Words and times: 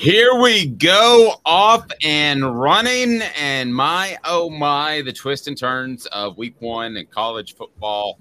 Here 0.00 0.34
we 0.34 0.64
go, 0.64 1.34
off 1.44 1.86
and 2.02 2.58
running. 2.58 3.20
And 3.38 3.74
my, 3.74 4.16
oh 4.24 4.48
my, 4.48 5.02
the 5.02 5.12
twists 5.12 5.46
and 5.46 5.58
turns 5.58 6.06
of 6.06 6.38
week 6.38 6.54
one 6.58 6.96
in 6.96 7.04
college 7.04 7.54
football 7.54 8.18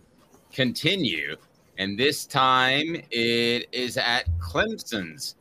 continue. 0.52 1.38
And 1.78 1.98
this 1.98 2.26
time 2.26 2.98
it 3.12 3.70
is 3.72 3.96
at 3.96 4.26
Clemson's 4.40 5.36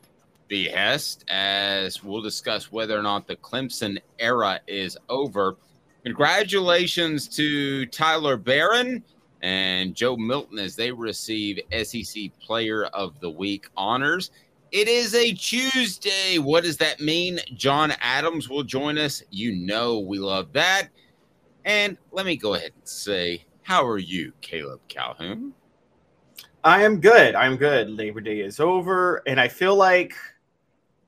behest, 0.47 1.25
as 1.27 2.01
we'll 2.05 2.21
discuss 2.21 2.71
whether 2.71 2.97
or 2.97 3.03
not 3.03 3.27
the 3.27 3.35
Clemson 3.35 3.99
era 4.17 4.61
is 4.65 4.97
over. 5.09 5.57
Congratulations 6.05 7.27
to 7.35 7.85
Tyler 7.87 8.37
Baron 8.37 9.03
and 9.41 9.93
Joe 9.93 10.15
Milton 10.15 10.59
as 10.59 10.77
they 10.77 10.93
receive 10.93 11.59
SEC 11.83 12.31
Player 12.39 12.85
of 12.85 13.19
the 13.19 13.29
Week 13.29 13.67
honors. 13.75 14.31
It 14.71 14.87
is 14.87 15.15
a 15.15 15.33
Tuesday. 15.33 16.37
What 16.37 16.63
does 16.63 16.77
that 16.77 16.99
mean? 16.99 17.39
John 17.55 17.93
Adams 18.01 18.49
will 18.49 18.63
join 18.63 18.99
us. 18.99 19.23
You 19.31 19.55
know 19.55 19.99
we 19.99 20.19
love 20.19 20.53
that. 20.53 20.89
And 21.65 21.97
let 22.11 22.25
me 22.25 22.37
go 22.37 22.53
ahead 22.53 22.71
and 22.75 22.87
say, 22.87 23.45
how 23.63 23.85
are 23.85 23.97
you, 23.97 24.31
Caleb 24.41 24.81
Calhoun? 24.87 25.53
I 26.63 26.83
am 26.83 26.99
good. 26.99 27.35
I'm 27.35 27.55
good. 27.55 27.89
Labor 27.89 28.21
Day 28.21 28.41
is 28.41 28.59
over, 28.59 29.23
and 29.25 29.39
I 29.39 29.47
feel 29.47 29.75
like 29.75 30.13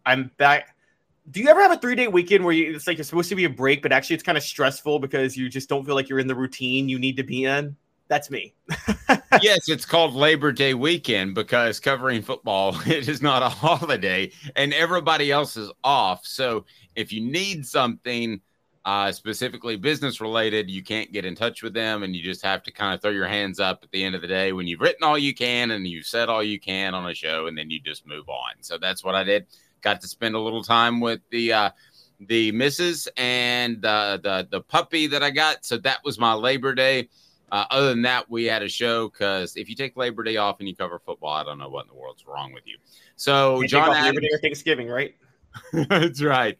I'm 0.06 0.32
back. 0.38 0.76
Do 1.30 1.40
you 1.40 1.48
ever 1.48 1.62
have 1.62 1.72
a 1.72 1.78
three 1.78 1.96
day 1.96 2.08
weekend 2.08 2.44
where 2.44 2.54
you, 2.54 2.74
it's 2.76 2.88
like 2.88 2.98
you're 2.98 3.04
supposed 3.04 3.30
to 3.30 3.36
be 3.36 3.46
a 3.46 3.50
break, 3.50 3.84
but 3.84 3.92
actually 3.92 4.16
it's 4.16 4.24
kind 4.24 4.38
of 4.38 4.44
stressful 4.44 5.00
because 5.00 5.38
you 5.38 5.50
just 5.50 5.70
don't 5.70 5.86
feel 5.86 5.94
like 5.94 6.10
you're 6.10 6.20
in 6.20 6.28
the 6.28 6.36
routine 6.36 6.90
you 6.90 6.98
need 6.98 7.18
to 7.18 7.24
be 7.24 7.46
in? 7.46 7.76
That's 8.12 8.30
me. 8.30 8.54
yes, 9.42 9.70
it's 9.70 9.86
called 9.86 10.14
Labor 10.14 10.52
Day 10.52 10.74
weekend 10.74 11.34
because 11.34 11.80
covering 11.80 12.22
football 12.22 12.76
it 12.86 13.08
is 13.08 13.22
not 13.22 13.42
a 13.42 13.48
holiday 13.48 14.34
and 14.58 14.74
everybody 14.74 15.32
else 15.32 15.56
is 15.56 15.72
off. 15.82 16.26
So 16.26 16.66
if 16.94 17.14
you 17.14 17.22
need 17.22 17.66
something 17.66 18.42
uh, 18.84 19.14
specifically 19.14 19.78
business 19.78 20.20
related, 20.20 20.70
you 20.70 20.84
can't 20.84 21.14
get 21.14 21.24
in 21.24 21.36
touch 21.36 21.64
with 21.64 21.74
them, 21.74 22.04
and 22.04 22.14
you 22.14 22.22
just 22.22 22.44
have 22.44 22.64
to 22.64 22.72
kind 22.74 22.94
of 22.94 23.02
throw 23.02 23.12
your 23.12 23.28
hands 23.28 23.62
up 23.62 23.80
at 23.82 23.92
the 23.92 24.04
end 24.04 24.14
of 24.14 24.22
the 24.22 24.28
day 24.28 24.52
when 24.52 24.68
you've 24.68 24.82
written 24.82 25.06
all 25.06 25.18
you 25.18 25.34
can 25.34 25.72
and 25.72 25.88
you've 25.88 26.06
said 26.06 26.28
all 26.28 26.44
you 26.44 26.60
can 26.60 26.94
on 26.94 27.10
a 27.10 27.14
show, 27.14 27.48
and 27.48 27.58
then 27.58 27.70
you 27.70 27.80
just 27.80 28.06
move 28.06 28.28
on. 28.28 28.56
So 28.60 28.78
that's 28.78 29.06
what 29.06 29.16
I 29.16 29.24
did. 29.24 29.46
Got 29.80 30.02
to 30.02 30.08
spend 30.10 30.36
a 30.36 30.40
little 30.40 30.66
time 30.66 31.00
with 31.00 31.22
the 31.30 31.54
uh, 31.54 31.70
the 32.20 32.52
missus 32.52 33.08
and 33.16 33.86
uh, 33.86 34.18
the 34.22 34.50
the 34.52 34.60
puppy 34.60 35.08
that 35.08 35.24
I 35.24 35.30
got. 35.30 35.64
So 35.64 35.78
that 35.78 36.00
was 36.04 36.20
my 36.20 36.34
Labor 36.34 36.76
Day. 36.76 37.08
Uh, 37.52 37.66
other 37.70 37.90
than 37.90 38.02
that, 38.04 38.30
we 38.30 38.46
had 38.46 38.64
a 38.64 38.70
show 38.70 39.10
because 39.10 39.58
if 39.58 39.68
you 39.68 39.76
take 39.76 39.98
Labor 39.98 40.24
Day 40.24 40.38
off 40.38 40.60
and 40.60 40.70
you 40.70 40.76
cover 40.76 41.00
football, 41.00 41.34
I 41.34 41.44
don't 41.44 41.58
know 41.58 41.70
what 41.70 41.86
in 41.86 41.90
the 41.90 41.96
world's 41.96 42.26
wrong 42.26 42.54
with 42.54 42.66
you. 42.66 42.78
So 43.18 43.62
You 43.62 43.68
John 43.68 43.90
Adams, 43.90 44.06
Labor 44.06 44.22
Day 44.22 44.30
or 44.32 44.40
Thanksgiving, 44.40 44.88
right? 44.88 45.16
That's 45.74 46.22
right. 46.22 46.56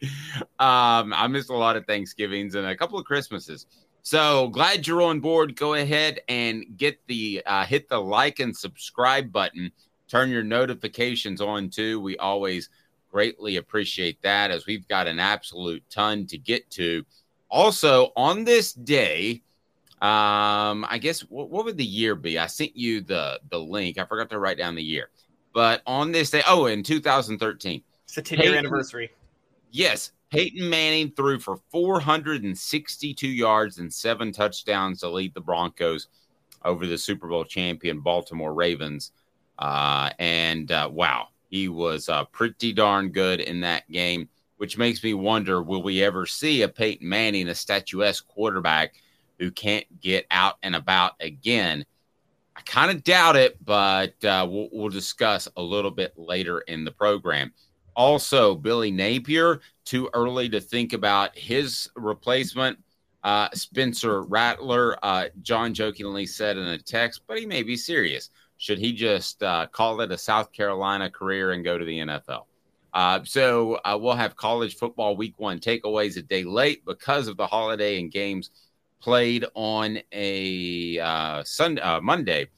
Um, 0.58 1.14
I 1.14 1.26
missed 1.28 1.48
a 1.48 1.56
lot 1.56 1.76
of 1.76 1.86
Thanksgivings 1.86 2.54
and 2.54 2.66
a 2.66 2.76
couple 2.76 2.98
of 2.98 3.06
Christmases. 3.06 3.66
So 4.02 4.48
glad 4.48 4.86
you're 4.86 5.02
on 5.02 5.20
board. 5.20 5.56
Go 5.56 5.74
ahead 5.74 6.20
and 6.28 6.64
get 6.76 6.98
the 7.06 7.42
uh, 7.46 7.64
hit 7.64 7.88
the 7.88 8.00
like 8.00 8.40
and 8.40 8.54
subscribe 8.54 9.32
button. 9.32 9.72
Turn 10.08 10.28
your 10.28 10.42
notifications 10.42 11.40
on 11.40 11.70
too. 11.70 12.00
We 12.00 12.18
always 12.18 12.68
greatly 13.10 13.56
appreciate 13.56 14.20
that 14.22 14.50
as 14.50 14.66
we've 14.66 14.86
got 14.88 15.06
an 15.06 15.18
absolute 15.18 15.84
ton 15.88 16.26
to 16.26 16.38
get 16.38 16.68
to. 16.72 17.04
Also, 17.48 18.12
on 18.16 18.44
this 18.44 18.72
day, 18.72 19.42
um, 20.02 20.84
I 20.88 20.98
guess 21.00 21.20
what, 21.20 21.48
what 21.48 21.64
would 21.64 21.76
the 21.76 21.84
year 21.84 22.16
be? 22.16 22.36
I 22.36 22.48
sent 22.48 22.76
you 22.76 23.02
the 23.02 23.40
the 23.50 23.58
link. 23.58 23.98
I 23.98 24.04
forgot 24.04 24.28
to 24.30 24.38
write 24.40 24.58
down 24.58 24.74
the 24.74 24.82
year. 24.82 25.10
But 25.54 25.80
on 25.86 26.10
this 26.10 26.30
day, 26.30 26.42
oh, 26.48 26.66
in 26.66 26.82
2013. 26.82 27.82
It's 28.04 28.14
the 28.16 28.22
10 28.22 28.40
year 28.40 28.56
anniversary. 28.56 29.12
Yes, 29.70 30.10
Peyton 30.30 30.68
Manning 30.68 31.12
threw 31.12 31.38
for 31.38 31.60
462 31.70 33.28
yards 33.28 33.78
and 33.78 33.92
seven 33.92 34.32
touchdowns 34.32 35.00
to 35.00 35.08
lead 35.08 35.34
the 35.34 35.40
Broncos 35.40 36.08
over 36.64 36.84
the 36.86 36.98
Super 36.98 37.28
Bowl 37.28 37.44
champion 37.44 38.00
Baltimore 38.00 38.54
Ravens. 38.54 39.12
Uh, 39.58 40.10
and 40.18 40.72
uh, 40.72 40.90
wow, 40.92 41.28
he 41.48 41.68
was 41.68 42.08
uh, 42.08 42.24
pretty 42.24 42.72
darn 42.72 43.10
good 43.10 43.40
in 43.40 43.60
that 43.60 43.88
game, 43.88 44.28
which 44.56 44.78
makes 44.78 45.04
me 45.04 45.14
wonder 45.14 45.62
will 45.62 45.82
we 45.82 46.02
ever 46.02 46.26
see 46.26 46.62
a 46.62 46.68
Peyton 46.68 47.08
Manning, 47.08 47.48
a 47.48 47.54
statuesque 47.54 48.26
quarterback 48.26 48.94
who 49.42 49.50
can't 49.50 50.00
get 50.00 50.24
out 50.30 50.56
and 50.62 50.76
about 50.76 51.14
again? 51.18 51.84
I 52.54 52.60
kind 52.60 52.96
of 52.96 53.02
doubt 53.02 53.34
it, 53.34 53.62
but 53.64 54.24
uh, 54.24 54.46
we'll, 54.48 54.68
we'll 54.70 54.88
discuss 54.88 55.48
a 55.56 55.62
little 55.62 55.90
bit 55.90 56.16
later 56.16 56.60
in 56.60 56.84
the 56.84 56.92
program. 56.92 57.52
Also, 57.96 58.54
Billy 58.54 58.92
Napier, 58.92 59.60
too 59.84 60.08
early 60.14 60.48
to 60.48 60.60
think 60.60 60.92
about 60.92 61.36
his 61.36 61.90
replacement. 61.96 62.78
Uh, 63.24 63.48
Spencer 63.52 64.22
Rattler, 64.22 64.96
uh, 65.02 65.26
John 65.42 65.74
jokingly 65.74 66.26
said 66.26 66.56
in 66.56 66.68
a 66.68 66.78
text, 66.78 67.22
but 67.26 67.38
he 67.38 67.44
may 67.44 67.64
be 67.64 67.76
serious. 67.76 68.30
Should 68.58 68.78
he 68.78 68.92
just 68.92 69.42
uh, 69.42 69.66
call 69.66 70.00
it 70.02 70.12
a 70.12 70.18
South 70.18 70.52
Carolina 70.52 71.10
career 71.10 71.50
and 71.50 71.64
go 71.64 71.78
to 71.78 71.84
the 71.84 71.98
NFL? 71.98 72.44
Uh, 72.94 73.20
so 73.24 73.80
uh, 73.84 73.98
we'll 74.00 74.14
have 74.14 74.36
college 74.36 74.76
football 74.76 75.16
week 75.16 75.34
one 75.38 75.58
takeaways 75.58 76.16
a 76.16 76.22
day 76.22 76.44
late 76.44 76.84
because 76.84 77.26
of 77.26 77.36
the 77.36 77.46
holiday 77.46 77.98
and 77.98 78.12
games 78.12 78.50
played 79.02 79.44
on 79.54 79.98
a 80.12 80.98
uh, 81.00 81.42
Sunday, 81.44 81.82
uh, 81.82 82.00
Monday. 82.00 82.48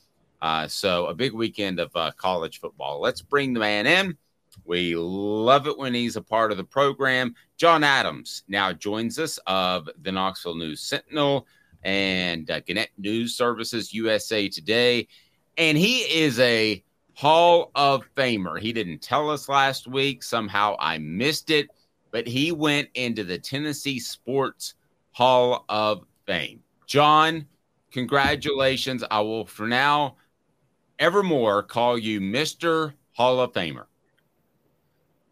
Uh, 0.43 0.69
so 0.69 1.06
a 1.06 1.14
big 1.14 1.32
weekend 1.32 1.81
of 1.81 1.91
uh, 1.96 2.11
college 2.19 2.61
football. 2.61 3.00
Let's 3.00 3.23
bring 3.23 3.55
the 3.55 3.61
man 3.61 3.87
in. 3.87 4.17
We 4.64 4.94
love 4.94 5.67
it 5.67 5.76
when 5.76 5.94
he's 5.94 6.17
a 6.17 6.23
part 6.23 6.52
of 6.52 6.58
the 6.58 6.64
program. 6.64 7.35
John 7.56 7.82
Adams 7.82 8.44
now 8.46 8.73
joins 8.73 9.19
us 9.19 9.38
of 9.46 9.88
the 10.02 10.12
Knoxville 10.12 10.56
News 10.56 10.81
Sentinel 10.81 11.46
and 11.82 12.50
uh, 12.50 12.61
Gannett 12.61 12.91
News 12.99 13.35
Services 13.35 13.93
USA 13.94 14.49
Today. 14.49 15.08
And 15.56 15.79
he 15.79 16.00
is 16.00 16.38
a 16.41 16.85
Hall 17.14 17.70
of 17.75 18.05
Famer. 18.17 18.61
He 18.61 18.73
didn't 18.73 19.00
tell 19.00 19.31
us 19.31 19.49
last 19.49 19.87
week. 19.87 20.23
Somehow 20.23 20.76
I 20.79 20.99
missed 20.99 21.50
it, 21.50 21.69
but 22.11 22.26
he 22.26 22.52
went 22.52 22.88
into 22.94 23.25
the 23.25 23.38
Tennessee 23.38 23.99
Sports 23.99 24.75
Hall 25.12 25.64
of 25.69 26.05
Fame. 26.26 26.62
John, 26.87 27.47
congratulations. 27.93 29.05
I 29.11 29.21
will, 29.21 29.47
for 29.47 29.67
now, 29.67 30.17
evermore 30.99 31.62
call 31.62 31.99
you 31.99 32.21
Mr. 32.21 32.94
Hall 33.12 33.41
of 33.41 33.53
Famer. 33.53 33.87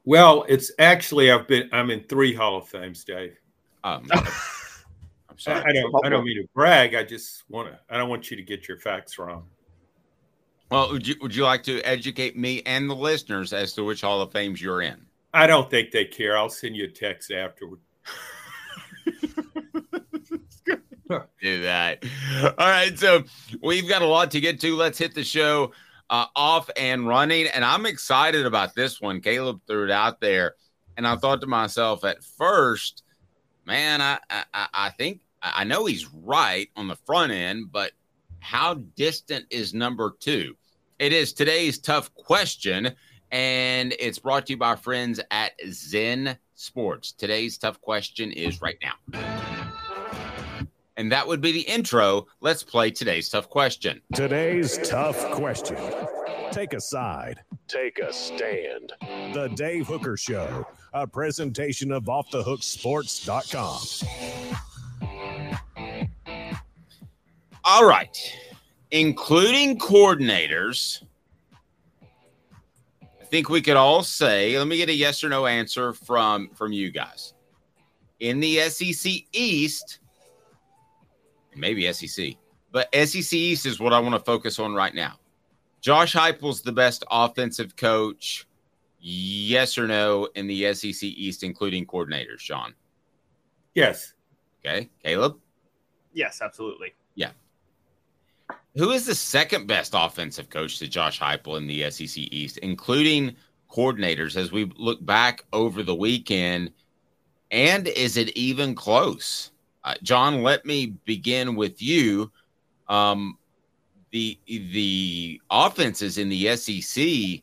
Well, 0.05 0.45
it's 0.49 0.73
actually 0.79 1.31
I've 1.31 1.47
been 1.47 1.69
I'm 1.73 1.91
in 1.91 2.05
three 2.05 2.35
Hall 2.35 2.57
of 2.57 2.69
Fames, 2.69 3.05
Dave. 3.05 3.37
Um, 3.85 4.07
I'm 4.13 5.39
sorry. 5.39 5.65
I, 5.67 5.73
don't 5.73 6.07
I 6.07 6.09
don't 6.09 6.25
mean 6.25 6.41
to 6.41 6.49
brag. 6.55 6.95
I 6.95 7.03
just 7.03 7.43
want 7.49 7.69
to. 7.69 7.81
I 7.91 7.97
don't 7.97 8.09
want 8.09 8.31
you 8.31 8.37
to 8.37 8.45
get 8.45 8.69
your 8.69 8.79
facts 8.79 9.19
wrong. 9.19 9.43
Well, 10.71 10.93
would 10.93 11.05
you 11.05 11.17
would 11.21 11.35
you 11.35 11.43
like 11.43 11.65
to 11.65 11.83
educate 11.83 12.37
me 12.37 12.63
and 12.65 12.89
the 12.89 12.95
listeners 12.95 13.53
as 13.53 13.73
to 13.73 13.83
which 13.83 14.03
Hall 14.03 14.23
of 14.23 14.31
Fames 14.31 14.63
you're 14.63 14.83
in? 14.83 15.05
I 15.35 15.49
don't 15.49 15.69
think 15.69 15.91
they 15.91 16.05
care. 16.05 16.37
I'll 16.37 16.49
send 16.49 16.77
you 16.77 16.85
a 16.85 16.89
text 16.89 17.33
afterward. 17.33 17.81
Do 21.43 21.63
that. 21.63 22.05
All 22.43 22.53
right. 22.59 22.99
So 22.99 23.25
we've 23.63 23.89
got 23.89 24.03
a 24.03 24.07
lot 24.07 24.31
to 24.33 24.41
get 24.41 24.61
to. 24.61 24.77
Let's 24.77 24.99
hit 24.99 25.15
the 25.15 25.25
show 25.25 25.73
uh, 26.11 26.27
off 26.37 26.69
and 26.77 27.09
running. 27.09 27.47
And 27.47 27.65
I'm 27.65 27.87
excited 27.87 28.47
about 28.47 28.75
this 28.75 29.01
one. 29.01 29.21
Caleb 29.21 29.61
threw 29.67 29.85
it 29.85 29.91
out 29.91 30.21
there. 30.21 30.55
And 30.97 31.07
I 31.07 31.17
thought 31.17 31.41
to 31.41 31.47
myself 31.47 32.05
at 32.05 32.23
first, 32.23 33.03
man, 33.65 34.01
I, 34.01 34.19
I, 34.31 34.67
I 34.73 34.91
think 34.91 35.23
I 35.43 35.65
know 35.65 35.87
he's 35.87 36.07
right 36.13 36.69
on 36.77 36.87
the 36.87 36.97
front 36.97 37.33
end, 37.33 37.73
but 37.73 37.93
how 38.41 38.75
distant 38.75 39.47
is 39.51 39.75
number 39.75 40.15
two? 40.21 40.57
It 40.99 41.13
is 41.13 41.33
today's 41.33 41.79
tough 41.79 42.15
question, 42.15 42.95
and 43.33 43.95
it's 43.99 44.19
brought 44.19 44.47
to 44.47 44.53
you 44.53 44.57
by 44.57 44.77
friends 44.77 45.19
at 45.31 45.53
Zen 45.69 46.37
Sports. 46.55 47.13
Today's 47.13 47.59
tough 47.59 47.81
question 47.81 48.31
is 48.31 48.61
right 48.61 48.79
now. 48.83 49.62
And 51.03 51.11
that 51.11 51.27
would 51.27 51.41
be 51.41 51.51
the 51.51 51.63
intro. 51.63 52.29
Let's 52.41 52.63
play 52.63 52.93
today's 52.93 53.29
tough 53.29 53.51
question. 53.51 54.01
Today's 54.15 54.79
tough 54.89 55.19
question. 55.33 55.77
Take 56.53 56.75
a 56.75 56.81
side, 56.81 57.41
take 57.67 57.99
a 57.99 58.13
stand. 58.13 58.93
The 59.35 59.51
Dave 59.57 59.89
Hooker 59.89 60.17
Show, 60.17 60.65
a 60.93 61.05
presentation 61.09 61.91
of 61.91 62.05
offthehooksports.com. 62.05 63.81
All 67.65 67.85
right. 67.85 68.17
Including 68.93 69.81
coordinators, 69.81 71.03
I 73.03 73.25
think 73.25 73.49
we 73.49 73.61
could 73.61 73.77
all 73.77 74.05
say, 74.05 74.57
let 74.57 74.69
me 74.69 74.77
get 74.77 74.89
a 74.89 74.95
yes 74.95 75.25
or 75.25 75.29
no 75.29 75.47
answer 75.47 75.95
from 75.95 76.51
from 76.51 76.73
you 76.73 76.93
guys. 76.93 77.35
In 78.21 78.39
the 78.39 78.61
SEC 78.69 79.13
East, 79.33 79.99
maybe 81.55 81.91
SEC, 81.93 82.35
but 82.71 82.89
SEC 82.95 83.33
East 83.33 83.67
is 83.67 83.81
what 83.81 83.93
I 83.93 84.01
want 84.01 84.15
to 84.15 84.21
focus 84.21 84.59
on 84.59 84.75
right 84.75 84.95
now. 84.95 85.19
Josh 85.81 86.15
Heupel's 86.15 86.63
the 86.63 86.73
best 86.73 87.05
offensive 87.11 87.77
coach. 87.77 88.47
Yes 89.05 89.77
or 89.77 89.89
no 89.89 90.29
in 90.37 90.47
the 90.47 90.73
SEC 90.75 91.03
East, 91.03 91.43
including 91.43 91.87
coordinators, 91.87 92.39
Sean? 92.39 92.73
Yes. 93.75 94.15
Okay. 94.65 94.89
Caleb? 95.05 95.39
Yes, 96.13 96.41
absolutely. 96.41 96.95
Yeah. 97.17 97.31
Who 98.77 98.91
is 98.91 99.07
the 99.07 99.15
second 99.15 99.67
best 99.67 99.93
offensive 99.97 100.51
coach 100.51 100.79
to 100.79 100.89
Josh 100.89 101.19
Heupel 101.19 101.59
in 101.59 101.67
the 101.67 101.91
SEC 101.91 102.17
East, 102.17 102.59
including 102.59 103.35
coordinators, 103.71 104.37
as 104.37 104.53
we 104.53 104.71
look 104.77 105.05
back 105.05 105.45
over 105.53 105.83
the 105.83 105.95
weekend? 105.95 106.71
And 107.51 107.89
is 107.89 108.17
it 108.17 108.29
even 108.37 108.75
close? 108.75 109.51
Uh, 109.85 109.95
John, 110.03 110.43
let 110.43 110.65
me 110.65 110.95
begin 111.05 111.57
with 111.57 111.83
you. 111.83 112.31
Um, 112.89 113.39
the 114.11 114.39
the 114.47 115.41
offenses 115.51 116.19
in 116.19 116.29
the 116.29 116.55
SEC 116.57 117.43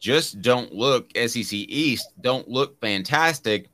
just 0.00 0.42
don't 0.42 0.72
look 0.72 1.10
SEC 1.16 1.52
East 1.52 2.12
don't 2.20 2.48
look 2.48 2.80
fantastic, 2.80 3.68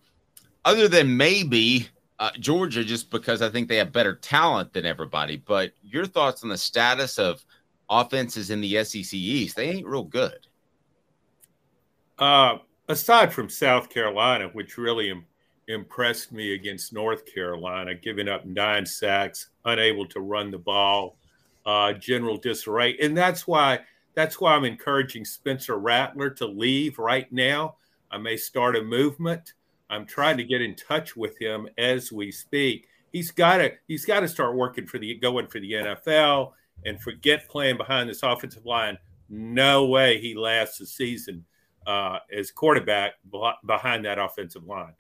other 0.64 0.88
than 0.88 1.16
maybe 1.16 1.88
uh, 2.18 2.30
Georgia, 2.38 2.84
just 2.84 3.10
because 3.10 3.40
I 3.42 3.48
think 3.48 3.68
they 3.68 3.76
have 3.76 3.92
better 3.92 4.14
talent 4.16 4.72
than 4.72 4.84
everybody. 4.84 5.36
But 5.36 5.72
your 5.82 6.04
thoughts 6.04 6.42
on 6.42 6.50
the 6.50 6.58
status 6.58 7.18
of 7.18 7.44
offenses 7.88 8.50
in 8.50 8.60
the 8.60 8.84
SEC 8.84 9.14
East? 9.14 9.56
They 9.56 9.70
ain't 9.70 9.86
real 9.86 10.04
good. 10.04 10.46
Uh, 12.18 12.58
aside 12.88 13.32
from 13.32 13.48
South 13.48 13.88
Carolina, 13.88 14.48
which 14.52 14.76
really 14.76 15.12
impressed 15.68 16.32
me 16.32 16.54
against 16.54 16.92
North 16.92 17.24
Carolina, 17.26 17.94
giving 17.94 18.28
up 18.28 18.44
nine 18.44 18.84
sacks, 18.84 19.50
unable 19.64 20.06
to 20.06 20.20
run 20.20 20.50
the 20.50 20.58
ball, 20.58 21.16
uh, 21.66 21.92
general 21.92 22.36
disarray, 22.36 22.96
and 22.98 23.16
that's 23.16 23.46
why 23.46 23.80
that's 24.14 24.40
why 24.40 24.54
I'm 24.54 24.64
encouraging 24.64 25.24
Spencer 25.24 25.78
Rattler 25.78 26.30
to 26.30 26.46
leave 26.46 26.98
right 26.98 27.30
now. 27.32 27.76
I 28.10 28.18
may 28.18 28.36
start 28.36 28.74
a 28.74 28.82
movement. 28.82 29.52
I'm 29.90 30.06
trying 30.06 30.36
to 30.38 30.44
get 30.44 30.60
in 30.60 30.74
touch 30.74 31.16
with 31.16 31.38
him 31.40 31.68
as 31.78 32.10
we 32.10 32.32
speak. 32.32 32.88
He's 33.12 33.30
got 33.30 33.58
to 33.58 33.72
he's 33.86 34.04
got 34.04 34.20
to 34.20 34.28
start 34.28 34.56
working 34.56 34.86
for 34.86 34.98
the 34.98 35.14
going 35.14 35.46
for 35.46 35.60
the 35.60 35.72
NFL 35.72 36.52
and 36.84 37.00
forget 37.00 37.48
playing 37.48 37.76
behind 37.76 38.08
this 38.08 38.22
offensive 38.22 38.66
line. 38.66 38.98
No 39.28 39.86
way 39.86 40.20
he 40.20 40.34
lasts 40.34 40.80
a 40.80 40.86
season 40.86 41.44
uh, 41.86 42.18
as 42.36 42.50
quarterback 42.50 43.14
behind 43.64 44.04
that 44.04 44.18
offensive 44.18 44.64
line. 44.64 44.94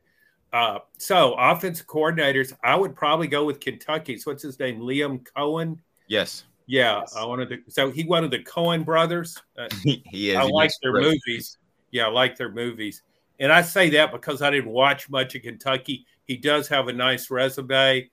Uh, 0.52 0.78
so 0.96 1.34
offensive 1.34 1.86
coordinators, 1.86 2.54
I 2.64 2.74
would 2.74 2.96
probably 2.96 3.26
go 3.26 3.44
with 3.44 3.60
Kentucky's. 3.60 4.26
What's 4.26 4.42
his 4.42 4.58
name? 4.58 4.80
Liam 4.80 5.24
Coen. 5.36 5.78
Yes. 6.06 6.44
Yeah, 6.66 7.02
I 7.16 7.24
wanted 7.24 7.48
to. 7.48 7.58
So 7.68 7.90
he 7.90 8.04
one 8.04 8.24
of 8.24 8.30
the 8.30 8.40
Coen 8.40 8.84
brothers. 8.84 9.42
Uh, 9.58 9.68
he 9.82 10.30
is. 10.30 10.36
I 10.36 10.42
like 10.44 10.70
their 10.82 10.92
great 10.92 11.04
movies. 11.26 11.56
Yeah, 11.90 12.06
I 12.06 12.10
like 12.10 12.36
their 12.36 12.52
movies, 12.52 13.02
and 13.40 13.50
I 13.50 13.62
say 13.62 13.88
that 13.90 14.12
because 14.12 14.42
I 14.42 14.50
didn't 14.50 14.70
watch 14.70 15.08
much 15.08 15.34
of 15.34 15.42
Kentucky. 15.42 16.04
He 16.26 16.36
does 16.36 16.68
have 16.68 16.88
a 16.88 16.92
nice 16.92 17.30
resume. 17.30 18.10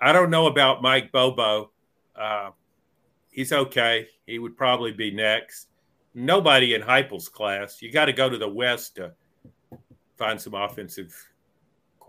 I 0.00 0.12
don't 0.12 0.30
know 0.30 0.48
about 0.48 0.82
Mike 0.82 1.12
Bobo. 1.12 1.70
Uh, 2.16 2.50
he's 3.30 3.52
okay. 3.52 4.08
He 4.26 4.40
would 4.40 4.56
probably 4.56 4.90
be 4.90 5.12
next. 5.12 5.68
Nobody 6.12 6.74
in 6.74 6.82
Heupel's 6.82 7.28
class. 7.28 7.80
You 7.80 7.92
got 7.92 8.06
to 8.06 8.12
go 8.12 8.28
to 8.28 8.36
the 8.36 8.48
West 8.48 8.96
to 8.96 9.12
find 10.18 10.40
some 10.40 10.54
offensive 10.54 11.14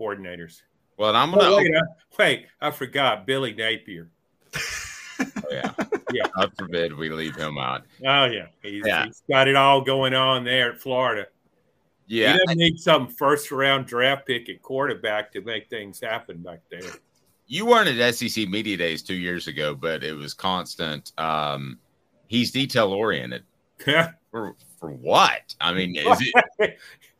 coordinators. 0.04 0.62
Well, 0.96 1.14
I'm 1.16 1.30
gonna. 1.30 1.44
Oh, 1.44 1.56
wait, 1.56 1.74
I, 1.74 1.80
wait, 2.18 2.46
I 2.60 2.70
forgot 2.70 3.26
Billy 3.26 3.52
Napier. 3.54 4.08
Oh, 4.54 5.24
yeah. 5.50 5.72
Yeah. 6.12 6.28
God 6.36 6.52
forbid 6.56 6.96
we 6.96 7.10
leave 7.10 7.34
him 7.34 7.58
out. 7.58 7.82
Oh 8.06 8.26
yeah, 8.26 8.46
he's, 8.62 8.86
Yeah. 8.86 9.06
he's 9.06 9.20
got 9.28 9.48
it 9.48 9.56
all 9.56 9.80
going 9.80 10.14
on 10.14 10.44
there 10.44 10.70
at 10.72 10.78
Florida. 10.78 11.26
Yeah. 12.06 12.34
he 12.34 12.38
doesn't 12.38 12.58
need 12.58 12.78
some 12.78 13.08
first 13.08 13.50
round 13.50 13.86
draft 13.86 14.24
pick 14.24 14.48
at 14.48 14.62
quarterback 14.62 15.32
to 15.32 15.40
make 15.40 15.68
things 15.68 15.98
happen 16.00 16.36
back 16.38 16.60
there. 16.70 16.88
You 17.48 17.66
weren't 17.66 17.88
at 17.88 18.14
SEC 18.14 18.48
Media 18.48 18.76
Days 18.76 19.02
two 19.02 19.16
years 19.16 19.48
ago, 19.48 19.74
but 19.74 20.04
it 20.04 20.12
was 20.12 20.34
constant. 20.34 21.10
Um, 21.18 21.80
he's 22.28 22.52
detail 22.52 22.92
oriented. 22.92 23.42
for 24.30 24.54
for 24.78 24.92
what? 24.92 25.52
I 25.60 25.72
mean, 25.72 25.96
is 25.96 26.32
it, 26.60 26.78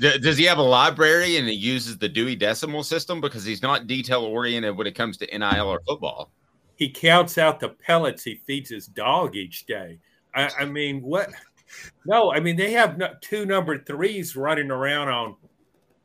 does 0.00 0.36
he 0.36 0.44
have 0.44 0.58
a 0.58 0.62
library 0.62 1.36
and 1.36 1.48
he 1.48 1.54
uses 1.54 1.98
the 1.98 2.08
Dewey 2.08 2.36
Decimal 2.36 2.84
System 2.84 3.20
because 3.20 3.44
he's 3.44 3.62
not 3.62 3.86
detail 3.86 4.22
oriented 4.22 4.76
when 4.76 4.86
it 4.86 4.94
comes 4.94 5.16
to 5.18 5.38
NIL 5.38 5.68
or 5.68 5.80
football? 5.86 6.30
he 6.78 6.88
counts 6.88 7.38
out 7.38 7.58
the 7.58 7.70
pellets 7.70 8.22
he 8.22 8.36
feeds 8.36 8.70
his 8.70 8.86
dog 8.86 9.34
each 9.34 9.66
day. 9.66 9.98
I, 10.34 10.48
I 10.60 10.64
mean, 10.64 11.02
what 11.02 11.28
No, 12.06 12.32
I 12.32 12.40
mean 12.40 12.56
they 12.56 12.72
have 12.72 13.20
two 13.20 13.44
number 13.44 13.78
threes 13.78 14.36
running 14.36 14.70
around 14.70 15.08
on 15.08 15.36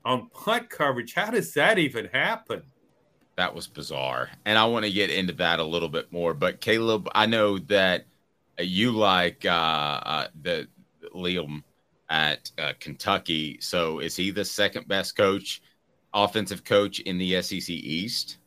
on 0.04 0.30
punt 0.30 0.70
coverage. 0.70 1.14
How 1.14 1.30
does 1.30 1.54
that 1.54 1.78
even 1.78 2.10
happen? 2.12 2.64
That 3.36 3.54
was 3.54 3.68
bizarre, 3.68 4.30
and 4.46 4.58
I 4.58 4.66
want 4.66 4.86
to 4.86 4.92
get 4.92 5.10
into 5.10 5.34
that 5.34 5.60
a 5.60 5.64
little 5.64 5.90
bit 5.90 6.12
more. 6.12 6.34
But 6.34 6.60
Caleb, 6.60 7.08
I 7.16 7.26
know 7.26 7.58
that 7.60 8.06
you 8.60 8.92
like 8.92 9.46
uh, 9.46 9.50
uh, 9.50 10.28
the 10.42 10.68
Liam 11.16 11.64
at 12.14 12.52
uh, 12.60 12.74
Kentucky. 12.80 13.58
So 13.60 13.98
is 13.98 14.16
he 14.16 14.30
the 14.30 14.46
second 14.46 14.88
best 14.88 15.18
coach, 15.18 15.64
offensive 16.14 16.64
coach 16.64 17.00
in 17.00 17.18
the 17.18 17.42
SEC 17.42 17.70
East? 17.70 18.38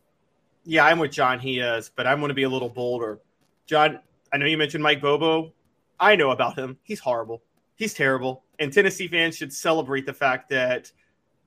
Yeah, 0.65 0.85
I'm 0.85 1.01
with 1.01 1.11
John. 1.11 1.41
He 1.41 1.59
is, 1.59 1.91
but 1.95 2.07
I'm 2.07 2.21
going 2.21 2.29
to 2.29 2.35
be 2.35 2.45
a 2.45 2.49
little 2.49 2.69
bolder. 2.69 3.19
John, 3.67 3.99
I 4.33 4.37
know 4.37 4.47
you 4.47 4.57
mentioned 4.57 4.85
Mike 4.85 5.03
Bobo. 5.03 5.53
I 5.99 6.15
know 6.15 6.31
about 6.31 6.57
him. 6.57 6.79
He's 6.85 7.01
horrible. 7.01 7.43
He's 7.75 7.93
terrible. 7.93 8.45
And 8.61 8.73
Tennessee 8.73 9.09
fans 9.09 9.37
should 9.37 9.53
celebrate 9.53 10.07
the 10.07 10.15
fact 10.15 10.49
that 10.51 10.93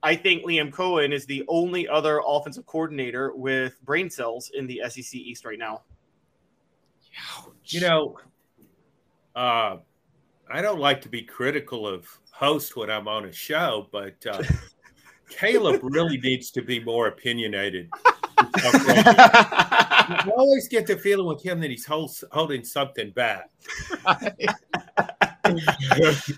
I 0.03 0.15
think 0.15 0.43
Liam 0.43 0.71
Coen 0.71 1.13
is 1.13 1.25
the 1.25 1.45
only 1.47 1.87
other 1.87 2.21
offensive 2.25 2.65
coordinator 2.65 3.33
with 3.33 3.81
brain 3.85 4.09
cells 4.09 4.51
in 4.53 4.67
the 4.67 4.81
SEC 4.89 5.15
East 5.15 5.45
right 5.45 5.59
now. 5.59 5.83
You 7.65 7.81
know, 7.81 8.19
uh, 9.35 9.77
I 10.51 10.61
don't 10.61 10.79
like 10.79 11.01
to 11.01 11.09
be 11.09 11.21
critical 11.21 11.87
of 11.87 12.07
host 12.31 12.75
when 12.75 12.89
I'm 12.89 13.07
on 13.07 13.25
a 13.25 13.31
show, 13.31 13.87
but 13.91 14.15
uh, 14.25 14.41
Caleb 15.29 15.81
really 15.83 16.17
needs 16.17 16.49
to 16.51 16.61
be 16.61 16.83
more 16.83 17.07
opinionated. 17.07 17.89
I 18.55 20.27
always 20.35 20.67
get 20.67 20.87
the 20.87 20.97
feeling 20.97 21.27
with 21.27 21.43
him 21.43 21.59
that 21.59 21.69
he's 21.69 21.85
hold, 21.85 22.11
holding 22.31 22.63
something 22.63 23.11
back. 23.11 23.49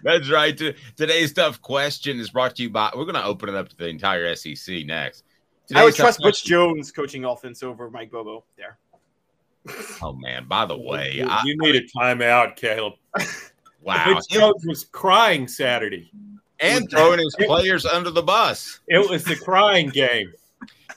That's 0.03 0.30
right. 0.30 0.58
Today's 0.98 1.32
tough 1.34 1.62
question 1.62 2.20
is 2.20 2.30
brought 2.30 2.58
to 2.58 2.63
you 2.63 2.70
by. 2.70 2.91
We're 2.96 3.06
going 3.06 3.15
to 3.15 3.24
open 3.24 3.48
it 3.50 3.56
up 3.56 3.70
to 3.70 3.77
the 3.77 3.88
entire 3.88 4.36
SEC 4.36 4.86
next. 4.86 5.24
Today's 5.68 5.82
I 5.82 5.86
would 5.86 5.96
trust 5.96 6.20
Butch 6.20 6.44
Jones 6.44 6.91
coaching 6.91 7.24
offense 7.24 7.63
over 7.63 7.89
Mike 7.89 8.12
Bobo 8.12 8.44
there. 8.58 8.77
Oh 10.01 10.13
man! 10.13 10.48
By 10.48 10.65
the 10.65 10.77
way, 10.77 11.18
you, 11.18 11.27
I, 11.30 11.44
you 11.46 11.56
need 11.60 11.75
a 11.75 11.84
timeout, 11.84 12.56
Caleb. 12.56 12.94
Wow, 13.82 14.14
Butch 14.14 14.30
Jones 14.30 14.66
was 14.66 14.86
crying 14.86 15.48
Saturday 15.48 16.12
and 16.60 16.90
throwing 16.90 17.20
his 17.20 17.36
players 17.36 17.86
under 17.86 18.12
the 18.12 18.22
bus. 18.22 18.80
It 18.88 19.10
was 19.10 19.24
the 19.24 19.36
crying 19.36 19.90
game. 19.90 20.32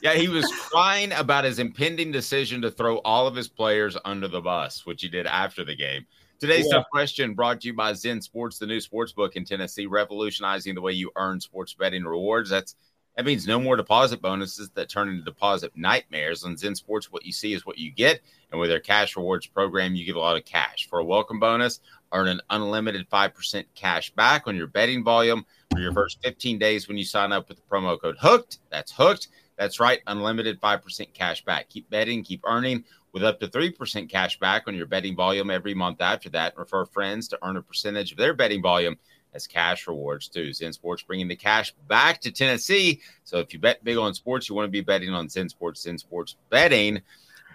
Yeah, 0.03 0.15
he 0.15 0.29
was 0.29 0.51
crying 0.53 1.13
about 1.13 1.45
his 1.45 1.59
impending 1.59 2.13
decision 2.13 2.61
to 2.63 2.71
throw 2.71 2.99
all 2.99 3.27
of 3.27 3.35
his 3.35 3.49
players 3.49 3.97
under 4.05 4.29
the 4.29 4.41
bus, 4.41 4.85
which 4.85 5.01
he 5.01 5.09
did 5.09 5.27
after 5.27 5.65
the 5.65 5.75
game. 5.75 6.05
Today's 6.39 6.67
yeah. 6.69 6.79
tough 6.79 6.91
question 6.91 7.33
brought 7.33 7.63
to 7.63 7.69
you 7.69 7.75
by 7.75 7.95
Zen 7.95 8.21
Sports, 8.21 8.59
the 8.59 8.67
new 8.67 8.81
sports 8.81 9.13
book 9.13 9.37
in 9.37 9.47
Tennessee, 9.47 9.87
revolutionizing 9.87 10.75
the 10.75 10.81
way 10.83 10.93
you 10.93 11.11
earn 11.17 11.41
sports 11.41 11.73
betting 11.73 12.05
rewards. 12.05 12.51
That's 12.51 12.75
that 13.17 13.25
means 13.25 13.47
no 13.47 13.61
more 13.61 13.77
deposit 13.77 14.21
bonuses 14.21 14.71
that 14.71 14.89
turn 14.89 15.09
into 15.09 15.23
deposit 15.23 15.73
nightmares. 15.77 16.45
On 16.45 16.57
Zen 16.57 16.75
Sports, 16.75 17.13
what 17.13 17.25
you 17.25 17.33
see 17.33 17.53
is 17.53 17.65
what 17.65 17.79
you 17.79 17.93
get. 17.93 18.21
And 18.51 18.61
with 18.61 18.71
their 18.71 18.81
cash 18.81 19.17
rewards 19.17 19.47
program, 19.47 19.95
you 19.95 20.05
get 20.05 20.17
a 20.17 20.21
lot 20.21 20.37
of 20.37 20.45
cash. 20.45 20.89
For 20.91 20.99
a 20.99 21.05
welcome 21.05 21.39
bonus, 21.39 21.81
earn 22.15 22.29
an 22.29 22.41
unlimited 22.51 23.09
5% 23.11 23.65
cash 23.75 24.11
back 24.13 24.47
on 24.47 24.57
your 24.57 24.67
betting 24.67 25.05
volume 25.05 25.45
for 25.71 25.81
your 25.81 25.93
first 25.93 26.23
15 26.23 26.59
days 26.59 26.89
when 26.89 26.97
you 26.97 27.05
sign 27.05 27.33
up 27.33 27.49
with 27.49 27.59
the 27.59 27.63
promo 27.71 28.01
code 28.01 28.17
HOOKED. 28.19 28.59
That's 28.71 28.93
HOOKED. 28.93 29.29
That's 29.57 29.79
right, 29.79 30.01
unlimited 30.07 30.61
5% 30.61 31.13
cash 31.13 31.45
back. 31.45 31.69
Keep 31.69 31.91
betting, 31.91 32.25
keep 32.25 32.41
earning 32.45 32.85
with 33.13 33.23
up 33.23 33.39
to 33.41 33.47
3% 33.47 34.09
cash 34.09 34.39
back 34.39 34.65
on 34.67 34.75
your 34.75 34.87
betting 34.87 35.15
volume 35.15 35.51
every 35.51 35.75
month 35.75 36.01
after 36.01 36.29
that. 36.31 36.57
Refer 36.57 36.87
friends 36.87 37.29
to 37.29 37.39
earn 37.43 37.57
a 37.57 37.63
percentage 37.63 38.13
of 38.13 38.19
their 38.19 38.35
betting 38.35 38.63
volume 38.63 38.97
as 39.35 39.47
cash 39.47 39.87
rewards 39.87 40.29
too. 40.29 40.53
Zen 40.53 40.73
Sports 40.73 41.03
bringing 41.03 41.29
the 41.29 41.37
cash 41.37 41.73
back 41.89 42.21
to 42.23 42.31
Tennessee. 42.31 43.01
So 43.25 43.39
if 43.39 43.53
you 43.53 43.59
bet 43.59 43.85
big 43.85 43.97
on 43.97 44.15
sports, 44.15 44.49
you 44.49 44.55
want 44.55 44.67
to 44.67 44.71
be 44.71 44.81
betting 44.81 45.11
on 45.11 45.29
Zen 45.29 45.49
Sports. 45.49 45.83
Zen 45.83 45.99
Sports 45.99 46.37
betting 46.51 47.03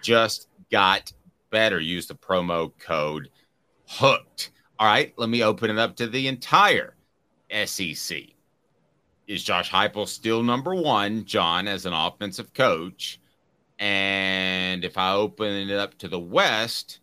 just 0.02 0.48
got 0.70 1.12
better. 1.50 1.80
Use 1.80 2.06
the 2.06 2.14
promo 2.14 2.72
code 2.78 3.28
hooked. 3.90 4.52
All 4.78 4.86
right, 4.86 5.12
let 5.16 5.28
me 5.28 5.42
open 5.42 5.70
it 5.70 5.78
up 5.78 5.96
to 5.96 6.06
the 6.06 6.28
entire 6.28 6.94
SEC. 7.64 8.18
Is 9.26 9.44
Josh 9.44 9.70
Heupel 9.70 10.08
still 10.08 10.42
number 10.42 10.74
one, 10.74 11.24
John, 11.24 11.68
as 11.68 11.86
an 11.86 11.92
offensive 11.92 12.54
coach? 12.54 13.20
And 13.78 14.84
if 14.84 14.96
I 14.96 15.12
open 15.12 15.68
it 15.70 15.76
up 15.76 15.98
to 15.98 16.08
the 16.08 16.18
West, 16.18 17.00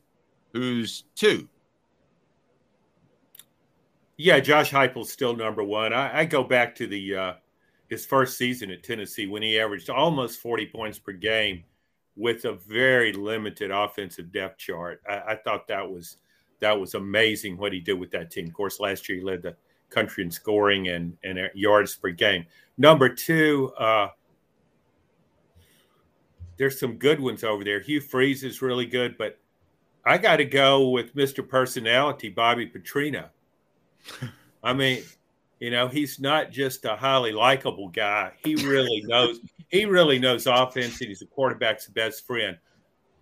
who's 0.54 1.04
two? 1.16 1.48
Yeah, 4.18 4.40
Josh 4.40 4.72
Heupel's 4.72 5.12
still 5.12 5.36
number 5.36 5.64
one. 5.64 5.94
I, 5.94 6.20
I 6.20 6.26
go 6.26 6.44
back 6.44 6.74
to 6.76 6.88
the 6.88 7.16
uh, 7.16 7.34
his 7.90 8.06
first 8.06 8.38
season 8.38 8.72
at 8.72 8.84
Tennessee 8.84 9.28
when 9.28 9.44
he 9.44 9.60
averaged 9.60 9.90
almost 9.90 10.40
40 10.40 10.68
points 10.68 11.00
per 11.00 11.12
game 11.12 11.64
with 12.16 12.46
a 12.46 12.54
very 12.54 13.14
limited 13.14 13.72
offensive 13.72 14.32
depth 14.32 14.58
chart. 14.58 15.02
I, 15.08 15.20
I 15.30 15.36
thought 15.36 15.68
that 15.68 15.90
was 15.90 16.18
that 16.60 16.80
was 16.80 16.96
amazing 16.96 17.58
what 17.58 17.74
he 17.74 17.80
did 17.80 17.94
with 17.94 18.12
that 18.12 18.32
team. 18.32 18.48
Of 18.48 18.54
course, 18.54 18.80
last 18.80 19.08
year 19.08 19.20
he 19.20 19.24
led 19.24 19.42
the 19.42 19.56
country 19.90 20.24
in 20.24 20.32
scoring 20.32 20.90
and, 20.90 21.18
and 21.24 21.40
yards 21.54 21.96
per 21.96 22.10
game. 22.10 22.46
Number 22.78 23.10
two, 23.10 23.72
uh, 23.78 24.10
there's 26.58 26.80
some 26.80 26.96
good 26.96 27.20
ones 27.20 27.44
over 27.44 27.64
there. 27.64 27.80
Hugh 27.80 28.02
Freeze 28.02 28.44
is 28.44 28.62
really 28.62 28.86
good, 28.86 29.18
but 29.18 29.40
I 30.06 30.18
got 30.18 30.38
to 30.38 30.46
go 30.46 30.90
with 30.90 31.16
Mr. 31.16 31.48
Personality, 31.48 32.30
Bobby 32.30 32.68
Petrino. 32.68 33.30
I 34.64 34.74
mean, 34.74 35.04
you 35.60 35.72
know, 35.72 35.88
he's 35.88 36.20
not 36.20 36.52
just 36.52 36.86
a 36.86 36.96
highly 36.96 37.32
likable 37.32 37.90
guy. 37.90 38.32
He 38.44 38.56
really 38.56 39.04
knows. 39.06 39.40
he 39.70 39.86
really 39.86 40.20
knows 40.20 40.48
offense, 40.48 41.00
and 41.02 41.10
he's 41.10 41.20
the 41.20 41.26
quarterback's 41.26 41.88
best 41.88 42.26
friend. 42.26 42.58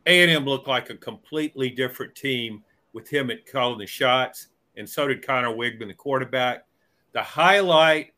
A&M 0.06 0.46
looked 0.46 0.68
like 0.68 0.90
a 0.90 0.96
completely 0.96 1.70
different 1.70 2.14
team 2.16 2.64
with 2.96 3.08
him 3.08 3.30
at 3.30 3.46
calling 3.46 3.78
the 3.78 3.86
shots 3.86 4.48
and 4.78 4.90
so 4.90 5.08
did 5.08 5.26
Conner 5.26 5.50
Weigman, 5.50 5.88
the 5.88 5.94
quarterback. 5.94 6.66
The 7.14 7.22
highlight 7.22 8.14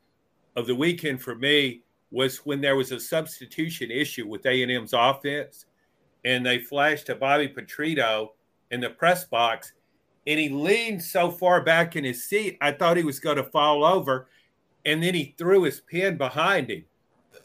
of 0.56 0.68
the 0.68 0.76
weekend 0.76 1.22
for 1.22 1.36
me 1.36 1.82
was 2.10 2.38
when 2.46 2.62
there 2.62 2.76
was 2.76 2.92
a 2.92 3.00
substitution 3.00 3.92
issue 3.92 4.28
with 4.28 4.46
A&M's 4.46 4.94
offense, 4.94 5.66
and 6.26 6.46
they 6.46 6.60
flashed 6.60 7.08
to 7.08 7.16
Bobby 7.16 7.48
Petrino 7.48 8.30
in 8.72 8.80
the 8.80 8.90
press 8.90 9.26
box, 9.26 9.74
and 10.26 10.40
he 10.40 10.50
leaned 10.50 11.02
so 11.02 11.30
far 11.32 11.62
back 11.62 11.96
in 11.96 12.04
his 12.04 12.24
seat, 12.24 12.58
I 12.60 12.72
thought 12.72 12.98
he 12.98 13.04
was 13.04 13.20
going 13.20 13.38
to 13.38 13.44
fall 13.44 13.86
over, 13.86 14.28
and 14.86 15.02
then 15.02 15.14
he 15.14 15.36
threw 15.38 15.64
his 15.64 15.82
pen 15.82 16.18
behind 16.18 16.70
him. 16.70 16.86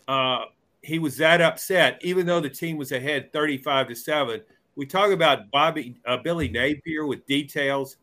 Uh, 0.08 0.44
he 0.80 0.98
was 0.98 1.16
that 1.18 1.40
upset, 1.40 1.98
even 2.02 2.26
though 2.26 2.40
the 2.40 2.50
team 2.50 2.76
was 2.76 2.92
ahead 2.92 3.32
35 3.32 3.88
to 3.88 3.94
7. 3.94 4.40
We 4.74 4.86
talk 4.86 5.10
about 5.10 5.50
Bobby 5.50 5.96
uh, 6.06 6.18
Billy 6.18 6.48
Napier 6.48 7.06
with 7.06 7.26
details. 7.26 7.96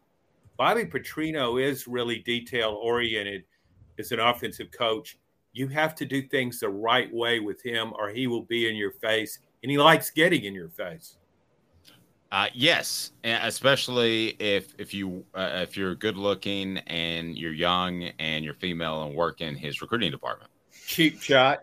Bobby 0.57 0.85
Petrino 0.85 1.61
is 1.61 1.87
really 1.87 2.19
detail 2.19 2.77
oriented 2.81 3.43
as 3.97 4.11
an 4.11 4.19
offensive 4.19 4.69
coach. 4.71 5.17
You 5.53 5.67
have 5.69 5.95
to 5.95 6.05
do 6.05 6.21
things 6.21 6.59
the 6.59 6.69
right 6.69 7.11
way 7.13 7.39
with 7.39 7.61
him, 7.63 7.93
or 7.97 8.09
he 8.09 8.27
will 8.27 8.43
be 8.43 8.69
in 8.69 8.75
your 8.75 8.91
face, 8.91 9.39
and 9.63 9.71
he 9.71 9.77
likes 9.77 10.11
getting 10.11 10.43
in 10.43 10.53
your 10.53 10.69
face. 10.69 11.17
Uh, 12.31 12.47
yes, 12.53 13.11
especially 13.23 14.35
if 14.39 14.75
if 14.77 14.93
you 14.93 15.25
uh, 15.33 15.49
if 15.63 15.75
you're 15.75 15.95
good 15.95 16.15
looking 16.15 16.77
and 16.85 17.35
you're 17.35 17.53
young 17.53 18.03
and 18.19 18.45
you're 18.45 18.53
female 18.53 19.03
and 19.03 19.15
work 19.15 19.41
in 19.41 19.55
his 19.55 19.81
recruiting 19.81 20.11
department. 20.11 20.51
Cheap 20.85 21.19
shot. 21.19 21.59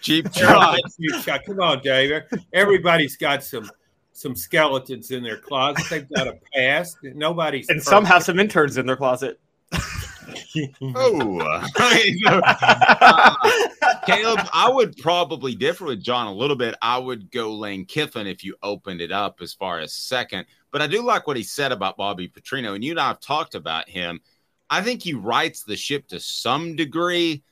Cheap 0.00 0.32
shot. 0.34 0.78
Cheap 0.98 1.22
shot. 1.22 1.44
Come 1.44 1.60
on, 1.60 1.80
David. 1.82 2.24
Everybody's 2.54 3.16
got 3.16 3.44
some 3.44 3.68
some 4.16 4.34
skeletons 4.34 5.10
in 5.10 5.22
their 5.22 5.36
closet. 5.36 5.84
They've 5.90 6.08
got 6.08 6.26
a 6.26 6.38
past. 6.54 6.96
Nobody's 7.02 7.68
and 7.68 7.76
perfect. 7.76 7.90
some 7.90 8.04
have 8.04 8.22
some 8.22 8.40
interns 8.40 8.78
in 8.78 8.86
their 8.86 8.96
closet. 8.96 9.38
oh, 10.82 11.40
uh, 11.76 13.34
Caleb, 14.06 14.40
I 14.52 14.70
would 14.72 14.96
probably 14.96 15.54
differ 15.54 15.84
with 15.86 16.02
John 16.02 16.26
a 16.28 16.32
little 16.32 16.56
bit. 16.56 16.74
I 16.80 16.98
would 16.98 17.30
go 17.30 17.54
Lane 17.54 17.84
Kiffin 17.84 18.26
if 18.26 18.42
you 18.42 18.56
opened 18.62 19.02
it 19.02 19.12
up 19.12 19.40
as 19.42 19.52
far 19.52 19.80
as 19.80 19.92
second. 19.92 20.46
But 20.70 20.80
I 20.82 20.86
do 20.86 21.02
like 21.02 21.26
what 21.26 21.36
he 21.36 21.42
said 21.42 21.72
about 21.72 21.96
Bobby 21.96 22.28
Petrino, 22.28 22.74
and 22.74 22.82
you 22.82 22.92
and 22.92 23.00
I 23.00 23.08
have 23.08 23.20
talked 23.20 23.54
about 23.54 23.88
him. 23.88 24.20
I 24.70 24.80
think 24.82 25.02
he 25.02 25.14
rights 25.14 25.62
the 25.62 25.76
ship 25.76 26.08
to 26.08 26.20
some 26.20 26.74
degree, 26.74 27.42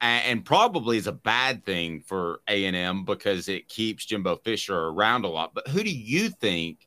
and 0.00 0.44
probably 0.44 0.96
is 0.96 1.06
a 1.06 1.12
bad 1.12 1.64
thing 1.64 2.00
for 2.00 2.40
A&M 2.48 3.04
because 3.04 3.48
it 3.48 3.68
keeps 3.68 4.04
Jimbo 4.04 4.36
Fisher 4.36 4.76
around 4.76 5.24
a 5.24 5.28
lot. 5.28 5.54
But 5.54 5.68
who 5.68 5.82
do 5.82 5.90
you 5.90 6.30
think 6.30 6.86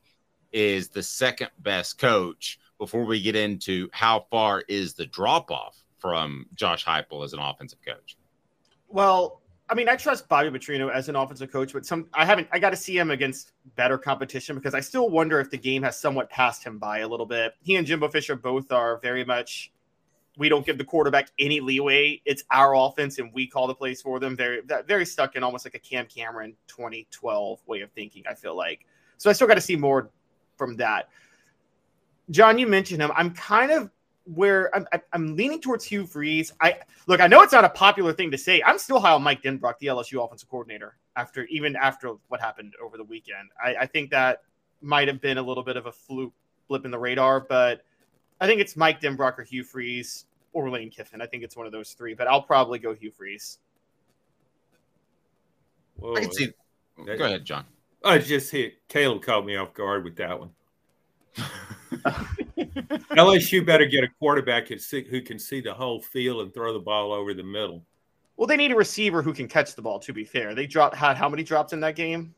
is 0.52 0.88
the 0.88 1.02
second 1.02 1.50
best 1.58 1.98
coach 1.98 2.58
before 2.78 3.04
we 3.04 3.20
get 3.20 3.36
into 3.36 3.88
how 3.92 4.26
far 4.30 4.62
is 4.68 4.94
the 4.94 5.06
drop 5.06 5.50
off 5.50 5.82
from 5.98 6.46
Josh 6.54 6.84
Heupel 6.84 7.24
as 7.24 7.32
an 7.32 7.38
offensive 7.38 7.78
coach? 7.86 8.16
Well, 8.88 9.40
I 9.68 9.74
mean, 9.74 9.88
I 9.88 9.96
trust 9.96 10.28
Bobby 10.28 10.50
Petrino 10.50 10.92
as 10.92 11.08
an 11.08 11.16
offensive 11.16 11.50
coach, 11.50 11.72
but 11.72 11.86
some 11.86 12.06
I 12.12 12.24
haven't. 12.26 12.48
I 12.52 12.58
got 12.58 12.70
to 12.70 12.76
see 12.76 12.98
him 12.98 13.10
against 13.10 13.52
better 13.76 13.96
competition 13.96 14.56
because 14.56 14.74
I 14.74 14.80
still 14.80 15.08
wonder 15.08 15.40
if 15.40 15.50
the 15.50 15.56
game 15.56 15.82
has 15.82 15.98
somewhat 15.98 16.28
passed 16.28 16.62
him 16.62 16.78
by 16.78 16.98
a 16.98 17.08
little 17.08 17.24
bit. 17.26 17.54
He 17.62 17.76
and 17.76 17.86
Jimbo 17.86 18.08
Fisher 18.08 18.36
both 18.36 18.70
are 18.72 18.98
very 18.98 19.24
much 19.24 19.72
we 20.36 20.48
don't 20.48 20.66
give 20.66 20.78
the 20.78 20.84
quarterback 20.84 21.30
any 21.38 21.60
leeway. 21.60 22.20
It's 22.24 22.44
our 22.50 22.74
offense, 22.74 23.18
and 23.18 23.32
we 23.32 23.46
call 23.46 23.66
the 23.66 23.74
plays 23.74 24.02
for 24.02 24.18
them. 24.18 24.36
Very, 24.36 24.62
very 24.86 25.06
stuck 25.06 25.36
in 25.36 25.42
almost 25.42 25.64
like 25.64 25.74
a 25.74 25.78
Cam 25.78 26.06
Cameron 26.06 26.56
2012 26.66 27.60
way 27.66 27.80
of 27.80 27.90
thinking. 27.92 28.24
I 28.28 28.34
feel 28.34 28.56
like 28.56 28.86
so. 29.18 29.30
I 29.30 29.32
still 29.32 29.46
got 29.46 29.54
to 29.54 29.60
see 29.60 29.76
more 29.76 30.10
from 30.56 30.76
that. 30.76 31.08
John, 32.30 32.58
you 32.58 32.66
mentioned 32.66 33.02
him. 33.02 33.12
I'm 33.14 33.32
kind 33.32 33.70
of 33.70 33.90
where 34.24 34.74
I'm, 34.74 34.86
I'm 35.12 35.36
leaning 35.36 35.60
towards 35.60 35.84
Hugh 35.84 36.06
Freeze. 36.06 36.52
I 36.60 36.78
look. 37.06 37.20
I 37.20 37.26
know 37.26 37.42
it's 37.42 37.52
not 37.52 37.64
a 37.64 37.70
popular 37.70 38.12
thing 38.12 38.30
to 38.30 38.38
say. 38.38 38.62
I'm 38.62 38.78
still 38.78 38.98
high 38.98 39.12
on 39.12 39.22
Mike 39.22 39.42
Denbrock, 39.42 39.78
the 39.78 39.88
LSU 39.88 40.24
offensive 40.24 40.48
coordinator. 40.48 40.96
After 41.16 41.44
even 41.44 41.76
after 41.76 42.14
what 42.28 42.40
happened 42.40 42.74
over 42.82 42.96
the 42.96 43.04
weekend, 43.04 43.50
I, 43.62 43.76
I 43.82 43.86
think 43.86 44.10
that 44.10 44.42
might 44.80 45.06
have 45.06 45.20
been 45.20 45.38
a 45.38 45.42
little 45.42 45.62
bit 45.62 45.76
of 45.76 45.86
a 45.86 45.92
fluke 45.92 46.32
blip 46.68 46.84
in 46.84 46.90
the 46.90 46.98
radar, 46.98 47.40
but 47.40 47.82
I 48.44 48.46
think 48.46 48.60
it's 48.60 48.76
Mike 48.76 49.00
Denbrock 49.00 49.38
or 49.38 49.42
Hugh 49.42 49.64
Freeze 49.64 50.26
or 50.52 50.68
Lane 50.68 50.90
Kiffin. 50.90 51.22
I 51.22 51.26
think 51.26 51.42
it's 51.42 51.56
one 51.56 51.64
of 51.64 51.72
those 51.72 51.92
three, 51.92 52.12
but 52.12 52.28
I'll 52.28 52.42
probably 52.42 52.78
go 52.78 52.94
Hugh 52.94 53.10
Freeze. 53.10 53.58
Whoa. 55.96 56.14
I 56.14 56.20
can 56.20 56.32
see. 56.32 56.52
Go 57.06 57.24
ahead, 57.24 57.46
John. 57.46 57.64
I 58.04 58.18
just 58.18 58.52
hit 58.52 58.86
Caleb 58.88 59.22
caught 59.22 59.46
me 59.46 59.56
off 59.56 59.72
guard 59.72 60.04
with 60.04 60.16
that 60.16 60.38
one. 60.38 60.50
LSU 63.16 63.64
better 63.64 63.86
get 63.86 64.04
a 64.04 64.08
quarterback 64.18 64.68
who 64.68 65.22
can 65.22 65.38
see 65.38 65.62
the 65.62 65.72
whole 65.72 66.02
field 66.02 66.42
and 66.42 66.52
throw 66.52 66.74
the 66.74 66.78
ball 66.78 67.14
over 67.14 67.32
the 67.32 67.42
middle. 67.42 67.82
Well, 68.36 68.46
they 68.46 68.58
need 68.58 68.72
a 68.72 68.76
receiver 68.76 69.22
who 69.22 69.32
can 69.32 69.48
catch 69.48 69.74
the 69.74 69.80
ball. 69.80 69.98
To 70.00 70.12
be 70.12 70.24
fair, 70.24 70.54
they 70.54 70.66
dropped 70.66 70.96
had 70.96 71.16
how 71.16 71.30
many 71.30 71.44
drops 71.44 71.72
in 71.72 71.80
that 71.80 71.96
game? 71.96 72.34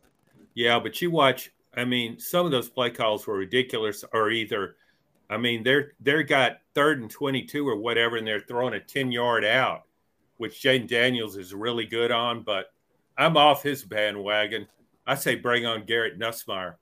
Yeah, 0.55 0.79
but 0.79 1.03
you 1.03 1.11
watch. 1.11 1.51
I 1.75 1.85
mean, 1.85 2.21
some 2.21 2.47
of 2.47 2.53
those 2.53 2.69
play 2.69 2.91
calls 2.91 3.27
were 3.27 3.37
ridiculous. 3.37 4.05
Or 4.13 4.31
either, 4.31 4.77
I 5.29 5.37
mean, 5.37 5.63
they're 5.63 5.93
they're 6.01 6.23
got 6.23 6.59
third 6.75 7.01
and 7.01 7.11
twenty 7.11 7.43
two 7.43 7.69
or 7.69 7.77
whatever, 7.77 8.17
and 8.17 8.27
they're 8.27 8.41
throwing 8.41 8.75
a 8.75 8.81
ten 8.81 9.11
yard 9.11 9.45
out, 9.45 9.83
which 10.37 10.63
Jayden 10.63 10.89
Daniels 10.89 11.37
is 11.37 11.55
really 11.55 11.87
good 11.87 12.11
on. 12.11 12.43
But 12.43 12.73
I'm 13.19 13.37
off 13.37 13.63
his 13.63 13.85
bandwagon. 13.85 14.67
I 15.07 15.15
say 15.15 15.35
bring 15.35 15.67
on 15.67 15.85
Garrett 15.85 16.19
Nussmeier. 16.19 16.75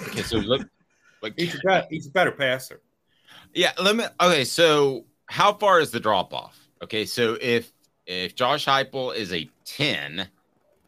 Okay, 0.00 0.22
so 0.22 0.38
look, 0.38 0.66
like 1.22 1.34
he's 1.36 1.54
a 1.54 1.58
better, 1.64 1.86
he's 1.90 2.06
a 2.06 2.10
better 2.10 2.32
passer. 2.32 2.80
Yeah, 3.52 3.72
let 3.82 3.96
me. 3.96 4.04
Okay, 4.20 4.44
so 4.44 5.04
how 5.26 5.52
far 5.52 5.80
is 5.80 5.90
the 5.90 6.00
drop 6.00 6.34
off? 6.34 6.58
Okay, 6.82 7.06
so 7.06 7.36
if 7.40 7.72
if 8.06 8.34
Josh 8.34 8.66
Heupel 8.66 9.14
is 9.14 9.32
a 9.32 9.48
ten, 9.64 10.28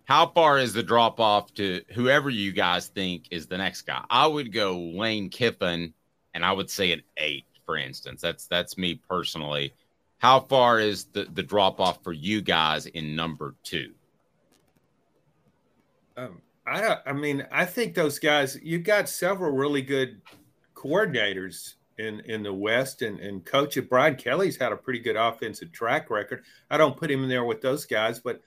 how 0.05 0.27
far 0.29 0.59
is 0.59 0.73
the 0.73 0.83
drop 0.83 1.21
off 1.21 1.53
to 1.55 1.83
whoever 1.93 2.31
you 2.31 2.53
guys 2.53 2.89
think 2.89 3.27
is 3.31 3.47
the 3.47 3.59
next 3.59 3.83
guy? 3.83 4.05
I 4.11 4.27
would 4.27 4.53
go 4.53 4.79
Lane 4.79 5.31
Kiffin, 5.31 5.95
and 6.37 6.45
I 6.45 6.53
would 6.53 6.71
say 6.71 6.93
an 6.93 7.03
eight, 7.17 7.47
for 7.65 7.79
instance. 7.79 8.21
That's 8.21 8.47
that's 8.47 8.77
me 8.77 9.01
personally. 9.09 9.73
How 10.19 10.41
far 10.41 10.79
is 10.79 11.07
the 11.07 11.25
the 11.25 11.43
drop 11.43 11.81
off 11.81 12.05
for 12.05 12.13
you 12.13 12.43
guys 12.43 12.85
in 12.85 13.17
number 13.17 13.55
two? 13.65 13.95
Um, 16.17 16.43
I 16.67 16.83
don't. 16.83 17.01
I 17.07 17.13
mean, 17.15 17.47
I 17.51 17.65
think 17.65 17.95
those 17.95 18.19
guys. 18.19 18.59
You've 18.63 18.85
got 18.85 19.09
several 19.09 19.51
really 19.51 19.81
good 19.81 20.21
coordinators 20.75 21.75
in 21.99 22.21
in 22.21 22.43
the 22.43 22.53
West, 22.53 23.01
and 23.01 23.19
and 23.19 23.43
coach 23.43 23.79
Brian 23.89 24.17
Kelly's 24.17 24.59
had 24.59 24.73
a 24.73 24.77
pretty 24.77 25.01
good 25.01 25.17
offensive 25.17 25.73
track 25.73 26.11
record. 26.11 26.45
I 26.71 26.77
don't 26.77 26.99
put 26.99 27.11
him 27.11 27.23
in 27.23 27.31
there 27.31 27.45
with 27.45 27.63
those 27.63 27.87
guys, 27.87 28.19
but 28.19 28.43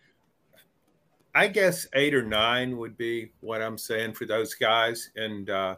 I 1.33 1.47
guess 1.47 1.87
eight 1.93 2.13
or 2.13 2.23
nine 2.23 2.77
would 2.77 2.97
be 2.97 3.31
what 3.39 3.63
I'm 3.63 3.79
saying 3.79 4.13
for 4.13 4.25
those 4.27 4.53
guys. 4.53 5.09
And 5.15 5.49
uh, 5.49 5.77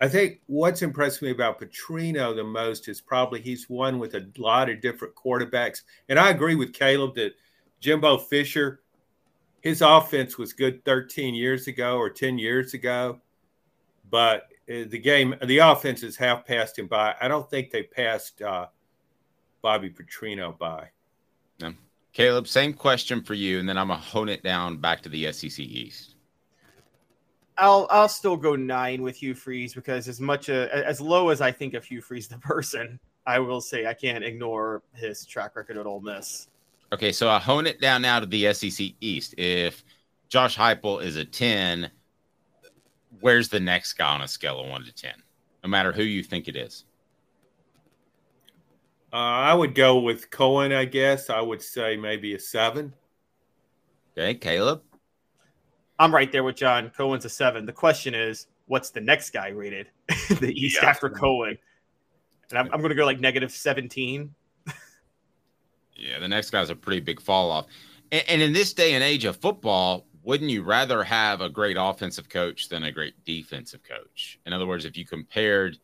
I 0.00 0.08
think 0.08 0.40
what's 0.46 0.82
impressed 0.82 1.22
me 1.22 1.30
about 1.30 1.60
Petrino 1.60 2.34
the 2.34 2.44
most 2.44 2.88
is 2.88 3.00
probably 3.00 3.40
he's 3.40 3.70
won 3.70 3.98
with 3.98 4.14
a 4.14 4.26
lot 4.36 4.68
of 4.68 4.80
different 4.80 5.14
quarterbacks. 5.14 5.82
And 6.08 6.18
I 6.18 6.30
agree 6.30 6.56
with 6.56 6.72
Caleb 6.72 7.14
that 7.14 7.34
Jimbo 7.80 8.18
Fisher 8.18 8.80
his 9.64 9.80
offense 9.80 10.36
was 10.36 10.52
good 10.52 10.84
13 10.84 11.34
years 11.34 11.68
ago 11.68 11.96
or 11.96 12.10
10 12.10 12.38
years 12.38 12.74
ago, 12.74 13.18
but 14.10 14.42
uh, 14.68 14.84
the 14.88 14.98
game, 14.98 15.34
the 15.46 15.56
offenses 15.56 16.18
have 16.18 16.44
passed 16.44 16.78
him 16.78 16.86
by. 16.86 17.14
I 17.18 17.28
don't 17.28 17.48
think 17.48 17.70
they 17.70 17.82
passed 17.82 18.42
uh, 18.42 18.66
Bobby 19.62 19.88
Petrino 19.88 20.56
by. 20.58 20.90
No. 21.60 21.72
Caleb, 22.12 22.46
same 22.46 22.74
question 22.74 23.22
for 23.22 23.32
you, 23.32 23.58
and 23.58 23.66
then 23.66 23.78
I'm 23.78 23.88
gonna 23.88 24.00
hone 24.00 24.28
it 24.28 24.42
down 24.42 24.76
back 24.76 25.00
to 25.02 25.08
the 25.08 25.32
SEC 25.32 25.58
East. 25.58 26.13
I'll 27.56 27.86
I'll 27.90 28.08
still 28.08 28.36
go 28.36 28.56
nine 28.56 29.02
with 29.02 29.16
Hugh 29.16 29.34
Freeze 29.34 29.74
because 29.74 30.08
as 30.08 30.20
much 30.20 30.48
a, 30.48 30.74
as 30.86 31.00
low 31.00 31.28
as 31.28 31.40
I 31.40 31.52
think 31.52 31.74
of 31.74 31.84
Hugh 31.84 32.00
Freeze 32.00 32.28
the 32.28 32.38
person, 32.38 32.98
I 33.26 33.38
will 33.38 33.60
say 33.60 33.86
I 33.86 33.94
can't 33.94 34.24
ignore 34.24 34.82
his 34.94 35.24
track 35.24 35.56
record 35.56 35.76
at 35.76 35.86
Ole 35.86 36.00
Miss. 36.00 36.48
Okay, 36.92 37.12
so 37.12 37.28
I 37.28 37.38
hone 37.38 37.66
it 37.66 37.80
down 37.80 38.02
now 38.02 38.20
to 38.20 38.26
the 38.26 38.52
SEC 38.52 38.88
East. 39.00 39.34
If 39.38 39.84
Josh 40.28 40.56
Heupel 40.56 41.02
is 41.02 41.16
a 41.16 41.24
10, 41.24 41.90
where's 43.20 43.48
the 43.48 43.60
next 43.60 43.94
guy 43.94 44.14
on 44.14 44.20
a 44.20 44.28
scale 44.28 44.60
of 44.60 44.68
1 44.68 44.84
to 44.84 44.92
10? 44.92 45.12
No 45.64 45.70
matter 45.70 45.92
who 45.92 46.02
you 46.02 46.22
think 46.22 46.46
it 46.46 46.56
is. 46.56 46.84
Uh, 49.12 49.16
I 49.16 49.54
would 49.54 49.74
go 49.74 50.00
with 50.00 50.30
Coen, 50.30 50.74
I 50.74 50.84
guess. 50.84 51.30
I 51.30 51.40
would 51.40 51.62
say 51.62 51.96
maybe 51.96 52.34
a 52.34 52.38
7. 52.38 52.92
Okay, 54.16 54.34
Caleb. 54.34 54.82
I'm 55.98 56.14
right 56.14 56.30
there 56.30 56.44
with 56.44 56.56
John. 56.56 56.90
Coen's 56.90 57.24
a 57.24 57.28
7. 57.28 57.66
The 57.66 57.72
question 57.72 58.14
is, 58.14 58.46
what's 58.66 58.90
the 58.90 59.00
next 59.00 59.30
guy 59.30 59.48
rated 59.48 59.88
the 60.40 60.52
East 60.52 60.78
yeah. 60.82 60.88
after 60.88 61.08
Cohen? 61.08 61.56
And 62.50 62.58
I'm, 62.58 62.66
I'm 62.72 62.80
going 62.80 62.90
to 62.90 62.96
go 62.96 63.04
like 63.04 63.20
negative 63.20 63.50
17. 63.50 64.34
Yeah, 65.96 66.18
the 66.18 66.28
next 66.28 66.50
guy's 66.50 66.70
a 66.70 66.76
pretty 66.76 67.00
big 67.00 67.20
fall 67.20 67.50
off. 67.50 67.66
And, 68.12 68.24
and 68.28 68.42
in 68.42 68.52
this 68.52 68.72
day 68.72 68.94
and 68.94 69.04
age 69.04 69.24
of 69.24 69.36
football, 69.36 70.06
wouldn't 70.22 70.50
you 70.50 70.62
rather 70.62 71.04
have 71.04 71.40
a 71.40 71.48
great 71.48 71.76
offensive 71.78 72.28
coach 72.28 72.68
than 72.68 72.84
a 72.84 72.92
great 72.92 73.14
defensive 73.24 73.82
coach? 73.82 74.38
In 74.46 74.52
other 74.52 74.66
words, 74.66 74.84
if 74.84 74.96
you 74.96 75.04
compared 75.04 75.78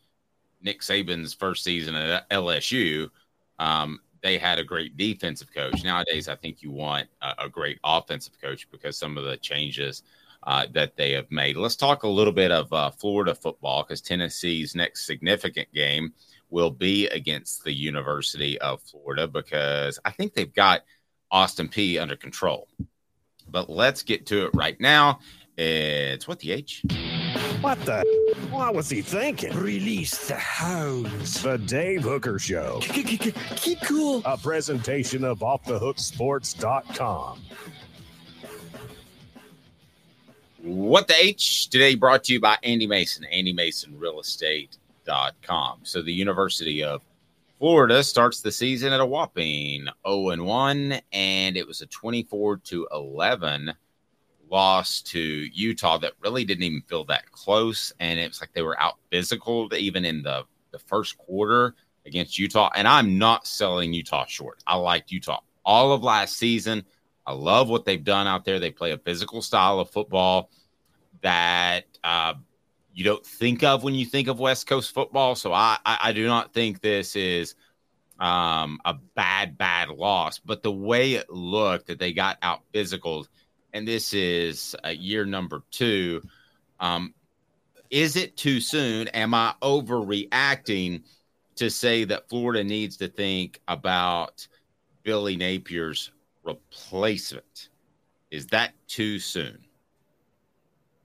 Nick 0.63 0.81
Saban's 0.81 1.35
first 1.35 1.63
season 1.63 1.95
at 1.95 2.29
LSU, 2.31 3.11
um, 3.59 4.01
they 4.23 4.39
had 4.39 4.59
a 4.59 4.65
great 4.65 4.97
defensive 4.97 5.53
coach. 5.53 5.85
Nowadays, 5.85 6.29
I 6.29 6.37
think 6.37 6.63
you 6.63 6.71
want 6.71 7.09
a, 7.23 7.45
a 7.45 7.49
great 7.49 7.79
offensive 7.85 8.41
coach 8.41 8.69
because 8.71 8.97
some 8.97 9.17
of 9.17 9.25
the 9.25 9.37
changes 9.37 10.03
uh, 10.43 10.67
that 10.73 10.97
they 10.97 11.13
have 11.13 11.31
made. 11.31 11.57
Let's 11.57 11.77
talk 11.77 12.03
a 12.03 12.09
little 12.09 12.33
bit 12.33 12.51
of 12.51 12.73
uh, 12.73 12.91
Florida 12.91 13.35
football 13.35 13.83
because 13.83 14.01
Tennessee's 14.01 14.75
next 14.75 15.07
significant 15.07 15.73
game 15.73 16.13
will 16.51 16.71
be 16.71 17.07
against 17.09 17.65
the 17.65 17.73
University 17.73 18.59
of 18.61 18.83
Florida 18.83 19.29
because 19.29 19.99
I 20.05 20.11
think 20.11 20.35
they've 20.35 20.53
got 20.53 20.83
Austin 21.31 21.69
Peay 21.69 22.01
under 22.01 22.17
control. 22.17 22.69
But 23.49 23.69
let's 23.69 24.03
get 24.03 24.27
to 24.27 24.47
it 24.47 24.51
right 24.55 24.81
now. 24.81 25.21
It's 25.57 26.27
what 26.27 26.41
the 26.41 26.53
H? 26.53 26.85
What 27.61 27.85
the? 27.85 28.20
What 28.51 28.75
was 28.75 28.91
he 28.91 29.01
thinking? 29.01 29.57
Release 29.57 30.29
the 30.29 30.35
hounds. 30.35 31.43
The 31.43 31.57
Dave 31.59 32.03
Hooker 32.03 32.39
Show. 32.39 32.81
Keep 32.83 33.81
cool. 33.83 34.23
A 34.25 34.37
presentation 34.37 35.25
of 35.25 35.41
OffTheHookSports.com. 35.41 37.41
What 40.63 41.09
the 41.09 41.15
H? 41.17 41.71
Today 41.71 41.95
brought 41.95 42.25
to 42.25 42.35
you 42.35 42.41
by 42.41 42.59
Andy 42.63 42.87
Mason, 42.87 43.25
Andy 43.25 43.53
Mason 43.53 43.99
Real 43.99 44.21
Estate 44.21 44.77
com. 45.43 45.81
So 45.83 46.03
the 46.03 46.13
University 46.13 46.83
of 46.83 47.03
Florida 47.59 48.03
starts 48.03 48.41
the 48.41 48.53
season 48.53 48.93
at 48.93 49.01
a 49.01 49.07
whopping 49.07 49.87
0 50.07 50.31
and 50.31 50.45
1, 50.45 51.01
and 51.13 51.57
it 51.57 51.67
was 51.67 51.81
a 51.81 51.87
24 51.87 52.59
to 52.59 52.89
11 52.93 53.73
loss 54.51 55.01
to 55.03 55.21
Utah 55.21 55.99
that 55.99 56.13
really 56.21 56.45
didn't 56.45 56.65
even 56.65 56.83
feel 56.83 57.05
that 57.05 57.31
close. 57.31 57.93
And 58.01 58.19
it 58.19 58.29
was 58.29 58.41
like 58.41 58.53
they 58.53 58.63
were 58.63 58.81
out 58.81 58.97
physical 59.11 59.73
even 59.75 60.05
in 60.05 60.23
the, 60.23 60.45
the 60.73 60.79
first 60.79 61.17
quarter 61.19 61.75
against 62.07 62.39
Utah. 62.39 62.71
And 62.75 62.89
I'm 62.89 63.19
not 63.19 63.47
selling 63.47 63.93
Utah 63.93 64.27
short. 64.27 64.63
I 64.67 64.77
liked 64.77 65.11
Utah 65.11 65.41
all 65.65 65.93
of 65.93 66.03
last 66.03 66.37
season. 66.37 66.85
I 67.27 67.33
love 67.33 67.69
what 67.69 67.85
they've 67.85 68.03
done 68.03 68.27
out 68.27 68.45
there. 68.45 68.59
They 68.59 68.71
play 68.71 68.93
a 68.93 68.99
physical 68.99 69.43
style 69.43 69.79
of 69.79 69.91
football 69.91 70.51
that 71.23 71.85
uh, 72.03 72.35
you 72.93 73.05
don't 73.05 73.25
think 73.25 73.63
of 73.63 73.85
when 73.85 73.95
you 73.95 74.07
think 74.07 74.29
of 74.29 74.41
West 74.41 74.67
Coast 74.67 74.93
football. 74.93 75.35
So 75.35 75.53
I, 75.53 75.79
I, 75.85 75.99
I 76.03 76.13
do 76.13 76.27
not 76.27 76.53
think 76.53 76.81
this 76.81 77.15
is 77.15 77.55
um, 78.19 78.81
a 78.85 78.95
bad, 79.15 79.57
bad 79.57 79.91
loss. 79.91 80.39
But 80.39 80.63
the 80.63 80.73
way 80.73 81.15
it 81.15 81.31
looked 81.31 81.87
that 81.87 81.99
they 81.99 82.13
got 82.13 82.39
out 82.43 82.63
physical, 82.73 83.27
and 83.73 83.87
this 83.87 84.13
is 84.15 84.75
a 84.85 84.93
year 84.93 85.25
number 85.25 85.63
two. 85.71 86.23
Um, 86.79 87.15
is 87.91 88.17
it 88.17 88.37
too 88.37 88.61
soon? 88.61 89.09
Am 89.09 89.35
I 89.35 89.55
overreacting 89.63 91.03
to 91.57 91.71
say 91.71 92.05
that 92.05 92.29
Florida 92.29 92.65
needs 92.65 92.97
to 92.99 93.09
think 93.09 93.61
about 93.69 94.47
Billy 95.03 95.37
Napier's 95.37 96.13
replacement? 96.45 97.69
Is 98.31 98.47
that 98.47 98.73
too 98.87 99.19
soon? 99.19 99.59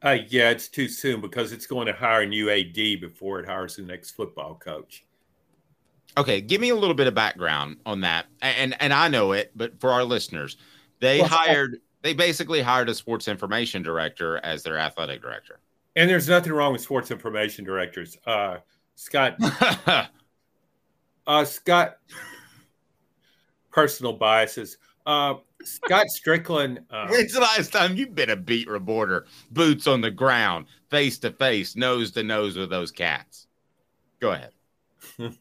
Uh, 0.04 0.17
yeah, 0.28 0.51
it's 0.51 0.67
too 0.67 0.88
soon 0.88 1.19
because 1.19 1.51
it's 1.51 1.65
going 1.65 1.88
to 1.88 1.93
hire 1.93 2.21
a 2.21 2.28
new 2.28 2.49
AD 2.51 3.01
before 3.01 3.39
it 3.39 3.45
hires 3.47 3.75
the 3.75 3.82
next 3.82 4.12
football 4.12 4.54
coach. 4.54 5.04
Okay, 6.17 6.41
give 6.41 6.62
me 6.62 6.69
a 6.69 6.75
little 6.75 6.93
bit 6.93 7.08
of 7.08 7.15
background 7.15 7.78
on 7.86 8.01
that. 8.01 8.28
And 8.41 8.80
and 8.80 8.93
I 8.93 9.08
know 9.08 9.32
it, 9.32 9.51
but 9.56 9.80
for 9.82 9.91
our 9.91 10.04
listeners, 10.04 10.58
they 10.99 11.19
well, 11.19 11.28
hired 11.28 11.82
they 12.05 12.13
basically 12.13 12.61
hired 12.61 12.87
a 12.87 12.93
sports 12.93 13.27
information 13.27 13.81
director 13.81 14.37
as 14.45 14.61
their 14.61 14.77
athletic 14.77 15.23
director. 15.23 15.59
And 15.95 16.07
there's 16.07 16.29
nothing 16.29 16.53
wrong 16.53 16.71
with 16.71 16.81
sports 16.81 17.09
information 17.09 17.65
directors. 17.65 18.15
Uh, 18.27 18.57
Scott 18.93 19.37
uh, 21.27 21.45
Scott 21.45 21.97
personal 23.71 24.13
biases. 24.13 24.77
Uh, 25.07 25.33
Scott 25.63 26.05
Stricklin. 26.15 26.77
Uh, 26.91 27.07
When's 27.11 27.33
the 27.33 27.39
last 27.39 27.73
time 27.73 27.95
you've 27.95 28.13
been 28.13 28.29
a 28.29 28.35
beat 28.35 28.69
reporter, 28.69 29.25
boots 29.49 29.87
on 29.87 30.01
the 30.01 30.11
ground, 30.11 30.67
face 30.91 31.17
to 31.19 31.31
face, 31.31 31.75
nose 31.75 32.11
to 32.11 32.21
nose 32.21 32.55
with 32.55 32.69
those 32.69 32.91
cats? 32.91 33.47
Go 34.19 34.33
ahead. 34.33 34.51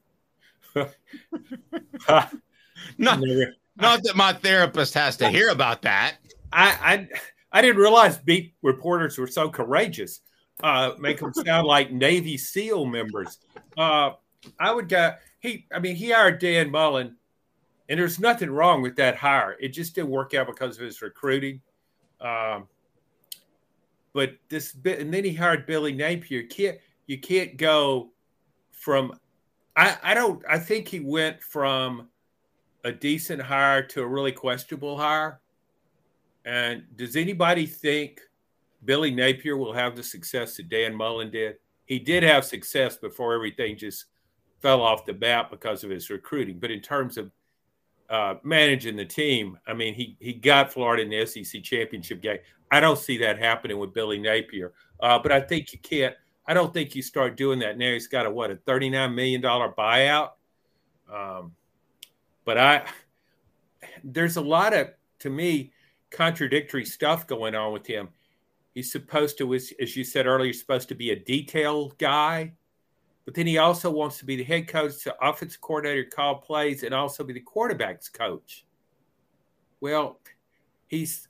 not, 2.97 3.21
not 3.77 4.03
that 4.03 4.17
my 4.17 4.33
therapist 4.33 4.95
has 4.95 5.19
to 5.19 5.29
hear 5.29 5.51
about 5.51 5.83
that. 5.83 6.17
I, 6.55 6.69
I 6.83 7.09
I 7.53 7.63
didn't 7.63 7.81
realize 7.81 8.19
beat 8.19 8.55
reporters 8.63 9.19
were 9.19 9.27
so 9.27 9.49
courageous. 9.49 10.21
Uh, 10.63 10.93
make 10.99 11.19
them 11.19 11.35
sound 11.35 11.67
like 11.67 11.91
Navy 11.91 12.39
SEAL 12.39 12.87
members. 12.87 13.39
Uh, 13.77 14.13
I 14.59 14.73
would 14.73 14.89
go. 14.89 15.15
He, 15.41 15.67
I 15.75 15.79
mean, 15.81 15.97
he 15.97 16.11
hired 16.11 16.39
Dan 16.39 16.71
Mullen 16.71 17.17
and 17.89 18.01
there's 18.01 18.19
nothing 18.19 18.51
wrong 18.51 18.83
with 18.83 18.97
that 18.97 19.17
hire. 19.17 19.57
It 19.61 19.69
just 19.69 19.95
didn't 19.95 20.11
work 20.11 20.35
out 20.35 20.47
because 20.47 20.77
of 20.79 20.85
his 20.85 21.03
recruiting. 21.03 21.61
Um, 22.21 22.69
but 24.13 24.35
this 24.49 24.73
bit, 24.73 25.01
and 25.01 25.13
then 25.13 25.25
he 25.25 25.35
hired 25.35 25.67
Billy 25.67 25.93
Napier. 25.93 26.41
You 26.41 26.49
can't 26.49 26.79
you 27.07 27.19
can't 27.19 27.57
go 27.57 28.11
from 28.71 29.19
I, 29.77 29.97
I 30.03 30.15
don't 30.15 30.43
I 30.49 30.59
think 30.59 30.89
he 30.89 31.01
went 31.01 31.43
from 31.43 32.09
a 32.85 32.93
decent 32.93 33.43
hire 33.43 33.83
to 33.89 34.03
a 34.03 34.07
really 34.07 34.33
questionable 34.33 34.97
hire. 34.97 35.41
And 36.45 36.85
does 36.97 37.17
anybody 37.17 37.67
think 37.67 38.21
Billy 38.85 39.11
Napier 39.11 39.57
will 39.57 39.73
have 39.73 39.97
the 39.97 40.03
success 40.03 40.57
that 40.57 40.69
Dan 40.69 40.95
Mullen 40.95 41.31
did? 41.31 41.57
He 41.87 41.99
did 41.99 42.23
have 42.23 42.45
success 42.45 42.97
before 42.97 43.35
everything 43.35 43.77
just 43.77 44.07
fell 44.61 44.83
off 44.83 45.07
the 45.07 45.13
bat 45.13 45.51
because 45.51 45.85
of 45.85 45.91
his 45.91 46.11
recruiting. 46.11 46.59
But 46.59 46.71
in 46.71 46.81
terms 46.81 47.19
of 47.19 47.31
uh, 48.11 48.35
managing 48.43 48.97
the 48.97 49.05
team. 49.05 49.59
I 49.67 49.75
mean, 49.75 49.95
he 49.95 50.17
he 50.21 50.33
got 50.33 50.73
Florida 50.73 51.03
in 51.03 51.11
the 51.11 51.27
SEC 51.27 51.63
championship 51.63 52.21
game. 52.21 52.39
I 52.71 52.81
don't 52.81 52.99
see 52.99 53.19
that 53.19 53.39
happening 53.39 53.79
with 53.79 53.95
Billy 53.95 54.19
Napier. 54.19 54.73
Uh, 55.01 55.19
but 55.19 55.33
I 55.33 55.41
think 55.41 55.73
you 55.73 55.79
can't. 55.79 56.15
I 56.47 56.55
don't 56.55 56.75
think 56.75 56.95
you 56.95 57.03
start 57.03 57.37
doing 57.37 57.59
that 57.61 57.79
now. 57.79 57.93
He's 57.93 58.07
got 58.07 58.27
a 58.27 58.31
what 58.31 58.51
a 58.51 58.57
thirty 58.57 58.91
nine 58.91 59.15
million 59.15 59.41
dollar 59.41 59.73
buyout. 59.77 60.31
Um, 61.13 61.53
but 62.45 62.59
I 62.59 62.85
there's 64.05 64.37
a 64.37 64.43
lot 64.43 64.75
of 64.75 64.91
to 65.21 65.31
me 65.31 65.73
contradictory 66.15 66.85
stuff 66.85 67.27
going 67.27 67.55
on 67.55 67.73
with 67.73 67.87
him. 67.87 68.09
He's 68.75 68.91
supposed 68.91 69.39
to, 69.39 69.55
as 69.55 69.97
you 69.97 70.05
said 70.05 70.27
earlier, 70.27 70.53
supposed 70.53 70.89
to 70.89 70.95
be 70.95 71.11
a 71.11 71.17
detail 71.17 71.91
guy 71.99 72.53
but 73.25 73.35
then 73.35 73.47
he 73.47 73.59
also 73.59 73.91
wants 73.91 74.19
to 74.19 74.27
be 74.27 74.37
the 74.37 74.45
head 74.45 74.69
coach, 74.69 75.05
the 75.05 75.17
offensive 75.21 75.61
coordinator, 75.61 76.05
call 76.05 76.37
plays, 76.37 76.83
and 76.83 76.95
also 76.95 77.25
be 77.25 77.33
the 77.33 77.41
quarterback's 77.41 78.09
coach. 78.09 78.65
Well, 79.81 80.21
he's 80.89 81.29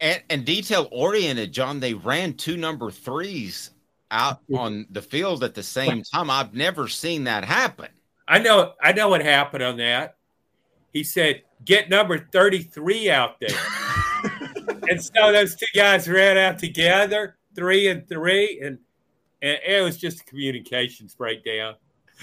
and, 0.00 0.22
and 0.28 0.44
detail 0.44 0.88
oriented, 0.92 1.52
John. 1.52 1.80
They 1.80 1.94
ran 1.94 2.34
two 2.34 2.56
number 2.56 2.90
threes 2.90 3.70
out 4.10 4.40
on 4.54 4.86
the 4.90 5.02
field 5.02 5.42
at 5.42 5.54
the 5.54 5.62
same 5.62 6.02
time. 6.02 6.30
I've 6.30 6.54
never 6.54 6.86
seen 6.86 7.24
that 7.24 7.44
happen. 7.44 7.88
I 8.28 8.38
know. 8.38 8.74
I 8.82 8.92
know 8.92 9.08
what 9.08 9.22
happened 9.22 9.62
on 9.62 9.78
that. 9.78 10.16
He 10.92 11.02
said, 11.02 11.42
"Get 11.64 11.88
number 11.88 12.18
thirty-three 12.18 13.10
out 13.10 13.40
there," 13.40 13.58
and 14.88 15.02
so 15.02 15.32
those 15.32 15.56
two 15.56 15.66
guys 15.74 16.08
ran 16.08 16.36
out 16.36 16.58
together, 16.58 17.36
three 17.54 17.88
and 17.88 18.08
three, 18.08 18.60
and 18.62 18.78
and 19.42 19.58
it 19.66 19.82
was 19.82 19.96
just 19.96 20.20
a 20.20 20.24
communications 20.24 21.14
breakdown. 21.14 21.74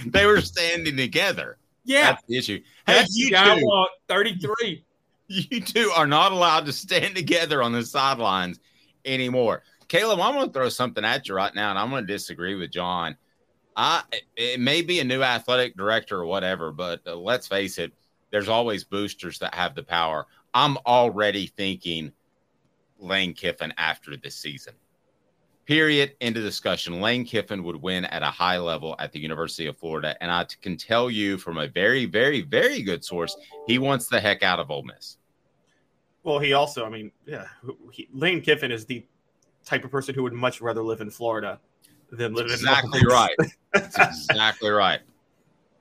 They 0.06 0.26
were 0.26 0.42
standing 0.42 0.98
together. 0.98 1.58
Yeah, 1.86 2.12
That's 2.12 2.24
the 2.28 2.38
issue. 2.38 2.62
Hey, 2.88 2.94
That's 2.94 3.16
you 3.16 3.30
two, 3.30 3.86
thirty-three. 4.08 4.86
You 5.28 5.62
two 5.62 5.92
are 5.96 6.06
not 6.06 6.32
allowed 6.32 6.66
to 6.66 6.74
stand 6.74 7.16
together 7.16 7.64
on 7.64 7.72
the 7.72 7.84
sidelines 7.84 8.60
anymore. 9.06 9.64
Caleb, 9.88 10.20
I'm 10.20 10.36
going 10.36 10.48
to 10.48 10.54
throw 10.54 10.70
something 10.70 11.04
at 11.04 11.28
you 11.28 11.36
right 11.36 11.54
now, 11.56 11.70
and 11.70 11.80
I'm 11.80 11.90
going 11.90 12.06
to 12.06 12.14
disagree 12.14 12.56
with 12.56 12.72
John. 12.72 13.16
I 13.76 14.04
it 14.36 14.60
may 14.60 14.82
be 14.82 15.00
a 15.00 15.04
new 15.04 15.24
athletic 15.24 15.76
director 15.76 16.20
or 16.20 16.26
whatever, 16.26 16.72
but 16.72 17.02
uh, 17.08 17.16
let's 17.16 17.48
face 17.48 17.78
it, 17.78 17.94
there's 18.32 18.50
always 18.50 18.84
boosters 18.84 19.40
that 19.40 19.56
have 19.56 19.76
the 19.76 19.84
power. 19.84 20.28
I'm 20.54 20.78
already 20.86 21.48
thinking 21.48 22.12
Lane 23.04 23.34
Kiffin 23.34 23.74
after 23.78 24.18
this 24.18 24.36
season. 24.36 24.74
Period. 25.66 26.16
End 26.20 26.36
of 26.36 26.44
discussion. 26.44 27.00
Lane 27.00 27.26
Kiffin 27.26 27.64
would 27.64 27.76
win 27.76 28.06
at 28.06 28.22
a 28.22 28.28
high 28.28 28.58
level 28.58 28.96
at 29.00 29.12
the 29.12 29.20
University 29.20 29.68
of 29.68 29.78
Florida. 29.78 30.16
And 30.22 30.30
I 30.32 30.46
can 30.62 30.76
tell 30.76 31.10
you 31.10 31.38
from 31.38 31.58
a 31.58 31.68
very, 31.68 32.06
very, 32.06 32.42
very 32.42 32.82
good 32.82 33.04
source, 33.04 33.36
he 33.68 33.80
wants 33.80 34.08
the 34.08 34.20
heck 34.20 34.44
out 34.44 34.60
of 34.60 34.72
Ole 34.72 34.84
Miss. 34.84 35.18
Well, 36.24 36.40
he 36.40 36.54
also, 36.54 36.86
I 36.86 36.90
mean, 36.90 37.12
yeah, 37.26 37.46
he, 37.92 38.10
Lane 38.14 38.42
Kiffin 38.42 38.72
is 38.72 38.86
the 38.86 39.06
type 39.66 39.84
of 39.86 39.92
person 39.92 40.16
who 40.16 40.24
would 40.24 40.34
much 40.34 40.62
rather 40.62 40.82
live 40.82 41.02
in 41.02 41.10
Florida 41.10 41.60
than 42.12 42.34
live 42.34 42.48
in 42.48 42.54
exactly 42.54 43.00
in 43.00 43.08
right. 43.08 43.36
That's 43.74 43.98
exactly 44.30 44.70
right. 44.70 45.00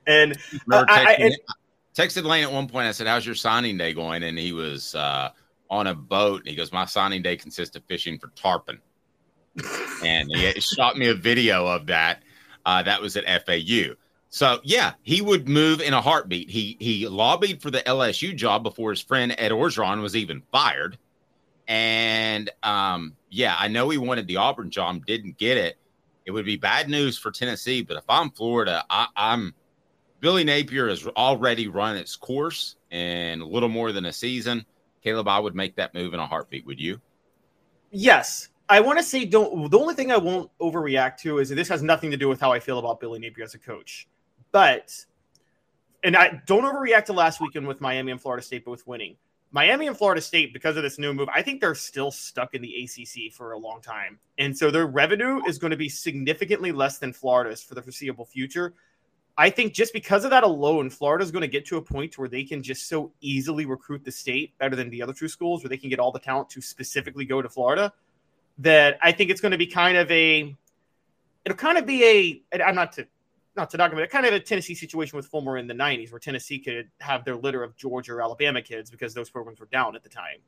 And 0.05 0.37
uh, 0.73 0.85
I, 0.89 1.15
I, 1.17 1.37
texted 1.95 2.25
Lane 2.25 2.43
at 2.43 2.51
one 2.51 2.67
point. 2.67 2.89
I 2.89 2.91
said, 2.91 3.07
"How's 3.07 3.25
your 3.25 3.37
signing 3.37 3.79
day 3.79 3.95
going?" 3.95 4.25
And 4.25 4.37
he 4.37 4.53
was 4.53 4.97
uh, 4.97 5.31
on 5.73 5.89
a 5.89 5.95
boat. 5.95 6.41
And 6.41 6.49
he 6.49 6.55
goes, 6.55 6.71
"My 6.71 6.85
signing 6.85 7.23
day 7.23 7.37
consists 7.37 7.75
of 7.75 7.83
fishing 7.87 8.19
for 8.19 8.29
tarpon." 8.37 8.81
and 10.05 10.29
he 10.35 10.61
shot 10.61 10.97
me 10.97 11.09
a 11.09 11.15
video 11.15 11.67
of 11.67 11.87
that. 11.87 12.23
Uh, 12.65 12.83
that 12.83 13.01
was 13.01 13.17
at 13.17 13.25
FAU. 13.45 13.95
So 14.29 14.61
yeah, 14.63 14.93
he 15.03 15.21
would 15.21 15.49
move 15.49 15.81
in 15.81 15.95
a 15.95 16.01
heartbeat. 16.01 16.49
He 16.49 16.77
he 16.79 17.09
lobbied 17.09 17.61
for 17.61 17.71
the 17.71 17.81
LSU 17.81 18.35
job 18.35 18.63
before 18.63 18.91
his 18.91 19.01
friend 19.01 19.35
Ed 19.37 19.51
Orgeron 19.51 20.01
was 20.01 20.17
even 20.17 20.43
fired. 20.53 20.97
And 21.69 22.51
um, 22.63 23.17
yeah, 23.31 23.57
I 23.59 23.69
know 23.69 23.89
he 23.89 23.99
wanted 23.99 24.27
the 24.27 24.37
Auburn 24.37 24.71
job, 24.71 25.05
didn't 25.07 25.39
get 25.39 25.57
it. 25.59 25.77
It 26.25 26.31
would 26.31 26.45
be 26.45 26.57
bad 26.57 26.89
news 26.89 27.19
for 27.19 27.31
Tennessee, 27.31 27.83
but 27.83 27.97
if 27.97 28.05
I'm 28.09 28.31
Florida, 28.31 28.85
I, 28.89 29.09
I'm 29.17 29.55
Billy 30.21 30.45
Napier 30.45 30.89
has 30.89 31.05
already 31.09 31.67
run 31.67 31.97
its 31.97 32.15
course 32.15 32.77
in 32.91 33.41
a 33.41 33.47
little 33.47 33.69
more 33.69 33.91
than 33.91 34.07
a 34.07 34.13
season. 34.13 34.65
Caleb, 35.03 35.29
I 35.29 35.39
would 35.39 35.55
make 35.55 35.77
that 35.77 35.95
move 35.95 36.15
in 36.15 36.21
a 36.21 36.27
heartbeat. 36.27 36.67
Would 36.67 36.81
you? 36.81 37.01
Yes, 37.91 38.49
I 38.69 38.81
want 38.81 38.99
to 38.99 39.05
say 39.05 39.25
don't. 39.25 39.71
The 39.71 39.79
only 39.79 39.95
thing 39.95 40.13
I 40.13 40.17
won't 40.17 40.51
overreact 40.61 41.19
to 41.19 41.39
is 41.39 41.49
this 41.51 41.69
has 41.69 41.83
nothing 41.83 42.11
to 42.11 42.17
do 42.17 42.29
with 42.29 42.41
how 42.41 42.53
I 42.53 42.61
feel 42.61 42.79
about 42.79 43.01
Billy 43.01 43.19
Napier 43.19 43.45
as 43.45 43.55
a 43.55 43.59
coach, 43.59 44.09
but 44.51 44.95
and 46.03 46.17
I 46.17 46.41
don't 46.47 46.65
overreact 46.65 47.07
to 47.07 47.13
last 47.13 47.41
weekend 47.41 47.67
with 47.67 47.81
Miami 47.81 48.13
and 48.13 48.21
Florida 48.21 48.45
State, 48.45 48.65
but 48.65 48.71
with 48.71 48.87
winning. 48.87 49.17
Miami 49.55 49.87
and 49.87 49.97
Florida 49.97 50.23
State, 50.23 50.55
because 50.55 50.79
of 50.79 50.83
this 50.83 50.99
new 50.99 51.13
move, 51.13 51.29
I 51.29 51.43
think 51.43 51.61
they're 51.61 51.75
still 51.75 52.11
stuck 52.11 52.55
in 52.55 52.63
the 52.63 52.75
ACC 52.83 53.31
for 53.33 53.53
a 53.53 53.59
long 53.59 53.83
time. 53.83 54.19
And 54.39 54.57
so 54.57 54.71
their 54.71 54.87
revenue 54.87 55.43
is 55.47 55.59
going 55.59 55.73
to 55.73 55.77
be 55.77 55.91
significantly 55.91 56.73
less 56.73 56.97
than 56.97 57.13
Florida's 57.13 57.63
for 57.63 57.75
the 57.75 57.83
foreseeable 57.83 58.25
future. 58.25 58.73
I 59.37 59.49
think 59.51 59.73
just 59.73 59.93
because 59.93 60.25
of 60.25 60.31
that 60.31 60.45
alone, 60.45 60.91
Florida 60.91 61.25
is 61.25 61.31
going 61.31 61.43
to 61.43 61.49
get 61.49 61.65
to 61.67 61.79
a 61.79 61.83
point 61.83 62.19
where 62.19 62.29
they 62.29 62.45
can 62.45 62.63
just 62.63 62.89
so 62.89 63.13
easily 63.21 63.65
recruit 63.65 64.05
the 64.05 64.13
state 64.13 64.57
better 64.59 64.77
than 64.77 64.91
the 64.91 65.03
other 65.03 65.15
two 65.15 65.29
schools, 65.29 65.63
where 65.63 65.71
they 65.71 65.79
can 65.79 65.89
get 65.89 65.99
all 65.99 66.13
the 66.13 66.19
talent 66.19 66.51
to 66.51 66.61
specifically 66.61 67.25
go 67.25 67.41
to 67.41 67.49
Florida 67.49 67.93
that 68.59 68.99
I 69.03 69.13
think 69.13 69.31
it's 69.31 69.41
going 69.41 69.53
to 69.53 69.59
be 69.59 69.67
kind 69.67 69.97
of 69.97 70.11
a 70.11 70.55
it'll 71.45 71.57
kind 71.57 71.79
of 71.79 71.87
be 71.87 72.43
a 72.53 72.63
I'm 72.63 72.75
not 72.75 72.93
to 72.93 73.07
not 73.57 73.71
to 73.71 73.77
knock 73.77 73.93
it, 73.93 74.11
kind 74.11 74.27
of 74.27 74.33
a 74.33 74.41
Tennessee 74.41 74.75
situation 74.75 75.17
with 75.17 75.27
Fulmer 75.27 75.59
in 75.59 75.67
the 75.67 75.75
90s 75.75 76.11
where 76.11 76.19
Tennessee 76.19 76.59
could 76.59 76.89
have 77.01 77.25
their 77.25 77.37
litter 77.37 77.63
of 77.63 77.77
Georgia 77.77 78.13
or 78.15 78.23
Alabama 78.23 78.63
kids 78.63 78.91
because 78.91 79.13
those 79.13 79.29
programs 79.29 79.61
were 79.61 79.69
down 79.71 79.95
at 79.95 80.03
the 80.03 80.09
time. 80.09 80.39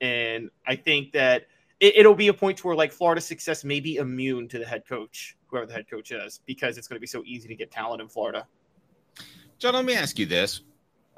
And 0.00 0.50
I 0.66 0.76
think 0.76 1.12
that 1.12 1.46
it, 1.82 2.06
will 2.06 2.14
be 2.14 2.28
a 2.28 2.34
point 2.34 2.58
to 2.58 2.66
where 2.66 2.76
like 2.76 2.92
Florida's 2.92 3.26
success 3.26 3.64
may 3.64 3.80
be 3.80 3.96
immune 3.96 4.48
to 4.48 4.58
the 4.58 4.64
head 4.64 4.86
coach, 4.88 5.36
whoever 5.46 5.66
the 5.66 5.72
head 5.72 5.90
coach 5.90 6.12
is, 6.12 6.40
because 6.46 6.78
it's 6.78 6.86
going 6.86 6.96
to 6.96 7.00
be 7.00 7.06
so 7.06 7.22
easy 7.26 7.48
to 7.48 7.56
get 7.56 7.72
talent 7.72 8.00
in 8.00 8.08
Florida. 8.08 8.46
John, 9.58 9.74
let 9.74 9.84
me 9.84 9.94
ask 9.94 10.18
you 10.18 10.26
this. 10.26 10.62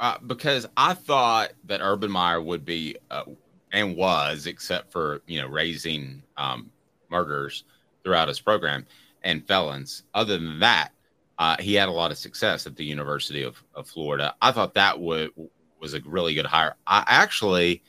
Uh, 0.00 0.18
because 0.26 0.66
I 0.76 0.94
thought 0.94 1.52
that 1.64 1.80
Urban 1.80 2.10
Meyer 2.10 2.42
would 2.42 2.64
be 2.64 2.96
uh, 3.10 3.24
and 3.72 3.96
was, 3.96 4.46
except 4.46 4.90
for 4.90 5.22
you 5.26 5.40
know 5.40 5.48
raising 5.48 6.22
um, 6.36 6.70
murderers 7.10 7.64
throughout 8.02 8.28
his 8.28 8.40
program 8.40 8.86
and 9.22 9.46
felons. 9.46 10.02
Other 10.14 10.38
than 10.38 10.58
that, 10.60 10.90
uh, 11.38 11.56
he 11.60 11.74
had 11.74 11.88
a 11.88 11.92
lot 11.92 12.10
of 12.10 12.18
success 12.18 12.66
at 12.66 12.74
the 12.74 12.84
University 12.84 13.42
of, 13.42 13.62
of 13.74 13.86
Florida. 13.86 14.34
I 14.40 14.50
thought 14.50 14.74
that 14.74 14.98
would 14.98 15.30
was 15.78 15.94
a 15.94 16.00
really 16.06 16.34
good 16.34 16.46
hire. 16.46 16.74
I 16.86 17.04
actually 17.06 17.82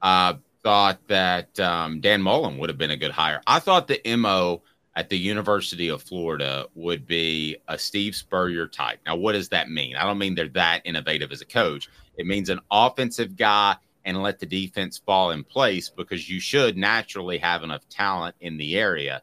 uh, 0.00 0.34
thought 0.62 0.98
that 1.08 1.58
um, 1.60 2.00
Dan 2.00 2.22
Mullen 2.22 2.58
would 2.58 2.68
have 2.68 2.78
been 2.78 2.90
a 2.90 2.96
good 2.96 3.10
hire. 3.10 3.40
I 3.46 3.58
thought 3.60 3.88
the 3.88 4.00
mo 4.16 4.62
at 4.96 5.08
the 5.08 5.18
University 5.18 5.88
of 5.88 6.02
Florida 6.02 6.66
would 6.74 7.06
be 7.06 7.56
a 7.68 7.78
Steve 7.78 8.14
Spurrier 8.14 8.66
type. 8.66 8.98
Now, 9.06 9.16
what 9.16 9.32
does 9.32 9.48
that 9.50 9.70
mean? 9.70 9.96
I 9.96 10.04
don't 10.04 10.18
mean 10.18 10.34
they're 10.34 10.48
that 10.48 10.82
innovative 10.84 11.32
as 11.32 11.40
a 11.40 11.46
coach. 11.46 11.88
It 12.16 12.26
means 12.26 12.50
an 12.50 12.60
offensive 12.70 13.36
guy 13.36 13.76
and 14.04 14.22
let 14.22 14.38
the 14.38 14.46
defense 14.46 14.98
fall 14.98 15.30
in 15.30 15.44
place 15.44 15.88
because 15.88 16.28
you 16.28 16.40
should 16.40 16.76
naturally 16.76 17.38
have 17.38 17.62
enough 17.62 17.88
talent 17.88 18.34
in 18.40 18.56
the 18.56 18.76
area. 18.76 19.22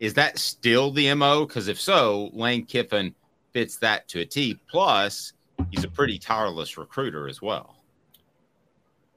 Is 0.00 0.14
that 0.14 0.38
still 0.38 0.90
the 0.90 1.14
MO? 1.14 1.46
Because 1.46 1.68
if 1.68 1.80
so, 1.80 2.30
Lane 2.32 2.66
Kiffin 2.66 3.14
fits 3.52 3.76
that 3.78 4.08
to 4.08 4.20
a 4.20 4.24
T. 4.24 4.58
Plus, 4.68 5.32
he's 5.70 5.84
a 5.84 5.88
pretty 5.88 6.18
tireless 6.18 6.76
recruiter 6.76 7.28
as 7.28 7.40
well. 7.40 7.73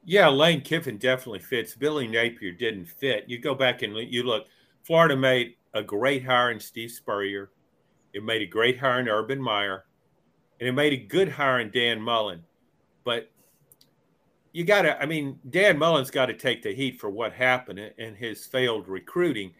Yeah, 0.10 0.30
Lane 0.30 0.62
Kiffin 0.62 0.98
definitely 0.98 1.39
fits. 1.39 1.76
Billy 1.76 2.08
Napier 2.08 2.54
didn't 2.54 2.86
fit. 2.86 3.26
You 3.28 3.39
go 3.39 3.54
back 3.54 3.82
and 3.82 3.93
you 3.93 4.24
look, 4.24 4.46
Florida 4.84 5.17
made 5.17 5.56
a 5.74 5.84
great 5.84 6.24
hire 6.24 6.50
in 6.50 6.62
Steve 6.62 6.91
Spurrier. 6.91 7.52
It 8.13 8.24
made 8.24 8.41
a 8.41 8.46
great 8.46 8.80
hire 8.80 9.02
in 9.02 9.10
Urban 9.10 9.41
Meyer. 9.41 9.84
And 10.62 10.70
it 10.70 10.72
made 10.72 10.93
a 10.93 10.98
good 10.98 11.28
hire 11.28 11.60
in 11.60 11.72
Dan 11.72 12.02
Mullen. 12.02 12.41
But 13.04 13.30
you 14.54 14.63
got 14.63 14.84
to, 14.84 14.98
I 14.98 15.06
mean, 15.06 15.39
Dan 15.50 15.78
Mullen's 15.78 16.10
got 16.10 16.28
to 16.28 16.34
take 16.34 16.63
the 16.63 16.74
heat 16.74 17.02
for 17.02 17.10
what 17.10 17.34
happened 17.34 17.91
and 17.98 18.15
his 18.15 18.46
failed 18.46 18.88
recruiting. 18.88 19.52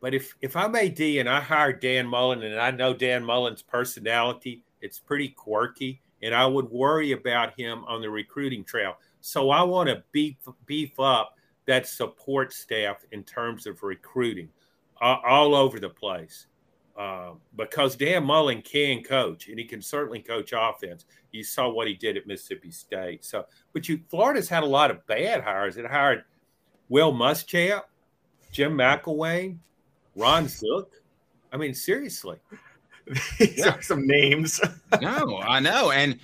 But 0.00 0.14
if 0.14 0.34
if 0.40 0.56
I'm 0.56 0.74
AD 0.74 1.00
and 1.00 1.28
I 1.28 1.40
hire 1.40 1.72
Dan 1.72 2.08
Mullen 2.08 2.42
and 2.42 2.60
I 2.60 2.72
know 2.72 2.92
Dan 2.92 3.24
Mullen's 3.24 3.62
personality, 3.62 4.64
it's 4.80 4.98
pretty 4.98 5.28
quirky, 5.28 6.02
and 6.22 6.34
I 6.34 6.44
would 6.44 6.70
worry 6.70 7.12
about 7.12 7.58
him 7.58 7.84
on 7.86 8.00
the 8.00 8.10
recruiting 8.10 8.64
trail. 8.64 8.96
So 9.26 9.50
I 9.50 9.64
want 9.64 9.88
to 9.88 10.04
beef 10.12 10.36
beef 10.66 11.00
up 11.00 11.34
that 11.66 11.88
support 11.88 12.52
staff 12.52 13.04
in 13.10 13.24
terms 13.24 13.66
of 13.66 13.82
recruiting 13.82 14.48
uh, 15.02 15.16
all 15.26 15.56
over 15.56 15.80
the 15.80 15.88
place. 15.88 16.46
Uh, 16.96 17.32
because 17.56 17.96
Dan 17.96 18.22
Mullen 18.24 18.62
can 18.62 19.02
coach, 19.02 19.48
and 19.48 19.58
he 19.58 19.64
can 19.64 19.82
certainly 19.82 20.20
coach 20.20 20.54
offense. 20.56 21.06
You 21.32 21.42
saw 21.42 21.68
what 21.68 21.88
he 21.88 21.94
did 21.94 22.16
at 22.16 22.28
Mississippi 22.28 22.70
State. 22.70 23.24
So, 23.24 23.44
but 23.72 23.88
you 23.88 24.00
Florida's 24.08 24.48
had 24.48 24.62
a 24.62 24.66
lot 24.66 24.92
of 24.92 25.04
bad 25.08 25.42
hires. 25.42 25.76
It 25.76 25.86
hired 25.86 26.22
Will 26.88 27.12
Muschamp, 27.12 27.82
Jim 28.52 28.78
McElwain, 28.78 29.58
Ron 30.14 30.46
Zook. 30.46 30.92
I 31.52 31.56
mean, 31.56 31.74
seriously, 31.74 32.38
these 33.40 33.58
yeah. 33.58 33.74
are 33.74 33.82
some 33.82 34.06
names. 34.06 34.60
no, 35.00 35.40
I 35.40 35.58
know, 35.58 35.90
and 35.90 36.20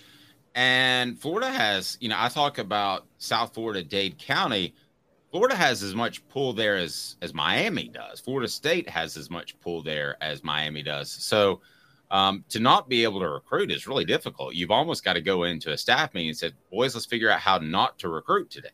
and 0.54 1.18
Florida 1.18 1.50
has. 1.50 1.98
You 2.00 2.08
know, 2.08 2.16
I 2.18 2.28
talk 2.28 2.58
about 2.58 3.06
South 3.18 3.54
Florida, 3.54 3.82
Dade 3.82 4.18
County 4.18 4.74
Florida 5.32 5.56
has 5.56 5.82
as 5.82 5.94
much 5.94 6.26
pull 6.28 6.52
there 6.52 6.76
as 6.76 7.16
as 7.22 7.32
Miami 7.32 7.88
does. 7.88 8.20
Florida 8.20 8.46
State 8.46 8.88
has 8.88 9.16
as 9.16 9.30
much 9.30 9.58
pull 9.60 9.82
there 9.82 10.22
as 10.22 10.44
Miami 10.44 10.82
does. 10.82 11.10
So 11.10 11.62
um, 12.10 12.44
to 12.50 12.60
not 12.60 12.86
be 12.86 13.02
able 13.02 13.18
to 13.20 13.28
recruit 13.28 13.70
is 13.70 13.86
really 13.86 14.04
difficult. 14.04 14.54
You've 14.54 14.70
almost 14.70 15.02
got 15.02 15.14
to 15.14 15.22
go 15.22 15.44
into 15.44 15.72
a 15.72 15.78
staff 15.78 16.12
meeting 16.12 16.28
and 16.28 16.38
say, 16.38 16.52
"Boys, 16.70 16.94
let's 16.94 17.06
figure 17.06 17.30
out 17.30 17.40
how 17.40 17.56
not 17.56 17.98
to 18.00 18.10
recruit 18.10 18.50
today." 18.50 18.68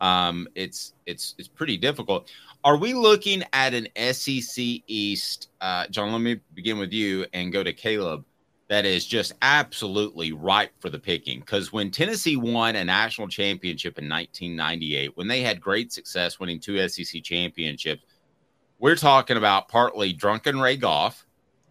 Um, 0.00 0.48
it's 0.56 0.94
it's 1.06 1.36
it's 1.38 1.46
pretty 1.46 1.76
difficult. 1.76 2.28
Are 2.64 2.76
we 2.76 2.94
looking 2.94 3.44
at 3.52 3.72
an 3.72 3.86
SEC 4.12 4.82
East? 4.88 5.50
Uh, 5.60 5.86
John, 5.86 6.10
let 6.10 6.20
me 6.20 6.40
begin 6.54 6.78
with 6.78 6.92
you 6.92 7.26
and 7.32 7.52
go 7.52 7.62
to 7.62 7.72
Caleb 7.72 8.24
that 8.72 8.86
is 8.86 9.04
just 9.04 9.34
absolutely 9.42 10.32
ripe 10.32 10.72
for 10.80 10.88
the 10.88 10.98
picking. 10.98 11.40
Because 11.40 11.74
when 11.74 11.90
Tennessee 11.90 12.36
won 12.36 12.74
a 12.74 12.82
national 12.82 13.28
championship 13.28 13.98
in 13.98 14.08
1998, 14.08 15.14
when 15.14 15.28
they 15.28 15.42
had 15.42 15.60
great 15.60 15.92
success 15.92 16.40
winning 16.40 16.58
two 16.58 16.88
SEC 16.88 17.22
championships, 17.22 18.02
we're 18.78 18.96
talking 18.96 19.36
about 19.36 19.68
partly 19.68 20.14
drunken 20.14 20.58
Ray 20.58 20.78
Goff, 20.78 21.26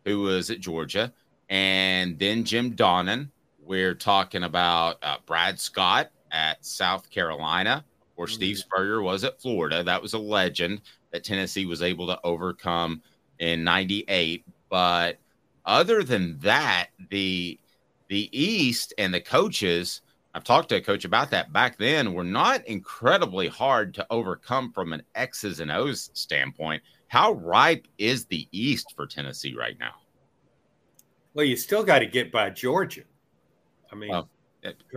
who 0.06 0.20
was 0.20 0.52
at 0.52 0.60
Georgia, 0.60 1.12
and 1.50 2.20
then 2.20 2.44
Jim 2.44 2.76
Donnan. 2.76 3.32
We're 3.60 3.96
talking 3.96 4.44
about 4.44 4.98
uh, 5.02 5.18
Brad 5.26 5.60
Scott 5.60 6.12
at 6.32 6.64
South 6.64 7.10
Carolina, 7.10 7.84
or 8.16 8.28
mm-hmm. 8.28 8.34
Steve 8.36 8.58
Spurrier 8.60 9.02
was 9.02 9.24
at 9.24 9.42
Florida. 9.42 9.84
That 9.84 10.04
was 10.04 10.14
a 10.14 10.20
legend 10.20 10.82
that 11.10 11.24
Tennessee 11.24 11.66
was 11.66 11.82
able 11.82 12.06
to 12.06 12.20
overcome 12.24 13.02
in 13.40 13.64
98. 13.64 14.46
But 14.70 15.18
other 15.66 16.04
than 16.04 16.40
that, 16.40 16.88
the 17.10 17.60
the 18.08 18.30
East 18.38 18.94
and 18.98 19.14
the 19.14 19.22
coaches, 19.22 20.02
I've 20.34 20.44
talked 20.44 20.70
to 20.70 20.76
a 20.76 20.82
coach 20.82 21.06
about 21.06 21.32
that 21.32 21.54
back 21.54 21.78
then, 21.78 22.14
were 22.14 22.24
not 22.24 22.66
incredibly 22.68 23.48
hard 23.48 23.94
to 23.94 24.08
overcome 24.10 24.74
from 24.74 24.92
an 24.92 25.02
X's 25.16 25.62
and 25.62 25.72
O's 25.72 26.10
standpoint. 26.14 26.84
How 27.08 27.34
ripe 27.34 27.88
is 27.98 28.26
the 28.26 28.48
East 28.52 28.94
for 28.96 29.08
Tennessee 29.08 29.56
right 29.56 29.78
now? 29.80 29.94
Well, 31.34 31.46
you 31.46 31.56
still 31.56 31.84
got 31.84 32.00
to 32.00 32.06
get 32.06 32.32
by 32.32 32.50
Georgia. 32.50 33.04
I 33.92 33.96
mean, 33.96 34.10
well, 34.10 34.30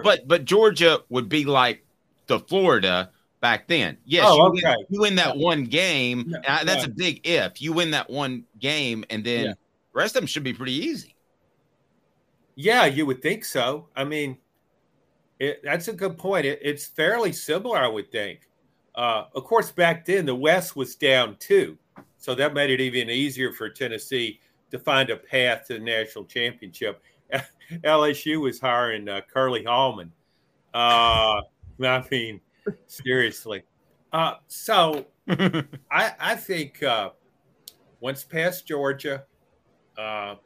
but 0.03 0.27
but 0.27 0.45
Georgia 0.45 1.01
would 1.09 1.29
be 1.29 1.45
like 1.45 1.85
the 2.27 2.41
Florida 2.41 3.11
back 3.41 3.69
then. 3.69 3.97
Yes, 4.05 4.27
oh, 4.29 4.37
you, 4.37 4.43
okay. 4.45 4.75
win, 4.77 4.87
you 4.89 5.01
win 5.01 5.15
that 5.17 5.37
one 5.37 5.65
game. 5.65 6.35
that's 6.47 6.67
right. 6.67 6.87
a 6.87 6.91
big 6.91 7.27
if. 7.27 7.61
You 7.61 7.73
win 7.73 7.91
that 7.93 8.09
one 8.09 8.45
game, 8.59 9.05
and 9.11 9.25
then 9.25 9.45
yeah. 9.47 9.53
The 9.95 10.01
rest 10.01 10.17
of 10.17 10.23
them 10.23 10.27
should 10.27 10.43
be 10.43 10.53
pretty 10.53 10.75
easy. 10.75 11.15
Yeah, 12.57 12.85
you 12.85 13.07
would 13.07 13.23
think 13.23 13.45
so. 13.45 13.89
I 13.95 14.03
mean, 14.03 14.39
it, 15.39 15.61
that's 15.63 15.87
a 15.87 15.93
good 15.93 16.19
point. 16.19 16.47
It, 16.47 16.59
it's 16.63 16.85
fairly 16.85 17.33
similar, 17.33 17.79
I 17.79 17.87
would 17.87 18.11
think. 18.11 18.49
Uh, 18.97 19.27
of 19.35 19.45
course, 19.45 19.71
back 19.71 20.05
then 20.05 20.27
the 20.27 20.35
West 20.35 20.75
was 20.75 20.97
down 20.97 21.37
too, 21.37 21.79
so 22.19 22.35
that 22.35 22.55
made 22.55 22.71
it 22.71 22.81
even 22.81 23.09
easier 23.09 23.53
for 23.53 23.69
Tennessee 23.69 24.41
to 24.71 24.79
find 24.79 25.11
a 25.11 25.17
path 25.17 25.67
to 25.69 25.75
the 25.75 25.81
national 25.81 26.25
championship. 26.25 27.01
LSU 27.85 28.41
was 28.41 28.61
hiring 28.61 29.09
uh, 29.09 29.21
Curly 29.33 29.65
Hallman. 29.65 30.13
Uh, 30.73 31.41
I 31.83 32.05
mean, 32.11 32.41
seriously. 32.87 33.63
Uh, 34.13 34.35
so 34.49 35.07
I, 35.29 36.13
I 36.21 36.35
think 36.37 36.83
uh, 36.83 37.11
once 38.01 38.25
past 38.25 38.67
Georgia, 38.67 39.25
uh, 39.99 40.37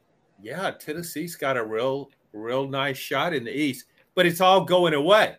yeah, 0.42 0.70
Tennessee's 0.70 1.36
got 1.36 1.56
a 1.56 1.64
real, 1.64 2.10
real 2.32 2.68
nice 2.68 2.96
shot 2.96 3.34
in 3.34 3.44
the 3.44 3.56
East, 3.56 3.86
but 4.14 4.26
it's 4.26 4.40
all 4.40 4.64
going 4.64 4.94
away. 4.94 5.36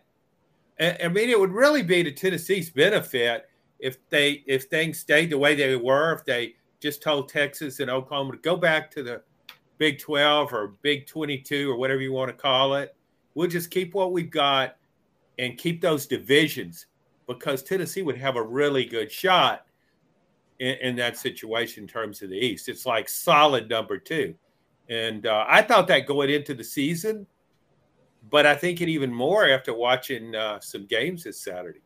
I, 0.78 0.96
I 1.04 1.08
mean, 1.08 1.28
it 1.28 1.38
would 1.38 1.52
really 1.52 1.82
be 1.82 2.02
to 2.02 2.12
Tennessee's 2.12 2.70
benefit 2.70 3.48
if 3.78 3.96
they 4.10 4.42
if 4.46 4.64
things 4.64 4.98
stayed 4.98 5.30
the 5.30 5.38
way 5.38 5.54
they 5.54 5.76
were. 5.76 6.12
If 6.12 6.24
they 6.24 6.54
just 6.80 7.02
told 7.02 7.28
Texas 7.28 7.80
and 7.80 7.90
Oklahoma 7.90 8.32
to 8.32 8.38
go 8.38 8.56
back 8.56 8.90
to 8.92 9.02
the 9.02 9.22
Big 9.78 9.98
12 9.98 10.52
or 10.52 10.74
Big 10.82 11.06
22 11.06 11.70
or 11.70 11.76
whatever 11.76 12.00
you 12.00 12.12
want 12.12 12.28
to 12.28 12.36
call 12.36 12.74
it. 12.74 12.94
We'll 13.34 13.48
just 13.48 13.70
keep 13.70 13.94
what 13.94 14.12
we've 14.12 14.30
got 14.30 14.76
and 15.38 15.56
keep 15.56 15.80
those 15.80 16.06
divisions 16.06 16.86
because 17.26 17.62
Tennessee 17.62 18.02
would 18.02 18.18
have 18.18 18.36
a 18.36 18.42
really 18.42 18.84
good 18.84 19.10
shot 19.10 19.66
in, 20.60 20.76
in, 20.82 20.96
that 20.96 21.16
situation 21.16 21.84
in 21.84 21.88
terms 21.88 22.22
of 22.22 22.30
the 22.30 22.36
East. 22.36 22.68
It's 22.68 22.86
like 22.86 23.08
solid 23.08 23.68
number 23.68 23.98
two. 23.98 24.34
And 24.88 25.26
uh, 25.26 25.44
I 25.48 25.62
thought 25.62 25.88
that 25.88 26.06
going 26.06 26.30
into 26.30 26.54
the 26.54 26.64
season, 26.64 27.26
but 28.30 28.46
I 28.46 28.54
think 28.54 28.80
it 28.80 28.88
even 28.88 29.12
more 29.12 29.48
after 29.48 29.74
watching 29.74 30.36
uh, 30.36 30.60
some 30.60 30.86
games 30.86 31.24
this 31.24 31.40
Saturday. 31.40 31.80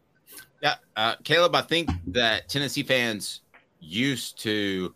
Yeah, 0.62 0.74
uh, 0.96 1.14
Caleb, 1.24 1.54
I 1.54 1.62
think 1.62 1.90
that 2.08 2.48
Tennessee 2.48 2.82
fans 2.82 3.42
used 3.80 4.38
to 4.42 4.94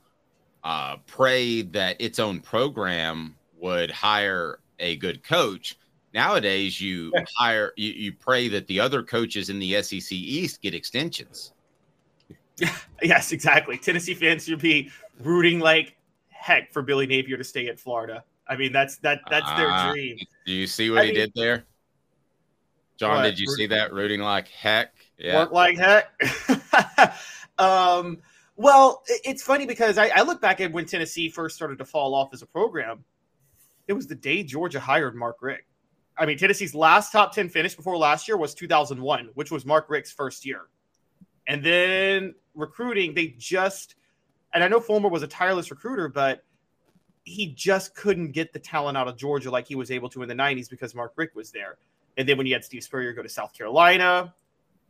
uh, 0.64 0.96
pray 1.06 1.62
that 1.62 1.96
its 2.00 2.18
own 2.18 2.40
program 2.40 3.36
would 3.58 3.90
hire 3.90 4.60
a 4.78 4.96
good 4.96 5.22
coach. 5.22 5.78
Nowadays, 6.14 6.80
you 6.80 7.12
hire 7.36 7.72
you, 7.76 7.92
you 7.92 8.12
pray 8.12 8.48
that 8.48 8.66
the 8.66 8.80
other 8.80 9.02
coaches 9.02 9.50
in 9.50 9.58
the 9.58 9.80
SEC 9.82 10.12
East 10.12 10.62
get 10.62 10.74
extensions. 10.74 11.52
yes, 13.02 13.32
exactly. 13.32 13.78
Tennessee 13.78 14.14
fans 14.14 14.44
should 14.44 14.60
be 14.60 14.90
rooting 15.20 15.60
like 15.60 15.96
heck 16.28 16.72
for 16.72 16.82
Billy 16.82 17.06
Napier 17.06 17.36
to 17.36 17.44
stay 17.44 17.68
at 17.68 17.78
Florida. 17.78 18.24
I 18.46 18.56
mean, 18.56 18.72
that's 18.72 18.96
that 18.98 19.20
that's 19.30 19.50
their 19.54 19.70
uh, 19.70 19.92
dream. 19.92 20.18
Do 20.46 20.52
you 20.52 20.66
see 20.66 20.90
what 20.90 21.00
I 21.00 21.06
he 21.06 21.12
mean, 21.12 21.20
did 21.20 21.32
there? 21.34 21.64
John, 22.98 23.16
what? 23.16 23.22
did 23.22 23.38
you 23.38 23.46
see 23.48 23.66
that 23.66 23.92
rooting 23.92 24.20
like 24.20 24.48
heck? 24.48 24.94
Yeah. 25.18 25.36
Work 25.36 25.52
like 25.52 25.78
heck. 25.78 26.10
um, 27.58 28.18
well, 28.56 29.02
it's 29.06 29.42
funny 29.42 29.66
because 29.66 29.98
I, 29.98 30.08
I 30.08 30.22
look 30.22 30.40
back 30.40 30.60
at 30.60 30.72
when 30.72 30.84
Tennessee 30.84 31.28
first 31.28 31.54
started 31.54 31.78
to 31.78 31.84
fall 31.84 32.14
off 32.14 32.30
as 32.32 32.42
a 32.42 32.46
program. 32.46 33.04
It 33.86 33.92
was 33.92 34.06
the 34.06 34.14
day 34.14 34.42
Georgia 34.42 34.80
hired 34.80 35.14
Mark 35.14 35.36
Richt. 35.40 35.64
I 36.18 36.26
mean, 36.26 36.36
Tennessee's 36.36 36.74
last 36.74 37.12
top 37.12 37.32
10 37.32 37.48
finish 37.48 37.76
before 37.76 37.96
last 37.96 38.26
year 38.26 38.36
was 38.36 38.52
2001, 38.54 39.30
which 39.34 39.52
was 39.52 39.64
Mark 39.64 39.88
Richt's 39.88 40.10
first 40.10 40.44
year. 40.44 40.62
And 41.48 41.64
then 41.64 42.34
recruiting, 42.54 43.14
they 43.14 43.34
just, 43.38 43.96
and 44.52 44.62
I 44.62 44.68
know 44.68 44.80
Fulmer 44.80 45.08
was 45.08 45.22
a 45.22 45.26
tireless 45.26 45.70
recruiter, 45.70 46.08
but 46.08 46.44
he 47.24 47.48
just 47.48 47.94
couldn't 47.94 48.32
get 48.32 48.52
the 48.52 48.58
talent 48.58 48.96
out 48.96 49.08
of 49.08 49.16
Georgia 49.16 49.50
like 49.50 49.66
he 49.66 49.74
was 49.74 49.90
able 49.90 50.08
to 50.10 50.22
in 50.22 50.28
the 50.28 50.34
90s 50.34 50.68
because 50.68 50.94
Mark 50.94 51.14
Richt 51.16 51.34
was 51.34 51.50
there. 51.50 51.78
And 52.16 52.28
then 52.28 52.36
when 52.36 52.46
you 52.46 52.52
had 52.52 52.64
Steve 52.64 52.84
Spurrier 52.84 53.12
go 53.12 53.22
to 53.22 53.28
South 53.28 53.52
Carolina, 53.52 54.34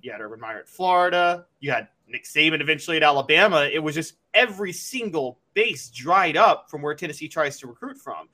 you 0.01 0.11
had 0.11 0.21
Urban 0.21 0.41
Meyer 0.41 0.59
at 0.59 0.69
Florida, 0.69 1.47
you 1.61 1.71
had 1.71 1.89
Nick 2.09 2.25
Saban 2.25 2.61
eventually 2.61 2.97
at 2.97 3.03
Alabama, 3.03 3.69
it 3.73 3.81
was 3.81 3.95
just 3.95 4.15
every 4.35 4.73
single 4.73 5.39
base 5.55 5.91
dried 5.91 6.37
up 6.37 6.71
from 6.71 6.83
where 6.83 6.95
Tennessee 6.95 7.29
tries 7.29 7.59
to 7.61 7.67
recruit 7.67 7.99
from. 7.99 8.29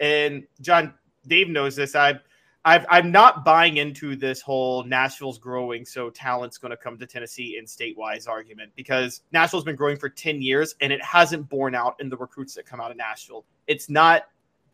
And 0.00 0.44
John, 0.60 0.94
Dave 1.26 1.48
knows 1.48 1.74
this. 1.76 1.94
I, 1.94 2.20
I've, 2.66 2.86
I'm 2.88 3.10
not 3.10 3.44
buying 3.44 3.76
into 3.76 4.16
this 4.16 4.40
whole 4.40 4.84
Nashville's 4.84 5.38
growing, 5.38 5.84
so 5.84 6.08
talent's 6.08 6.56
going 6.56 6.70
to 6.70 6.76
come 6.76 6.96
to 6.98 7.06
Tennessee 7.06 7.58
in 7.58 7.66
statewise 7.66 8.26
argument 8.26 8.72
because 8.74 9.20
Nashville's 9.32 9.64
been 9.64 9.76
growing 9.76 9.98
for 9.98 10.08
10 10.08 10.40
years 10.40 10.74
and 10.80 10.92
it 10.92 11.02
hasn't 11.04 11.48
borne 11.50 11.74
out 11.74 11.96
in 12.00 12.08
the 12.08 12.16
recruits 12.16 12.54
that 12.54 12.64
come 12.64 12.80
out 12.80 12.90
of 12.90 12.96
Nashville. 12.96 13.44
It's 13.66 13.90
not, 13.90 14.24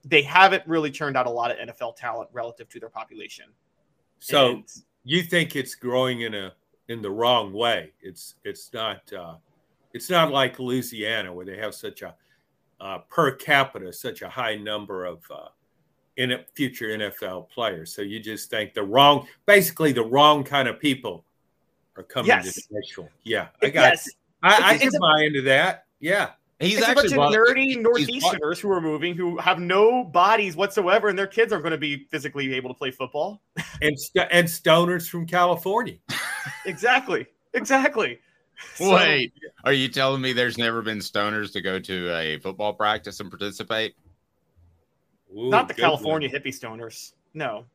they 0.04 0.22
haven't 0.22 0.62
really 0.66 0.92
turned 0.92 1.16
out 1.16 1.26
a 1.26 1.30
lot 1.30 1.50
of 1.50 1.56
NFL 1.68 1.96
talent 1.96 2.30
relative 2.32 2.68
to 2.68 2.78
their 2.80 2.90
population. 2.90 3.46
So 4.20 4.50
And- 4.50 4.64
you 5.04 5.22
think 5.22 5.56
it's 5.56 5.74
growing 5.74 6.22
in 6.22 6.34
a 6.34 6.52
in 6.88 7.00
the 7.00 7.10
wrong 7.10 7.52
way? 7.52 7.92
It's 8.02 8.34
it's 8.44 8.72
not 8.72 9.10
uh, 9.12 9.36
it's 9.94 10.10
not 10.10 10.30
like 10.30 10.58
Louisiana 10.58 11.32
where 11.32 11.46
they 11.46 11.56
have 11.56 11.74
such 11.74 12.02
a 12.02 12.14
uh, 12.80 12.98
per 13.08 13.32
capita 13.32 13.92
such 13.92 14.22
a 14.22 14.28
high 14.28 14.56
number 14.56 15.04
of 15.04 15.22
uh, 15.30 15.48
in 16.20 16.32
a 16.32 16.44
future 16.54 16.86
NFL 16.88 17.48
players. 17.48 17.94
So 17.94 18.02
you 18.02 18.20
just 18.20 18.50
think 18.50 18.74
the 18.74 18.82
wrong, 18.82 19.26
basically 19.46 19.92
the 19.92 20.04
wrong 20.04 20.44
kind 20.44 20.68
of 20.68 20.78
people 20.78 21.24
are 21.96 22.02
coming 22.02 22.28
Yes. 22.28 22.54
to 22.54 22.62
Nashville. 22.70 23.08
Yeah, 23.24 23.48
I 23.62 23.70
got. 23.70 23.92
Yes. 23.92 24.08
I, 24.42 24.72
I 24.74 24.78
can 24.78 24.94
a- 24.94 24.98
buy 25.00 25.22
into 25.24 25.42
that. 25.42 25.86
Yeah, 25.98 26.30
He's 26.60 26.76
it's 26.78 26.86
a 26.86 26.90
actually 26.90 27.16
bunch 27.16 27.34
of 27.36 27.40
nerdy 27.42 27.64
he's 27.64 27.76
northeasterners 27.78 28.58
who 28.60 28.70
are 28.70 28.80
moving 28.82 29.14
who 29.14 29.38
have 29.38 29.58
no 29.58 30.04
bodies 30.04 30.56
whatsoever, 30.56 31.08
and 31.08 31.18
their 31.18 31.26
kids 31.26 31.52
aren't 31.52 31.62
going 31.64 31.72
to 31.72 31.78
be 31.78 32.06
physically 32.10 32.52
able 32.54 32.68
to 32.68 32.74
play 32.74 32.90
football. 32.90 33.40
and 33.80 33.98
st- 33.98 34.28
and 34.30 34.46
stoners 34.46 35.08
from 35.08 35.26
California. 35.26 35.96
exactly, 36.66 37.26
exactly. 37.54 38.18
So- 38.74 38.94
Wait, 38.94 39.32
are 39.64 39.72
you 39.72 39.88
telling 39.88 40.20
me 40.20 40.34
there's 40.34 40.58
never 40.58 40.82
been 40.82 40.98
stoners 40.98 41.50
to 41.54 41.62
go 41.62 41.78
to 41.78 42.14
a 42.14 42.38
football 42.40 42.74
practice 42.74 43.20
and 43.20 43.30
participate? 43.30 43.94
Not 45.50 45.68
the 45.68 45.74
good 45.74 45.82
California 45.82 46.28
hippie 46.28 46.48
stoners. 46.48 47.12
No, 47.34 47.66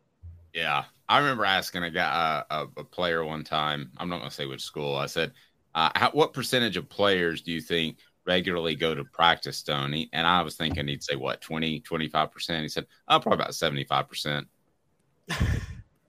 Yeah, 0.53 0.85
I 1.09 1.19
remember 1.19 1.45
asking 1.45 1.83
a 1.83 1.91
guy, 1.91 2.43
uh, 2.49 2.65
a, 2.77 2.81
a 2.81 2.83
player 2.83 3.23
one 3.25 3.43
time. 3.43 3.91
I'm 3.97 4.09
not 4.09 4.19
going 4.19 4.29
to 4.29 4.35
say 4.35 4.45
which 4.45 4.63
school. 4.63 4.95
I 4.95 5.07
said, 5.07 5.33
uh, 5.73 5.89
how, 5.95 6.11
"What 6.11 6.33
percentage 6.33 6.77
of 6.77 6.89
players 6.89 7.41
do 7.41 7.51
you 7.51 7.61
think 7.61 7.99
regularly 8.25 8.75
go 8.75 8.95
to 8.95 9.03
practice, 9.05 9.57
Stoney?" 9.57 10.09
And 10.13 10.25
I 10.25 10.41
was 10.43 10.55
thinking 10.55 10.87
he'd 10.87 11.03
say 11.03 11.15
what 11.15 11.41
20, 11.41 11.81
25 11.81 12.31
percent. 12.31 12.61
He 12.63 12.69
said, 12.69 12.87
"Oh, 13.07 13.19
probably 13.19 13.35
about 13.43 13.55
75 13.55 14.07
percent." 14.07 14.47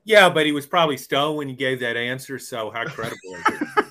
Yeah, 0.05 0.31
but 0.31 0.47
he 0.47 0.53
was 0.53 0.67
probably 0.67 0.97
stoned 0.97 1.37
when 1.37 1.49
he 1.49 1.55
gave 1.55 1.81
that 1.81 1.97
answer. 1.97 2.39
So 2.39 2.71
how 2.71 2.87
credible 2.87 3.37
is 3.39 3.49
it? 3.51 3.63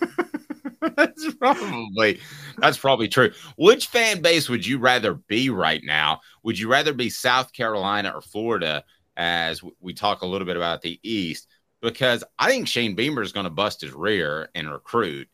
that's 0.97 1.33
probably 1.35 2.19
that's 2.57 2.77
probably 2.77 3.07
true. 3.07 3.31
Which 3.57 3.87
fan 3.87 4.21
base 4.21 4.49
would 4.49 4.65
you 4.65 4.77
rather 4.77 5.13
be 5.13 5.49
right 5.49 5.81
now? 5.83 6.21
Would 6.43 6.59
you 6.59 6.69
rather 6.69 6.93
be 6.93 7.09
South 7.09 7.53
Carolina 7.53 8.11
or 8.13 8.21
Florida? 8.21 8.83
As 9.17 9.61
we 9.79 9.93
talk 9.93 10.21
a 10.21 10.25
little 10.25 10.45
bit 10.45 10.57
about 10.57 10.81
the 10.81 10.99
East, 11.01 11.47
because 11.81 12.21
I 12.37 12.49
think 12.49 12.67
Shane 12.67 12.95
Beamer 12.95 13.21
is 13.21 13.31
going 13.31 13.45
to 13.45 13.49
bust 13.49 13.79
his 13.79 13.93
rear 13.93 14.49
and 14.53 14.69
recruit. 14.69 15.29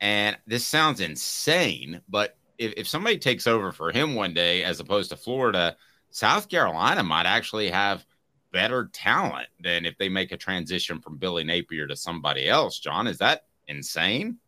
And 0.00 0.36
this 0.48 0.66
sounds 0.66 1.00
insane, 1.00 2.00
but 2.08 2.36
if, 2.58 2.72
if 2.76 2.88
somebody 2.88 3.18
takes 3.18 3.46
over 3.46 3.70
for 3.70 3.92
him 3.92 4.14
one 4.14 4.34
day 4.34 4.64
as 4.64 4.80
opposed 4.80 5.10
to 5.10 5.16
Florida, 5.16 5.76
South 6.10 6.48
Carolina 6.48 7.02
might 7.04 7.26
actually 7.26 7.70
have 7.70 8.04
better 8.52 8.90
talent 8.92 9.48
than 9.60 9.84
if 9.84 9.96
they 9.98 10.08
make 10.08 10.32
a 10.32 10.36
transition 10.36 11.00
from 11.00 11.18
Billy 11.18 11.44
Napier 11.44 11.86
to 11.86 11.96
somebody 11.96 12.48
else. 12.48 12.78
John, 12.78 13.06
is 13.06 13.18
that 13.18 13.44
insane? 13.68 14.38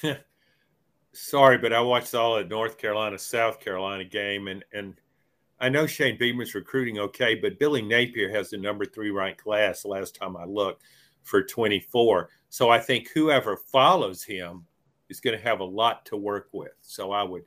Sorry, 1.12 1.58
but 1.58 1.72
I 1.72 1.80
watched 1.80 2.14
all 2.14 2.36
of 2.36 2.48
North 2.48 2.78
Carolina 2.78 3.18
South 3.18 3.60
Carolina 3.60 4.04
game, 4.04 4.48
and 4.48 4.64
and 4.72 4.94
I 5.60 5.68
know 5.68 5.86
Shane 5.86 6.18
Beamer's 6.18 6.54
recruiting 6.54 6.98
okay, 6.98 7.34
but 7.34 7.58
Billy 7.58 7.82
Napier 7.82 8.30
has 8.30 8.50
the 8.50 8.56
number 8.56 8.84
three 8.84 9.10
ranked 9.10 9.42
class 9.42 9.84
last 9.84 10.16
time 10.16 10.36
I 10.36 10.44
looked 10.44 10.82
for 11.22 11.42
24. 11.42 12.30
So 12.48 12.68
I 12.68 12.80
think 12.80 13.08
whoever 13.08 13.56
follows 13.56 14.24
him 14.24 14.66
is 15.08 15.20
going 15.20 15.38
to 15.38 15.44
have 15.44 15.60
a 15.60 15.64
lot 15.64 16.04
to 16.06 16.16
work 16.16 16.48
with. 16.52 16.72
So 16.80 17.12
I 17.12 17.22
would. 17.22 17.44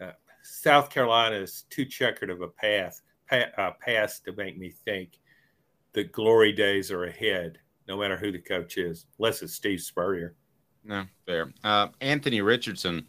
Uh, 0.00 0.12
South 0.42 0.90
Carolina 0.90 1.36
is 1.36 1.64
too 1.70 1.84
checkered 1.84 2.30
of 2.30 2.40
a 2.40 2.48
path 2.48 3.00
pa- 3.28 3.52
uh, 3.56 3.70
past 3.80 4.24
to 4.24 4.32
make 4.32 4.58
me 4.58 4.70
think 4.84 5.20
the 5.92 6.04
glory 6.04 6.52
days 6.52 6.90
are 6.90 7.04
ahead, 7.04 7.58
no 7.86 7.96
matter 7.96 8.16
who 8.16 8.32
the 8.32 8.38
coach 8.38 8.78
is, 8.78 9.06
unless 9.18 9.42
it's 9.42 9.54
Steve 9.54 9.80
Spurrier. 9.80 10.34
No, 10.84 11.04
fair. 11.26 11.52
Uh, 11.62 11.88
Anthony 12.00 12.40
Richardson 12.40 13.06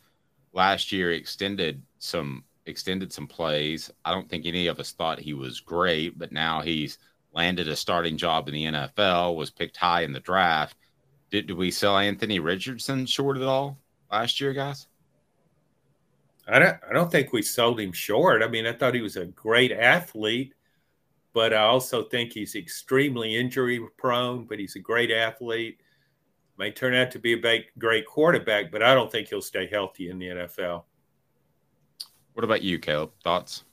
last 0.54 0.92
year 0.92 1.12
extended 1.12 1.82
some 2.00 2.44
extended 2.66 3.12
some 3.12 3.28
plays. 3.28 3.92
I 4.06 4.12
don't 4.14 4.30
think 4.30 4.46
any 4.46 4.68
of 4.68 4.80
us 4.80 4.92
thought 4.92 5.20
he 5.20 5.34
was 5.34 5.60
great, 5.60 6.18
but 6.18 6.32
now 6.32 6.62
he's 6.62 6.98
landed 7.34 7.68
a 7.68 7.76
starting 7.76 8.18
job 8.18 8.48
in 8.48 8.54
the 8.54 8.66
NFL. 8.66 9.36
Was 9.36 9.50
picked 9.50 9.78
high 9.78 10.02
in 10.02 10.14
the 10.14 10.20
draft. 10.20 10.78
Did, 11.32 11.48
did 11.48 11.58
we 11.58 11.72
sell 11.72 11.98
Anthony 11.98 12.40
Richardson 12.40 13.06
short 13.06 13.38
at 13.38 13.44
all 13.44 13.78
last 14.12 14.40
year, 14.40 14.54
guys? 14.54 14.88
I 16.48 16.60
don't, 16.60 16.78
I 16.90 16.94
don't 16.94 17.12
think 17.12 17.32
we 17.32 17.42
sold 17.42 17.80
him 17.80 17.92
short. 17.92 18.44
I 18.44 18.48
mean, 18.48 18.68
I 18.68 18.74
thought 18.74 18.94
he 18.94 19.02
was 19.02 19.16
a 19.16 19.26
great 19.26 19.72
athlete, 19.72 20.54
but 21.34 21.54
I 21.54 21.64
also 21.64 22.04
think 22.04 22.34
he's 22.34 22.56
extremely 22.56 23.36
injury 23.36 23.82
prone, 23.98 24.46
but 24.46 24.60
he's 24.60 24.76
a 24.76 24.80
great 24.80 25.10
athlete. 25.10 25.80
May 26.58 26.72
turn 26.72 26.94
out 26.94 27.12
to 27.12 27.20
be 27.20 27.34
a 27.34 27.38
ba- 27.38 27.64
great 27.78 28.06
quarterback, 28.06 28.72
but 28.72 28.84
I 28.84 28.94
don't 28.94 29.12
think 29.12 29.28
he'll 29.30 29.42
stay 29.42 29.68
healthy 29.68 30.10
in 30.10 30.20
the 30.20 30.28
NFL. 30.28 30.84
What 32.34 32.44
about 32.44 32.62
you, 32.62 32.80
Caleb? 32.80 33.12
Thoughts? 33.24 33.64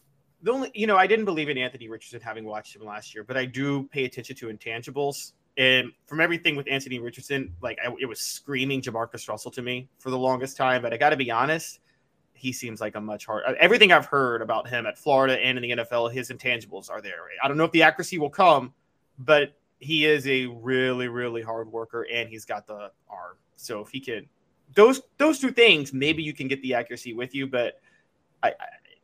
the 0.43 0.53
only 0.53 0.71
you 0.75 0.87
know 0.87 0.97
I 0.97 1.07
didn't 1.07 1.25
believe 1.25 1.49
in 1.49 1.59
Anthony 1.59 1.88
Richardson 1.88 2.21
having 2.21 2.45
watched 2.45 2.75
him 2.75 2.85
last 2.85 3.14
year, 3.14 3.25
but 3.25 3.37
I 3.37 3.45
do 3.45 3.85
pay 3.88 4.05
attention 4.05 4.37
to 4.37 4.47
intangibles. 4.47 5.33
And 5.57 5.93
from 6.07 6.21
everything 6.21 6.57
with 6.57 6.66
Anthony 6.71 6.99
Richardson, 6.99 7.55
like 7.61 7.79
I, 7.85 7.93
it 8.01 8.07
was 8.07 8.21
screaming 8.21 8.81
JaMarcus 8.81 9.29
Russell 9.29 9.51
to 9.51 9.62
me 9.62 9.88
for 9.99 10.11
the 10.11 10.19
longest 10.19 10.57
time. 10.57 10.81
But 10.81 10.95
I 10.95 10.97
got 10.97 11.11
to 11.11 11.16
be 11.16 11.31
honest, 11.31 11.81
he 12.33 12.53
seems 12.53 12.81
like 12.81 12.95
a 12.95 13.01
much 13.01 13.27
hard. 13.27 13.45
Everything 13.59 13.93
I've 13.93 14.07
heard 14.07 14.43
about 14.43 14.69
him 14.69 14.87
at 14.87 14.97
Florida 14.97 15.38
and 15.38 15.59
in 15.59 15.62
the 15.62 15.85
NFL, 15.85 16.12
his 16.12 16.31
intangibles 16.31 16.88
are 16.88 17.03
there. 17.03 17.16
I 17.43 17.49
don't 17.49 17.57
know 17.59 17.64
if 17.64 17.73
the 17.73 17.83
accuracy 17.83 18.16
will 18.16 18.31
come, 18.31 18.73
but 19.19 19.53
he 19.81 20.07
is 20.07 20.27
a 20.27 20.47
really, 20.47 21.09
really 21.09 21.43
hard 21.43 21.71
worker, 21.73 22.07
and 22.12 22.29
he's 22.29 22.45
got 22.45 22.66
the 22.66 22.90
arm. 23.09 23.37
So 23.57 23.81
if 23.81 23.88
he 23.88 24.01
can, 24.01 24.27
those 24.75 25.01
those 25.19 25.38
two 25.38 25.51
things, 25.51 25.93
maybe 25.93 26.23
you 26.23 26.33
can 26.33 26.49
get 26.49 26.62
the 26.62 26.75
accuracy 26.75 27.14
with 27.14 27.35
you. 27.35 27.47
But 27.47 27.81
I, 28.43 28.49
I 28.51 28.55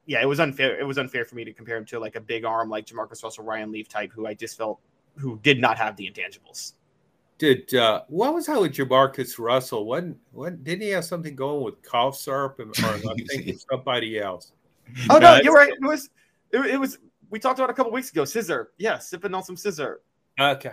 yeah, 0.05 0.23
it 0.23 0.27
was 0.27 0.39
unfair. 0.39 0.79
It 0.79 0.85
was 0.85 0.99
unfair 0.99 1.25
for 1.25 1.35
me 1.35 1.45
to 1.45 1.53
compare 1.53 1.77
him 1.77 1.85
to 1.87 1.99
like 1.99 2.15
a 2.15 2.21
big 2.21 2.45
arm 2.45 2.69
like 2.69 2.87
JaMarcus 2.87 3.25
Russell, 3.25 3.45
Ryan 3.45 3.73
Leaf 3.73 3.89
type, 3.89 4.13
who 4.13 4.27
I 4.27 4.35
just 4.35 4.57
felt 4.57 4.79
who 5.17 5.41
did 5.43 5.61
not 5.61 5.79
have 5.79 5.97
the 5.97 6.11
intangibles. 6.11 6.75
Did 7.39 7.75
uh, 7.75 8.03
what 8.09 8.33
was 8.33 8.47
that 8.47 8.61
with 8.61 8.73
JaMarcus 8.73 9.39
Russell? 9.39 9.87
Wasn't 9.87 10.17
what 10.33 10.63
didn't 10.63 10.83
he 10.83 10.91
have 10.91 11.05
something 11.05 11.35
going 11.35 11.65
with 11.65 11.83
cough 11.83 12.17
syrup 12.17 12.61
and, 12.61 12.79
or 12.79 13.11
I'm 13.11 13.19
thinking 13.29 13.59
somebody 13.71 14.19
else? 14.19 14.53
Oh 15.11 15.15
no, 15.15 15.21
that's- 15.21 15.45
you're 15.45 15.55
right. 15.55 15.73
It 15.73 15.83
was 15.83 16.11
it, 16.53 16.61
it 16.67 16.81
was 16.81 16.99
we 17.31 17.39
talked 17.39 17.59
about 17.59 17.71
a 17.71 17.75
couple 17.75 17.93
weeks 17.93 18.11
ago. 18.11 18.25
Scissor, 18.25 18.73
yeah, 18.79 18.99
sipping 18.99 19.35
on 19.35 19.43
some 19.43 19.57
scissor. 19.57 20.01
Okay. 20.39 20.73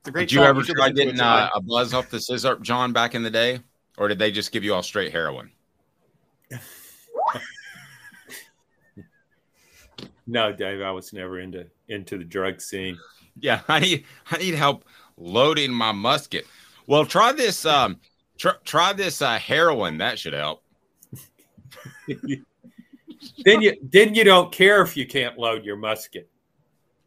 It's 0.00 0.08
a 0.08 0.10
great. 0.10 0.22
Did 0.28 0.32
you 0.32 0.38
song. 0.40 0.46
ever 0.46 0.64
should 0.64 0.76
try 0.76 0.88
listen 0.88 0.96
to 0.96 1.02
it, 1.02 1.04
getting 1.06 1.20
uh, 1.20 1.50
a 1.54 1.60
buzz 1.60 1.94
off 1.94 2.10
the 2.10 2.20
scissor, 2.20 2.56
John, 2.56 2.92
back 2.92 3.14
in 3.14 3.22
the 3.22 3.30
day, 3.30 3.60
or 3.98 4.08
did 4.08 4.18
they 4.18 4.30
just 4.30 4.52
give 4.52 4.64
you 4.64 4.74
all 4.74 4.82
straight 4.82 5.12
heroin? 5.12 5.50
No, 10.26 10.52
Dave, 10.52 10.80
I 10.80 10.90
was 10.90 11.12
never 11.12 11.40
into 11.40 11.66
into 11.88 12.18
the 12.18 12.24
drug 12.24 12.60
scene. 12.60 12.98
Yeah, 13.40 13.60
I 13.68 13.80
need 13.80 14.04
I 14.30 14.38
need 14.38 14.54
help 14.54 14.84
loading 15.16 15.72
my 15.72 15.92
musket. 15.92 16.46
Well, 16.86 17.04
try 17.04 17.32
this 17.32 17.64
um 17.66 18.00
try, 18.38 18.52
try 18.64 18.92
this 18.92 19.20
uh 19.20 19.38
heroin. 19.38 19.98
That 19.98 20.18
should 20.18 20.32
help. 20.32 20.62
then 22.08 23.62
you 23.62 23.76
then 23.82 24.14
you 24.14 24.24
don't 24.24 24.52
care 24.52 24.82
if 24.82 24.96
you 24.96 25.06
can't 25.06 25.38
load 25.38 25.64
your 25.64 25.76
musket. 25.76 26.30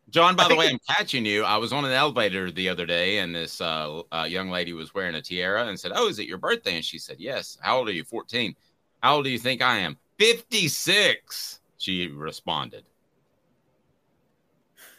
John, 0.09 0.35
by 0.35 0.45
I 0.45 0.47
the 0.47 0.55
way, 0.55 0.65
it- 0.67 0.71
I'm 0.89 0.95
catching 0.95 1.25
you. 1.25 1.43
I 1.43 1.57
was 1.57 1.73
on 1.73 1.85
an 1.85 1.91
elevator 1.91 2.49
the 2.51 2.69
other 2.69 2.85
day, 2.85 3.19
and 3.19 3.35
this 3.35 3.59
uh, 3.59 4.01
uh, 4.11 4.25
young 4.29 4.49
lady 4.49 4.73
was 4.73 4.93
wearing 4.93 5.15
a 5.15 5.21
tiara 5.21 5.67
and 5.67 5.79
said, 5.79 5.91
"Oh, 5.93 6.07
is 6.07 6.19
it 6.19 6.27
your 6.27 6.37
birthday?" 6.37 6.75
And 6.75 6.85
she 6.85 6.97
said, 6.97 7.17
"Yes." 7.19 7.57
How 7.61 7.77
old 7.77 7.89
are 7.89 7.93
you? 7.93 8.03
14. 8.03 8.55
How 9.03 9.15
old 9.17 9.25
do 9.25 9.29
you 9.29 9.39
think 9.39 9.61
I 9.61 9.77
am? 9.79 9.97
56. 10.17 11.59
She 11.77 12.07
responded. 12.07 12.83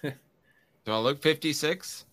do 0.02 0.12
I 0.86 0.98
look 0.98 1.20
56? 1.20 2.04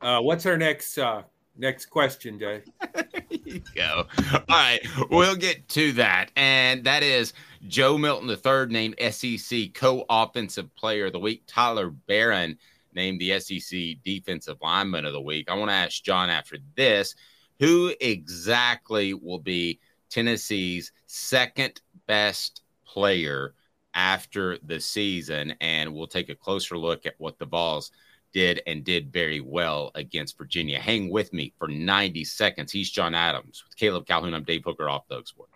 Uh, 0.00 0.20
what's 0.20 0.46
our 0.46 0.56
next 0.56 0.96
uh, 0.98 1.22
next 1.56 1.86
question, 1.86 2.38
Dave? 2.38 2.64
go. 3.74 4.06
All 4.32 4.42
right, 4.48 4.80
we'll 5.10 5.34
get 5.34 5.68
to 5.70 5.92
that. 5.94 6.30
And 6.36 6.84
that 6.84 7.02
is 7.02 7.32
Joe 7.66 7.98
Milton 7.98 8.28
III 8.30 8.66
named 8.72 8.94
SEC 9.12 9.74
co-offensive 9.74 10.74
player 10.76 11.06
of 11.06 11.12
the 11.12 11.18
week. 11.18 11.42
Tyler 11.46 11.90
Baron 11.90 12.58
named 12.94 13.20
the 13.20 13.38
SEC 13.40 14.02
Defensive 14.04 14.58
Lineman 14.62 15.04
of 15.04 15.12
the 15.12 15.20
Week. 15.20 15.50
I 15.50 15.54
want 15.54 15.70
to 15.70 15.74
ask 15.74 16.02
John 16.02 16.30
after 16.30 16.58
this 16.76 17.14
who 17.58 17.92
exactly 18.00 19.14
will 19.14 19.38
be 19.38 19.80
Tennessee's 20.10 20.92
second 21.06 21.80
best 22.06 22.62
player 22.86 23.54
after 23.94 24.58
the 24.58 24.80
season? 24.80 25.54
And 25.60 25.92
we'll 25.92 26.06
take 26.06 26.28
a 26.28 26.34
closer 26.34 26.78
look 26.78 27.06
at 27.06 27.14
what 27.18 27.38
the 27.38 27.46
Vols 27.46 27.90
did 28.32 28.62
and 28.66 28.84
did 28.84 29.12
very 29.12 29.40
well 29.40 29.90
against 29.94 30.38
Virginia. 30.38 30.78
Hang 30.78 31.10
with 31.10 31.32
me 31.32 31.52
for 31.58 31.68
90 31.68 32.24
seconds. 32.24 32.70
He's 32.70 32.90
John 32.90 33.14
Adams 33.14 33.64
with 33.66 33.76
Caleb 33.76 34.06
Calhoun. 34.06 34.34
I'm 34.34 34.44
Dave 34.44 34.64
Hooker 34.64 34.88
off 34.88 35.08
the 35.08 35.16
Hook 35.16 35.28
Sport. 35.28 35.48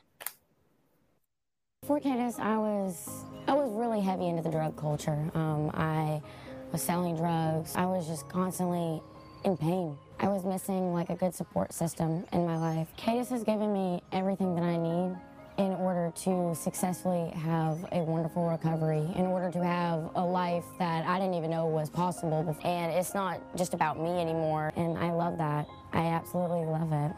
Before 1.82 1.98
Cadis, 1.98 2.38
I 2.38 2.56
was 2.58 3.24
I 3.48 3.54
was 3.54 3.68
really 3.72 4.00
heavy 4.00 4.28
into 4.28 4.40
the 4.40 4.50
drug 4.50 4.76
culture. 4.76 5.28
Um, 5.34 5.68
I 5.74 6.22
was 6.70 6.80
selling 6.80 7.16
drugs. 7.16 7.74
I 7.74 7.86
was 7.86 8.06
just 8.06 8.28
constantly 8.28 9.02
in 9.44 9.56
pain. 9.56 9.98
I 10.20 10.28
was 10.28 10.44
missing 10.44 10.92
like 10.92 11.10
a 11.10 11.16
good 11.16 11.34
support 11.34 11.72
system 11.72 12.24
in 12.32 12.46
my 12.46 12.56
life. 12.56 12.86
Cadis 12.96 13.30
has 13.30 13.42
given 13.42 13.72
me 13.72 14.00
everything 14.12 14.54
that 14.54 14.62
I 14.62 14.76
need 14.76 15.16
in 15.58 15.72
order 15.80 16.12
to 16.18 16.54
successfully 16.54 17.30
have 17.30 17.84
a 17.90 18.04
wonderful 18.04 18.48
recovery, 18.48 19.04
in 19.16 19.26
order 19.26 19.50
to 19.50 19.64
have 19.64 20.08
a 20.14 20.24
life 20.24 20.64
that 20.78 21.04
I 21.04 21.18
didn't 21.18 21.34
even 21.34 21.50
know 21.50 21.66
was 21.66 21.90
possible. 21.90 22.44
Before. 22.44 22.64
And 22.64 22.92
it's 22.92 23.12
not 23.12 23.40
just 23.56 23.74
about 23.74 24.00
me 24.00 24.20
anymore. 24.20 24.72
And 24.76 24.96
I 24.98 25.10
love 25.10 25.36
that. 25.38 25.66
I 25.92 26.06
absolutely 26.06 26.64
love 26.64 26.92
it. 26.92 27.10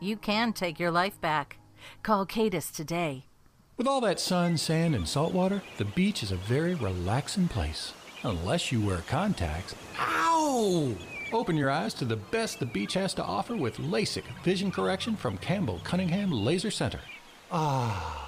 You 0.00 0.16
can 0.16 0.54
take 0.54 0.80
your 0.80 0.90
life 0.90 1.20
back. 1.20 1.58
Call 2.02 2.24
Cadis 2.24 2.70
today. 2.70 3.26
With 3.78 3.86
all 3.86 4.00
that 4.00 4.18
sun, 4.18 4.56
sand, 4.56 4.96
and 4.96 5.08
salt 5.08 5.32
water, 5.32 5.62
the 5.76 5.84
beach 5.84 6.24
is 6.24 6.32
a 6.32 6.36
very 6.36 6.74
relaxing 6.74 7.46
place. 7.46 7.92
Unless 8.24 8.72
you 8.72 8.84
wear 8.84 9.04
contacts. 9.06 9.76
Ow! 10.00 10.96
Open 11.32 11.56
your 11.56 11.70
eyes 11.70 11.94
to 11.94 12.04
the 12.04 12.16
best 12.16 12.58
the 12.58 12.66
beach 12.66 12.94
has 12.94 13.14
to 13.14 13.22
offer 13.22 13.54
with 13.54 13.76
LASIK 13.76 14.24
vision 14.42 14.72
correction 14.72 15.14
from 15.14 15.38
Campbell 15.38 15.80
Cunningham 15.84 16.32
Laser 16.32 16.72
Center. 16.72 16.98
Ah. 17.52 18.27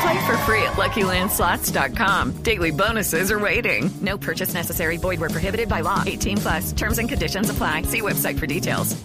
Play 0.00 0.26
for 0.26 0.36
free 0.38 0.62
at 0.62 0.72
LuckyLandSlots.com. 0.76 2.42
Daily 2.42 2.70
bonuses 2.70 3.30
are 3.30 3.38
waiting. 3.38 3.90
No 4.00 4.16
purchase 4.16 4.54
necessary. 4.54 4.96
Void 4.96 5.20
where 5.20 5.28
prohibited 5.28 5.68
by 5.68 5.80
law. 5.80 6.02
18 6.06 6.38
plus. 6.38 6.72
Terms 6.72 6.98
and 6.98 7.08
conditions 7.08 7.50
apply. 7.50 7.82
See 7.82 8.00
website 8.00 8.38
for 8.38 8.46
details. 8.46 8.96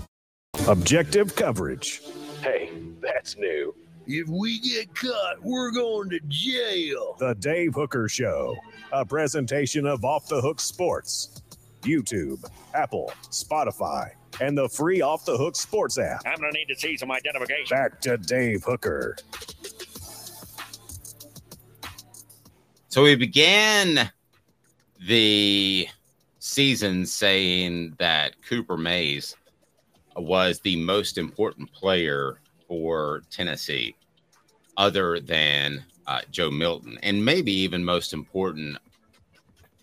Objective 0.67 1.35
coverage. 1.35 2.01
Hey, 2.41 2.71
that's 3.01 3.35
new. 3.37 3.75
If 4.07 4.27
we 4.27 4.59
get 4.59 4.95
caught, 4.95 5.43
we're 5.43 5.71
going 5.71 6.09
to 6.11 6.19
jail. 6.27 7.15
The 7.19 7.35
Dave 7.35 7.73
Hooker 7.73 8.07
Show, 8.07 8.55
a 8.91 9.05
presentation 9.05 9.85
of 9.85 10.05
Off 10.05 10.27
the 10.27 10.39
Hook 10.39 10.61
Sports. 10.61 11.41
YouTube, 11.81 12.43
Apple, 12.73 13.11
Spotify, 13.29 14.11
and 14.41 14.57
the 14.57 14.69
free 14.69 15.01
Off 15.01 15.25
the 15.25 15.37
Hook 15.37 15.55
Sports 15.55 15.97
app. 15.97 16.21
I'm 16.25 16.39
going 16.39 16.51
to 16.51 16.57
need 16.57 16.67
to 16.67 16.75
see 16.75 16.97
some 16.97 17.11
identification. 17.11 17.75
Back 17.75 18.01
to 18.01 18.17
Dave 18.17 18.63
Hooker. 18.63 19.17
So 22.95 23.03
we 23.03 23.15
began 23.15 24.09
the 25.05 25.89
season 26.39 27.05
saying 27.05 27.95
that 27.99 28.41
Cooper 28.41 28.77
Mays 28.77 29.35
was 30.15 30.61
the 30.61 30.77
most 30.77 31.17
important 31.17 31.73
player 31.73 32.39
for 32.69 33.23
Tennessee, 33.29 33.97
other 34.77 35.19
than 35.19 35.83
uh, 36.07 36.21
Joe 36.31 36.49
Milton, 36.49 36.97
and 37.03 37.25
maybe 37.25 37.51
even 37.51 37.83
most 37.83 38.13
important 38.13 38.77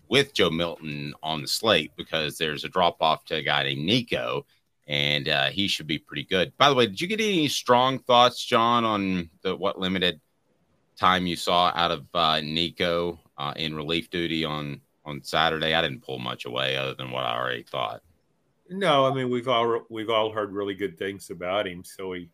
with 0.09 0.33
Joe 0.33 0.49
Milton 0.49 1.13
on 1.21 1.43
the 1.43 1.47
slate 1.47 1.91
because 1.95 2.39
there's 2.39 2.63
a 2.63 2.69
drop 2.69 2.97
off 2.99 3.25
to 3.25 3.35
a 3.35 3.43
guy 3.43 3.61
named 3.61 3.85
Nico, 3.85 4.43
and 4.87 5.29
uh, 5.29 5.49
he 5.49 5.67
should 5.67 5.85
be 5.85 5.99
pretty 5.99 6.23
good. 6.23 6.51
By 6.57 6.67
the 6.67 6.73
way, 6.73 6.87
did 6.87 6.99
you 6.99 7.05
get 7.05 7.21
any 7.21 7.47
strong 7.47 7.99
thoughts, 7.99 8.43
John, 8.43 8.83
on 8.83 9.29
the 9.43 9.55
what 9.55 9.77
limited 9.77 10.19
time 11.03 11.27
you 11.27 11.35
saw 11.35 11.69
out 11.75 11.91
of 11.91 12.05
uh, 12.13 12.39
Nico 12.39 13.19
uh, 13.37 13.53
in 13.57 13.75
relief 13.75 14.09
duty 14.09 14.45
on 14.45 14.79
on 15.03 15.21
Saturday? 15.21 15.73
I 15.73 15.81
didn't 15.81 16.01
pull 16.01 16.17
much 16.17 16.45
away 16.45 16.77
other 16.77 16.93
than 16.93 17.11
what 17.11 17.25
I 17.25 17.37
already 17.37 17.63
thought. 17.63 18.01
No, 18.69 19.05
I 19.05 19.13
mean 19.13 19.29
we've 19.29 19.49
all 19.49 19.81
we've 19.89 20.09
all 20.09 20.31
heard 20.31 20.53
really 20.53 20.75
good 20.75 20.97
things 20.97 21.29
about 21.29 21.67
him. 21.67 21.83
So 21.83 22.13
he, 22.13 22.29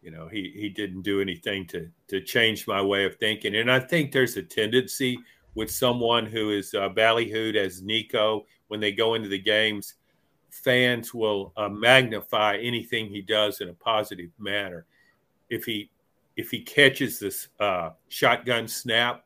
you 0.00 0.10
know, 0.10 0.26
he 0.26 0.52
he 0.56 0.70
didn't 0.70 1.02
do 1.02 1.20
anything 1.20 1.66
to 1.66 1.90
to 2.08 2.22
change 2.22 2.66
my 2.66 2.80
way 2.80 3.04
of 3.04 3.16
thinking. 3.16 3.56
And 3.56 3.70
I 3.70 3.78
think 3.78 4.10
there's 4.10 4.38
a 4.38 4.42
tendency 4.42 5.18
with 5.54 5.70
someone 5.70 6.24
who 6.24 6.50
is 6.50 6.72
uh, 6.72 6.88
ballyhooed 6.88 7.56
as 7.56 7.82
Nico 7.82 8.46
when 8.68 8.80
they 8.80 8.92
go 8.92 9.14
into 9.14 9.28
the 9.28 9.38
games, 9.38 9.94
fans 10.50 11.12
will 11.12 11.52
uh, 11.58 11.68
magnify 11.68 12.56
anything 12.56 13.08
he 13.08 13.20
does 13.20 13.60
in 13.60 13.68
a 13.68 13.74
positive 13.74 14.30
manner. 14.38 14.86
If 15.50 15.64
he 15.64 15.90
if 16.38 16.50
he 16.52 16.60
catches 16.60 17.18
this 17.18 17.48
uh, 17.58 17.90
shotgun 18.06 18.68
snap 18.68 19.24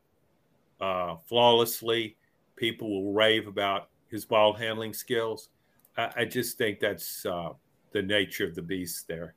uh, 0.81 1.15
flawlessly, 1.29 2.17
people 2.55 2.89
will 2.89 3.13
rave 3.13 3.47
about 3.47 3.89
his 4.09 4.25
ball 4.25 4.51
handling 4.51 4.93
skills. 4.93 5.49
I, 5.95 6.11
I 6.17 6.25
just 6.25 6.57
think 6.57 6.79
that's 6.79 7.23
uh, 7.23 7.49
the 7.91 8.01
nature 8.01 8.45
of 8.45 8.55
the 8.55 8.63
beast 8.63 9.07
there. 9.07 9.35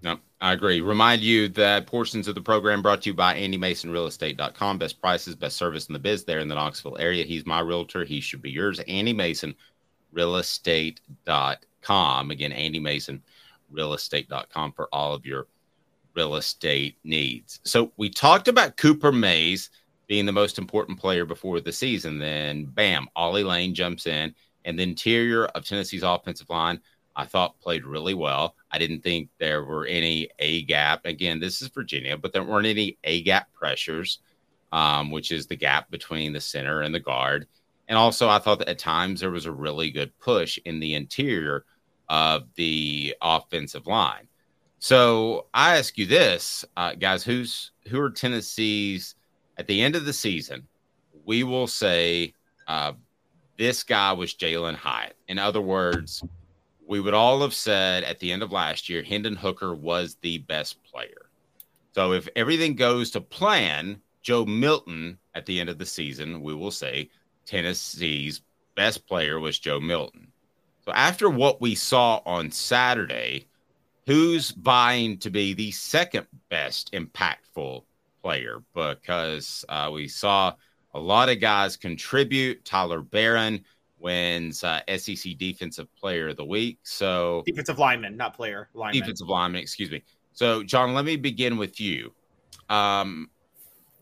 No, 0.00 0.20
I 0.40 0.52
agree. 0.52 0.80
Remind 0.80 1.20
you 1.20 1.48
that 1.48 1.88
portions 1.88 2.28
of 2.28 2.36
the 2.36 2.40
program 2.40 2.82
brought 2.82 3.02
to 3.02 3.10
you 3.10 3.14
by 3.14 3.34
AndyMasonRealEstate.com. 3.34 4.78
Best 4.78 5.00
prices, 5.00 5.34
best 5.34 5.56
service 5.56 5.88
in 5.88 5.94
the 5.94 5.98
biz 5.98 6.22
there 6.22 6.38
in 6.38 6.46
the 6.46 6.54
Knoxville 6.54 6.98
area. 7.00 7.24
He's 7.24 7.44
my 7.44 7.58
realtor. 7.58 8.04
He 8.04 8.20
should 8.20 8.42
be 8.42 8.52
yours. 8.52 8.78
Andy 8.86 9.12
Mason, 9.12 9.56
realestate.com. 10.14 12.30
Again, 12.30 12.52
Andy 12.52 12.78
Mason, 12.78 13.20
realestate.com 13.74 14.70
for 14.70 14.88
all 14.92 15.14
of 15.14 15.26
your 15.26 15.48
real 16.18 16.34
estate 16.34 16.98
needs. 17.04 17.60
So 17.62 17.92
we 17.96 18.10
talked 18.10 18.48
about 18.48 18.76
Cooper 18.76 19.12
Mays 19.12 19.70
being 20.08 20.26
the 20.26 20.32
most 20.32 20.58
important 20.58 20.98
player 20.98 21.24
before 21.24 21.60
the 21.60 21.70
season. 21.70 22.18
Then, 22.18 22.64
bam, 22.64 23.06
Ollie 23.14 23.44
Lane 23.44 23.72
jumps 23.72 24.08
in, 24.08 24.34
and 24.64 24.76
the 24.76 24.82
interior 24.82 25.44
of 25.46 25.64
Tennessee's 25.64 26.02
offensive 26.02 26.50
line, 26.50 26.80
I 27.14 27.24
thought 27.24 27.60
played 27.60 27.84
really 27.84 28.14
well. 28.14 28.56
I 28.72 28.78
didn't 28.78 29.02
think 29.02 29.28
there 29.38 29.62
were 29.62 29.86
any 29.86 30.28
A 30.40 30.64
gap. 30.64 31.06
Again, 31.06 31.38
this 31.38 31.62
is 31.62 31.68
Virginia, 31.68 32.16
but 32.16 32.32
there 32.32 32.42
weren't 32.42 32.66
any 32.66 32.98
A 33.04 33.22
gap 33.22 33.52
pressures, 33.52 34.18
um, 34.72 35.12
which 35.12 35.30
is 35.30 35.46
the 35.46 35.54
gap 35.54 35.88
between 35.88 36.32
the 36.32 36.40
center 36.40 36.80
and 36.80 36.92
the 36.92 36.98
guard. 36.98 37.46
And 37.86 37.96
also, 37.96 38.28
I 38.28 38.40
thought 38.40 38.58
that 38.58 38.68
at 38.68 38.80
times 38.80 39.20
there 39.20 39.30
was 39.30 39.46
a 39.46 39.52
really 39.52 39.92
good 39.92 40.18
push 40.18 40.58
in 40.64 40.80
the 40.80 40.94
interior 40.94 41.64
of 42.08 42.48
the 42.56 43.14
offensive 43.22 43.86
line. 43.86 44.26
So 44.78 45.46
I 45.52 45.76
ask 45.76 45.98
you 45.98 46.06
this, 46.06 46.64
uh, 46.76 46.94
guys: 46.94 47.24
who's 47.24 47.72
who 47.88 48.00
are 48.00 48.10
Tennessee's 48.10 49.14
at 49.56 49.66
the 49.66 49.80
end 49.82 49.96
of 49.96 50.04
the 50.04 50.12
season? 50.12 50.66
We 51.24 51.42
will 51.42 51.66
say 51.66 52.34
uh, 52.66 52.92
this 53.56 53.82
guy 53.82 54.12
was 54.12 54.34
Jalin 54.34 54.76
Hyatt. 54.76 55.16
In 55.26 55.38
other 55.38 55.60
words, 55.60 56.22
we 56.86 57.00
would 57.00 57.14
all 57.14 57.40
have 57.42 57.54
said 57.54 58.04
at 58.04 58.18
the 58.18 58.30
end 58.32 58.42
of 58.42 58.52
last 58.52 58.88
year, 58.88 59.02
Hendon 59.02 59.36
Hooker 59.36 59.74
was 59.74 60.16
the 60.22 60.38
best 60.38 60.82
player. 60.84 61.28
So 61.92 62.12
if 62.12 62.28
everything 62.36 62.76
goes 62.76 63.10
to 63.10 63.20
plan, 63.20 64.00
Joe 64.22 64.44
Milton 64.44 65.18
at 65.34 65.44
the 65.44 65.58
end 65.58 65.68
of 65.68 65.78
the 65.78 65.86
season, 65.86 66.40
we 66.40 66.54
will 66.54 66.70
say 66.70 67.10
Tennessee's 67.46 68.42
best 68.76 69.06
player 69.06 69.40
was 69.40 69.58
Joe 69.58 69.80
Milton. 69.80 70.28
So 70.84 70.92
after 70.92 71.28
what 71.28 71.60
we 71.60 71.74
saw 71.74 72.20
on 72.24 72.50
Saturday, 72.50 73.47
who's 74.08 74.52
vying 74.52 75.18
to 75.18 75.28
be 75.28 75.52
the 75.52 75.70
second 75.70 76.26
best 76.48 76.90
impactful 76.92 77.82
player 78.22 78.62
because 78.74 79.66
uh, 79.68 79.90
we 79.92 80.08
saw 80.08 80.50
a 80.94 80.98
lot 80.98 81.28
of 81.28 81.40
guys 81.40 81.76
contribute. 81.76 82.64
Tyler 82.64 83.02
Baron 83.02 83.62
wins 83.98 84.64
uh, 84.64 84.80
SEC 84.96 85.36
Defensive 85.36 85.94
Player 85.94 86.28
of 86.28 86.38
the 86.38 86.44
Week. 86.46 86.78
So 86.84 87.42
defensive 87.44 87.78
lineman, 87.78 88.16
not 88.16 88.32
player. 88.32 88.70
Lineman. 88.72 88.98
Defensive 88.98 89.28
lineman, 89.28 89.60
excuse 89.60 89.90
me. 89.90 90.02
So 90.32 90.62
John, 90.62 90.94
let 90.94 91.04
me 91.04 91.16
begin 91.16 91.58
with 91.58 91.78
you. 91.78 92.14
Um, 92.70 93.28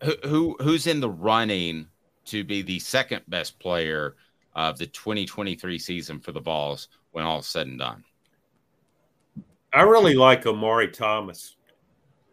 who, 0.05 0.15
who 0.23 0.57
who's 0.61 0.87
in 0.87 1.01
the 1.01 1.11
running 1.11 1.89
to 2.27 2.45
be 2.45 2.63
the 2.63 2.79
second 2.79 3.23
best 3.27 3.59
player 3.59 4.15
of 4.55 4.79
the 4.79 4.87
2023 4.87 5.81
season 5.81 6.21
for 6.21 6.31
the 6.31 6.41
Vols 6.41 6.87
when 7.11 7.25
all's 7.25 7.49
said 7.49 7.67
and 7.67 7.81
done? 7.81 8.05
I 9.77 9.83
really 9.83 10.15
like 10.15 10.47
Omari 10.47 10.89
Thomas. 10.89 11.57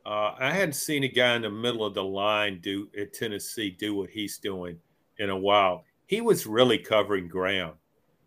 Uh, 0.05 0.33
I 0.39 0.51
hadn't 0.51 0.75
seen 0.75 1.03
a 1.03 1.09
guy 1.09 1.35
in 1.35 1.41
the 1.41 1.49
middle 1.49 1.83
of 1.83 1.93
the 1.93 2.01
line 2.01 2.61
do 2.61 2.87
at 2.97 3.11
Tennessee 3.11 3.69
do 3.69 3.93
what 3.95 4.09
he's 4.09 4.37
doing 4.37 4.79
in 5.19 5.29
a 5.29 5.37
while. 5.37 5.83
He 6.05 6.21
was 6.21 6.47
really 6.47 6.77
covering 6.77 7.27
ground. 7.27 7.73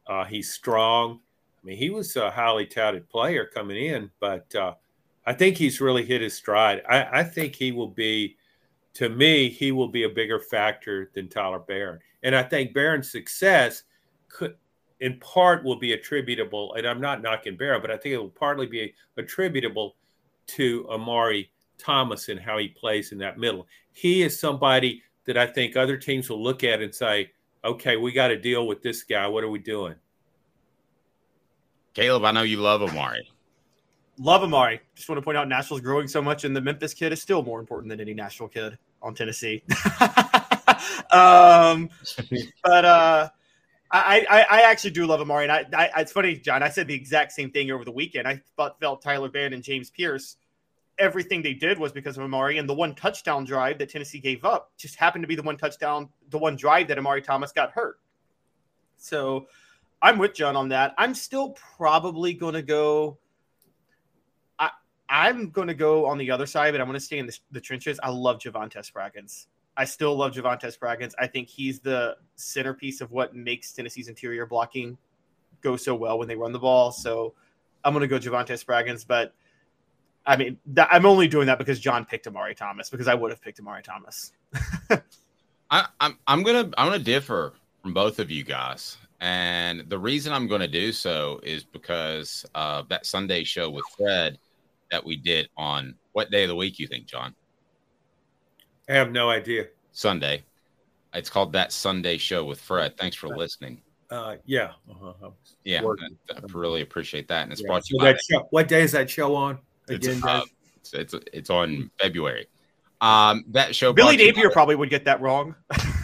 Uh, 0.07 0.27
he's 0.27 0.53
strong. 0.53 1.21
I 1.63 1.67
mean, 1.67 1.79
he 1.79 1.89
was 1.89 2.15
a 2.17 2.31
highly 2.31 2.67
touted 2.67 3.09
player 3.09 3.47
coming 3.47 3.83
in, 3.83 4.11
but 4.21 4.55
uh, 4.55 4.75
I 5.25 5.33
think 5.33 5.57
he's 5.57 5.81
really 5.81 6.05
hit 6.05 6.21
his 6.21 6.35
stride. 6.35 6.83
I, 6.87 7.21
I, 7.21 7.25
think 7.25 7.55
he 7.55 7.73
will 7.73 7.89
be, 7.89 8.37
to 8.93 9.09
me, 9.09 9.49
he 9.49 9.73
will 9.73 9.89
be 9.89 10.03
a 10.03 10.11
bigger 10.11 10.41
factor 10.41 11.11
than 11.15 11.31
Tyler 11.31 11.61
Baron. 11.61 12.01
And 12.23 12.37
I 12.37 12.43
think 12.43 12.75
Baron's 12.75 13.11
success 13.11 13.85
could, 14.29 14.57
in 15.01 15.19
part, 15.21 15.65
will 15.65 15.79
be 15.79 15.93
attributable. 15.93 16.75
And 16.75 16.87
I'm 16.87 17.01
not 17.01 17.23
knocking 17.23 17.57
Baron, 17.57 17.83
but 17.83 17.91
I 17.91 17.97
think 17.97 18.15
it 18.15 18.19
will 18.19 18.29
partly 18.29 18.67
be 18.67 18.95
attributable 19.17 19.97
to 20.49 20.87
Omari 20.91 21.51
Thomas 21.79 22.29
and 22.29 22.41
how 22.41 22.59
he 22.59 22.69
plays 22.69 23.13
in 23.13 23.19
that 23.19 23.39
middle. 23.39 23.67
He 23.93 24.23
is 24.23 24.39
somebody 24.39 25.03
that 25.27 25.37
I 25.37 25.47
think 25.47 25.77
other 25.77 25.97
teams 25.97 26.31
will 26.31 26.43
look 26.43 26.65
at 26.65 26.81
and 26.81 26.95
say, 26.95 27.31
okay, 27.65 27.97
we 27.97 28.13
got 28.13 28.29
to 28.29 28.39
deal 28.39 28.67
with 28.67 28.83
this 28.83 29.03
guy. 29.03 29.27
What 29.27 29.45
are 29.45 29.51
we 29.51 29.59
doing? 29.59 29.95
Caleb, 31.95 32.25
I 32.25 32.33
know 32.33 32.43
you 32.43 32.59
love 32.59 32.83
Omari. 32.83 33.29
Love 34.19 34.43
Omari. 34.43 34.81
Just 34.95 35.09
want 35.09 35.19
to 35.19 35.23
point 35.23 35.37
out 35.37 35.49
Nashville's 35.49 35.81
growing 35.81 36.09
so 36.09 36.23
much, 36.23 36.45
and 36.45 36.55
the 36.55 36.61
Memphis 36.61 36.95
kid 36.95 37.13
is 37.13 37.21
still 37.21 37.43
more 37.43 37.61
important 37.61 37.91
than 37.91 38.01
any 38.01 38.15
Nashville 38.15 38.49
kid 38.49 38.79
on 39.03 39.15
Tennessee. 39.15 39.63
um, 41.11 41.91
but 42.63 42.85
uh, 42.85 43.29
I, 43.91 44.27
I, 44.29 44.41
I 44.51 44.63
actually 44.63 44.91
do 44.91 45.07
love 45.07 45.21
Omari, 45.21 45.45
and 45.49 45.53
I, 45.53 45.91
I, 45.95 46.01
it's 46.01 46.13
funny, 46.13 46.37
John. 46.37 46.63
I 46.63 46.69
said 46.69 46.89
the 46.89 46.95
exact 46.95 47.33
same 47.33 47.51
thing 47.51 47.71
over 47.71 47.85
the 47.85 47.93
weekend. 47.93 48.27
I 48.27 48.43
thought 48.57 48.81
felt 48.81 49.01
Tyler 49.01 49.29
Van 49.29 49.53
and 49.53 49.63
James 49.63 49.91
Pearce, 49.91 50.37
Everything 50.99 51.43
they 51.43 51.53
did 51.53 51.79
was 51.79 51.93
because 51.93 52.17
of 52.17 52.25
Omari, 52.25 52.57
and 52.57 52.67
the 52.67 52.75
one 52.75 52.95
touchdown 52.95 53.45
drive 53.45 53.77
that 53.79 53.91
Tennessee 53.91 54.19
gave 54.19 54.47
up 54.47 54.73
just 54.79 54.97
happened 54.97 55.25
to 55.25 55.29
be 55.29 55.37
the 55.37 55.43
one 55.43 55.59
touchdown, 55.59 56.09
the 56.31 56.39
one 56.39 56.57
drive 56.57 56.89
that 56.89 56.97
Omari 56.97 57.21
Thomas 57.21 57.53
got 57.53 57.71
hurt. 57.73 58.01
So 58.97 59.47
I'm 60.01 60.17
with 60.17 60.33
John 60.33 60.57
on 60.57 60.71
that. 60.71 60.95
I'm 60.97 61.15
still 61.15 61.51
probably 61.77 62.33
going 62.33 62.55
to 62.55 62.63
go 62.63 63.19
I 64.59 64.71
I'm 65.09 65.51
going 65.51 65.69
to 65.69 65.75
go 65.75 66.07
on 66.07 66.17
the 66.17 66.31
other 66.31 66.47
side, 66.47 66.73
but 66.73 66.81
I'm 66.81 66.87
going 66.87 66.99
to 66.99 67.05
stay 67.05 67.19
in 67.19 67.27
the, 67.27 67.39
the 67.53 67.61
trenches. 67.61 68.01
I 68.03 68.09
love 68.09 68.39
Javontez 68.39 68.91
Spraggins. 68.91 69.49
I 69.77 69.85
still 69.85 70.17
love 70.17 70.33
Javontez 70.33 70.79
Spraggins. 70.79 71.13
I 71.19 71.27
think 71.27 71.49
he's 71.49 71.81
the 71.81 72.17
centerpiece 72.37 73.01
of 73.01 73.11
what 73.11 73.35
makes 73.35 73.73
Tennessee's 73.73 74.09
interior 74.09 74.47
blocking 74.47 74.97
go 75.61 75.77
so 75.77 75.95
well 75.95 76.19
when 76.19 76.29
they 76.29 76.37
run 76.37 76.53
the 76.53 76.59
ball. 76.59 76.93
So 76.93 77.35
I'm 77.85 77.93
going 77.93 78.01
to 78.01 78.09
go 78.09 78.19
Javontez 78.19 78.65
Spraggins, 78.65 79.07
but 79.07 79.35
I 80.27 80.37
mean, 80.37 80.59
I'm 80.77 81.07
only 81.07 81.29
doing 81.29 81.47
that 81.47 81.59
because 81.59 81.79
John 81.79 82.05
picked 82.05 82.27
Omari 82.27 82.55
Thomas 82.55 82.91
because 82.91 83.07
I 83.07 83.15
would 83.15 83.31
have 83.31 83.41
picked 83.41 83.61
Omari 83.61 83.83
Thomas. 83.83 84.33
I, 85.71 85.87
I'm 86.01 86.19
I'm 86.27 86.43
gonna 86.43 86.71
I'm 86.77 86.89
gonna 86.89 86.99
differ 86.99 87.55
from 87.83 87.95
both 87.95 88.19
of 88.19 88.31
you 88.31 88.43
guys, 88.43 88.97
and 89.21 89.89
the 89.89 89.99
reason 89.99 90.33
I'm 90.33 90.49
going 90.49 90.61
to 90.61 90.69
do 90.69 90.91
so 90.93 91.41
is 91.43 91.65
because 91.65 92.45
uh, 92.55 92.83
that 92.89 93.07
Sunday 93.07 93.45
show 93.45 93.71
with 93.71 93.85
Fred 93.97 94.39
that 94.91 95.05
we 95.05 95.17
did 95.17 95.49
on 95.57 95.95
what 96.13 96.31
day 96.31 96.43
of 96.43 96.49
the 96.49 96.57
week 96.57 96.79
you 96.79 96.87
think, 96.87 97.07
John? 97.07 97.35
I 98.89 98.95
have 98.95 99.13
no 99.13 99.31
idea. 99.31 99.67
Sunday. 99.93 100.45
It's 101.15 101.31
called 101.31 101.53
that 101.53 101.73
Sunday 101.73 102.19
show 102.19 102.45
with 102.45 102.61
Fred. 102.61 102.97
Thanks 102.97 103.17
for 103.17 103.29
listening. 103.29 103.81
Uh, 104.11 104.37
yeah, 104.45 104.73
uh-huh. 104.89 105.31
yeah, 105.65 105.83
I, 105.83 106.35
I, 106.37 106.41
really 106.53 106.81
appreciate 106.83 107.27
that, 107.27 107.43
and 107.43 107.51
it's 107.51 107.61
yeah. 107.61 107.67
brought 107.67 107.85
to 107.85 107.95
you 107.95 107.99
so 107.99 108.05
that 108.05 108.21
show, 108.21 108.47
What 108.51 108.69
day 108.69 108.83
is 108.83 108.93
that 108.93 109.11
show 109.11 109.35
on? 109.35 109.59
Again, 109.89 110.19
it's, 110.19 110.25
uh, 110.25 110.43
it's, 110.77 110.95
it's, 110.95 111.15
it's 111.33 111.51
on 111.51 111.91
February. 112.01 112.47
Um, 113.01 113.45
that 113.49 113.75
show. 113.75 113.93
Billy 113.93 114.17
Napier 114.17 114.51
probably 114.51 114.77
would 114.77 114.91
get 114.91 115.05
that 115.07 115.21
wrong. 115.21 115.57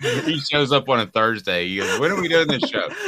he 0.24 0.38
shows 0.38 0.72
up 0.72 0.88
on 0.88 1.00
a 1.00 1.06
Thursday. 1.06 1.68
He 1.68 1.76
goes, 1.76 1.98
when 1.98 2.10
are 2.10 2.20
we 2.20 2.28
doing 2.28 2.48
this 2.48 2.68
show? 2.68 2.88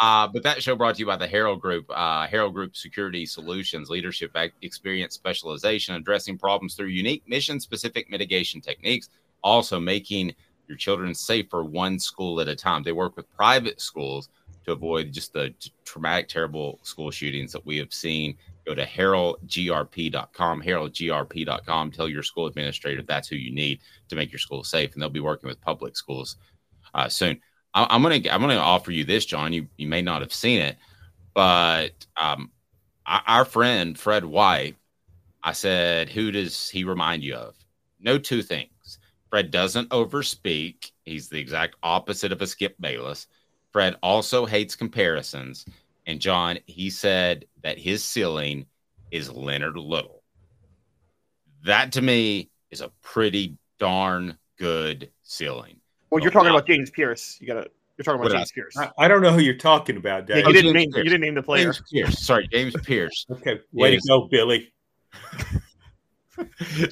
Uh, 0.00 0.26
but 0.26 0.42
that 0.42 0.60
show 0.60 0.74
brought 0.74 0.96
to 0.96 0.98
you 0.98 1.06
by 1.06 1.14
the 1.14 1.28
Herald 1.28 1.60
Group, 1.60 1.88
uh, 1.90 2.26
Herald 2.26 2.52
Group 2.52 2.74
Security 2.74 3.24
Solutions, 3.24 3.88
leadership 3.88 4.36
experience, 4.60 5.14
specialization, 5.14 5.94
addressing 5.94 6.36
problems 6.36 6.74
through 6.74 6.88
unique 6.88 7.22
mission 7.28 7.60
specific 7.60 8.10
mitigation 8.10 8.60
techniques, 8.60 9.08
also 9.44 9.78
making 9.78 10.34
your 10.66 10.76
children 10.76 11.14
safer 11.14 11.62
one 11.62 12.00
school 12.00 12.40
at 12.40 12.48
a 12.48 12.56
time. 12.56 12.82
They 12.82 12.90
work 12.90 13.16
with 13.16 13.30
private 13.36 13.80
schools 13.80 14.30
to 14.64 14.72
avoid 14.72 15.12
just 15.12 15.32
the 15.32 15.54
traumatic, 15.84 16.26
terrible 16.26 16.80
school 16.82 17.12
shootings 17.12 17.52
that 17.52 17.64
we 17.64 17.76
have 17.76 17.92
seen 17.92 18.36
go 18.64 18.74
to 18.74 18.84
heraldgrp.com, 18.84 20.62
heraldgrp.com. 20.62 21.90
Tell 21.90 22.08
your 22.08 22.22
school 22.22 22.46
administrator 22.46 23.02
that's 23.02 23.28
who 23.28 23.36
you 23.36 23.52
need 23.52 23.80
to 24.08 24.16
make 24.16 24.32
your 24.32 24.38
school 24.38 24.64
safe, 24.64 24.92
and 24.92 25.02
they'll 25.02 25.10
be 25.10 25.20
working 25.20 25.48
with 25.48 25.60
public 25.60 25.96
schools 25.96 26.36
uh, 26.94 27.08
soon. 27.08 27.40
I, 27.74 27.94
am 27.94 28.02
gonna 28.02 28.20
I'm 28.30 28.40
gonna 28.40 28.56
offer 28.56 28.92
you 28.92 29.04
this, 29.04 29.24
John. 29.24 29.52
You 29.52 29.66
you 29.76 29.88
may 29.88 30.02
not 30.02 30.20
have 30.20 30.32
seen 30.32 30.60
it, 30.60 30.76
but 31.34 32.06
um, 32.16 32.50
our 33.06 33.44
friend 33.44 33.98
Fred 33.98 34.24
White, 34.24 34.76
I 35.42 35.52
said, 35.52 36.08
who 36.08 36.30
does 36.30 36.68
he 36.68 36.84
remind 36.84 37.22
you 37.22 37.34
of? 37.34 37.54
No 38.00 38.18
two 38.18 38.42
things. 38.42 38.98
Fred 39.30 39.50
doesn't 39.50 39.88
overspeak. 39.90 40.90
He's 41.04 41.28
the 41.28 41.40
exact 41.40 41.76
opposite 41.82 42.32
of 42.32 42.42
a 42.42 42.46
Skip 42.46 42.76
Bayless. 42.78 43.26
Fred 43.72 43.96
also 44.02 44.44
hates 44.44 44.76
comparisons. 44.76 45.64
And 46.06 46.20
John, 46.20 46.58
he 46.66 46.90
said 46.90 47.46
that 47.62 47.78
his 47.78 48.04
ceiling 48.04 48.66
is 49.10 49.30
Leonard 49.30 49.76
Little. 49.76 50.22
That 51.64 51.92
to 51.92 52.02
me 52.02 52.50
is 52.70 52.80
a 52.80 52.90
pretty 53.02 53.56
darn 53.78 54.38
good 54.58 55.10
ceiling. 55.22 55.76
Well, 56.10 56.20
you're 56.20 56.32
talking 56.32 56.50
about 56.50 56.66
James 56.66 56.90
Pearce. 56.90 57.38
You 57.40 57.46
gotta 57.46 57.70
you're 57.96 58.04
talking 58.04 58.20
about 58.20 58.32
James 58.32 58.52
I, 58.52 58.60
Pearce. 58.60 58.76
I, 58.76 59.04
I, 59.04 59.08
don't 59.08 59.22
know 59.22 59.32
who 59.32 59.40
you're 59.40 59.54
talking 59.54 59.96
about, 59.96 60.26
Dave. 60.26 60.38
Yeah, 60.38 60.42
you, 60.42 60.48
oh, 60.48 60.52
didn't 60.52 60.72
name, 60.72 60.90
you 60.94 61.04
didn't 61.04 61.20
name 61.20 61.34
the 61.34 61.42
player. 61.42 61.64
James 61.64 61.82
Pearce. 61.92 62.24
Sorry, 62.24 62.48
James 62.48 62.74
Pearce. 62.82 63.26
okay, 63.30 63.60
way 63.72 63.96
to 63.96 64.02
go, 64.08 64.28
Billy. 64.28 64.72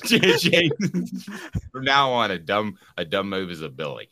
James, 0.04 1.28
from 1.72 1.84
now 1.84 2.10
on, 2.10 2.30
a 2.30 2.38
dumb 2.38 2.76
a 2.96 3.04
dumb 3.04 3.28
move 3.28 3.50
is 3.50 3.62
a 3.62 3.68
Billy. 3.68 4.08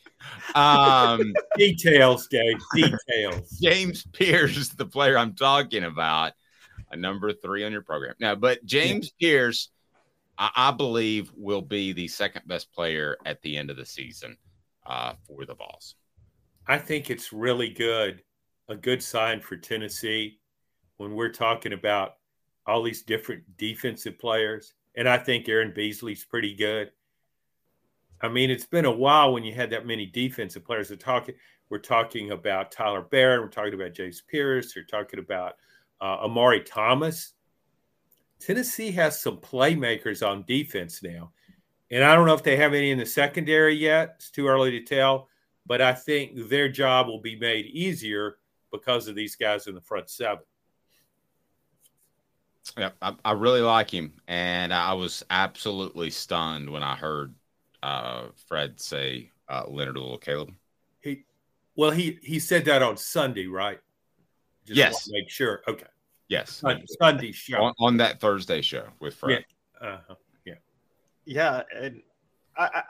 Um, 0.55 1.35
details, 1.57 2.27
Dave. 2.29 2.59
Details. 2.75 3.51
James 3.61 4.05
Pearce, 4.13 4.69
the 4.71 4.87
player 4.87 5.19
I'm 5.19 5.35
talking 5.35 5.85
about, 5.85 6.33
a 6.91 6.97
number 6.97 7.33
three 7.33 7.65
on 7.65 7.73
your 7.73 7.83
program 7.83 8.15
now. 8.19 8.35
But 8.35 8.65
James 8.65 9.13
yeah. 9.19 9.29
Pearce, 9.31 9.71
I, 10.39 10.51
I, 10.55 10.71
believe, 10.71 11.31
will 11.37 11.63
be 11.63 11.93
the 11.93 12.09
second 12.09 12.43
best 12.47 12.73
player 12.73 13.17
at 13.27 13.43
the 13.43 13.57
end 13.57 13.71
of 13.71 13.77
the 13.77 13.87
season 13.87 14.37
uh, 14.87 15.15
for 15.27 15.45
the 15.45 15.55
Vols. 15.55 15.95
I 16.67 16.79
think 16.79 17.11
it's 17.11 17.33
really 17.33 17.71
good, 17.71 18.23
a 18.69 18.77
good 18.77 19.03
sign 19.03 19.41
for 19.41 19.57
Tennessee 19.57 20.39
when 20.97 21.15
we're 21.15 21.33
talking 21.33 21.73
about 21.73 22.15
all 22.67 22.83
these 22.83 23.03
different 23.03 23.43
defensive 23.57 24.19
players 24.19 24.75
and 24.99 25.09
I 25.09 25.17
think 25.17 25.49
Aaron 25.49 25.73
Beasley's 25.73 26.25
pretty 26.25 26.55
good. 26.55 26.91
I 28.21 28.29
mean, 28.29 28.51
it's 28.51 28.67
been 28.67 28.85
a 28.85 28.91
while 28.91 29.33
when 29.33 29.45
you 29.45 29.55
had 29.55 29.71
that 29.71 29.87
many 29.87 30.07
defensive 30.07 30.65
players. 30.65 30.91
We're 30.91 30.97
talking, 30.97 31.37
we're 31.71 31.79
talking 31.79 32.33
about 32.33 32.73
Tyler 32.73 33.03
Baron. 33.03 33.43
We're 33.43 33.49
talking 33.49 33.75
about 33.75 33.95
James 33.95 34.21
Pearce. 34.21 34.75
We're 34.75 34.83
talking 34.83 35.21
about 35.21 35.55
uh, 36.01 36.25
Omari 36.25 36.63
Thomas. 36.63 37.35
Tennessee 38.41 38.91
has 38.91 39.21
some 39.21 39.37
playmakers 39.37 40.27
on 40.27 40.45
defense 40.49 41.01
now. 41.01 41.31
And 41.93 42.03
I 42.03 42.17
don't 42.17 42.27
know 42.27 42.35
if 42.35 42.43
they 42.43 42.57
have 42.57 42.75
any 42.75 42.91
in 42.91 42.99
the 42.99 43.07
secondary 43.07 43.77
yet. 43.77 44.17
It's 44.17 44.33
too 44.33 44.49
early 44.49 44.73
to 44.73 44.83
tell. 44.83 45.29
But 45.65 45.81
I 45.81 45.93
think 45.93 46.49
their 46.49 46.69
job 46.69 47.07
will 47.07 47.21
be 47.21 47.39
made 47.39 47.67
easier 47.67 48.39
because 48.73 49.07
of 49.07 49.15
these 49.15 49.37
guys 49.37 49.69
in 49.69 49.77
the 49.77 49.81
front 49.81 50.11
seven. 50.11 50.43
Yeah, 52.77 52.91
I, 53.01 53.15
I, 53.25 53.33
really 53.33 53.61
like 53.61 53.91
him, 53.91 54.13
and 54.27 54.73
I 54.73 54.93
was 54.93 55.25
absolutely 55.31 56.11
stunned 56.11 56.69
when 56.71 56.83
I 56.83 56.97
heard 56.97 57.35
uh, 57.83 58.27
Fred 58.47 58.81
say 58.81 59.31
uh, 59.49 59.65
Leonard 59.69 59.97
Little 59.97 60.19
Caleb. 60.19 60.53
He, 61.01 61.25
well, 61.77 61.91
he 61.91 62.19
he 62.23 62.39
said 62.39 62.65
that 62.67 62.83
on 62.83 62.97
Sunday, 62.97 63.47
right? 63.47 63.79
Just 64.67 64.77
yes. 64.77 65.09
make 65.11 65.31
sure. 65.31 65.63
Okay. 65.67 65.87
Yes. 66.29 66.51
Sunday, 66.53 66.85
Sunday 67.01 67.33
show 67.33 67.57
on, 67.57 67.75
on, 67.79 67.97
that 67.97 68.21
Thursday 68.21 68.61
show 68.61 68.85
with 69.01 69.15
Fred. 69.15 69.45
Yeah. 69.81 69.89
Uh-huh. 69.89 70.15
Yeah. 70.45 70.55
Yeah, 71.25 71.63
and 71.75 72.03
I, 72.57 72.83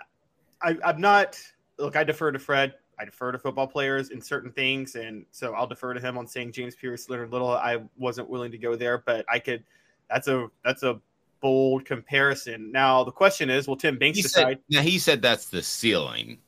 I, 0.63 0.71
I 0.71 0.77
I'm 0.85 1.01
not. 1.01 1.39
Look, 1.79 1.95
I 1.95 2.03
defer 2.03 2.33
to 2.33 2.39
Fred. 2.39 2.75
I 2.99 3.05
defer 3.05 3.33
to 3.33 3.39
football 3.39 3.67
players 3.67 4.11
in 4.11 4.21
certain 4.21 4.51
things, 4.51 4.95
and 4.97 5.25
so 5.31 5.55
I'll 5.55 5.67
defer 5.67 5.95
to 5.95 6.01
him 6.01 6.19
on 6.19 6.27
saying 6.27 6.53
James 6.53 6.75
Pearce, 6.75 7.09
Leonard 7.09 7.33
Little. 7.33 7.51
I 7.51 7.79
wasn't 7.97 8.29
willing 8.29 8.51
to 8.53 8.59
go 8.59 8.77
there, 8.77 8.99
but 8.99 9.25
I 9.31 9.39
could. 9.39 9.65
That's 10.11 10.29
a 10.29 10.49
that's 10.65 10.83
a 10.83 11.01
bold 11.41 11.85
comparison. 11.85 12.73
Now 12.73 13.05
the 13.05 13.13
question 13.13 13.51
is, 13.51 13.69
will 13.69 13.77
Tim 13.77 13.99
Banks 13.99 14.17
He 14.17 14.23
decide? 14.23 14.43
said, 14.43 14.59
now 14.71 14.83
he 14.83 14.99
said 14.99 15.23
that's 15.23 15.49
the 15.49 15.63
ceiling. 15.63 16.39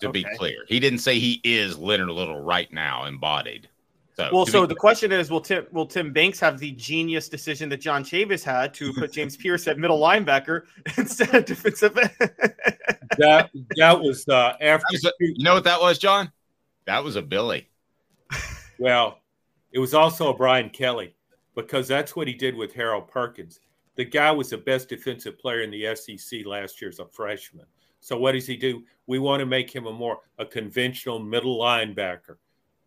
To 0.00 0.12
be 0.12 0.24
clear, 0.36 0.64
he 0.68 0.78
didn't 0.78 1.00
say 1.00 1.18
he 1.18 1.40
is 1.42 1.76
Leonard 1.76 2.10
Little 2.10 2.40
right 2.40 2.72
now, 2.72 3.06
embodied. 3.06 3.68
So, 4.18 4.28
well, 4.32 4.46
so 4.46 4.66
the 4.66 4.74
question 4.74 5.12
is, 5.12 5.30
will 5.30 5.40
Tim 5.40 5.64
will 5.70 5.86
Tim 5.86 6.12
Banks 6.12 6.40
have 6.40 6.58
the 6.58 6.72
genius 6.72 7.28
decision 7.28 7.68
that 7.68 7.76
John 7.76 8.02
Chavis 8.02 8.42
had 8.42 8.74
to 8.74 8.92
put 8.92 9.12
James 9.18 9.36
Pearce 9.36 9.68
at 9.68 9.78
middle 9.78 10.00
linebacker 10.00 10.62
instead 10.98 11.32
of 11.32 11.44
defensive? 11.44 11.96
That 13.16 13.50
that 13.76 14.00
was 14.00 14.28
uh, 14.28 14.54
after. 14.60 14.86
you 15.20 15.42
know 15.42 15.54
what 15.54 15.64
that 15.64 15.80
was, 15.80 15.98
John? 15.98 16.30
That 16.86 17.02
was 17.02 17.16
a 17.16 17.22
Billy. 17.22 17.68
Well, 18.78 19.18
it 19.72 19.78
was 19.78 19.94
also 19.94 20.30
a 20.30 20.36
Brian 20.36 20.70
Kelly 20.70 21.14
because 21.54 21.88
that's 21.88 22.14
what 22.14 22.28
he 22.28 22.34
did 22.34 22.54
with 22.54 22.72
Harold 22.72 23.08
Perkins. 23.08 23.60
The 23.96 24.04
guy 24.04 24.30
was 24.30 24.50
the 24.50 24.58
best 24.58 24.88
defensive 24.88 25.38
player 25.38 25.62
in 25.62 25.70
the 25.70 25.94
SEC 25.96 26.46
last 26.46 26.80
year 26.80 26.88
as 26.88 27.00
a 27.00 27.06
freshman. 27.06 27.66
So 28.00 28.16
what 28.16 28.32
does 28.32 28.46
he 28.46 28.56
do? 28.56 28.84
We 29.06 29.18
want 29.18 29.40
to 29.40 29.46
make 29.46 29.74
him 29.74 29.86
a 29.86 29.92
more 29.92 30.20
a 30.38 30.46
conventional 30.46 31.18
middle 31.18 31.58
linebacker. 31.58 32.36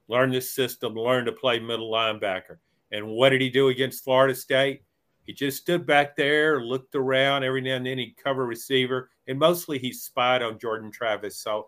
Learn 0.08 0.32
this 0.32 0.50
system, 0.50 0.96
learn 0.96 1.26
to 1.26 1.32
play 1.32 1.60
middle 1.60 1.92
linebacker. 1.92 2.58
And 2.92 3.08
what 3.08 3.30
did 3.30 3.42
he 3.42 3.50
do 3.50 3.68
against 3.68 4.04
Florida 4.04 4.34
State? 4.34 4.84
He 5.26 5.34
just 5.34 5.62
stood 5.62 5.86
back 5.86 6.16
there, 6.16 6.62
looked 6.62 6.96
around 6.96 7.44
every 7.44 7.62
now 7.62 7.76
and 7.76 7.86
then 7.86 7.98
he'd 7.98 8.18
cover 8.18 8.46
receiver, 8.46 9.10
and 9.28 9.38
mostly 9.38 9.78
he 9.78 9.94
spied 9.94 10.42
on 10.42 10.60
Jordan 10.60 10.92
Travis. 10.92 11.38
So 11.38 11.68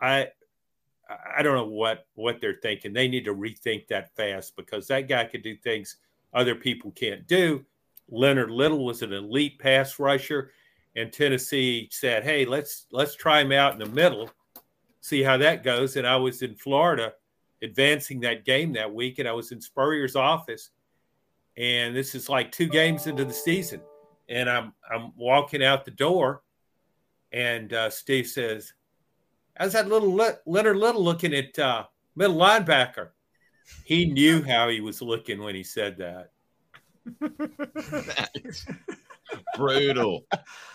I 0.00 0.28
I 1.36 1.42
don't 1.42 1.56
know 1.56 1.66
what 1.66 2.06
what 2.14 2.40
they're 2.40 2.58
thinking. 2.62 2.92
They 2.92 3.08
need 3.08 3.24
to 3.24 3.34
rethink 3.34 3.88
that 3.88 4.14
fast 4.16 4.54
because 4.56 4.86
that 4.88 5.08
guy 5.08 5.24
could 5.24 5.42
do 5.42 5.56
things 5.56 5.96
other 6.32 6.54
people 6.54 6.92
can't 6.92 7.26
do. 7.26 7.64
Leonard 8.08 8.50
Little 8.50 8.84
was 8.84 9.02
an 9.02 9.12
elite 9.12 9.58
pass 9.58 9.98
rusher, 9.98 10.52
and 10.96 11.12
Tennessee 11.12 11.88
said, 11.90 12.22
"Hey, 12.22 12.44
let's 12.44 12.86
let's 12.92 13.14
try 13.14 13.40
him 13.40 13.52
out 13.52 13.72
in 13.72 13.78
the 13.78 13.86
middle, 13.86 14.30
see 15.00 15.22
how 15.22 15.36
that 15.38 15.62
goes." 15.62 15.96
And 15.96 16.06
I 16.06 16.16
was 16.16 16.42
in 16.42 16.54
Florida 16.54 17.14
advancing 17.62 18.20
that 18.20 18.44
game 18.44 18.72
that 18.74 18.92
week, 18.92 19.18
and 19.18 19.28
I 19.28 19.32
was 19.32 19.52
in 19.52 19.60
Spurrier's 19.60 20.16
office, 20.16 20.70
and 21.56 21.94
this 21.94 22.14
is 22.14 22.28
like 22.28 22.52
two 22.52 22.68
games 22.68 23.06
into 23.06 23.24
the 23.24 23.32
season, 23.32 23.80
and 24.28 24.48
I'm 24.48 24.72
I'm 24.90 25.12
walking 25.16 25.62
out 25.64 25.84
the 25.84 25.90
door, 25.90 26.42
and 27.32 27.72
uh, 27.72 27.90
Steve 27.90 28.26
says, 28.26 28.72
"How's 29.56 29.72
that 29.72 29.88
little 29.88 30.14
Le- 30.14 30.38
Leonard 30.46 30.76
Little 30.76 31.04
looking 31.04 31.34
at 31.34 31.58
uh, 31.58 31.84
middle 32.16 32.36
linebacker?" 32.36 33.10
He 33.84 34.06
knew 34.06 34.42
how 34.42 34.68
he 34.68 34.80
was 34.80 35.00
looking 35.00 35.42
when 35.42 35.54
he 35.54 35.62
said 35.62 35.96
that. 35.98 36.30
Brutal, 39.56 40.26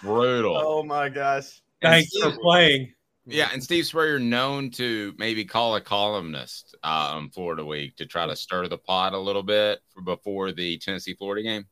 brutal. 0.02 0.56
Oh 0.56 0.82
my 0.82 1.10
gosh! 1.10 1.62
Thanks 1.82 2.16
for 2.18 2.32
playing. 2.38 2.95
Yeah, 3.28 3.50
and 3.52 3.64
Steve 3.64 3.86
Spurrier 3.86 4.20
known 4.20 4.70
to 4.72 5.14
maybe 5.18 5.46
call 5.46 5.76
a 5.76 5.82
columnist 5.82 6.76
uh, 6.84 7.14
on 7.16 7.30
Florida 7.30 7.66
Week 7.66 7.96
to 7.96 8.06
try 8.06 8.28
to 8.28 8.36
stir 8.36 8.68
the 8.68 8.78
pot 8.78 9.14
a 9.14 9.18
little 9.18 9.42
bit 9.42 9.80
for 9.94 10.02
before 10.02 10.52
the 10.52 10.78
Tennessee 10.78 11.16
Florida 11.16 11.42
game. 11.42 11.66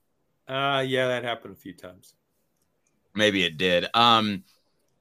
Uh, 0.47 0.83
yeah, 0.85 1.07
that 1.07 1.23
happened 1.23 1.53
a 1.53 1.57
few 1.57 1.73
times. 1.73 2.15
Maybe 3.13 3.43
it 3.43 3.57
did. 3.57 3.85
Um, 3.93 4.43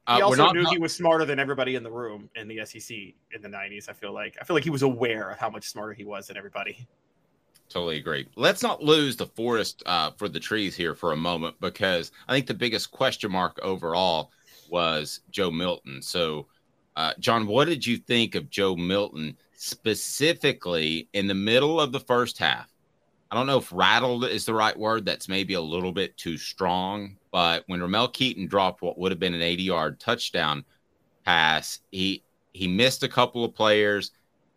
uh, 0.06 0.16
he 0.16 0.22
also 0.22 0.44
not- 0.44 0.54
knew 0.54 0.66
he 0.68 0.78
was 0.78 0.94
smarter 0.94 1.24
than 1.24 1.38
everybody 1.38 1.74
in 1.74 1.82
the 1.82 1.90
room 1.90 2.28
in 2.34 2.48
the 2.48 2.64
SEC 2.66 3.14
in 3.32 3.40
the 3.40 3.48
'90s. 3.48 3.88
I 3.88 3.94
feel 3.94 4.12
like 4.12 4.36
I 4.40 4.44
feel 4.44 4.54
like 4.54 4.64
he 4.64 4.70
was 4.70 4.82
aware 4.82 5.30
of 5.30 5.38
how 5.38 5.48
much 5.48 5.68
smarter 5.70 5.94
he 5.94 6.04
was 6.04 6.26
than 6.26 6.36
everybody. 6.36 6.86
Totally 7.70 7.96
agree. 7.96 8.28
Let's 8.36 8.62
not 8.62 8.82
lose 8.82 9.16
the 9.16 9.26
forest 9.26 9.82
uh, 9.86 10.10
for 10.18 10.28
the 10.28 10.40
trees 10.40 10.76
here 10.76 10.94
for 10.94 11.12
a 11.12 11.16
moment 11.16 11.56
because 11.60 12.12
I 12.28 12.34
think 12.34 12.46
the 12.46 12.52
biggest 12.52 12.90
question 12.90 13.32
mark 13.32 13.58
overall 13.62 14.30
was 14.72 15.20
Joe 15.30 15.50
Milton. 15.50 16.02
So, 16.02 16.46
uh, 16.96 17.12
John, 17.20 17.46
what 17.46 17.68
did 17.68 17.86
you 17.86 17.98
think 17.98 18.34
of 18.34 18.50
Joe 18.50 18.74
Milton 18.74 19.36
specifically 19.54 21.08
in 21.12 21.28
the 21.28 21.34
middle 21.34 21.80
of 21.80 21.92
the 21.92 22.00
first 22.00 22.38
half? 22.38 22.72
I 23.30 23.34
don't 23.34 23.46
know 23.46 23.58
if 23.58 23.72
rattled 23.72 24.24
is 24.24 24.44
the 24.44 24.54
right 24.54 24.76
word. 24.76 25.06
That's 25.06 25.28
maybe 25.28 25.54
a 25.54 25.60
little 25.60 25.92
bit 25.92 26.16
too 26.16 26.36
strong. 26.36 27.16
But 27.30 27.64
when 27.66 27.80
Ramel 27.80 28.08
Keyton 28.08 28.46
dropped 28.46 28.82
what 28.82 28.98
would 28.98 29.12
have 29.12 29.20
been 29.20 29.34
an 29.34 29.42
80 29.42 29.62
yard 29.62 30.00
touchdown 30.00 30.64
pass, 31.24 31.78
he 31.90 32.22
he 32.52 32.68
missed 32.68 33.02
a 33.02 33.08
couple 33.08 33.44
of 33.44 33.54
players. 33.54 34.10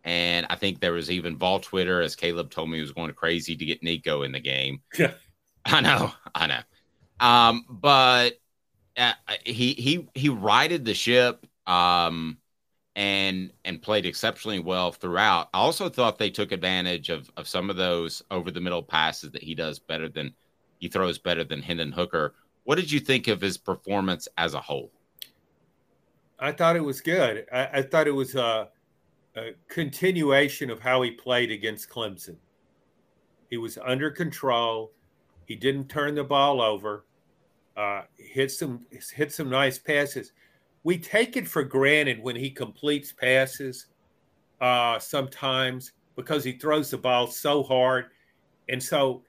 And 0.04 0.46
I 0.50 0.56
think 0.56 0.80
there 0.80 0.92
was 0.92 1.10
even 1.10 1.36
Vol 1.36 1.60
Twitter, 1.60 2.00
as 2.00 2.14
Caleb 2.14 2.50
told 2.50 2.70
me, 2.70 2.76
he 2.76 2.82
was 2.82 2.92
going 2.92 3.12
crazy 3.12 3.56
to 3.56 3.64
get 3.64 3.82
Nico 3.82 4.22
in 4.22 4.32
the 4.32 4.40
game. 4.40 4.80
Yeah. 4.98 5.14
I 5.64 5.80
know, 5.80 6.12
I 6.34 6.46
know. 6.46 6.60
Um, 7.18 7.64
but 7.68 8.38
uh, 8.96 9.12
he 9.44 9.72
he 9.74 10.08
he 10.14 10.28
righted 10.28 10.84
the 10.84 10.94
ship 10.94 11.46
um, 11.66 12.38
and 12.94 13.52
and 13.64 13.82
played 13.82 14.06
exceptionally 14.06 14.58
well 14.58 14.92
throughout. 14.92 15.48
I 15.52 15.58
also 15.58 15.88
thought 15.88 16.18
they 16.18 16.30
took 16.30 16.52
advantage 16.52 17.08
of 17.10 17.30
of 17.36 17.46
some 17.46 17.70
of 17.70 17.76
those 17.76 18.22
over 18.30 18.50
the 18.50 18.60
middle 18.60 18.82
passes 18.82 19.32
that 19.32 19.42
he 19.42 19.54
does 19.54 19.78
better 19.78 20.08
than 20.08 20.34
he 20.78 20.88
throws 20.88 21.18
better 21.18 21.44
than 21.44 21.62
Hendon 21.62 21.92
Hooker. 21.92 22.34
What 22.64 22.76
did 22.76 22.90
you 22.90 23.00
think 23.00 23.28
of 23.28 23.40
his 23.40 23.58
performance 23.58 24.28
as 24.38 24.54
a 24.54 24.60
whole? 24.60 24.90
I 26.38 26.52
thought 26.52 26.76
it 26.76 26.84
was 26.84 27.00
good. 27.00 27.46
I, 27.52 27.68
I 27.74 27.82
thought 27.82 28.06
it 28.06 28.14
was 28.14 28.34
a, 28.34 28.68
a 29.36 29.52
continuation 29.68 30.70
of 30.70 30.80
how 30.80 31.02
he 31.02 31.12
played 31.12 31.50
against 31.50 31.88
Clemson. 31.88 32.36
He 33.48 33.56
was 33.56 33.78
under 33.78 34.10
control. 34.10 34.92
He 35.46 35.54
didn't 35.54 35.88
turn 35.88 36.14
the 36.14 36.24
ball 36.24 36.60
over. 36.60 37.04
Uh, 37.76 38.02
hit 38.16 38.50
some 38.50 38.86
hit 38.90 39.32
some 39.32 39.50
nice 39.50 39.78
passes. 39.78 40.32
We 40.82 40.98
take 40.98 41.36
it 41.36 41.46
for 41.46 41.62
granted 41.62 42.22
when 42.22 42.36
he 42.36 42.50
completes 42.50 43.12
passes 43.12 43.86
uh, 44.60 44.98
sometimes 44.98 45.92
because 46.14 46.42
he 46.42 46.52
throws 46.52 46.90
the 46.90 46.96
ball 46.96 47.26
so 47.26 47.62
hard, 47.62 48.06
and 48.68 48.82
so 48.82 49.22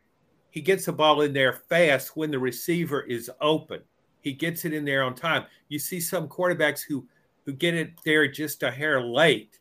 he 0.51 0.61
gets 0.61 0.85
the 0.85 0.93
ball 0.93 1.21
in 1.21 1.33
there 1.33 1.53
fast 1.53 2.15
when 2.15 2.31
the 2.31 2.39
receiver 2.39 3.01
is 3.01 3.29
open. 3.41 3.81
He 4.21 4.33
gets 4.33 4.65
it 4.65 4.73
in 4.73 4.85
there 4.85 5.03
on 5.03 5.13
time. 5.13 5.45
You 5.67 5.79
see 5.79 5.99
some 5.99 6.27
quarterbacks 6.27 6.81
who 6.81 7.05
who 7.45 7.53
get 7.53 7.73
it 7.73 7.91
there 8.05 8.27
just 8.27 8.63
a 8.63 8.71
hair 8.71 9.01
late, 9.01 9.59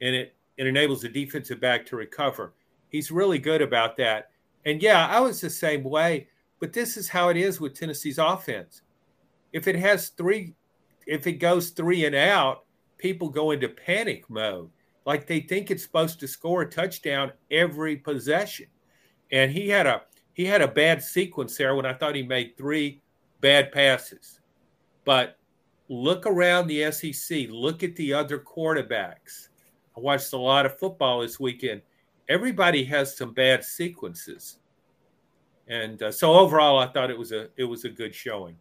and 0.00 0.14
it 0.14 0.36
it 0.56 0.66
enables 0.66 1.02
the 1.02 1.08
defensive 1.08 1.60
back 1.60 1.86
to 1.86 1.96
recover. 1.96 2.54
He's 2.90 3.10
really 3.10 3.38
good 3.38 3.62
about 3.62 3.96
that. 3.98 4.30
And 4.64 4.82
yeah, 4.82 5.06
I 5.06 5.20
was 5.20 5.40
the 5.40 5.50
same 5.50 5.84
way. 5.84 6.28
But 6.60 6.72
this 6.72 6.96
is 6.96 7.08
how 7.08 7.28
it 7.28 7.36
is 7.36 7.60
with 7.60 7.78
Tennessee's 7.78 8.18
offense. 8.18 8.82
If 9.52 9.68
it 9.68 9.76
has 9.76 10.08
three, 10.08 10.54
if 11.06 11.26
it 11.26 11.34
goes 11.34 11.70
three 11.70 12.04
and 12.04 12.14
out, 12.14 12.64
people 12.98 13.28
go 13.28 13.52
into 13.52 13.68
panic 13.68 14.28
mode. 14.28 14.70
Like 15.06 15.26
they 15.26 15.40
think 15.40 15.70
it's 15.70 15.84
supposed 15.84 16.20
to 16.20 16.28
score 16.28 16.62
a 16.62 16.70
touchdown 16.70 17.32
every 17.50 17.96
possession. 17.96 18.66
And 19.30 19.50
he 19.50 19.68
had 19.68 19.86
a 19.86 20.02
he 20.34 20.44
had 20.44 20.62
a 20.62 20.68
bad 20.68 21.02
sequence 21.02 21.56
there 21.56 21.74
when 21.74 21.86
I 21.86 21.94
thought 21.94 22.14
he 22.14 22.22
made 22.22 22.56
three 22.56 23.00
bad 23.40 23.72
passes. 23.72 24.40
But 25.04 25.38
look 25.88 26.26
around 26.26 26.66
the 26.66 26.92
SEC, 26.92 27.48
look 27.48 27.82
at 27.82 27.96
the 27.96 28.12
other 28.12 28.38
quarterbacks. 28.38 29.48
I 29.96 30.00
watched 30.00 30.32
a 30.32 30.38
lot 30.38 30.66
of 30.66 30.78
football 30.78 31.22
this 31.22 31.40
weekend. 31.40 31.82
Everybody 32.28 32.84
has 32.84 33.16
some 33.16 33.32
bad 33.32 33.64
sequences. 33.64 34.58
And 35.68 36.02
uh, 36.02 36.12
so 36.12 36.32
overall, 36.32 36.78
I 36.78 36.86
thought 36.86 37.10
it 37.10 37.18
was 37.18 37.32
a 37.32 37.48
it 37.56 37.64
was 37.64 37.84
a 37.84 37.90
good 37.90 38.14
showing. 38.14 38.56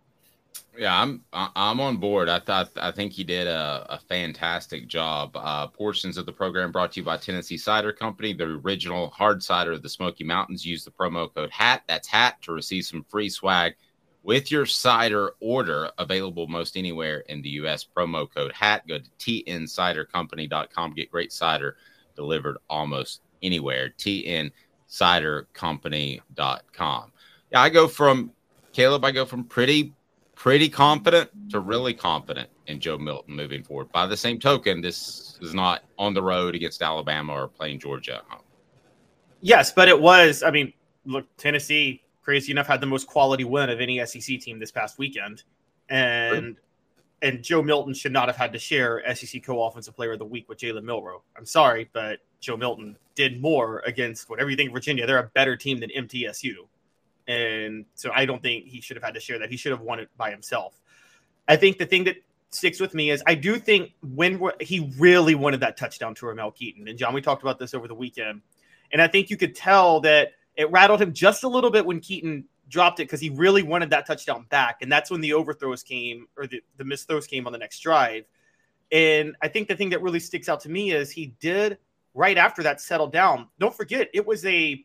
Yeah, 0.77 0.99
I'm 1.01 1.23
I'm 1.31 1.79
on 1.79 1.97
board. 1.97 2.29
I 2.29 2.39
thought 2.39 2.69
I 2.77 2.91
think 2.91 3.13
he 3.13 3.23
did 3.23 3.47
a, 3.47 3.85
a 3.89 3.99
fantastic 3.99 4.87
job. 4.87 5.31
Uh, 5.35 5.67
portions 5.67 6.17
of 6.17 6.25
the 6.25 6.31
program 6.31 6.71
brought 6.71 6.91
to 6.93 6.99
you 6.99 7.05
by 7.05 7.17
Tennessee 7.17 7.57
Cider 7.57 7.93
Company, 7.93 8.33
the 8.33 8.59
original 8.63 9.09
hard 9.09 9.41
cider 9.41 9.71
of 9.71 9.81
the 9.81 9.89
Smoky 9.89 10.23
Mountains. 10.23 10.65
Use 10.65 10.83
the 10.83 10.91
promo 10.91 11.33
code 11.33 11.49
HAT. 11.51 11.83
That's 11.87 12.07
HAT 12.07 12.41
to 12.43 12.51
receive 12.51 12.85
some 12.85 13.05
free 13.09 13.29
swag 13.29 13.75
with 14.23 14.51
your 14.51 14.65
cider 14.65 15.31
order. 15.39 15.89
Available 15.97 16.47
most 16.47 16.77
anywhere 16.77 17.19
in 17.21 17.41
the 17.41 17.49
U.S. 17.49 17.85
Promo 17.85 18.27
code 18.31 18.51
HAT. 18.51 18.87
Go 18.87 18.99
to 18.99 19.09
tncidercompany.com. 19.19 20.93
Get 20.93 21.11
great 21.11 21.31
cider 21.31 21.77
delivered 22.15 22.57
almost 22.69 23.21
anywhere. 23.41 23.93
tncidercompany.com. 24.89 27.11
Yeah, 27.51 27.61
I 27.61 27.69
go 27.69 27.87
from 27.87 28.31
Caleb. 28.73 29.05
I 29.05 29.11
go 29.11 29.25
from 29.25 29.43
pretty 29.43 29.93
pretty 30.35 30.69
confident 30.69 31.29
to 31.49 31.59
really 31.59 31.93
confident 31.93 32.49
in 32.67 32.79
Joe 32.79 32.97
Milton 32.97 33.35
moving 33.35 33.63
forward. 33.63 33.91
By 33.91 34.05
the 34.05 34.15
same 34.15 34.39
token, 34.39 34.81
this 34.81 35.39
is 35.41 35.55
not 35.55 35.83
on 35.97 36.13
the 36.13 36.21
road 36.21 36.53
against 36.53 36.81
Alabama 36.81 37.33
or 37.33 37.47
playing 37.47 37.79
Georgia. 37.79 38.21
Yes, 39.41 39.71
but 39.71 39.87
it 39.87 39.99
was. 39.99 40.43
I 40.43 40.51
mean, 40.51 40.73
look, 41.05 41.25
Tennessee, 41.37 42.03
crazy 42.21 42.51
enough, 42.51 42.67
had 42.67 42.81
the 42.81 42.87
most 42.87 43.07
quality 43.07 43.45
win 43.45 43.69
of 43.69 43.81
any 43.81 44.05
SEC 44.05 44.39
team 44.39 44.59
this 44.59 44.71
past 44.71 44.99
weekend. 44.99 45.43
and 45.89 46.57
and 47.21 47.43
Joe 47.43 47.63
Milton 47.63 47.93
should 47.93 48.11
not 48.11 48.27
have 48.27 48.35
had 48.35 48.53
to 48.53 48.59
share 48.59 49.03
SEC 49.15 49.43
co-offensive 49.43 49.95
player 49.95 50.13
of 50.13 50.19
the 50.19 50.25
week 50.25 50.47
with 50.47 50.59
Jalen 50.59 50.83
Milroe. 50.83 51.23
I'm 51.35 51.45
sorry, 51.45 51.89
but 51.93 52.19
Joe 52.39 52.57
Milton 52.57 52.97
did 53.15 53.41
more 53.41 53.81
against 53.85 54.29
whatever 54.29 54.49
you 54.49 54.55
think 54.55 54.71
Virginia. 54.71 55.07
They're 55.07 55.19
a 55.19 55.31
better 55.33 55.55
team 55.55 55.79
than 55.79 55.89
MTSU, 55.89 56.55
and 57.27 57.85
so 57.95 58.11
I 58.13 58.25
don't 58.25 58.41
think 58.41 58.65
he 58.65 58.81
should 58.81 58.97
have 58.97 59.03
had 59.03 59.13
to 59.15 59.19
share 59.19 59.39
that. 59.39 59.49
He 59.49 59.57
should 59.57 59.71
have 59.71 59.81
won 59.81 59.99
it 59.99 60.09
by 60.17 60.31
himself. 60.31 60.79
I 61.47 61.55
think 61.55 61.77
the 61.77 61.85
thing 61.85 62.03
that 62.05 62.17
sticks 62.49 62.79
with 62.79 62.93
me 62.93 63.09
is 63.09 63.23
I 63.25 63.35
do 63.35 63.57
think 63.57 63.91
when 64.01 64.41
he 64.59 64.91
really 64.97 65.35
wanted 65.35 65.61
that 65.61 65.77
touchdown 65.77 66.15
to 66.15 66.27
Ramel 66.27 66.51
Keyton. 66.51 66.87
and 66.87 66.97
John, 66.97 67.13
we 67.13 67.21
talked 67.21 67.41
about 67.41 67.59
this 67.59 67.73
over 67.73 67.87
the 67.87 67.95
weekend, 67.95 68.41
and 68.91 69.01
I 69.01 69.07
think 69.07 69.29
you 69.29 69.37
could 69.37 69.55
tell 69.55 69.99
that 70.01 70.33
it 70.55 70.71
rattled 70.71 71.01
him 71.01 71.13
just 71.13 71.43
a 71.43 71.47
little 71.47 71.69
bit 71.69 71.85
when 71.85 71.99
Keyton 71.99 72.45
dropped 72.69 72.99
it 72.99 73.03
because 73.03 73.21
he 73.21 73.29
really 73.29 73.63
wanted 73.63 73.89
that 73.91 74.05
touchdown 74.05 74.45
back. 74.49 74.81
And 74.81 74.91
that's 74.91 75.09
when 75.09 75.21
the 75.21 75.33
overthrows 75.33 75.83
came 75.83 76.27
or 76.37 76.47
the, 76.47 76.61
the 76.77 76.83
missed 76.83 77.07
throws 77.07 77.27
came 77.27 77.45
on 77.47 77.53
the 77.53 77.59
next 77.59 77.79
drive. 77.79 78.25
And 78.91 79.35
I 79.41 79.47
think 79.47 79.67
the 79.67 79.75
thing 79.75 79.89
that 79.89 80.01
really 80.01 80.19
sticks 80.19 80.49
out 80.49 80.61
to 80.61 80.69
me 80.69 80.91
is 80.91 81.11
he 81.11 81.27
did 81.39 81.77
right 82.17 82.37
after 82.37 82.63
that 82.63 82.81
settled 82.81 83.13
down. 83.13 83.47
Don't 83.59 83.75
forget, 83.75 84.09
it 84.11 84.25
was 84.25 84.43
a 84.45 84.83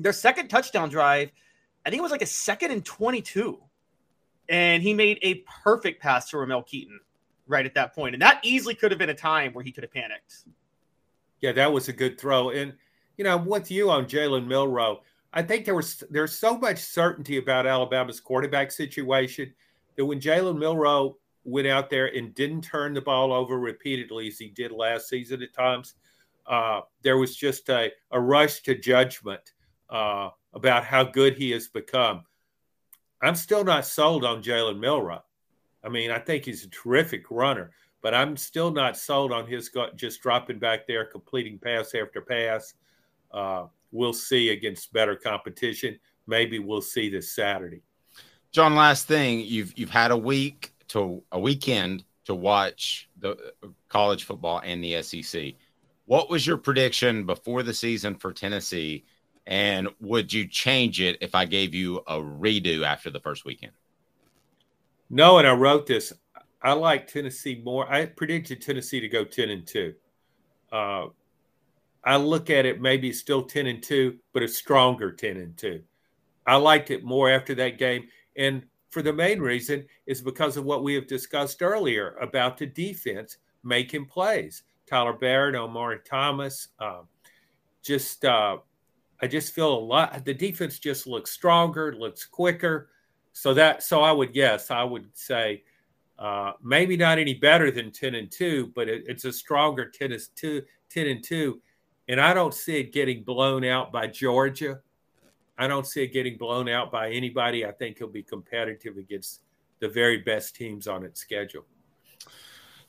their 0.00 0.12
second 0.12 0.48
touchdown 0.48 0.88
drive. 0.88 1.30
I 1.86 1.90
think 1.90 2.00
it 2.00 2.02
was 2.02 2.10
like 2.10 2.22
a 2.22 2.26
second 2.26 2.72
and 2.72 2.84
22. 2.84 3.58
And 4.48 4.82
he 4.82 4.92
made 4.92 5.20
a 5.22 5.44
perfect 5.62 6.02
pass 6.02 6.28
to 6.30 6.38
Ramel 6.38 6.64
Keyton 6.64 6.98
right 7.46 7.64
at 7.64 7.74
that 7.74 7.94
point. 7.94 8.16
And 8.16 8.22
that 8.22 8.40
easily 8.42 8.74
could 8.74 8.90
have 8.90 8.98
been 8.98 9.10
a 9.10 9.14
time 9.14 9.52
where 9.52 9.62
he 9.62 9.70
could 9.70 9.84
have 9.84 9.92
panicked. 9.92 10.44
Yeah, 11.40 11.52
that 11.52 11.72
was 11.72 11.88
a 11.88 11.92
good 11.92 12.18
throw. 12.18 12.50
And, 12.50 12.74
you 13.16 13.22
know, 13.22 13.36
I'm 13.36 13.46
with 13.46 13.70
you 13.70 13.88
on 13.88 14.06
Jalen 14.06 14.48
Milroe. 14.48 15.02
I 15.32 15.42
think 15.42 15.64
there 15.64 15.76
was 15.76 16.02
there's 16.10 16.36
so 16.36 16.58
much 16.58 16.78
certainty 16.78 17.36
about 17.36 17.64
Alabama's 17.64 18.18
quarterback 18.18 18.72
situation 18.72 19.54
that 19.96 20.04
when 20.04 20.18
Jalen 20.18 20.58
Milroe 20.58 21.16
went 21.44 21.68
out 21.68 21.90
there 21.90 22.06
and 22.06 22.34
didn't 22.34 22.62
turn 22.62 22.92
the 22.92 23.00
ball 23.00 23.32
over 23.32 23.56
repeatedly 23.60 24.26
as 24.26 24.38
he 24.38 24.48
did 24.48 24.72
last 24.72 25.08
season 25.08 25.42
at 25.42 25.54
times, 25.54 25.94
uh, 26.50 26.80
there 27.02 27.16
was 27.16 27.36
just 27.36 27.68
a, 27.68 27.92
a 28.10 28.20
rush 28.20 28.60
to 28.62 28.74
judgment 28.74 29.52
uh, 29.88 30.30
about 30.52 30.84
how 30.84 31.04
good 31.04 31.36
he 31.36 31.52
has 31.52 31.68
become. 31.68 32.24
I'm 33.22 33.36
still 33.36 33.62
not 33.62 33.86
sold 33.86 34.24
on 34.24 34.42
Jalen 34.42 34.80
Milroe. 34.80 35.22
I 35.84 35.88
mean, 35.88 36.10
I 36.10 36.18
think 36.18 36.44
he's 36.44 36.64
a 36.64 36.68
terrific 36.68 37.30
runner, 37.30 37.70
but 38.02 38.14
I'm 38.14 38.36
still 38.36 38.72
not 38.72 38.96
sold 38.96 39.32
on 39.32 39.46
his 39.46 39.70
just 39.94 40.20
dropping 40.22 40.58
back 40.58 40.88
there, 40.88 41.04
completing 41.04 41.58
pass 41.58 41.94
after 41.94 42.20
pass. 42.20 42.74
Uh, 43.30 43.66
we'll 43.92 44.12
see 44.12 44.50
against 44.50 44.92
better 44.92 45.14
competition. 45.14 45.98
Maybe 46.26 46.58
we'll 46.58 46.82
see 46.82 47.08
this 47.08 47.32
Saturday. 47.32 47.82
John, 48.50 48.74
last 48.74 49.06
thing, 49.06 49.40
you've 49.40 49.78
you've 49.78 49.90
had 49.90 50.10
a 50.10 50.16
week 50.16 50.72
to 50.88 51.22
a 51.30 51.38
weekend 51.38 52.02
to 52.24 52.34
watch 52.34 53.08
the 53.20 53.36
college 53.88 54.24
football 54.24 54.60
and 54.64 54.82
the 54.82 55.00
SEC. 55.02 55.54
What 56.10 56.28
was 56.28 56.44
your 56.44 56.56
prediction 56.56 57.24
before 57.24 57.62
the 57.62 57.72
season 57.72 58.16
for 58.16 58.32
Tennessee? 58.32 59.04
And 59.46 59.86
would 60.00 60.32
you 60.32 60.48
change 60.48 61.00
it 61.00 61.18
if 61.20 61.36
I 61.36 61.44
gave 61.44 61.72
you 61.72 61.98
a 61.98 62.16
redo 62.16 62.84
after 62.84 63.10
the 63.10 63.20
first 63.20 63.44
weekend? 63.44 63.70
No, 65.08 65.38
and 65.38 65.46
I 65.46 65.52
wrote 65.52 65.86
this. 65.86 66.12
I 66.60 66.72
like 66.72 67.06
Tennessee 67.06 67.62
more. 67.64 67.88
I 67.88 68.06
predicted 68.06 68.60
Tennessee 68.60 68.98
to 68.98 69.06
go 69.06 69.22
10 69.22 69.50
and 69.50 69.64
2. 69.64 69.94
Uh, 70.72 71.06
I 72.02 72.16
look 72.16 72.50
at 72.50 72.66
it 72.66 72.80
maybe 72.80 73.12
still 73.12 73.44
10 73.44 73.68
and 73.68 73.80
2, 73.80 74.18
but 74.32 74.42
a 74.42 74.48
stronger 74.48 75.12
10 75.12 75.36
and 75.36 75.56
2. 75.56 75.80
I 76.44 76.56
liked 76.56 76.90
it 76.90 77.04
more 77.04 77.30
after 77.30 77.54
that 77.54 77.78
game. 77.78 78.08
And 78.36 78.64
for 78.88 79.02
the 79.02 79.12
main 79.12 79.38
reason 79.38 79.86
is 80.06 80.20
because 80.20 80.56
of 80.56 80.64
what 80.64 80.82
we 80.82 80.94
have 80.94 81.06
discussed 81.06 81.62
earlier 81.62 82.16
about 82.20 82.58
the 82.58 82.66
defense 82.66 83.36
making 83.62 84.06
plays. 84.06 84.64
Tyler 84.90 85.12
Barrett, 85.12 85.54
Omari 85.54 86.00
Thomas, 86.04 86.68
uh, 86.80 87.02
just 87.82 88.24
uh, 88.24 88.58
I 89.22 89.26
just 89.26 89.54
feel 89.54 89.72
a 89.72 89.78
lot. 89.78 90.24
The 90.24 90.34
defense 90.34 90.78
just 90.78 91.06
looks 91.06 91.30
stronger, 91.30 91.94
looks 91.94 92.26
quicker. 92.26 92.90
So 93.32 93.54
that 93.54 93.82
so 93.82 94.02
I 94.02 94.12
would 94.12 94.34
guess 94.34 94.70
I 94.70 94.82
would 94.82 95.06
say 95.16 95.62
uh, 96.18 96.52
maybe 96.62 96.96
not 96.96 97.18
any 97.18 97.34
better 97.34 97.70
than 97.70 97.92
ten 97.92 98.16
and 98.16 98.30
two, 98.30 98.72
but 98.74 98.88
it, 98.88 99.04
it's 99.06 99.24
a 99.24 99.32
stronger 99.32 99.88
10 99.88 100.12
as 100.12 100.28
two, 100.28 100.62
10 100.90 101.06
and 101.06 101.24
two 101.24 101.62
and 102.10 102.20
I 102.20 102.34
don't 102.34 102.52
see 102.52 102.80
it 102.80 102.92
getting 102.92 103.22
blown 103.22 103.64
out 103.64 103.92
by 103.92 104.08
Georgia. 104.08 104.80
I 105.56 105.68
don't 105.68 105.86
see 105.86 106.02
it 106.02 106.12
getting 106.12 106.36
blown 106.36 106.68
out 106.68 106.90
by 106.90 107.12
anybody. 107.12 107.64
I 107.64 107.70
think 107.70 107.98
he'll 107.98 108.08
be 108.08 108.24
competitive 108.24 108.96
against 108.96 109.42
the 109.78 109.88
very 109.88 110.16
best 110.16 110.56
teams 110.56 110.88
on 110.88 111.04
its 111.04 111.20
schedule. 111.20 111.66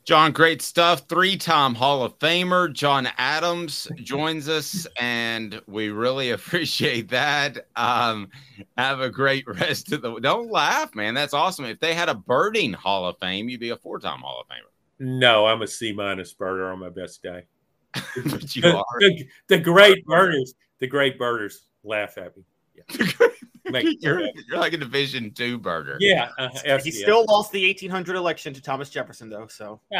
John, 0.04 0.32
great 0.32 0.62
stuff. 0.62 1.08
Three 1.08 1.36
time 1.36 1.76
Hall 1.76 2.02
of 2.02 2.18
Famer 2.18 2.72
John 2.72 3.08
Adams 3.18 3.86
joins 3.96 4.48
us, 4.48 4.86
and 4.98 5.60
we 5.68 5.90
really 5.90 6.30
appreciate 6.32 7.08
that. 7.10 7.68
Um, 7.76 8.28
have 8.76 9.00
a 9.00 9.08
great 9.08 9.46
rest 9.46 9.92
of 9.92 10.02
the. 10.02 10.18
Don't 10.18 10.50
laugh, 10.50 10.94
man. 10.94 11.14
That's 11.14 11.34
awesome. 11.34 11.66
If 11.66 11.78
they 11.78 11.94
had 11.94 12.08
a 12.08 12.14
birding 12.14 12.72
Hall 12.72 13.06
of 13.06 13.16
Fame, 13.18 13.48
you'd 13.48 13.60
be 13.60 13.70
a 13.70 13.76
four 13.76 14.00
time 14.00 14.20
Hall 14.20 14.40
of 14.40 14.48
Famer. 14.48 14.70
No, 14.98 15.46
I'm 15.46 15.62
a 15.62 15.66
C 15.68 15.92
minus 15.92 16.34
birder 16.34 16.72
on 16.72 16.80
my 16.80 16.90
best 16.90 17.22
day. 17.22 17.44
but 17.94 18.56
you 18.56 18.62
the, 18.62 18.76
are. 18.76 18.84
The, 19.00 19.28
the 19.48 19.58
great 19.58 20.04
birders, 20.04 20.54
the 20.80 20.88
great 20.88 21.16
birders 21.16 21.66
laugh 21.84 22.18
at 22.18 22.36
me. 22.36 22.42
Yeah. 22.74 23.28
you're, 24.00 24.20
you're, 24.48 24.58
like 24.58 24.72
a 24.72 24.76
Division 24.76 25.32
two 25.32 25.58
burger. 25.58 25.96
Yeah, 26.00 26.30
uh, 26.38 26.78
he 26.78 26.90
still 26.90 27.24
lost 27.28 27.52
the 27.52 27.64
1800 27.66 28.16
election 28.16 28.54
to 28.54 28.62
Thomas 28.62 28.90
Jefferson, 28.90 29.30
though. 29.30 29.46
So, 29.46 29.80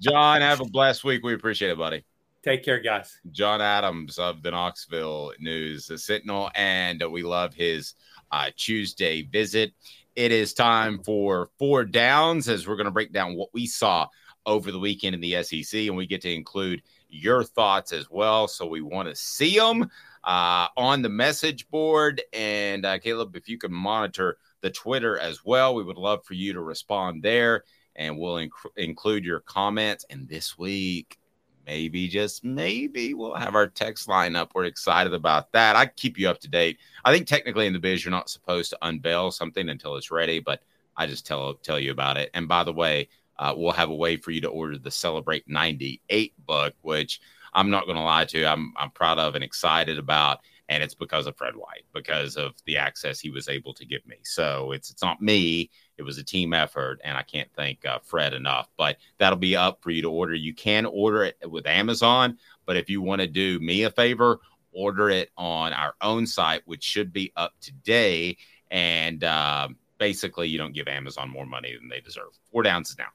John, 0.00 0.40
have 0.40 0.60
a 0.60 0.64
blessed 0.64 1.04
week. 1.04 1.22
We 1.24 1.34
appreciate 1.34 1.70
it, 1.70 1.78
buddy. 1.78 2.04
Take 2.42 2.62
care, 2.62 2.80
guys. 2.80 3.18
John 3.32 3.62
Adams 3.62 4.18
of 4.18 4.42
the 4.42 4.50
Knoxville 4.50 5.32
News, 5.38 5.86
the 5.86 5.96
Sentinel, 5.96 6.50
and 6.54 7.02
we 7.10 7.22
love 7.22 7.54
his 7.54 7.94
uh, 8.30 8.50
Tuesday 8.56 9.22
visit. 9.22 9.72
It 10.14 10.30
is 10.30 10.52
time 10.52 11.02
for 11.02 11.48
four 11.58 11.84
downs 11.84 12.48
as 12.48 12.68
we're 12.68 12.76
going 12.76 12.84
to 12.84 12.92
break 12.92 13.12
down 13.12 13.34
what 13.34 13.48
we 13.52 13.66
saw 13.66 14.08
over 14.46 14.70
the 14.70 14.78
weekend 14.78 15.14
in 15.14 15.20
the 15.20 15.42
SEC, 15.42 15.86
and 15.86 15.96
we 15.96 16.06
get 16.06 16.20
to 16.22 16.32
include 16.32 16.82
your 17.08 17.42
thoughts 17.44 17.92
as 17.92 18.10
well. 18.10 18.46
So 18.46 18.66
we 18.66 18.82
want 18.82 19.08
to 19.08 19.14
see 19.14 19.58
them 19.58 19.90
uh, 20.24 20.68
on 20.76 21.02
the 21.02 21.08
message 21.08 21.68
board. 21.68 22.22
And 22.32 22.84
uh, 22.84 22.98
Caleb, 22.98 23.36
if 23.36 23.48
you 23.48 23.58
can 23.58 23.72
monitor 23.72 24.38
the 24.60 24.70
Twitter 24.70 25.18
as 25.18 25.44
well, 25.44 25.74
we 25.74 25.84
would 25.84 25.98
love 25.98 26.24
for 26.24 26.34
you 26.34 26.52
to 26.54 26.60
respond 26.60 27.22
there, 27.22 27.64
and 27.94 28.18
we'll 28.18 28.36
inc- 28.36 28.50
include 28.76 29.24
your 29.24 29.40
comments. 29.40 30.04
And 30.08 30.28
this 30.28 30.58
week, 30.58 31.18
maybe 31.66 32.08
just 32.08 32.44
maybe 32.44 33.14
we'll 33.14 33.34
have 33.34 33.54
our 33.54 33.66
text 33.66 34.08
line 34.08 34.36
up. 34.36 34.52
We're 34.54 34.64
excited 34.64 35.14
about 35.14 35.52
that. 35.52 35.76
I 35.76 35.86
keep 35.86 36.18
you 36.18 36.28
up 36.28 36.40
to 36.40 36.48
date. 36.48 36.78
I 37.04 37.12
think 37.12 37.26
technically 37.26 37.66
in 37.66 37.72
the 37.72 37.78
biz, 37.78 38.04
you're 38.04 38.10
not 38.10 38.30
supposed 38.30 38.70
to 38.70 38.78
unveil 38.82 39.30
something 39.30 39.68
until 39.68 39.96
it's 39.96 40.10
ready, 40.10 40.40
but 40.40 40.62
I 40.96 41.06
just 41.06 41.26
tell 41.26 41.54
tell 41.54 41.78
you 41.78 41.90
about 41.90 42.16
it. 42.16 42.30
And 42.34 42.48
by 42.48 42.64
the 42.64 42.72
way, 42.72 43.08
uh, 43.38 43.52
we'll 43.56 43.72
have 43.72 43.90
a 43.90 43.94
way 43.94 44.16
for 44.16 44.30
you 44.30 44.40
to 44.42 44.48
order 44.48 44.78
the 44.78 44.90
Celebrate 44.90 45.48
98 45.48 46.32
book, 46.46 46.74
which 46.82 47.20
I'm 47.54 47.70
not 47.70 47.84
going 47.84 47.96
to 47.96 48.02
lie 48.02 48.24
to 48.26 48.38
you, 48.38 48.46
I'm, 48.46 48.72
I'm 48.76 48.90
proud 48.90 49.18
of 49.18 49.34
and 49.34 49.44
excited 49.44 49.98
about. 49.98 50.40
And 50.70 50.82
it's 50.82 50.94
because 50.94 51.26
of 51.26 51.36
Fred 51.36 51.56
White, 51.56 51.84
because 51.92 52.36
of 52.36 52.54
the 52.64 52.78
access 52.78 53.20
he 53.20 53.28
was 53.28 53.48
able 53.48 53.74
to 53.74 53.84
give 53.84 54.06
me. 54.06 54.16
So 54.22 54.72
it's 54.72 54.90
it's 54.90 55.02
not 55.02 55.20
me; 55.20 55.68
it 55.98 56.02
was 56.02 56.16
a 56.16 56.24
team 56.24 56.54
effort, 56.54 57.02
and 57.04 57.18
I 57.18 57.22
can't 57.22 57.50
thank 57.54 57.84
uh, 57.84 57.98
Fred 57.98 58.32
enough. 58.32 58.70
But 58.78 58.96
that'll 59.18 59.38
be 59.38 59.56
up 59.56 59.82
for 59.82 59.90
you 59.90 60.00
to 60.00 60.10
order. 60.10 60.34
You 60.34 60.54
can 60.54 60.86
order 60.86 61.24
it 61.24 61.36
with 61.46 61.66
Amazon, 61.66 62.38
but 62.64 62.78
if 62.78 62.88
you 62.88 63.02
want 63.02 63.20
to 63.20 63.26
do 63.26 63.60
me 63.60 63.82
a 63.82 63.90
favor, 63.90 64.40
order 64.72 65.10
it 65.10 65.30
on 65.36 65.74
our 65.74 65.94
own 66.00 66.26
site, 66.26 66.62
which 66.64 66.82
should 66.82 67.12
be 67.12 67.30
up 67.36 67.52
today. 67.60 68.38
And 68.70 69.22
um, 69.22 69.76
basically 69.98 70.48
you 70.48 70.58
don't 70.58 70.74
give 70.74 70.88
Amazon 70.88 71.30
more 71.30 71.46
money 71.46 71.74
than 71.78 71.88
they 71.88 72.00
deserve. 72.00 72.38
Four 72.50 72.62
downs 72.62 72.90
is 72.90 72.98
now. 72.98 73.08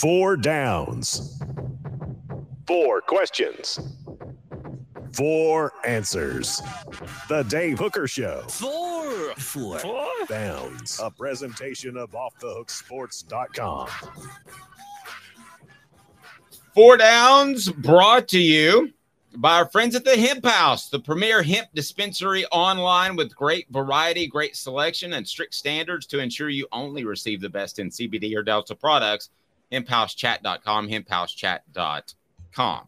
Four 0.00 0.36
downs. 0.36 1.40
Four 2.66 3.00
questions. 3.00 3.80
Four 5.12 5.72
answers. 5.84 6.62
The 7.28 7.42
Dave 7.44 7.78
Hooker 7.78 8.06
Show. 8.06 8.42
Four. 8.48 9.34
Four. 9.36 9.78
Four. 9.78 10.08
Downs. 10.28 11.00
A 11.02 11.10
presentation 11.10 11.96
of 11.96 12.12
OffTheHookSports.com. 12.12 13.88
Four 16.74 16.96
downs 16.96 17.70
brought 17.70 18.28
to 18.28 18.40
you 18.40 18.90
by 19.36 19.58
our 19.58 19.68
friends 19.68 19.94
at 19.94 20.04
the 20.04 20.16
Hemp 20.16 20.46
House, 20.46 20.88
the 20.88 21.00
premier 21.00 21.42
hemp 21.42 21.68
dispensary 21.74 22.46
online 22.46 23.16
with 23.16 23.34
great 23.36 23.66
variety, 23.70 24.26
great 24.26 24.56
selection, 24.56 25.12
and 25.14 25.28
strict 25.28 25.54
standards 25.54 26.06
to 26.06 26.20
ensure 26.20 26.48
you 26.48 26.66
only 26.72 27.04
receive 27.04 27.42
the 27.42 27.50
best 27.50 27.78
in 27.78 27.90
CBD 27.90 28.34
or 28.34 28.42
Delta 28.42 28.74
products. 28.74 29.28
HempHouseChat.com, 29.70 30.88
HempHouseChat.com. 30.88 32.02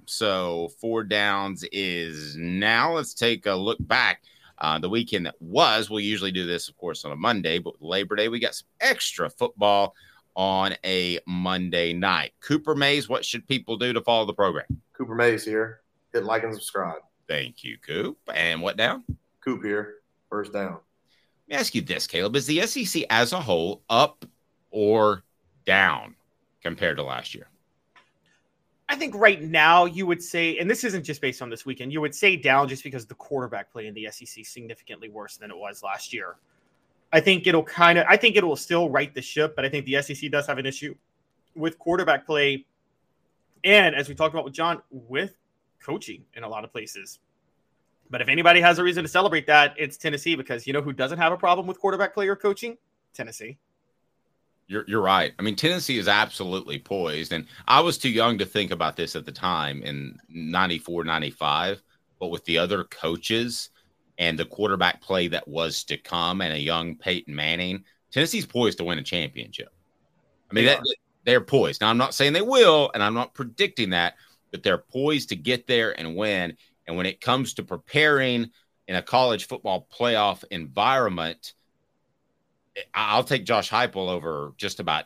So, 0.06 0.70
four 0.80 1.04
downs 1.04 1.64
is 1.72 2.36
now. 2.36 2.94
Let's 2.94 3.14
take 3.14 3.46
a 3.46 3.54
look 3.54 3.78
back 3.80 4.22
Uh, 4.58 4.78
the 4.78 4.88
weekend 4.88 5.26
that 5.26 5.34
was, 5.40 5.90
we'll 5.90 5.98
usually 6.00 6.30
do 6.30 6.46
this, 6.46 6.68
of 6.68 6.76
course, 6.76 7.04
on 7.04 7.10
a 7.10 7.16
Monday, 7.16 7.58
but 7.58 7.74
Labor 7.80 8.14
Day, 8.14 8.28
we 8.28 8.38
got 8.38 8.54
some 8.54 8.68
extra 8.80 9.28
football 9.28 9.94
on 10.36 10.74
a 10.84 11.18
Monday 11.26 11.92
night. 11.92 12.32
Cooper 12.40 12.74
Mays, 12.76 13.08
what 13.08 13.24
should 13.24 13.46
people 13.48 13.76
do 13.76 13.92
to 13.92 14.00
follow 14.00 14.24
the 14.26 14.32
program? 14.32 14.66
Cooper 14.92 15.14
Mays 15.16 15.44
here. 15.44 15.80
Hit 16.12 16.24
like 16.24 16.44
and 16.44 16.54
subscribe. 16.54 17.02
Thank 17.26 17.64
you, 17.64 17.78
Coop. 17.78 18.16
And 18.32 18.62
what 18.62 18.76
down? 18.76 19.02
Coop 19.44 19.64
here. 19.64 19.96
First 20.30 20.52
down. 20.52 20.78
Let 21.48 21.48
me 21.48 21.56
ask 21.56 21.74
you 21.74 21.82
this, 21.82 22.06
Caleb. 22.06 22.36
Is 22.36 22.46
the 22.46 22.64
SEC 22.66 23.04
as 23.10 23.32
a 23.32 23.40
whole 23.40 23.82
up 23.90 24.24
or 24.70 25.24
down 25.66 26.14
compared 26.62 26.96
to 26.98 27.02
last 27.02 27.34
year? 27.34 27.48
I 28.94 28.96
think 28.96 29.16
right 29.16 29.42
now 29.42 29.86
you 29.86 30.06
would 30.06 30.22
say, 30.22 30.56
and 30.58 30.70
this 30.70 30.84
isn't 30.84 31.02
just 31.02 31.20
based 31.20 31.42
on 31.42 31.50
this 31.50 31.66
weekend, 31.66 31.92
you 31.92 32.00
would 32.00 32.14
say 32.14 32.36
down 32.36 32.68
just 32.68 32.84
because 32.84 33.04
the 33.04 33.16
quarterback 33.16 33.72
play 33.72 33.88
in 33.88 33.94
the 33.94 34.06
SEC 34.08 34.46
significantly 34.46 35.08
worse 35.08 35.36
than 35.36 35.50
it 35.50 35.56
was 35.56 35.82
last 35.82 36.12
year. 36.12 36.36
I 37.12 37.18
think 37.18 37.48
it'll 37.48 37.64
kind 37.64 37.98
of, 37.98 38.06
I 38.08 38.16
think 38.16 38.36
it 38.36 38.44
will 38.44 38.54
still 38.54 38.88
right 38.88 39.12
the 39.12 39.20
ship, 39.20 39.56
but 39.56 39.64
I 39.64 39.68
think 39.68 39.84
the 39.84 40.00
SEC 40.00 40.30
does 40.30 40.46
have 40.46 40.58
an 40.58 40.66
issue 40.66 40.94
with 41.56 41.76
quarterback 41.76 42.24
play. 42.24 42.66
And 43.64 43.96
as 43.96 44.08
we 44.08 44.14
talked 44.14 44.32
about 44.32 44.44
with 44.44 44.54
John, 44.54 44.80
with 44.92 45.34
coaching 45.82 46.22
in 46.34 46.44
a 46.44 46.48
lot 46.48 46.62
of 46.62 46.70
places. 46.70 47.18
But 48.10 48.20
if 48.20 48.28
anybody 48.28 48.60
has 48.60 48.78
a 48.78 48.84
reason 48.84 49.02
to 49.02 49.08
celebrate 49.08 49.48
that, 49.48 49.74
it's 49.76 49.96
Tennessee 49.96 50.36
because 50.36 50.68
you 50.68 50.72
know 50.72 50.82
who 50.82 50.92
doesn't 50.92 51.18
have 51.18 51.32
a 51.32 51.36
problem 51.36 51.66
with 51.66 51.80
quarterback 51.80 52.14
play 52.14 52.28
or 52.28 52.36
coaching? 52.36 52.78
Tennessee. 53.12 53.58
You're, 54.66 54.84
you're 54.88 55.02
right. 55.02 55.32
I 55.38 55.42
mean, 55.42 55.56
Tennessee 55.56 55.98
is 55.98 56.08
absolutely 56.08 56.78
poised. 56.78 57.32
And 57.32 57.46
I 57.68 57.80
was 57.80 57.98
too 57.98 58.08
young 58.08 58.38
to 58.38 58.46
think 58.46 58.70
about 58.70 58.96
this 58.96 59.14
at 59.14 59.26
the 59.26 59.32
time 59.32 59.82
in 59.82 60.18
94, 60.28 61.04
95. 61.04 61.82
But 62.18 62.28
with 62.28 62.44
the 62.44 62.58
other 62.58 62.84
coaches 62.84 63.70
and 64.18 64.38
the 64.38 64.46
quarterback 64.46 65.02
play 65.02 65.28
that 65.28 65.46
was 65.46 65.84
to 65.84 65.96
come 65.98 66.40
and 66.40 66.54
a 66.54 66.58
young 66.58 66.96
Peyton 66.96 67.34
Manning, 67.34 67.84
Tennessee's 68.10 68.46
poised 68.46 68.78
to 68.78 68.84
win 68.84 68.98
a 68.98 69.02
championship. 69.02 69.68
I 70.50 70.54
mean, 70.54 70.64
They 70.64 70.74
that, 70.74 70.84
they're 71.24 71.40
poised. 71.40 71.80
Now, 71.80 71.90
I'm 71.90 71.98
not 71.98 72.14
saying 72.14 72.32
they 72.32 72.42
will, 72.42 72.90
and 72.94 73.02
I'm 73.02 73.14
not 73.14 73.34
predicting 73.34 73.90
that, 73.90 74.14
but 74.50 74.62
they're 74.62 74.78
poised 74.78 75.30
to 75.30 75.36
get 75.36 75.66
there 75.66 75.98
and 75.98 76.16
win. 76.16 76.56
And 76.86 76.96
when 76.96 77.06
it 77.06 77.20
comes 77.20 77.54
to 77.54 77.62
preparing 77.62 78.50
in 78.86 78.96
a 78.96 79.02
college 79.02 79.46
football 79.46 79.88
playoff 79.92 80.44
environment, 80.50 81.54
I'll 82.92 83.24
take 83.24 83.44
Josh 83.44 83.70
Heupel 83.70 84.08
over 84.08 84.52
just 84.56 84.80
about 84.80 85.04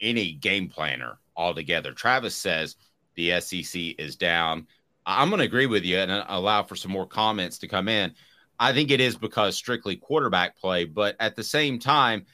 any 0.00 0.32
game 0.32 0.68
planner 0.68 1.18
altogether. 1.36 1.92
Travis 1.92 2.34
says 2.34 2.76
the 3.14 3.40
SEC 3.40 3.80
is 3.98 4.16
down. 4.16 4.66
I'm 5.04 5.28
going 5.28 5.40
to 5.40 5.44
agree 5.44 5.66
with 5.66 5.84
you 5.84 5.98
and 5.98 6.24
allow 6.28 6.62
for 6.62 6.76
some 6.76 6.92
more 6.92 7.06
comments 7.06 7.58
to 7.58 7.68
come 7.68 7.88
in. 7.88 8.14
I 8.58 8.72
think 8.72 8.90
it 8.90 9.00
is 9.00 9.16
because 9.16 9.56
strictly 9.56 9.96
quarterback 9.96 10.56
play, 10.56 10.84
but 10.84 11.16
at 11.18 11.34
the 11.34 11.42
same 11.42 11.78
time, 11.78 12.26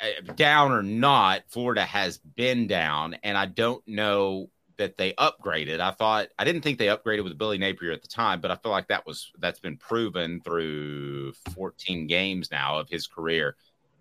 eh, 0.00 0.20
down 0.34 0.72
or 0.72 0.82
not, 0.82 1.42
Florida 1.48 1.84
has 1.84 2.18
been 2.18 2.66
down, 2.66 3.14
and 3.22 3.38
I 3.38 3.46
don't 3.46 3.86
know 3.86 4.50
that 4.76 4.96
they 4.96 5.12
upgraded. 5.12 5.80
I 5.80 5.92
thought 5.92 6.28
I 6.38 6.44
didn't 6.44 6.62
think 6.62 6.78
they 6.78 6.86
upgraded 6.86 7.24
with 7.24 7.38
Billy 7.38 7.58
Napier 7.58 7.92
at 7.92 8.02
the 8.02 8.08
time, 8.08 8.40
but 8.40 8.50
I 8.50 8.56
feel 8.56 8.72
like 8.72 8.88
that 8.88 9.06
was 9.06 9.30
that's 9.38 9.60
been 9.60 9.76
proven 9.76 10.40
through 10.40 11.32
14 11.54 12.06
games 12.08 12.50
now 12.50 12.78
of 12.78 12.88
his 12.88 13.06
career 13.06 13.56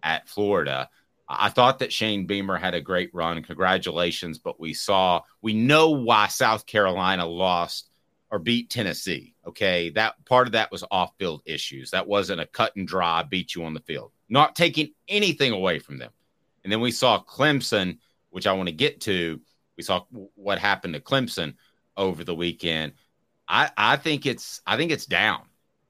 at 0.06 0.30
Florida. 0.30 0.89
I 1.28 1.49
thought 1.49 1.80
that 1.80 1.91
Shane 1.91 2.28
Beamer 2.28 2.58
had 2.58 2.76
a 2.76 2.82
great 2.82 3.10
run. 3.14 3.43
Congratulations, 3.43 4.38
but 4.38 4.60
we 4.60 4.74
saw 4.74 5.22
we 5.41 5.53
know 5.53 5.89
why 5.89 6.28
South 6.28 6.66
Carolina 6.68 7.26
lost 7.26 7.89
or 8.30 8.39
beat 8.39 8.70
Tennessee. 8.70 9.34
Okay, 9.45 9.89
that 9.91 10.24
part 10.26 10.47
of 10.47 10.53
that 10.53 10.72
was 10.72 10.84
off-field 10.91 11.41
issues. 11.45 11.91
That 11.91 12.08
wasn't 12.08 12.41
a 12.41 12.45
cut 12.45 12.76
and 12.76 12.88
dry 12.88 13.24
beat 13.24 13.56
you 13.56 13.66
on 13.66 13.74
the 13.74 13.80
field. 13.82 14.12
Not 14.30 14.56
taking 14.56 14.93
anything 15.08 15.51
away 15.51 15.80
from 15.80 15.97
them. 15.97 16.12
And 16.64 16.72
then 16.72 16.80
we 16.80 16.91
saw 16.91 17.22
Clemson, 17.24 17.97
which 18.30 18.47
I 18.47 18.53
want 18.53 18.70
to 18.70 18.76
get 18.76 19.01
to. 19.01 19.41
We 19.78 19.84
saw 19.84 20.06
what 20.36 20.60
happened 20.60 20.93
to 20.93 20.99
Clemson 20.99 21.56
over 21.97 22.24
the 22.24 22.36
weekend. 22.36 22.93
I, 23.47 23.70
I 23.78 23.97
think 23.97 24.26
it's 24.26 24.62
I 24.66 24.78
think 24.78 24.91
it's 24.91 25.06
down, 25.06 25.41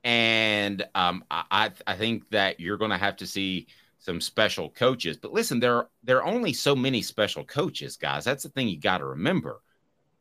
and 0.04 0.86
um, 0.96 1.24
I 1.32 1.72
I 1.88 1.96
think 1.96 2.30
that 2.32 2.60
you're 2.60 2.78
going 2.78 2.92
to 2.92 2.98
have 2.98 3.18
to 3.18 3.28
see 3.28 3.68
some 4.06 4.22
special 4.22 4.70
coaches. 4.70 5.18
But 5.18 5.34
listen, 5.34 5.60
there 5.60 5.76
are, 5.76 5.90
there 6.04 6.18
are 6.18 6.28
only 6.28 6.54
so 6.54 6.76
many 6.76 7.02
special 7.02 7.44
coaches, 7.44 7.98
guys. 7.98 8.24
That's 8.24 8.44
the 8.44 8.50
thing 8.50 8.68
you 8.68 8.80
got 8.80 9.00
to 9.00 9.06
remember. 9.06 9.62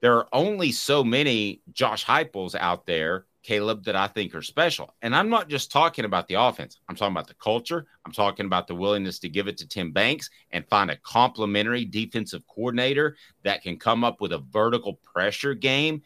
There 0.00 0.16
are 0.16 0.28
only 0.32 0.72
so 0.72 1.04
many 1.04 1.60
Josh 1.72 2.04
Heupels 2.04 2.54
out 2.54 2.86
there, 2.86 3.26
Caleb, 3.42 3.84
that 3.84 3.94
I 3.94 4.06
think 4.06 4.34
are 4.34 4.42
special. 4.42 4.94
And 5.02 5.14
I'm 5.14 5.28
not 5.28 5.50
just 5.50 5.70
talking 5.70 6.06
about 6.06 6.28
the 6.28 6.34
offense. 6.34 6.80
I'm 6.88 6.96
talking 6.96 7.12
about 7.12 7.28
the 7.28 7.34
culture. 7.34 7.86
I'm 8.06 8.12
talking 8.12 8.46
about 8.46 8.66
the 8.66 8.74
willingness 8.74 9.18
to 9.20 9.28
give 9.28 9.48
it 9.48 9.58
to 9.58 9.68
Tim 9.68 9.92
Banks 9.92 10.30
and 10.50 10.66
find 10.68 10.90
a 10.90 10.96
complementary 10.96 11.84
defensive 11.84 12.42
coordinator 12.46 13.16
that 13.42 13.62
can 13.62 13.78
come 13.78 14.02
up 14.02 14.22
with 14.22 14.32
a 14.32 14.38
vertical 14.38 14.94
pressure 14.94 15.54
game. 15.54 16.02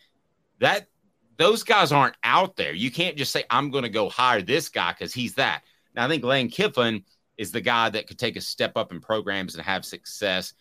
That 0.59 0.89
those 1.37 1.62
guys 1.62 1.93
aren't 1.93 2.16
out 2.24 2.57
there. 2.57 2.72
You 2.72 2.91
can't 2.91 3.16
just 3.16 3.31
say, 3.31 3.45
I'm 3.51 3.70
going 3.70 3.85
to 3.85 3.89
go 3.89 4.09
hire 4.09 4.43
this 4.43 4.68
guy 4.68 4.93
because 4.93 5.14
he's 5.14 5.35
that. 5.35 5.62
Now, 5.95 6.07
I 6.07 6.09
think 6.09 6.24
Lane 6.24 6.51
Kiffin 6.51 7.05
is 7.39 7.53
the 7.53 7.61
guy 7.61 7.89
that 7.89 8.07
could 8.07 8.18
take 8.18 8.36
a 8.36 8.41
step 8.41 8.76
up 8.76 8.93
in 8.93 9.01
programs 9.01 9.55
and 9.55 9.64
have 9.64 9.84
success 9.84 10.53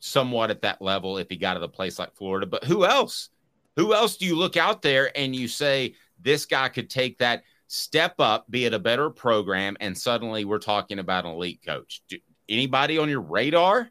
somewhat 0.00 0.50
at 0.50 0.62
that 0.62 0.80
level 0.80 1.18
if 1.18 1.28
he 1.28 1.36
got 1.36 1.54
to 1.54 1.62
a 1.62 1.68
place 1.68 1.98
like 1.98 2.14
Florida. 2.14 2.46
But 2.46 2.64
who 2.64 2.84
else? 2.84 3.30
Who 3.76 3.92
else 3.92 4.16
do 4.16 4.24
you 4.24 4.36
look 4.36 4.56
out 4.56 4.82
there 4.82 5.10
and 5.16 5.34
you 5.34 5.48
say 5.48 5.94
this 6.20 6.46
guy 6.46 6.68
could 6.68 6.88
take 6.88 7.18
that 7.18 7.42
step 7.66 8.14
up, 8.20 8.48
be 8.48 8.66
it 8.66 8.74
a 8.74 8.78
better 8.78 9.10
program, 9.10 9.76
and 9.80 9.96
suddenly 9.98 10.44
we're 10.44 10.58
talking 10.58 11.00
about 11.00 11.24
an 11.24 11.32
elite 11.32 11.60
coach? 11.66 12.02
Do, 12.08 12.18
anybody 12.48 12.98
on 12.98 13.08
your 13.08 13.20
radar? 13.20 13.90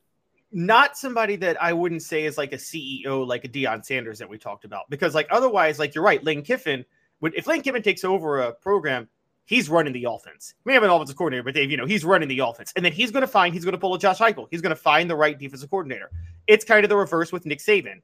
not 0.54 0.96
somebody 0.96 1.36
that 1.38 1.62
I 1.62 1.74
wouldn't 1.74 2.04
say 2.04 2.26
is 2.26 2.38
like 2.38 2.54
a 2.54 2.58
CEO, 2.58 3.26
like 3.26 3.44
a 3.44 3.50
Deion 3.50 3.84
Sanders 3.84 4.20
that 4.20 4.30
we 4.30 4.38
talked 4.38 4.66
about. 4.66 4.84
Because 4.90 5.16
like 5.16 5.28
otherwise, 5.32 5.80
like 5.80 5.96
you're 5.96 6.04
right, 6.04 6.24
Lane 6.24 6.44
Kiffin. 6.44 6.86
Would 7.22 7.34
if 7.36 7.48
Lane 7.48 7.62
Kiffin 7.62 7.82
takes 7.82 8.04
over 8.04 8.42
a 8.42 8.54
program, 8.54 9.10
he's 9.46 9.70
running 9.70 9.94
the 9.94 10.06
offense. 10.10 10.54
We 10.64 10.74
have 10.74 10.84
an 10.84 10.90
offensive 10.90 11.16
coordinator, 11.16 11.44
but 11.44 11.54
Dave, 11.54 11.72
you 11.72 11.78
know, 11.78 11.86
he's 11.86 12.06
running 12.06 12.30
the 12.30 12.40
offense, 12.40 12.74
and 12.76 12.84
then 12.84 12.92
he's 12.92 13.12
going 13.12 13.22
to 13.22 13.28
find 13.28 13.54
he's 13.54 13.66
going 13.66 13.74
to 13.74 13.78
pull 13.80 13.94
a 13.94 14.00
Josh 14.00 14.20
Heupel. 14.20 14.48
He's 14.52 14.62
going 14.62 14.76
to 14.76 14.82
find 14.82 15.10
the 15.10 15.16
right 15.16 15.38
defensive 15.38 15.70
coordinator. 15.70 16.10
It's 16.48 16.66
kind 16.66 16.84
of 16.84 16.90
the 16.90 16.98
reverse 16.98 17.32
with 17.32 17.46
Nick 17.46 17.60
Saban. 17.60 18.02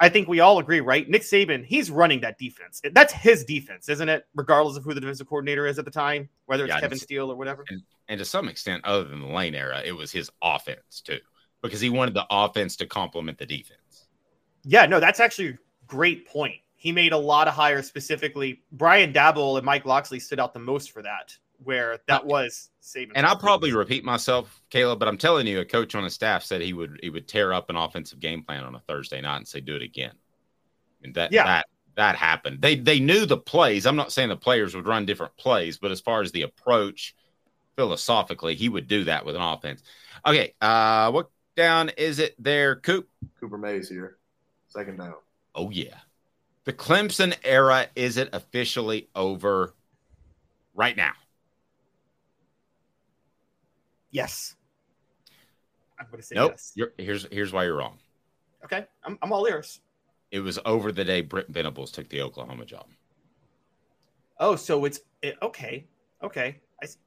I 0.00 0.08
think 0.08 0.26
we 0.26 0.40
all 0.40 0.58
agree, 0.58 0.80
right? 0.80 1.08
Nick 1.08 1.22
Saban, 1.22 1.64
he's 1.64 1.90
running 1.90 2.20
that 2.22 2.36
defense. 2.36 2.82
That's 2.92 3.12
his 3.12 3.44
defense, 3.44 3.88
isn't 3.88 4.08
it? 4.08 4.26
Regardless 4.34 4.76
of 4.76 4.82
who 4.82 4.94
the 4.94 5.00
defensive 5.00 5.28
coordinator 5.28 5.66
is 5.66 5.78
at 5.78 5.84
the 5.84 5.92
time, 5.92 6.28
whether 6.46 6.64
it's 6.64 6.74
Yeah, 6.74 6.80
Kevin 6.80 6.98
Steele 6.98 7.30
or 7.30 7.36
whatever. 7.36 7.64
And, 7.68 7.82
and 8.08 8.18
to 8.18 8.24
some 8.24 8.48
extent, 8.48 8.84
other 8.84 9.04
than 9.04 9.20
the 9.20 9.28
Lane 9.28 9.54
era, 9.54 9.80
it 9.84 9.92
was 9.92 10.10
his 10.10 10.28
offense 10.42 11.02
too, 11.02 11.20
because 11.62 11.80
he 11.80 11.88
wanted 11.88 12.14
the 12.14 12.26
offense 12.30 12.74
to 12.76 12.86
complement 12.86 13.38
the 13.38 13.46
defense. 13.46 14.08
Yeah, 14.64 14.86
no, 14.86 14.98
that's 14.98 15.20
actually 15.20 15.50
a 15.50 15.58
great 15.86 16.26
point. 16.26 16.56
He 16.82 16.90
made 16.90 17.12
a 17.12 17.16
lot 17.16 17.46
of 17.46 17.54
hires 17.54 17.86
specifically. 17.86 18.60
Brian 18.72 19.12
Daboll 19.12 19.56
and 19.56 19.64
Mike 19.64 19.86
Locksley 19.86 20.18
stood 20.18 20.40
out 20.40 20.52
the 20.52 20.58
most 20.58 20.90
for 20.90 21.00
that, 21.02 21.32
where 21.62 21.98
that 22.08 22.26
was 22.26 22.70
saving. 22.80 23.16
And 23.16 23.24
I'll 23.24 23.36
probably 23.36 23.72
repeat 23.72 24.04
myself, 24.04 24.60
Caleb, 24.68 24.98
but 24.98 25.06
I'm 25.06 25.16
telling 25.16 25.46
you, 25.46 25.60
a 25.60 25.64
coach 25.64 25.94
on 25.94 26.02
his 26.02 26.12
staff 26.12 26.42
said 26.42 26.60
he 26.60 26.72
would 26.72 26.98
he 27.00 27.08
would 27.08 27.28
tear 27.28 27.52
up 27.52 27.70
an 27.70 27.76
offensive 27.76 28.18
game 28.18 28.42
plan 28.42 28.64
on 28.64 28.74
a 28.74 28.80
Thursday 28.80 29.20
night 29.20 29.36
and 29.36 29.46
say, 29.46 29.60
"Do 29.60 29.76
it 29.76 29.82
again." 29.82 30.14
And 31.04 31.14
that 31.14 31.30
Yeah. 31.30 31.44
that 31.44 31.66
that 31.94 32.16
happened. 32.16 32.60
They 32.60 32.74
they 32.74 32.98
knew 32.98 33.26
the 33.26 33.36
plays. 33.38 33.86
I'm 33.86 33.94
not 33.94 34.10
saying 34.10 34.30
the 34.30 34.36
players 34.36 34.74
would 34.74 34.88
run 34.88 35.06
different 35.06 35.36
plays, 35.36 35.78
but 35.78 35.92
as 35.92 36.00
far 36.00 36.20
as 36.20 36.32
the 36.32 36.42
approach, 36.42 37.14
philosophically, 37.76 38.56
he 38.56 38.68
would 38.68 38.88
do 38.88 39.04
that 39.04 39.24
with 39.24 39.36
an 39.36 39.42
offense. 39.42 39.84
Okay, 40.26 40.52
uh, 40.60 41.12
what 41.12 41.30
down 41.54 41.90
is 41.90 42.18
it 42.18 42.34
there, 42.42 42.74
Coop? 42.74 43.08
Cooper 43.38 43.56
Mays 43.56 43.88
here. 43.88 44.18
Second 44.66 44.98
down. 44.98 45.14
Oh 45.54 45.70
yeah, 45.70 45.98
the 46.64 46.72
Clemson 46.72 47.34
era 47.44 47.88
is 47.94 48.16
it 48.16 48.28
officially 48.32 49.08
over 49.14 49.74
right 50.74 50.96
now? 50.96 51.12
Yes. 54.10 54.54
I'm 55.98 56.06
going 56.10 56.20
to 56.20 56.26
say 56.26 56.34
nope. 56.34 56.52
yes. 56.52 56.72
You're, 56.74 56.92
here's 56.98 57.26
here's 57.30 57.52
why 57.52 57.64
you're 57.64 57.76
wrong. 57.76 57.98
Okay, 58.64 58.86
I'm, 59.04 59.18
I'm 59.22 59.32
all 59.32 59.46
ears. 59.46 59.80
It 60.30 60.40
was 60.40 60.58
over 60.64 60.92
the 60.92 61.04
day 61.04 61.20
Brent 61.20 61.48
Venables 61.48 61.90
took 61.92 62.08
the 62.08 62.22
Oklahoma 62.22 62.64
job. 62.64 62.86
Oh, 64.38 64.56
so 64.56 64.84
it's 64.84 65.00
it, 65.22 65.36
okay. 65.42 65.86
Okay. 66.22 66.60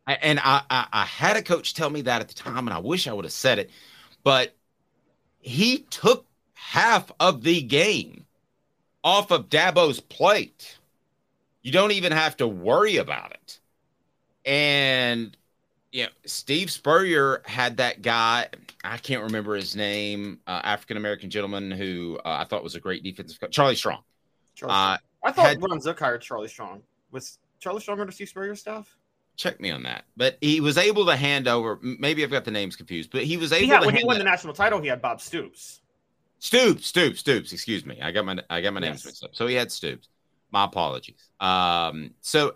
I- 0.08 0.14
And 0.22 0.40
I, 0.40 0.62
I, 0.70 0.88
I 0.94 1.06
had 1.06 1.36
a 1.38 1.42
coach 1.42 1.74
tell 1.74 1.90
me 1.90 2.02
that 2.04 2.22
at 2.22 2.28
the 2.30 2.34
time, 2.34 2.68
and 2.68 2.70
I 2.74 2.80
wish 2.80 3.08
I 3.08 3.14
would 3.14 3.26
have 3.26 3.32
said 3.34 3.60
it, 3.60 3.70
but 4.24 4.56
he 5.40 5.80
took 5.90 6.26
half 6.54 7.12
of 7.20 7.44
the 7.44 7.62
game 7.62 8.26
off 9.06 9.32
of 9.32 9.48
Dabo's 9.50 10.02
plate. 10.02 10.78
You 11.62 11.72
don't 11.72 11.92
even 11.92 12.12
have 12.12 12.36
to 12.38 12.48
worry 12.48 12.98
about 12.98 13.32
it. 13.32 13.60
And 14.46 15.38
you 15.92 16.04
know, 16.04 16.10
Steve 16.26 16.70
Spurrier 16.70 17.42
had 17.46 17.78
that 17.78 18.02
guy. 18.02 18.50
I 18.84 18.98
can't 18.98 19.24
remember 19.24 19.56
his 19.56 19.76
name. 19.76 20.40
Uh, 20.46 20.60
African 20.64 20.98
American 20.98 21.30
gentleman 21.30 21.72
who 21.72 22.20
uh, 22.26 22.40
I 22.42 22.44
thought 22.44 22.64
was 22.64 22.76
a 22.76 22.80
great 22.82 23.04
defensive 23.04 23.40
coach, 23.40 23.52
Charlie 23.54 23.76
Strong. 23.76 24.02
Charlie 24.56 24.74
Uh, 24.74 24.98
I 25.24 25.32
thought 25.32 25.46
had- 25.48 25.64
Ron 25.64 25.80
Zook 25.80 26.00
hired 26.00 26.22
Charlie 26.22 26.50
Strong. 26.50 26.82
Was 27.12 27.40
Charlie 27.60 27.80
Strong 27.82 28.02
under 28.02 28.12
Steve 28.12 28.28
Spurrier's 28.30 28.60
staff? 28.60 28.94
Check 29.38 29.60
me 29.60 29.72
on 29.72 29.84
that. 29.84 30.06
But 30.18 30.38
he 30.42 30.60
was 30.62 30.78
able 30.78 31.06
to 31.08 31.16
hand 31.16 31.48
over. 31.48 31.80
Maybe 31.82 32.24
I've 32.24 32.32
got 32.32 32.46
the 32.46 32.52
names 32.52 32.76
confused, 32.76 33.10
but 33.12 33.24
he 33.24 33.38
was 33.38 33.52
able 33.52 33.62
He 33.66 33.68
had, 33.70 33.80
to 33.82 33.86
when 33.86 33.96
he 33.96 34.04
won 34.04 34.16
that- 34.18 34.24
the 34.24 34.30
national 34.30 34.54
title, 34.54 34.82
he 34.82 34.88
had 34.88 35.02
Bob 35.02 35.22
Stoops. 35.22 35.82
Stoops, 36.40 36.88
Stoops, 36.88 37.20
Stoops. 37.20 37.54
Excuse 37.54 37.86
me. 37.86 38.00
I 38.02 38.12
got 38.12 38.26
my 38.26 38.38
I 38.50 38.62
got 38.62 38.74
my 38.74 38.80
names 38.80 39.00
Yes. 39.00 39.06
mixed 39.06 39.24
up. 39.24 39.36
So 39.36 39.48
he 39.48 39.56
had 39.56 39.72
Stoops. 39.72 40.10
My 40.52 40.66
apologies. 40.66 41.30
Um, 41.40 42.12
so 42.22 42.54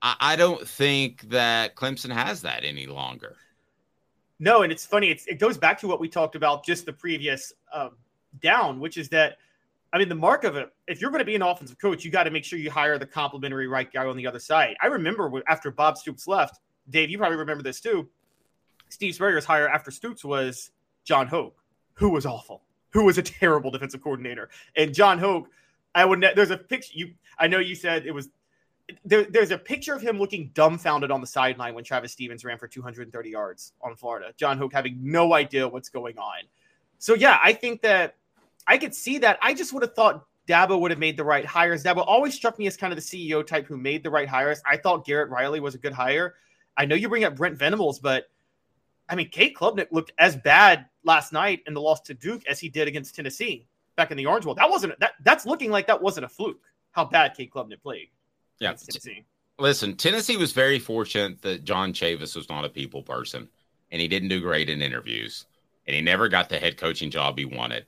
I, 0.00 0.16
I 0.20 0.36
don't 0.36 0.66
think 0.66 1.22
that 1.30 1.74
Clemson 1.74 2.10
has 2.12 2.42
that 2.42 2.64
any 2.64 2.86
longer. 2.86 3.36
No, 4.38 4.62
and 4.62 4.72
it's 4.72 4.84
funny. 4.86 5.10
It's, 5.10 5.26
it 5.26 5.38
goes 5.38 5.56
back 5.58 5.78
to 5.80 5.88
what 5.88 6.00
we 6.00 6.08
talked 6.08 6.34
about 6.34 6.64
just 6.64 6.86
the 6.86 6.92
previous 6.92 7.52
um, 7.72 7.90
down, 8.40 8.80
which 8.80 8.96
is 8.96 9.08
that, 9.10 9.38
I 9.92 9.98
mean, 9.98 10.08
the 10.08 10.14
mark 10.14 10.44
of 10.44 10.56
it, 10.56 10.70
if 10.88 11.00
you're 11.00 11.10
going 11.10 11.20
to 11.20 11.24
be 11.24 11.36
an 11.36 11.42
offensive 11.42 11.78
coach, 11.78 12.04
you 12.04 12.10
got 12.10 12.24
to 12.24 12.30
make 12.30 12.44
sure 12.44 12.58
you 12.58 12.70
hire 12.70 12.98
the 12.98 13.06
complimentary 13.06 13.68
right 13.68 13.90
guy 13.92 14.06
on 14.06 14.16
the 14.16 14.26
other 14.26 14.40
side. 14.40 14.76
I 14.82 14.86
remember 14.86 15.30
after 15.46 15.70
Bob 15.70 15.96
Stoops 15.98 16.26
left, 16.26 16.60
Dave, 16.90 17.10
you 17.10 17.18
probably 17.18 17.38
remember 17.38 17.62
this 17.62 17.80
too. 17.80 18.08
Steve 18.88 19.14
Spurrier's 19.14 19.44
hire 19.44 19.68
after 19.68 19.90
Stoops 19.90 20.24
was 20.24 20.70
Jon 21.04 21.26
Hoke, 21.26 21.56
who 21.94 22.08
was 22.10 22.26
awful, 22.26 22.62
who 22.94 23.04
was 23.04 23.18
a 23.18 23.22
terrible 23.22 23.70
defensive 23.70 24.02
coordinator. 24.02 24.48
And 24.76 24.94
Jon 24.94 25.18
Hoke, 25.18 25.50
I 25.94 26.04
would, 26.04 26.20
ne- 26.20 26.32
there's 26.34 26.50
a 26.50 26.56
picture, 26.56 26.92
you, 26.94 27.14
I 27.38 27.48
know 27.48 27.58
you 27.58 27.74
said 27.74 28.06
it 28.06 28.12
was 28.12 28.30
there, 29.04 29.24
there's 29.24 29.50
a 29.50 29.58
picture 29.58 29.94
of 29.94 30.02
him 30.02 30.18
looking 30.18 30.50
dumbfounded 30.54 31.10
on 31.10 31.20
the 31.20 31.26
sideline 31.26 31.74
when 31.74 31.84
Travis 31.84 32.12
Stephens 32.12 32.44
ran 32.44 32.58
for 32.58 32.68
230 32.68 33.30
yards 33.30 33.72
on 33.82 33.96
Florida. 33.96 34.32
Jon 34.36 34.58
Hoke 34.58 34.72
having 34.72 34.98
no 35.02 35.34
idea 35.34 35.66
what's 35.66 35.88
going 35.88 36.18
on. 36.18 36.44
So 36.98 37.14
yeah, 37.14 37.38
I 37.42 37.52
think 37.52 37.82
that 37.82 38.16
I 38.66 38.78
could 38.78 38.94
see 38.94 39.18
that. 39.18 39.38
I 39.42 39.54
just 39.54 39.72
would 39.72 39.82
have 39.82 39.94
thought 39.94 40.26
Dabo 40.46 40.78
would 40.78 40.90
have 40.90 41.00
made 41.00 41.16
the 41.16 41.24
right 41.24 41.44
hires. 41.44 41.82
Dabo 41.82 42.04
always 42.06 42.34
struck 42.34 42.58
me 42.58 42.66
as 42.66 42.76
kind 42.76 42.92
of 42.92 42.96
the 42.96 43.02
CEO 43.02 43.44
type 43.44 43.66
who 43.66 43.76
made 43.76 44.04
the 44.04 44.10
right 44.10 44.28
hires. 44.28 44.62
I 44.64 44.76
thought 44.76 45.04
Garrett 45.04 45.30
Riley 45.30 45.60
was 45.60 45.74
a 45.74 45.78
good 45.78 45.92
hire. 45.92 46.34
I 46.76 46.84
know 46.84 46.94
you 46.94 47.08
bring 47.08 47.24
up 47.24 47.36
Brent 47.36 47.58
Venables, 47.58 47.98
but 47.98 48.28
I 49.08 49.16
mean, 49.16 49.30
Cade 49.30 49.54
Klubnik 49.54 49.88
looked 49.90 50.12
as 50.18 50.36
bad 50.36 50.86
last 51.04 51.32
night 51.32 51.60
in 51.66 51.74
the 51.74 51.80
loss 51.80 52.00
to 52.02 52.14
Duke 52.14 52.46
as 52.46 52.58
he 52.58 52.68
did 52.68 52.88
against 52.88 53.14
Tennessee 53.14 53.66
back 53.96 54.10
in 54.10 54.16
the 54.16 54.26
Orange 54.26 54.44
Bowl. 54.44 54.54
That 54.54 54.70
wasn't 54.70 54.98
that. 55.00 55.12
That's 55.22 55.46
looking 55.46 55.70
like 55.70 55.86
that 55.86 56.00
wasn't 56.00 56.26
a 56.26 56.28
fluke. 56.28 56.62
How 56.92 57.04
bad 57.04 57.34
Cade 57.36 57.50
Klubnik 57.50 57.82
played. 57.82 58.08
Yeah. 58.58 58.70
against 58.70 58.86
Tennessee. 58.86 59.24
Listen, 59.58 59.96
Tennessee 59.96 60.36
was 60.36 60.52
very 60.52 60.78
fortunate 60.78 61.40
that 61.42 61.64
John 61.64 61.92
Chavis 61.92 62.34
was 62.34 62.48
not 62.48 62.64
a 62.64 62.68
people 62.68 63.02
person 63.02 63.48
and 63.92 64.00
he 64.00 64.08
didn't 64.08 64.28
do 64.28 64.40
great 64.40 64.68
in 64.68 64.82
interviews 64.82 65.46
and 65.86 65.94
he 65.94 66.02
never 66.02 66.28
got 66.28 66.48
the 66.48 66.58
head 66.58 66.76
coaching 66.76 67.10
job 67.10 67.38
he 67.38 67.44
wanted. 67.44 67.86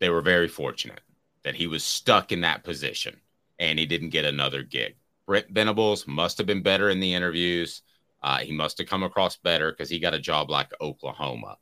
They 0.00 0.10
were 0.10 0.20
very 0.20 0.48
fortunate 0.48 1.00
that 1.44 1.54
he 1.54 1.66
was 1.66 1.82
stuck 1.82 2.30
in 2.30 2.42
that 2.42 2.62
position 2.62 3.18
and 3.58 3.78
he 3.78 3.86
didn't 3.86 4.10
get 4.10 4.24
another 4.24 4.62
gig. 4.62 4.96
Brent 5.26 5.48
Venables 5.50 6.06
must 6.06 6.38
have 6.38 6.46
been 6.46 6.62
better 6.62 6.90
in 6.90 7.00
the 7.00 7.14
interviews. 7.14 7.82
Uh, 8.22 8.38
he 8.38 8.52
must 8.52 8.78
have 8.78 8.86
come 8.86 9.02
across 9.02 9.36
better 9.36 9.70
because 9.70 9.88
he 9.88 9.98
got 9.98 10.14
a 10.14 10.18
job 10.18 10.50
like 10.50 10.72
Oklahoma. 10.80 11.56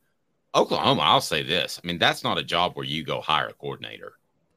Oklahoma, 0.57 1.03
I'll 1.03 1.21
say 1.21 1.43
this. 1.43 1.79
I 1.83 1.87
mean, 1.87 1.99
that's 1.99 2.25
not 2.25 2.39
a 2.39 2.43
job 2.43 2.73
where 2.75 2.87
you 2.87 3.05
go 3.05 3.21
hire 3.21 3.49
a 3.49 3.53
coordinator. 3.53 4.15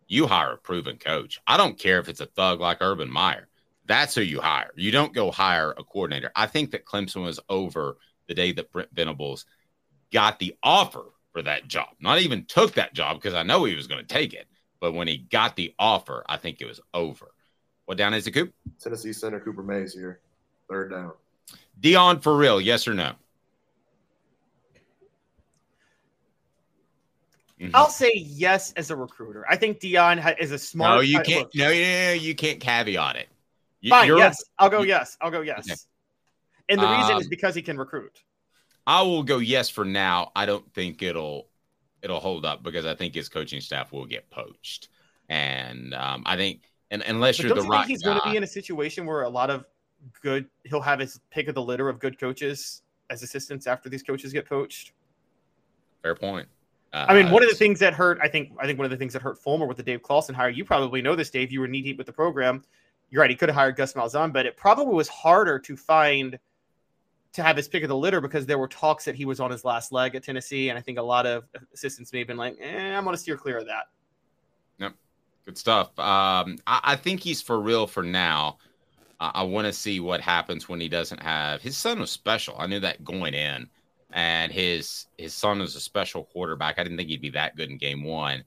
You 0.07 0.27
hire 0.27 0.53
a 0.53 0.57
proven 0.57 0.95
coach. 0.97 1.41
I 1.45 1.57
don't 1.57 1.77
care 1.77 1.99
if 1.99 2.07
it's 2.07 2.21
a 2.21 2.25
thug 2.25 2.61
like 2.61 2.77
Urban 2.79 3.11
Meyer. 3.11 3.49
That's 3.85 4.15
who 4.15 4.21
you 4.21 4.39
hire. 4.39 4.71
You 4.75 4.91
don't 4.91 5.13
go 5.13 5.29
hire 5.29 5.71
a 5.71 5.83
coordinator. 5.83 6.31
I 6.37 6.47
think 6.47 6.71
that 6.71 6.85
Clemson 6.85 7.23
was 7.23 7.41
over 7.49 7.97
the 8.27 8.33
day 8.33 8.53
that 8.53 8.71
Brent 8.71 8.89
Venables 8.93 9.45
got 10.13 10.39
the 10.39 10.55
offer 10.63 11.03
for 11.33 11.41
that 11.41 11.67
job. 11.67 11.89
Not 11.99 12.19
even 12.19 12.45
took 12.45 12.75
that 12.75 12.93
job 12.93 13.17
because 13.17 13.33
I 13.33 13.43
know 13.43 13.65
he 13.65 13.75
was 13.75 13.87
going 13.87 14.01
to 14.01 14.07
take 14.07 14.33
it. 14.33 14.47
But 14.79 14.93
when 14.93 15.09
he 15.09 15.17
got 15.17 15.57
the 15.57 15.75
offer, 15.77 16.23
I 16.29 16.37
think 16.37 16.61
it 16.61 16.65
was 16.65 16.79
over. 16.93 17.31
What 17.85 17.97
down 17.97 18.13
is 18.13 18.25
it, 18.25 18.31
Coop? 18.31 18.53
Tennessee 18.81 19.11
center 19.11 19.41
Cooper 19.41 19.63
Mays 19.63 19.93
here. 19.93 20.21
Third 20.69 20.91
down. 20.91 21.11
Deion 21.81 22.23
for 22.23 22.37
real, 22.37 22.61
yes 22.61 22.87
or 22.87 22.93
no? 22.93 23.15
Mhm. 27.59 27.71
I'll 27.73 27.89
say 27.89 28.11
yes 28.15 28.71
as 28.73 28.89
a 28.89 28.95
recruiter. 28.95 29.45
I 29.49 29.57
think 29.57 29.79
Deion 29.79 30.19
ha- 30.19 30.35
is 30.39 30.51
a 30.51 30.57
smart. 30.59 30.95
No, 30.97 31.01
you 31.01 31.19
can't. 31.21 31.53
No, 31.53 31.69
no, 31.69 32.13
you 32.13 32.33
can't 32.33 32.59
caveat 32.59 33.17
it. 33.17 33.27
You- 33.81 33.91
Fine, 33.91 34.15
yes, 34.17 34.43
I'll 34.57 34.69
go 34.69 34.81
yes. 34.81 35.17
I'll 35.21 35.31
go 35.31 35.41
yes. 35.41 35.59
Okay. 35.69 35.75
And 36.69 36.79
the 36.81 36.87
reason 36.87 37.17
is 37.17 37.25
Um, 37.25 37.29
because 37.29 37.55
he 37.55 37.61
can 37.61 37.77
recruit. 37.77 38.23
I 38.87 39.01
will 39.01 39.23
go 39.23 39.39
yes 39.39 39.69
for 39.69 39.83
now. 39.85 40.31
I 40.35 40.45
don't 40.45 40.71
think 40.73 41.01
it'll 41.01 41.49
it'll 42.01 42.19
hold 42.19 42.45
up 42.45 42.63
because 42.63 42.85
I 42.85 42.95
think 42.95 43.13
his 43.13 43.27
coaching 43.27 43.59
staff 43.59 43.91
will 43.91 44.05
get 44.05 44.29
poached, 44.29 44.87
and 45.27 45.93
um, 45.93 46.23
I 46.25 46.37
think 46.37 46.71
and 46.91 47.03
unless 47.03 47.37
But 47.37 47.47
you're 47.47 47.55
the 47.55 47.63
you 47.63 47.69
right 47.69 47.79
think 47.79 47.89
he's 47.89 48.01
going 48.01 48.19
to 48.19 48.29
be 48.29 48.37
in 48.37 48.43
a 48.43 48.47
situation 48.47 49.05
where 49.05 49.23
a 49.23 49.29
lot 49.29 49.49
of 49.49 49.65
good 50.21 50.49
he'll 50.63 50.81
have 50.81 50.99
his 50.99 51.19
pick 51.29 51.49
of 51.49 51.55
the 51.55 51.61
litter 51.61 51.89
of 51.89 51.99
good 51.99 52.17
coaches 52.17 52.83
as 53.09 53.21
assistants 53.21 53.67
after 53.67 53.89
these 53.89 54.03
coaches 54.03 54.31
get 54.31 54.47
poached? 54.47 54.93
fair 56.01 56.15
point. 56.15 56.47
Uh, 56.91 57.05
I 57.07 57.13
mean, 57.13 57.31
one 57.31 57.43
of 57.43 57.49
the 57.49 57.55
things 57.55 57.79
that 57.79 57.93
hurt, 57.93 58.19
I 58.21 58.27
think, 58.27 58.51
I 58.59 58.65
think 58.65 58.79
one 58.79 58.85
of 58.85 58.91
the 58.91 58.97
things 58.97 59.13
that 59.13 59.21
hurt 59.21 59.37
Fulmer 59.37 59.67
with 59.67 59.77
the 59.77 59.83
Dave 59.83 60.01
Clawson 60.01 60.33
hire, 60.33 60.49
you 60.49 60.65
probably 60.65 61.01
know 61.01 61.15
this, 61.15 61.29
Dave. 61.29 61.51
You 61.51 61.59
were 61.59 61.67
knee 61.67 61.81
deep 61.81 61.97
with 61.97 62.07
the 62.07 62.13
program. 62.13 62.63
You're 63.11 63.21
right. 63.21 63.29
He 63.29 63.35
could 63.35 63.49
have 63.49 63.55
hired 63.55 63.75
Gus 63.75 63.93
Malzahn, 63.93 64.33
but 64.33 64.45
it 64.45 64.57
probably 64.57 64.93
was 64.93 65.07
harder 65.07 65.59
to 65.59 65.75
find 65.75 66.39
to 67.33 67.43
have 67.43 67.55
his 67.55 67.67
pick 67.67 67.83
of 67.83 67.89
the 67.89 67.95
litter 67.95 68.21
because 68.21 68.45
there 68.45 68.57
were 68.57 68.67
talks 68.67 69.05
that 69.05 69.15
he 69.15 69.25
was 69.25 69.39
on 69.39 69.51
his 69.51 69.63
last 69.63 69.91
leg 69.91 70.15
at 70.15 70.23
Tennessee, 70.23 70.69
and 70.69 70.77
I 70.77 70.81
think 70.81 70.97
a 70.97 71.03
lot 71.03 71.25
of 71.25 71.43
assistants 71.73 72.11
may 72.11 72.19
have 72.19 72.27
been 72.27 72.37
like, 72.37 72.57
eh, 72.59 72.95
"I'm 72.95 73.03
going 73.03 73.15
to 73.15 73.21
steer 73.21 73.37
clear 73.37 73.59
of 73.59 73.67
that." 73.67 73.85
Yep. 74.79 74.93
Good 75.45 75.57
stuff. 75.57 75.87
Um, 75.99 76.57
I, 76.65 76.79
I 76.83 76.95
think 76.95 77.21
he's 77.21 77.41
for 77.41 77.59
real 77.59 77.85
for 77.87 78.03
now. 78.03 78.57
I, 79.19 79.31
I 79.35 79.43
want 79.43 79.65
to 79.65 79.73
see 79.73 79.99
what 79.99 80.21
happens 80.21 80.67
when 80.67 80.79
he 80.79 80.89
doesn't 80.89 81.21
have 81.21 81.61
his 81.61 81.77
son 81.77 81.99
was 81.99 82.11
special. 82.11 82.55
I 82.57 82.67
knew 82.67 82.79
that 82.79 83.03
going 83.03 83.33
in, 83.33 83.69
and 84.11 84.51
his 84.51 85.07
his 85.17 85.33
son 85.33 85.61
is 85.61 85.75
a 85.75 85.79
special 85.79 86.25
quarterback. 86.25 86.79
I 86.79 86.83
didn't 86.83 86.97
think 86.97 87.09
he'd 87.09 87.21
be 87.21 87.29
that 87.31 87.55
good 87.55 87.69
in 87.69 87.77
game 87.77 88.03
one. 88.03 88.43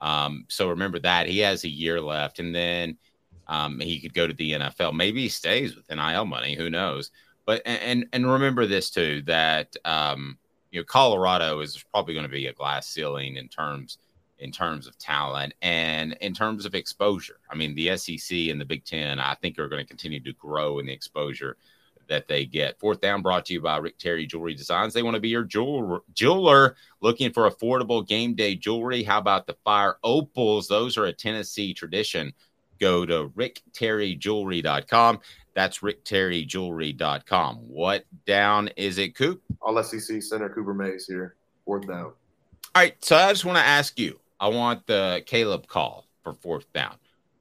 Um, 0.00 0.44
so 0.48 0.68
remember 0.68 0.98
that 1.00 1.26
he 1.26 1.38
has 1.40 1.64
a 1.64 1.68
year 1.68 2.00
left, 2.00 2.38
and 2.38 2.54
then 2.54 2.96
um, 3.46 3.80
he 3.80 4.00
could 4.00 4.14
go 4.14 4.26
to 4.26 4.34
the 4.34 4.52
NFL. 4.52 4.94
Maybe 4.94 5.22
he 5.22 5.28
stays 5.28 5.76
with 5.76 5.90
NIL 5.90 6.24
money. 6.24 6.54
Who 6.54 6.70
knows? 6.70 7.10
But 7.46 7.62
and 7.66 8.06
and, 8.12 8.30
remember 8.30 8.66
this 8.66 8.90
too 8.90 9.22
that 9.22 9.76
um, 9.84 10.38
you 10.70 10.80
know 10.80 10.84
Colorado 10.84 11.60
is 11.60 11.84
probably 11.90 12.14
going 12.14 12.24
to 12.26 12.32
be 12.32 12.46
a 12.46 12.54
glass 12.54 12.86
ceiling 12.88 13.36
in 13.36 13.48
terms 13.48 13.98
in 14.38 14.50
terms 14.50 14.86
of 14.86 14.98
talent 14.98 15.54
and 15.62 16.14
in 16.20 16.34
terms 16.34 16.66
of 16.66 16.74
exposure. 16.74 17.38
I 17.50 17.54
mean, 17.54 17.74
the 17.74 17.96
SEC 17.96 18.36
and 18.48 18.60
the 18.60 18.64
Big 18.64 18.84
Ten, 18.84 19.20
I 19.20 19.34
think, 19.34 19.58
are 19.58 19.68
going 19.68 19.82
to 19.82 19.88
continue 19.88 20.20
to 20.20 20.32
grow 20.34 20.78
in 20.78 20.86
the 20.86 20.92
exposure 20.92 21.56
that 22.08 22.28
they 22.28 22.44
get. 22.44 22.78
Fourth 22.78 23.00
down 23.00 23.22
brought 23.22 23.46
to 23.46 23.52
you 23.52 23.60
by 23.60 23.76
Rick 23.76 23.98
Terry 23.98 24.26
Jewelry 24.26 24.54
Designs. 24.54 24.94
They 24.94 25.02
want 25.02 25.14
to 25.14 25.20
be 25.20 25.28
your 25.28 25.44
jeweler, 25.44 26.00
jeweler 26.12 26.76
looking 27.00 27.32
for 27.32 27.50
affordable 27.50 28.06
game 28.06 28.34
day 28.34 28.54
jewelry. 28.54 29.02
How 29.02 29.18
about 29.18 29.46
the 29.46 29.56
fire 29.64 29.96
opals? 30.02 30.68
Those 30.68 30.96
are 30.96 31.06
a 31.06 31.12
Tennessee 31.12 31.74
tradition. 31.74 32.32
Go 32.80 33.06
to 33.06 33.30
rickterryjewelry.com. 33.30 35.20
That's 35.54 35.78
rickterryjewelry.com. 35.78 37.56
What 37.56 38.04
down 38.26 38.68
is 38.76 38.98
it, 38.98 39.14
Coop? 39.14 39.42
All 39.62 39.82
SEC 39.82 40.22
center 40.22 40.48
Cooper 40.48 40.74
Mays 40.74 41.06
here. 41.06 41.36
Fourth 41.64 41.86
down. 41.86 42.06
All 42.06 42.14
right, 42.74 43.02
so 43.04 43.16
I 43.16 43.30
just 43.30 43.44
want 43.44 43.58
to 43.58 43.64
ask 43.64 43.98
you. 43.98 44.18
I 44.40 44.48
want 44.48 44.86
the 44.86 45.22
Caleb 45.26 45.68
call 45.68 46.06
for 46.24 46.32
fourth 46.32 46.70
down. 46.72 46.96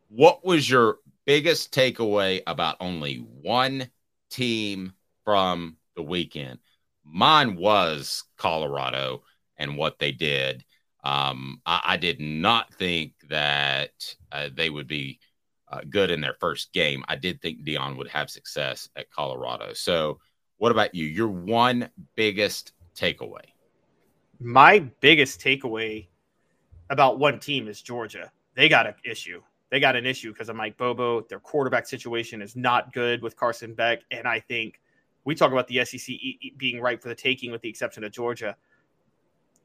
What 0.09 0.45
was 0.45 0.69
your 0.69 0.99
biggest 1.25 1.73
takeaway 1.73 2.41
about 2.45 2.77
only 2.79 3.25
one 3.41 3.89
team 4.33 4.93
from 5.23 5.77
the 5.95 6.01
weekend? 6.01 6.59
Mine 7.05 7.55
was 7.55 8.23
Colorado 8.37 9.23
and 9.57 9.77
what 9.77 9.99
they 9.99 10.11
did. 10.11 10.63
Um, 11.03 11.61
I, 11.65 11.81
I 11.83 11.97
did 11.97 12.19
not 12.19 12.73
think 12.73 13.13
that 13.29 13.91
uh, 14.31 14.49
they 14.53 14.69
would 14.69 14.87
be 14.87 15.19
uh, 15.69 15.81
good 15.89 16.09
in 16.11 16.21
their 16.21 16.35
first 16.39 16.71
game. 16.73 17.03
I 17.07 17.15
did 17.15 17.41
think 17.41 17.65
Deion 17.65 17.97
would 17.97 18.07
have 18.07 18.29
success 18.29 18.89
at 18.95 19.09
Colorado. 19.09 19.73
So, 19.73 20.19
what 20.57 20.71
about 20.71 20.95
you? 20.95 21.05
Your 21.05 21.27
one 21.27 21.89
biggest 22.15 22.73
takeaway? 22.95 23.43
My 24.39 24.79
biggest 25.01 25.41
takeaway 25.41 26.07
about 26.89 27.19
one 27.19 27.39
team 27.39 27.67
is 27.67 27.81
Georgia. 27.81 28.31
They 28.55 28.69
got 28.69 28.87
an 28.87 28.95
issue. 29.03 29.41
They 29.73 29.79
got 29.79 29.95
an 29.95 30.05
issue 30.05 30.31
because 30.31 30.49
of 30.49 30.55
Mike 30.55 30.77
Bobo. 30.77 31.21
Their 31.21 31.39
quarterback 31.39 31.87
situation 31.87 32.43
is 32.43 32.55
not 32.55 32.93
good 32.93 33.23
with 33.23 33.35
Carson 33.35 33.73
Beck. 33.73 34.01
And 34.11 34.27
I 34.27 34.39
think 34.39 34.79
we 35.25 35.33
talk 35.33 35.51
about 35.51 35.67
the 35.67 35.83
SEC 35.83 36.15
being 36.57 36.79
right 36.79 37.01
for 37.01 37.09
the 37.09 37.15
taking, 37.15 37.51
with 37.51 37.63
the 37.63 37.69
exception 37.69 38.03
of 38.03 38.11
Georgia. 38.11 38.55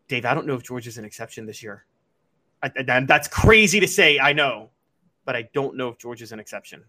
Dave, 0.08 0.24
I 0.24 0.32
don't 0.32 0.46
know 0.46 0.54
if 0.54 0.62
Georgia's 0.62 0.96
an 0.96 1.04
exception 1.04 1.44
this 1.44 1.62
year. 1.62 1.84
I, 2.62 2.70
that's 3.00 3.28
crazy 3.28 3.80
to 3.80 3.86
say, 3.86 4.18
I 4.18 4.32
know, 4.32 4.70
but 5.26 5.36
I 5.36 5.42
don't 5.52 5.76
know 5.76 5.88
if 5.88 5.98
Georgia's 5.98 6.32
an 6.32 6.40
exception. 6.40 6.82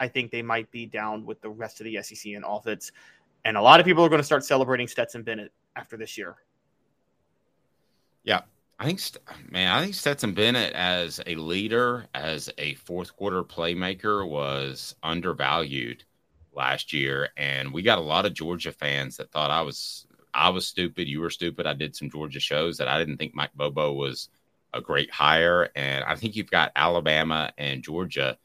I 0.00 0.08
think 0.08 0.30
they 0.30 0.40
might 0.40 0.70
be 0.70 0.86
down 0.86 1.26
with 1.26 1.42
the 1.42 1.50
rest 1.50 1.82
of 1.82 1.84
the 1.84 2.02
SEC 2.02 2.32
in 2.32 2.44
offense. 2.44 2.92
And 3.44 3.58
a 3.58 3.60
lot 3.60 3.78
of 3.78 3.84
people 3.84 4.02
are 4.02 4.08
going 4.08 4.22
to 4.22 4.26
start 4.26 4.42
celebrating 4.42 4.88
Stetson 4.88 5.22
Bennett 5.22 5.52
after 5.76 5.98
this 5.98 6.16
year. 6.16 6.36
Yeah, 8.22 8.40
I 8.78 8.86
think, 8.86 9.00
man, 9.50 9.72
I 9.72 9.82
think 9.82 9.94
Stetson 9.94 10.34
Bennett 10.34 10.72
as 10.72 11.20
a 11.26 11.36
leader, 11.36 12.06
as 12.14 12.50
a 12.58 12.74
fourth 12.74 13.16
quarter 13.16 13.44
playmaker, 13.44 14.28
was 14.28 14.96
undervalued 15.02 16.04
last 16.52 16.92
year, 16.92 17.30
and 17.36 17.72
we 17.72 17.82
got 17.82 17.98
a 17.98 18.02
lot 18.02 18.26
of 18.26 18.34
Georgia 18.34 18.72
fans 18.72 19.16
that 19.16 19.30
thought 19.30 19.50
I 19.50 19.62
was 19.62 20.06
I 20.32 20.48
was 20.50 20.66
stupid, 20.66 21.06
you 21.06 21.20
were 21.20 21.30
stupid. 21.30 21.66
I 21.66 21.74
did 21.74 21.94
some 21.94 22.10
Georgia 22.10 22.40
shows 22.40 22.76
that 22.78 22.88
I 22.88 22.98
didn't 22.98 23.18
think 23.18 23.34
Mike 23.34 23.54
Bobo 23.54 23.92
was 23.92 24.28
a 24.72 24.80
great 24.80 25.10
hire, 25.10 25.70
and 25.76 26.04
I 26.04 26.16
think 26.16 26.34
you've 26.34 26.50
got 26.50 26.72
Alabama 26.74 27.52
and 27.56 27.82
Georgia 27.84 28.36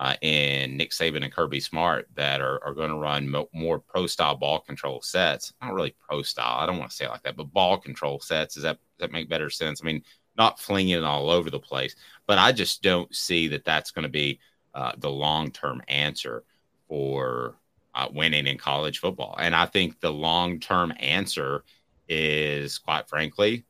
uh, 0.00 0.14
in 0.22 0.76
Nick 0.76 0.90
Saban 0.90 1.24
and 1.24 1.32
Kirby 1.32 1.60
Smart 1.60 2.08
that 2.14 2.40
are, 2.40 2.62
are 2.64 2.74
going 2.74 2.90
to 2.90 2.96
run 2.96 3.28
mo- 3.28 3.48
more 3.52 3.80
pro 3.80 4.06
style 4.06 4.36
ball 4.36 4.60
control 4.60 5.02
sets. 5.02 5.52
Not 5.60 5.74
really 5.74 5.94
pro 6.08 6.22
style. 6.22 6.58
I 6.60 6.66
don't 6.66 6.78
want 6.78 6.90
to 6.90 6.96
say 6.96 7.06
it 7.06 7.10
like 7.10 7.22
that, 7.24 7.36
but 7.36 7.52
ball 7.52 7.78
control 7.78 8.20
sets. 8.20 8.54
Does 8.54 8.62
that 8.62 8.78
does 8.98 9.08
that 9.08 9.12
make 9.12 9.28
better 9.28 9.50
sense? 9.50 9.80
I 9.82 9.86
mean, 9.86 10.02
not 10.36 10.60
flinging 10.60 10.98
it 10.98 11.04
all 11.04 11.30
over 11.30 11.50
the 11.50 11.58
place, 11.58 11.96
but 12.26 12.38
I 12.38 12.52
just 12.52 12.82
don't 12.82 13.12
see 13.14 13.48
that 13.48 13.64
that's 13.64 13.90
going 13.90 14.04
to 14.04 14.08
be 14.08 14.38
uh, 14.74 14.92
the 14.98 15.10
long 15.10 15.50
term 15.50 15.82
answer 15.88 16.44
for 16.88 17.56
uh, 17.94 18.08
winning 18.12 18.46
in 18.46 18.56
college 18.56 19.00
football. 19.00 19.36
And 19.38 19.54
I 19.54 19.66
think 19.66 20.00
the 20.00 20.12
long 20.12 20.60
term 20.60 20.92
answer 21.00 21.64
is, 22.08 22.78
quite 22.78 23.08
frankly, 23.08 23.66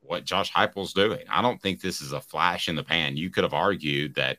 what 0.00 0.24
Josh 0.24 0.52
Heupel's 0.52 0.92
doing. 0.92 1.20
I 1.30 1.40
don't 1.40 1.62
think 1.62 1.80
this 1.80 2.00
is 2.00 2.12
a 2.12 2.20
flash 2.20 2.68
in 2.68 2.74
the 2.74 2.82
pan. 2.82 3.16
You 3.16 3.30
could 3.30 3.44
have 3.44 3.54
argued 3.54 4.16
that 4.16 4.38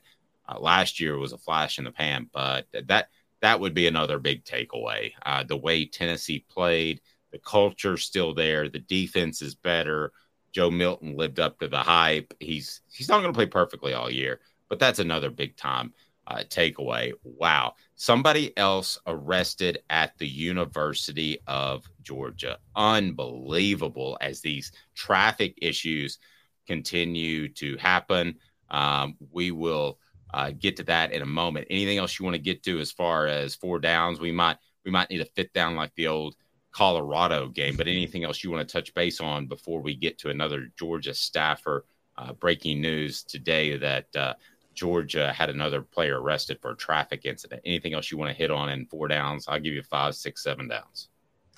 uh, 0.49 0.59
last 0.59 0.99
year 0.99 1.17
was 1.17 1.33
a 1.33 1.37
flash 1.37 1.77
in 1.77 1.83
the 1.83 1.91
pan, 1.91 2.29
but 2.33 2.65
that 2.87 3.09
that 3.41 3.59
would 3.59 3.73
be 3.73 3.87
another 3.87 4.19
big 4.19 4.43
takeaway. 4.43 5.11
Uh, 5.25 5.43
the 5.43 5.57
way 5.57 5.85
Tennessee 5.85 6.45
played, 6.49 7.01
the 7.31 7.39
culture's 7.39 8.03
still 8.03 8.33
there, 8.33 8.67
the 8.67 8.79
defense 8.79 9.41
is 9.41 9.55
better. 9.55 10.11
Joe 10.51 10.71
Milton 10.71 11.15
lived 11.15 11.39
up 11.39 11.59
to 11.59 11.67
the 11.67 11.77
hype. 11.77 12.33
He's 12.39 12.81
he's 12.91 13.09
not 13.09 13.21
going 13.21 13.31
to 13.31 13.37
play 13.37 13.45
perfectly 13.45 13.93
all 13.93 14.09
year, 14.09 14.39
but 14.67 14.79
that's 14.79 14.99
another 14.99 15.29
big 15.29 15.55
time 15.55 15.93
uh, 16.27 16.43
takeaway. 16.49 17.11
Wow, 17.23 17.75
somebody 17.95 18.57
else 18.57 18.99
arrested 19.05 19.79
at 19.89 20.17
the 20.17 20.27
University 20.27 21.39
of 21.47 21.87
Georgia. 22.01 22.57
Unbelievable 22.75 24.17
as 24.21 24.41
these 24.41 24.71
traffic 24.95 25.53
issues 25.61 26.17
continue 26.65 27.47
to 27.49 27.77
happen. 27.77 28.35
Um, 28.69 29.15
we 29.31 29.51
will 29.51 29.99
uh, 30.34 30.51
get 30.51 30.77
to 30.77 30.84
that 30.84 31.11
in 31.11 31.21
a 31.21 31.25
moment. 31.25 31.67
Anything 31.69 31.97
else 31.97 32.19
you 32.19 32.25
want 32.25 32.36
to 32.36 32.41
get 32.41 32.63
to 32.63 32.80
as 32.80 32.91
far 32.91 33.27
as 33.27 33.55
four 33.55 33.80
downs? 33.80 34.19
We 34.19 34.32
might 34.32 34.57
we 34.86 34.91
might 34.91 35.09
need 35.09 35.17
to 35.17 35.25
fit 35.25 35.53
down 35.53 35.75
like 35.75 35.93
the 35.95 36.07
old 36.07 36.36
Colorado 36.71 37.47
game. 37.47 37.75
But 37.75 37.88
anything 37.88 38.23
else 38.23 38.43
you 38.43 38.51
want 38.51 38.67
to 38.67 38.71
touch 38.71 38.93
base 38.93 39.19
on 39.19 39.47
before 39.47 39.82
we 39.82 39.95
get 39.95 40.17
to 40.19 40.30
another 40.30 40.69
Georgia 40.77 41.13
staffer? 41.13 41.86
Uh, 42.17 42.34
breaking 42.34 42.82
news 42.82 43.23
today 43.23 43.77
that 43.77 44.13
uh, 44.13 44.34
Georgia 44.73 45.32
had 45.32 45.49
another 45.49 45.82
player 45.82 46.21
arrested 46.21 46.59
for 46.61 46.71
a 46.71 46.75
traffic 46.75 47.21
incident. 47.23 47.61
Anything 47.63 47.93
else 47.93 48.11
you 48.11 48.17
want 48.17 48.30
to 48.30 48.36
hit 48.36 48.51
on 48.51 48.67
in 48.67 48.86
four 48.88 49.07
downs? 49.07 49.45
I'll 49.47 49.59
give 49.59 49.73
you 49.73 49.84
five, 49.84 50.15
six, 50.15 50.43
seven 50.43 50.67
downs. 50.67 51.07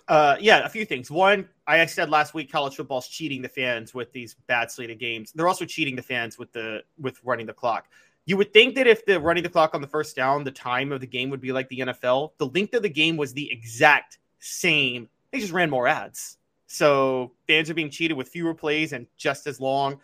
Uh, 0.07 0.35
yeah, 0.39 0.65
a 0.65 0.69
few 0.69 0.85
things. 0.85 1.09
One, 1.09 1.47
I 1.65 1.85
said 1.85 2.09
last 2.09 2.33
week, 2.33 2.51
college 2.51 2.75
football's 2.75 3.07
cheating 3.07 3.41
the 3.41 3.49
fans 3.49 3.93
with 3.93 4.11
these 4.11 4.35
bad 4.47 4.69
slated 4.69 4.99
games. 4.99 5.31
They're 5.31 5.47
also 5.47 5.65
cheating 5.65 5.95
the 5.95 6.01
fans 6.01 6.37
with 6.37 6.51
the 6.51 6.83
with 6.99 7.19
running 7.23 7.45
the 7.45 7.53
clock. 7.53 7.87
You 8.31 8.37
would 8.37 8.53
think 8.53 8.75
that 8.75 8.87
if 8.87 9.05
the 9.05 9.19
running 9.19 9.43
the 9.43 9.49
clock 9.49 9.75
on 9.75 9.81
the 9.81 9.87
first 9.89 10.15
down, 10.15 10.45
the 10.45 10.51
time 10.51 10.93
of 10.93 11.01
the 11.01 11.05
game 11.05 11.29
would 11.31 11.41
be 11.41 11.51
like 11.51 11.67
the 11.67 11.79
NFL. 11.79 12.31
The 12.37 12.45
length 12.45 12.73
of 12.73 12.81
the 12.81 12.87
game 12.87 13.17
was 13.17 13.33
the 13.33 13.51
exact 13.51 14.19
same. 14.39 15.09
They 15.31 15.41
just 15.41 15.51
ran 15.51 15.69
more 15.69 15.85
ads. 15.85 16.37
So 16.65 17.33
fans 17.45 17.69
are 17.69 17.73
being 17.73 17.89
cheated 17.89 18.15
with 18.15 18.29
fewer 18.29 18.53
plays 18.53 18.93
and 18.93 19.05
just 19.17 19.47
as 19.47 19.59
long. 19.59 19.99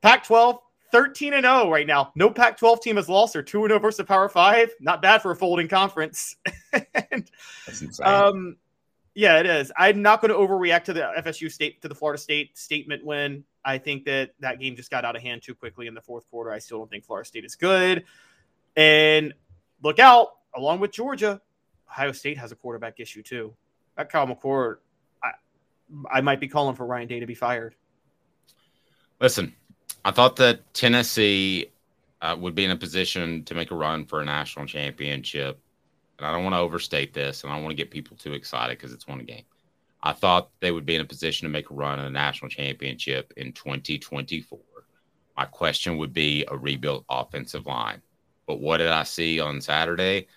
Pac 0.00 0.24
12, 0.24 0.58
13 0.90 1.34
and 1.34 1.44
0 1.44 1.70
right 1.70 1.86
now. 1.86 2.12
No 2.14 2.30
Pac 2.30 2.56
12 2.56 2.80
team 2.80 2.96
has 2.96 3.10
lost. 3.10 3.34
They're 3.34 3.42
2 3.42 3.64
and 3.64 3.70
0 3.70 3.78
versus 3.78 3.98
the 3.98 4.04
Power 4.04 4.30
5. 4.30 4.70
Not 4.80 5.02
bad 5.02 5.20
for 5.20 5.32
a 5.32 5.36
folding 5.36 5.68
conference. 5.68 6.36
and, 6.72 7.30
That's 7.66 7.82
insane. 7.82 8.06
um, 8.06 8.56
yeah, 9.14 9.38
it 9.38 9.44
is. 9.44 9.70
I'm 9.76 10.00
not 10.00 10.22
going 10.22 10.30
to 10.30 10.38
overreact 10.38 10.84
to 10.84 10.94
the 10.94 11.12
FSU 11.18 11.52
state 11.52 11.82
to 11.82 11.88
the 11.88 11.94
Florida 11.94 12.18
State 12.18 12.56
statement 12.56 13.04
win. 13.04 13.44
I 13.66 13.78
think 13.78 14.04
that 14.04 14.30
that 14.38 14.60
game 14.60 14.76
just 14.76 14.92
got 14.92 15.04
out 15.04 15.16
of 15.16 15.22
hand 15.22 15.42
too 15.42 15.54
quickly 15.54 15.88
in 15.88 15.94
the 15.94 16.00
fourth 16.00 16.22
quarter. 16.30 16.52
I 16.52 16.60
still 16.60 16.78
don't 16.78 16.88
think 16.88 17.04
Florida 17.04 17.26
State 17.26 17.44
is 17.44 17.56
good. 17.56 18.04
And 18.76 19.34
look 19.82 19.98
out, 19.98 20.28
along 20.54 20.78
with 20.78 20.92
Georgia, 20.92 21.40
Ohio 21.90 22.12
State 22.12 22.38
has 22.38 22.52
a 22.52 22.54
quarterback 22.54 23.00
issue 23.00 23.24
too. 23.24 23.54
That 23.96 24.08
Kyle 24.08 24.26
McCord, 24.26 24.76
I, 25.20 25.30
I 26.08 26.20
might 26.20 26.38
be 26.38 26.46
calling 26.46 26.76
for 26.76 26.86
Ryan 26.86 27.08
Day 27.08 27.18
to 27.18 27.26
be 27.26 27.34
fired. 27.34 27.74
Listen, 29.20 29.52
I 30.04 30.12
thought 30.12 30.36
that 30.36 30.72
Tennessee 30.72 31.72
uh, 32.22 32.36
would 32.38 32.54
be 32.54 32.64
in 32.64 32.70
a 32.70 32.76
position 32.76 33.42
to 33.44 33.54
make 33.54 33.72
a 33.72 33.74
run 33.74 34.06
for 34.06 34.20
a 34.20 34.24
national 34.24 34.66
championship. 34.66 35.58
And 36.18 36.26
I 36.26 36.32
don't 36.32 36.44
want 36.44 36.54
to 36.54 36.60
overstate 36.60 37.12
this, 37.12 37.42
and 37.42 37.52
I 37.52 37.56
don't 37.56 37.64
want 37.64 37.72
to 37.72 37.82
get 37.82 37.90
people 37.90 38.16
too 38.16 38.32
excited 38.32 38.78
because 38.78 38.92
it's 38.92 39.08
one 39.08 39.18
game. 39.24 39.44
I 40.02 40.12
thought 40.12 40.50
they 40.60 40.70
would 40.70 40.86
be 40.86 40.94
in 40.94 41.00
a 41.00 41.06
position 41.06 41.46
to 41.46 41.52
make 41.52 41.70
a 41.70 41.74
run 41.74 41.98
at 41.98 42.04
the 42.04 42.10
national 42.10 42.50
championship 42.50 43.32
in 43.36 43.52
2024. 43.52 44.58
My 45.36 45.44
question 45.44 45.98
would 45.98 46.12
be 46.12 46.44
a 46.48 46.56
rebuilt 46.56 47.04
offensive 47.08 47.66
line. 47.66 48.02
But 48.46 48.60
what 48.60 48.78
did 48.78 48.88
I 48.88 49.02
see 49.02 49.40
on 49.40 49.60
Saturday? 49.60 50.28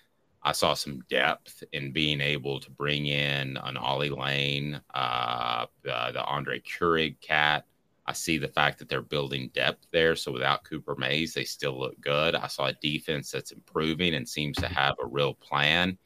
I 0.42 0.52
saw 0.52 0.74
some 0.74 1.00
depth 1.08 1.62
in 1.72 1.92
being 1.92 2.20
able 2.20 2.60
to 2.60 2.70
bring 2.70 3.06
in 3.06 3.58
an 3.58 3.76
Ollie 3.76 4.08
Lane, 4.10 4.80
uh, 4.94 5.66
the, 5.82 6.10
the 6.12 6.20
Andrej 6.20 6.64
Karic 6.64 7.20
cat. 7.20 7.66
I 8.06 8.12
see 8.12 8.38
the 8.38 8.48
fact 8.48 8.78
that 8.78 8.88
they're 8.88 9.02
building 9.02 9.50
depth 9.54 9.86
there. 9.92 10.16
So 10.16 10.32
without 10.32 10.64
Cooper 10.64 10.96
Mays, 10.96 11.34
they 11.34 11.44
still 11.44 11.78
look 11.78 12.00
good. 12.00 12.34
I 12.34 12.46
saw 12.48 12.66
a 12.66 12.72
defense 12.72 13.30
that's 13.30 13.52
improving 13.52 14.14
and 14.14 14.28
seems 14.28 14.56
to 14.56 14.66
have 14.66 14.96
a 15.02 15.06
real 15.06 15.34
plan. 15.34 15.98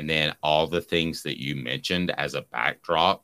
And 0.00 0.08
then 0.08 0.34
all 0.42 0.66
the 0.66 0.80
things 0.80 1.22
that 1.24 1.38
you 1.38 1.54
mentioned 1.54 2.10
as 2.16 2.32
a 2.32 2.40
backdrop, 2.40 3.22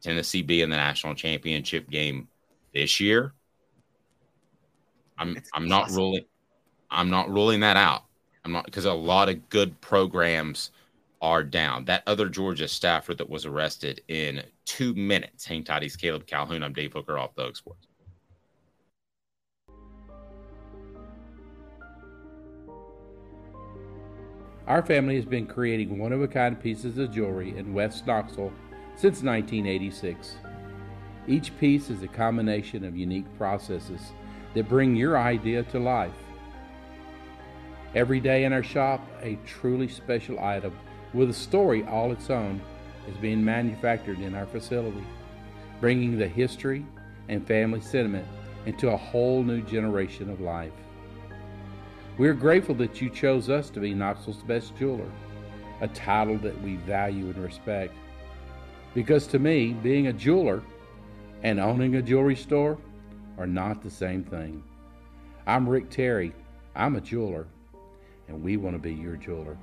Tennessee 0.00 0.40
being 0.40 0.70
the 0.70 0.76
national 0.76 1.14
championship 1.14 1.90
game 1.90 2.28
this 2.72 3.00
year. 3.00 3.34
I'm 5.18 5.36
I'm 5.52 5.68
not 5.68 5.90
ruling 5.90 6.24
I'm 6.90 7.10
not 7.10 7.28
ruling 7.28 7.60
that 7.60 7.76
out. 7.76 8.04
I'm 8.46 8.52
not 8.52 8.64
because 8.64 8.86
a 8.86 8.94
lot 8.94 9.28
of 9.28 9.46
good 9.50 9.78
programs 9.82 10.70
are 11.20 11.44
down. 11.44 11.84
That 11.84 12.02
other 12.06 12.30
Georgia 12.30 12.66
staffer 12.66 13.12
that 13.12 13.28
was 13.28 13.44
arrested 13.44 14.00
in 14.08 14.42
two 14.64 14.94
minutes. 14.94 15.44
Hang 15.44 15.64
tight, 15.64 15.82
he's 15.82 15.96
Caleb 15.96 16.26
Calhoun. 16.26 16.62
I'm 16.62 16.72
Dave 16.72 16.94
Hooker 16.94 17.18
off 17.18 17.34
the 17.34 17.42
Hook 17.42 17.56
Sports. 17.56 17.88
Our 24.66 24.82
family 24.82 25.16
has 25.16 25.26
been 25.26 25.46
creating 25.46 25.98
one 25.98 26.12
of 26.12 26.22
a 26.22 26.28
kind 26.28 26.58
pieces 26.58 26.96
of 26.96 27.12
jewelry 27.12 27.54
in 27.56 27.74
West 27.74 28.06
Knoxville 28.06 28.52
since 28.94 29.22
1986. 29.22 30.36
Each 31.26 31.56
piece 31.58 31.90
is 31.90 32.02
a 32.02 32.08
combination 32.08 32.82
of 32.82 32.96
unique 32.96 33.26
processes 33.36 34.00
that 34.54 34.68
bring 34.68 34.96
your 34.96 35.18
idea 35.18 35.64
to 35.64 35.78
life. 35.78 36.14
Every 37.94 38.20
day 38.20 38.44
in 38.44 38.54
our 38.54 38.62
shop, 38.62 39.06
a 39.20 39.38
truly 39.44 39.86
special 39.86 40.40
item 40.40 40.74
with 41.12 41.28
a 41.28 41.34
story 41.34 41.84
all 41.84 42.10
its 42.10 42.30
own 42.30 42.60
is 43.06 43.16
being 43.18 43.44
manufactured 43.44 44.18
in 44.18 44.34
our 44.34 44.46
facility, 44.46 45.04
bringing 45.78 46.18
the 46.18 46.26
history 46.26 46.86
and 47.28 47.46
family 47.46 47.82
sentiment 47.82 48.26
into 48.64 48.90
a 48.90 48.96
whole 48.96 49.42
new 49.42 49.60
generation 49.60 50.30
of 50.30 50.40
life. 50.40 50.72
We 52.16 52.28
are 52.28 52.34
grateful 52.34 52.76
that 52.76 53.00
you 53.00 53.10
chose 53.10 53.50
us 53.50 53.70
to 53.70 53.80
be 53.80 53.92
Knoxville's 53.92 54.44
best 54.44 54.76
jeweler, 54.76 55.10
a 55.80 55.88
title 55.88 56.38
that 56.38 56.60
we 56.62 56.76
value 56.76 57.24
and 57.24 57.38
respect. 57.38 57.92
Because 58.94 59.26
to 59.28 59.40
me, 59.40 59.72
being 59.72 60.06
a 60.06 60.12
jeweler 60.12 60.62
and 61.42 61.58
owning 61.58 61.96
a 61.96 62.02
jewelry 62.02 62.36
store 62.36 62.78
are 63.36 63.48
not 63.48 63.82
the 63.82 63.90
same 63.90 64.22
thing. 64.22 64.62
I'm 65.48 65.68
Rick 65.68 65.90
Terry. 65.90 66.32
I'm 66.76 66.94
a 66.94 67.00
jeweler, 67.00 67.48
and 68.28 68.44
we 68.44 68.58
want 68.58 68.76
to 68.76 68.80
be 68.80 68.94
your 68.94 69.16
jeweler. 69.16 69.58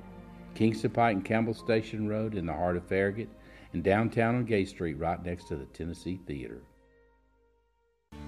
Kingston 0.54 0.90
Pike 0.90 1.16
and 1.16 1.24
Campbell 1.24 1.54
Station 1.54 2.06
Road 2.06 2.34
in 2.34 2.44
the 2.44 2.52
heart 2.52 2.76
of 2.76 2.86
Farragut, 2.86 3.30
and 3.72 3.82
downtown 3.82 4.34
on 4.34 4.44
Gay 4.44 4.66
Street, 4.66 4.98
right 4.98 5.24
next 5.24 5.48
to 5.48 5.56
the 5.56 5.64
Tennessee 5.66 6.20
Theater. 6.26 6.60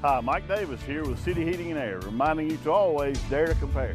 Hi, 0.00 0.20
Mike 0.20 0.48
Davis 0.48 0.82
here 0.82 1.04
with 1.04 1.22
City 1.22 1.44
Heating 1.44 1.70
and 1.72 1.78
Air, 1.78 2.00
reminding 2.00 2.50
you 2.50 2.56
to 2.58 2.72
always 2.72 3.18
dare 3.28 3.48
to 3.48 3.54
compare. 3.56 3.94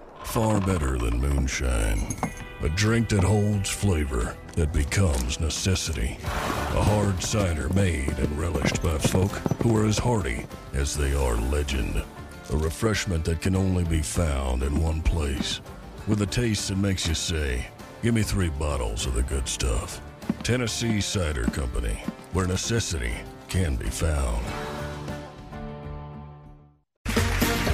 far 0.23 0.59
better 0.61 0.97
than 0.97 1.19
moonshine. 1.19 2.15
A 2.61 2.69
drink 2.69 3.09
that 3.09 3.23
holds 3.23 3.69
flavor, 3.69 4.35
that 4.55 4.73
becomes 4.73 5.39
necessity. 5.39 6.17
A 6.23 6.83
hard 6.83 7.21
cider 7.23 7.69
made 7.69 8.17
and 8.19 8.37
relished 8.37 8.81
by 8.83 8.97
folk 8.97 9.31
who 9.61 9.75
are 9.75 9.85
as 9.85 9.97
hearty 9.97 10.45
as 10.73 10.95
they 10.95 11.13
are 11.13 11.35
legend. 11.35 12.03
A 12.51 12.57
refreshment 12.57 13.25
that 13.25 13.41
can 13.41 13.55
only 13.55 13.83
be 13.83 14.01
found 14.01 14.63
in 14.63 14.81
one 14.81 15.01
place. 15.01 15.61
With 16.07 16.21
a 16.21 16.25
taste 16.25 16.67
that 16.67 16.77
makes 16.77 17.07
you 17.07 17.15
say, 17.15 17.65
Give 18.03 18.15
me 18.15 18.23
three 18.23 18.49
bottles 18.49 19.05
of 19.05 19.13
the 19.13 19.23
good 19.23 19.47
stuff. 19.47 20.01
Tennessee 20.43 21.01
Cider 21.01 21.45
Company, 21.45 22.03
where 22.33 22.47
necessity 22.47 23.13
can 23.47 23.75
be 23.75 23.89
found. 23.89 24.43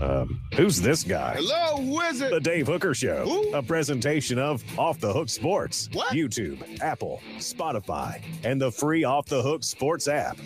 Um, 0.00 0.40
who's 0.54 0.80
this 0.80 1.02
guy? 1.02 1.34
Hello, 1.38 1.80
wizard. 1.92 2.30
The 2.32 2.38
Dave 2.40 2.68
Hooker 2.68 2.94
Show, 2.94 3.24
Who? 3.24 3.52
a 3.54 3.62
presentation 3.62 4.38
of 4.38 4.62
Off 4.78 5.00
the 5.00 5.12
Hook 5.12 5.28
Sports, 5.28 5.88
What? 5.92 6.12
YouTube, 6.12 6.80
Apple, 6.80 7.20
Spotify, 7.38 8.22
and 8.44 8.60
the 8.60 8.70
free 8.70 9.02
Off 9.02 9.26
the 9.26 9.42
Hook 9.42 9.64
Sports 9.64 10.06
app. 10.06 10.38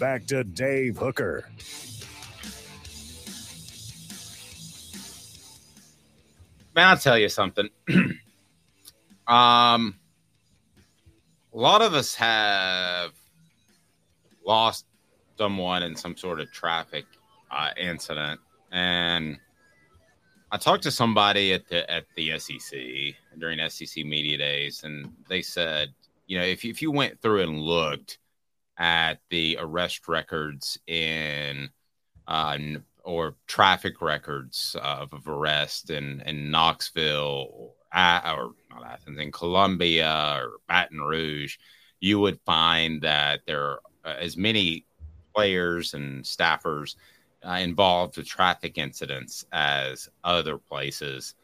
Back 0.00 0.26
to 0.26 0.42
Dave 0.42 0.96
Hooker. 0.96 1.48
Man, 6.74 6.88
I'll 6.88 6.96
tell 6.96 7.18
you 7.18 7.28
something. 7.28 7.68
um, 9.26 9.96
a 11.52 11.56
lot 11.58 11.82
of 11.82 11.94
us 11.94 12.14
have 12.16 13.12
lost 14.44 14.86
someone 15.36 15.82
in 15.82 15.94
some 15.96 16.16
sort 16.16 16.40
of 16.40 16.50
traffic 16.52 17.04
uh, 17.50 17.70
incident, 17.76 18.40
and 18.72 19.38
I 20.50 20.56
talked 20.56 20.82
to 20.84 20.90
somebody 20.90 21.52
at 21.52 21.68
the 21.68 21.88
at 21.90 22.04
the 22.16 22.38
SEC 22.38 22.80
during 23.38 23.68
SEC 23.68 24.04
media 24.04 24.38
days, 24.38 24.84
and 24.84 25.12
they 25.28 25.42
said, 25.42 25.92
you 26.26 26.38
know, 26.38 26.44
if 26.44 26.64
you, 26.64 26.70
if 26.70 26.80
you 26.80 26.90
went 26.90 27.20
through 27.20 27.42
and 27.42 27.60
looked 27.60 28.18
at 28.78 29.20
the 29.30 29.58
arrest 29.60 30.08
records 30.08 30.78
in 30.86 31.68
uh, 32.26 32.58
or 33.04 33.34
traffic 33.46 34.00
records 34.00 34.76
of, 34.82 35.12
of 35.12 35.26
arrest 35.26 35.90
in, 35.90 36.22
in 36.26 36.50
Knoxville 36.50 37.48
or, 37.52 37.72
or 37.94 38.52
not 38.70 38.84
Athens, 38.84 39.18
in 39.18 39.32
Columbia 39.32 40.40
or 40.40 40.52
Baton 40.68 41.00
Rouge, 41.00 41.56
you 42.00 42.20
would 42.20 42.38
find 42.44 43.00
that 43.02 43.40
there 43.46 43.62
are 43.62 43.80
uh, 44.04 44.14
as 44.20 44.36
many 44.36 44.84
players 45.34 45.94
and 45.94 46.22
staffers 46.22 46.96
uh, 47.46 47.58
involved 47.60 48.16
with 48.16 48.26
traffic 48.26 48.78
incidents 48.78 49.46
as 49.52 50.08
other 50.24 50.58
places 50.58 51.34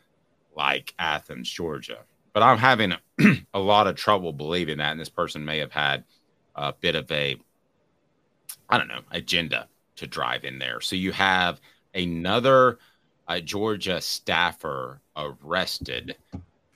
like 0.56 0.94
Athens, 0.98 1.50
Georgia. 1.50 1.98
But 2.32 2.42
I'm 2.42 2.58
having 2.58 2.94
a, 3.54 3.58
lot 3.58 3.86
of 3.86 3.96
trouble 3.96 4.32
believing 4.32 4.78
that, 4.78 4.92
and 4.92 5.00
this 5.00 5.08
person 5.08 5.44
may 5.44 5.58
have 5.58 5.72
had 5.72 6.04
a 6.56 6.72
bit 6.72 6.94
of 6.94 7.10
a, 7.10 7.36
I 8.68 8.78
don't 8.78 8.88
know, 8.88 9.02
agenda 9.12 9.68
to 9.96 10.06
drive 10.06 10.44
in 10.44 10.58
there. 10.58 10.80
So 10.80 10.96
you 10.96 11.12
have 11.12 11.60
another 11.94 12.78
uh, 13.28 13.40
Georgia 13.40 14.00
staffer 14.00 15.00
arrested. 15.16 16.16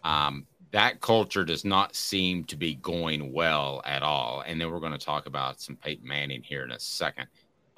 Um, 0.05 0.47
that 0.71 1.01
culture 1.01 1.45
does 1.45 1.65
not 1.65 1.97
seem 1.97 2.45
to 2.45 2.57
be 2.57 2.75
going 2.77 3.33
well 3.33 3.83
at 3.85 4.03
all. 4.03 4.43
And 4.47 4.61
then 4.61 4.71
we're 4.71 4.81
going 4.81 4.93
to 4.93 4.99
talk 4.99 5.27
about 5.27 5.61
some 5.61 5.77
Peyton 5.77 6.07
Manning 6.07 6.43
here 6.43 6.63
in 6.63 6.73
a 6.73 6.79
second. 6.79 7.27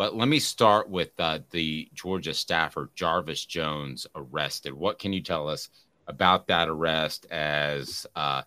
But 0.01 0.16
let 0.16 0.28
me 0.28 0.39
start 0.39 0.89
with 0.89 1.10
uh, 1.18 1.40
the 1.51 1.90
Georgia 1.93 2.32
staffer, 2.32 2.90
Jarvis 2.94 3.44
Jones, 3.44 4.06
arrested. 4.14 4.72
What 4.72 4.98
can 4.98 5.12
you 5.12 5.20
tell 5.20 5.47
us 5.47 5.68
about 6.06 6.47
that 6.47 6.70
arrest 6.70 7.27
as 7.31 8.06
uh, 8.16 8.40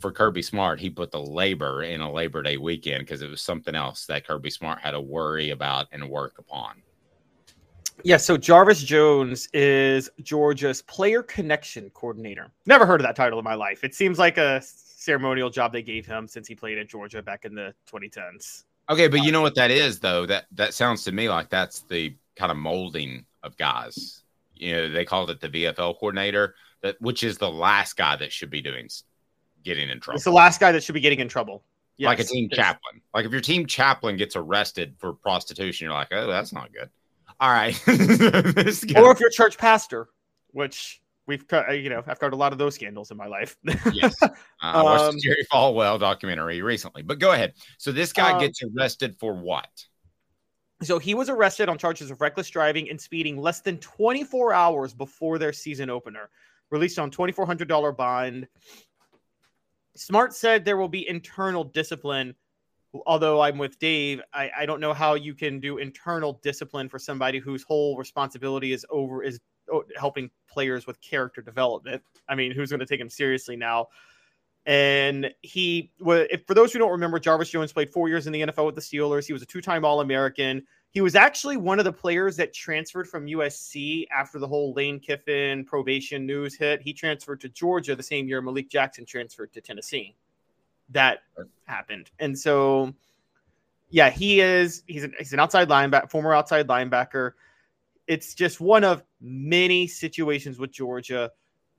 for 0.00 0.10
Kirby 0.10 0.40
Smart? 0.40 0.80
He 0.80 0.88
put 0.88 1.10
the 1.10 1.20
labor 1.20 1.82
in 1.82 2.00
a 2.00 2.10
Labor 2.10 2.42
Day 2.42 2.56
weekend 2.56 3.00
because 3.00 3.20
it 3.20 3.28
was 3.28 3.42
something 3.42 3.74
else 3.74 4.06
that 4.06 4.26
Kirby 4.26 4.48
Smart 4.48 4.78
had 4.78 4.92
to 4.92 5.02
worry 5.02 5.50
about 5.50 5.88
and 5.92 6.08
work 6.08 6.38
upon. 6.38 6.80
Yeah, 8.02 8.16
so 8.16 8.38
Jarvis 8.38 8.82
Jones 8.82 9.50
is 9.52 10.08
Georgia's 10.22 10.80
player 10.80 11.22
connection 11.22 11.90
coordinator. 11.90 12.50
Never 12.64 12.86
heard 12.86 13.02
of 13.02 13.06
that 13.06 13.16
title 13.16 13.38
in 13.38 13.44
my 13.44 13.54
life. 13.54 13.84
It 13.84 13.94
seems 13.94 14.18
like 14.18 14.38
a 14.38 14.62
ceremonial 14.64 15.50
job 15.50 15.74
they 15.74 15.82
gave 15.82 16.06
him 16.06 16.26
since 16.26 16.48
he 16.48 16.54
played 16.54 16.78
at 16.78 16.88
Georgia 16.88 17.20
back 17.20 17.44
in 17.44 17.54
the 17.54 17.74
2010s. 17.92 18.64
Okay, 18.90 19.08
but 19.08 19.22
you 19.24 19.32
know 19.32 19.40
uh, 19.40 19.44
what 19.44 19.54
that 19.54 19.70
is 19.70 20.00
though? 20.00 20.26
That 20.26 20.46
that 20.52 20.74
sounds 20.74 21.04
to 21.04 21.12
me 21.12 21.28
like 21.28 21.48
that's 21.48 21.80
the 21.82 22.14
kind 22.36 22.50
of 22.52 22.58
molding 22.58 23.24
of 23.42 23.56
guys. 23.56 24.22
You 24.54 24.72
know, 24.72 24.88
they 24.90 25.04
called 25.04 25.30
it 25.30 25.40
the 25.40 25.48
VFL 25.48 25.98
coordinator, 25.98 26.54
that 26.82 27.00
which 27.00 27.24
is 27.24 27.38
the 27.38 27.50
last 27.50 27.96
guy 27.96 28.16
that 28.16 28.32
should 28.32 28.50
be 28.50 28.60
doing 28.60 28.88
getting 29.62 29.88
in 29.88 30.00
trouble. 30.00 30.16
It's 30.16 30.24
the 30.24 30.32
last 30.32 30.60
guy 30.60 30.72
that 30.72 30.82
should 30.82 30.94
be 30.94 31.00
getting 31.00 31.20
in 31.20 31.28
trouble. 31.28 31.64
like 31.98 32.20
a 32.20 32.24
team 32.24 32.48
chaplain. 32.50 33.00
Like 33.14 33.24
if 33.24 33.32
your 33.32 33.40
team 33.40 33.66
chaplain 33.66 34.16
gets 34.16 34.36
arrested 34.36 34.94
for 34.98 35.14
prostitution, 35.14 35.86
you're 35.86 35.94
like, 35.94 36.08
oh, 36.12 36.26
that's 36.26 36.52
not 36.52 36.72
good. 36.72 36.90
All 37.40 37.50
right. 37.50 37.74
Or 37.86 39.12
if 39.12 39.20
you're 39.20 39.28
a 39.28 39.32
church 39.32 39.58
pastor, 39.58 40.08
which 40.52 41.00
we've 41.26 41.46
cut, 41.48 41.70
you 41.78 41.88
know, 41.90 42.02
I've 42.06 42.18
covered 42.20 42.34
a 42.34 42.36
lot 42.36 42.52
of 42.52 42.58
those 42.58 42.74
scandals 42.74 43.10
in 43.10 43.16
my 43.16 43.26
life. 43.26 43.56
yes. 43.92 44.14
Uh, 44.22 44.28
I 44.62 44.82
watched 44.82 45.04
Um, 45.04 45.14
the 45.16 45.20
Jerry 45.20 45.46
Falwell 45.52 46.00
documentary 46.00 46.62
recently, 46.62 47.02
but 47.02 47.18
go 47.18 47.32
ahead. 47.32 47.52
So 47.78 47.92
this 47.92 48.12
guy 48.14 48.32
Um, 48.32 48.40
gets 48.40 48.62
arrested 48.62 49.14
for 49.18 49.34
what? 49.34 49.68
So 50.82 50.98
he 50.98 51.14
was 51.14 51.28
arrested 51.28 51.68
on 51.68 51.76
charges 51.76 52.10
of 52.10 52.20
reckless 52.20 52.48
driving 52.48 52.88
and 52.88 52.98
speeding 53.00 53.36
less 53.36 53.60
than 53.60 53.78
24 53.78 54.52
hours 54.54 54.94
before 54.94 55.38
their 55.38 55.52
season 55.52 55.90
opener, 55.90 56.30
released 56.70 56.98
on 56.98 57.10
$2,400 57.10 57.96
bond. 57.96 58.48
Smart 59.96 60.34
said 60.34 60.64
there 60.64 60.76
will 60.76 60.88
be 60.88 61.06
internal 61.08 61.64
discipline. 61.64 62.34
Although 63.06 63.40
I'm 63.40 63.58
with 63.58 63.78
Dave, 63.78 64.20
I, 64.32 64.50
I 64.60 64.66
don't 64.66 64.80
know 64.80 64.94
how 64.94 65.14
you 65.14 65.34
can 65.34 65.60
do 65.60 65.78
internal 65.78 66.40
discipline 66.42 66.88
for 66.88 66.98
somebody 66.98 67.38
whose 67.38 67.62
whole 67.64 67.96
responsibility 67.98 68.72
is 68.72 68.86
over 68.88 69.22
is 69.22 69.40
Oh, 69.74 69.84
helping 69.96 70.30
players 70.48 70.86
with 70.86 71.00
character 71.00 71.42
development. 71.42 72.02
I 72.28 72.34
mean, 72.34 72.52
who's 72.52 72.70
going 72.70 72.80
to 72.80 72.86
take 72.86 73.00
him 73.00 73.10
seriously 73.10 73.56
now? 73.56 73.88
And 74.66 75.34
he, 75.42 75.90
if, 76.00 76.46
for 76.46 76.54
those 76.54 76.72
who 76.72 76.78
don't 76.78 76.92
remember, 76.92 77.18
Jarvis 77.18 77.50
Jones 77.50 77.72
played 77.72 77.90
four 77.90 78.08
years 78.08 78.26
in 78.26 78.32
the 78.32 78.42
NFL 78.42 78.66
with 78.66 78.74
the 78.74 78.80
Steelers. 78.80 79.26
He 79.26 79.32
was 79.32 79.42
a 79.42 79.46
two 79.46 79.60
time 79.60 79.84
All 79.84 80.00
American. 80.00 80.62
He 80.90 81.00
was 81.00 81.16
actually 81.16 81.56
one 81.56 81.80
of 81.80 81.84
the 81.84 81.92
players 81.92 82.36
that 82.36 82.54
transferred 82.54 83.08
from 83.08 83.26
USC 83.26 84.06
after 84.16 84.38
the 84.38 84.46
whole 84.46 84.72
Lane 84.74 85.00
Kiffin 85.00 85.64
probation 85.64 86.24
news 86.24 86.54
hit. 86.54 86.80
He 86.80 86.92
transferred 86.92 87.40
to 87.40 87.48
Georgia 87.48 87.96
the 87.96 88.02
same 88.02 88.28
year 88.28 88.40
Malik 88.40 88.70
Jackson 88.70 89.04
transferred 89.04 89.52
to 89.54 89.60
Tennessee. 89.60 90.14
That 90.90 91.24
happened. 91.64 92.10
And 92.20 92.38
so, 92.38 92.94
yeah, 93.90 94.08
he 94.08 94.40
is, 94.40 94.84
he's 94.86 95.02
an, 95.02 95.14
he's 95.18 95.32
an 95.32 95.40
outside 95.40 95.68
linebacker, 95.68 96.10
former 96.10 96.32
outside 96.32 96.68
linebacker. 96.68 97.32
It's 98.06 98.34
just 98.34 98.60
one 98.60 98.84
of 98.84 99.02
many 99.24 99.86
situations 99.86 100.58
with 100.58 100.70
Georgia 100.70 101.30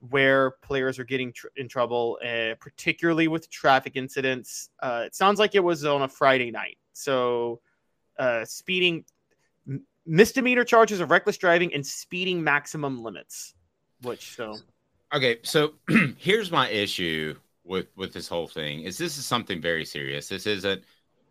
where 0.09 0.51
players 0.61 0.99
are 0.99 1.03
getting 1.03 1.31
tr- 1.31 1.47
in 1.55 1.67
trouble, 1.67 2.19
uh, 2.23 2.55
particularly 2.59 3.27
with 3.27 3.49
traffic 3.49 3.93
incidents. 3.95 4.69
Uh, 4.81 5.03
it 5.05 5.15
sounds 5.15 5.39
like 5.39 5.55
it 5.55 5.63
was 5.63 5.85
on 5.85 6.01
a 6.01 6.07
Friday 6.07 6.51
night. 6.51 6.77
So, 6.93 7.61
uh, 8.19 8.45
speeding, 8.45 9.05
m- 9.67 9.85
misdemeanor 10.05 10.63
charges 10.63 10.99
of 10.99 11.11
reckless 11.11 11.37
driving 11.37 11.73
and 11.73 11.85
speeding 11.85 12.43
maximum 12.43 13.03
limits. 13.03 13.53
Which 14.01 14.35
so 14.35 14.55
Okay, 15.13 15.37
so 15.43 15.73
here's 16.17 16.51
my 16.51 16.69
issue 16.69 17.35
with 17.63 17.87
with 17.95 18.13
this 18.13 18.27
whole 18.27 18.47
thing 18.47 18.81
is 18.81 18.97
this 18.97 19.17
is 19.17 19.25
something 19.25 19.61
very 19.61 19.85
serious. 19.85 20.27
This 20.27 20.45
isn't 20.45 20.83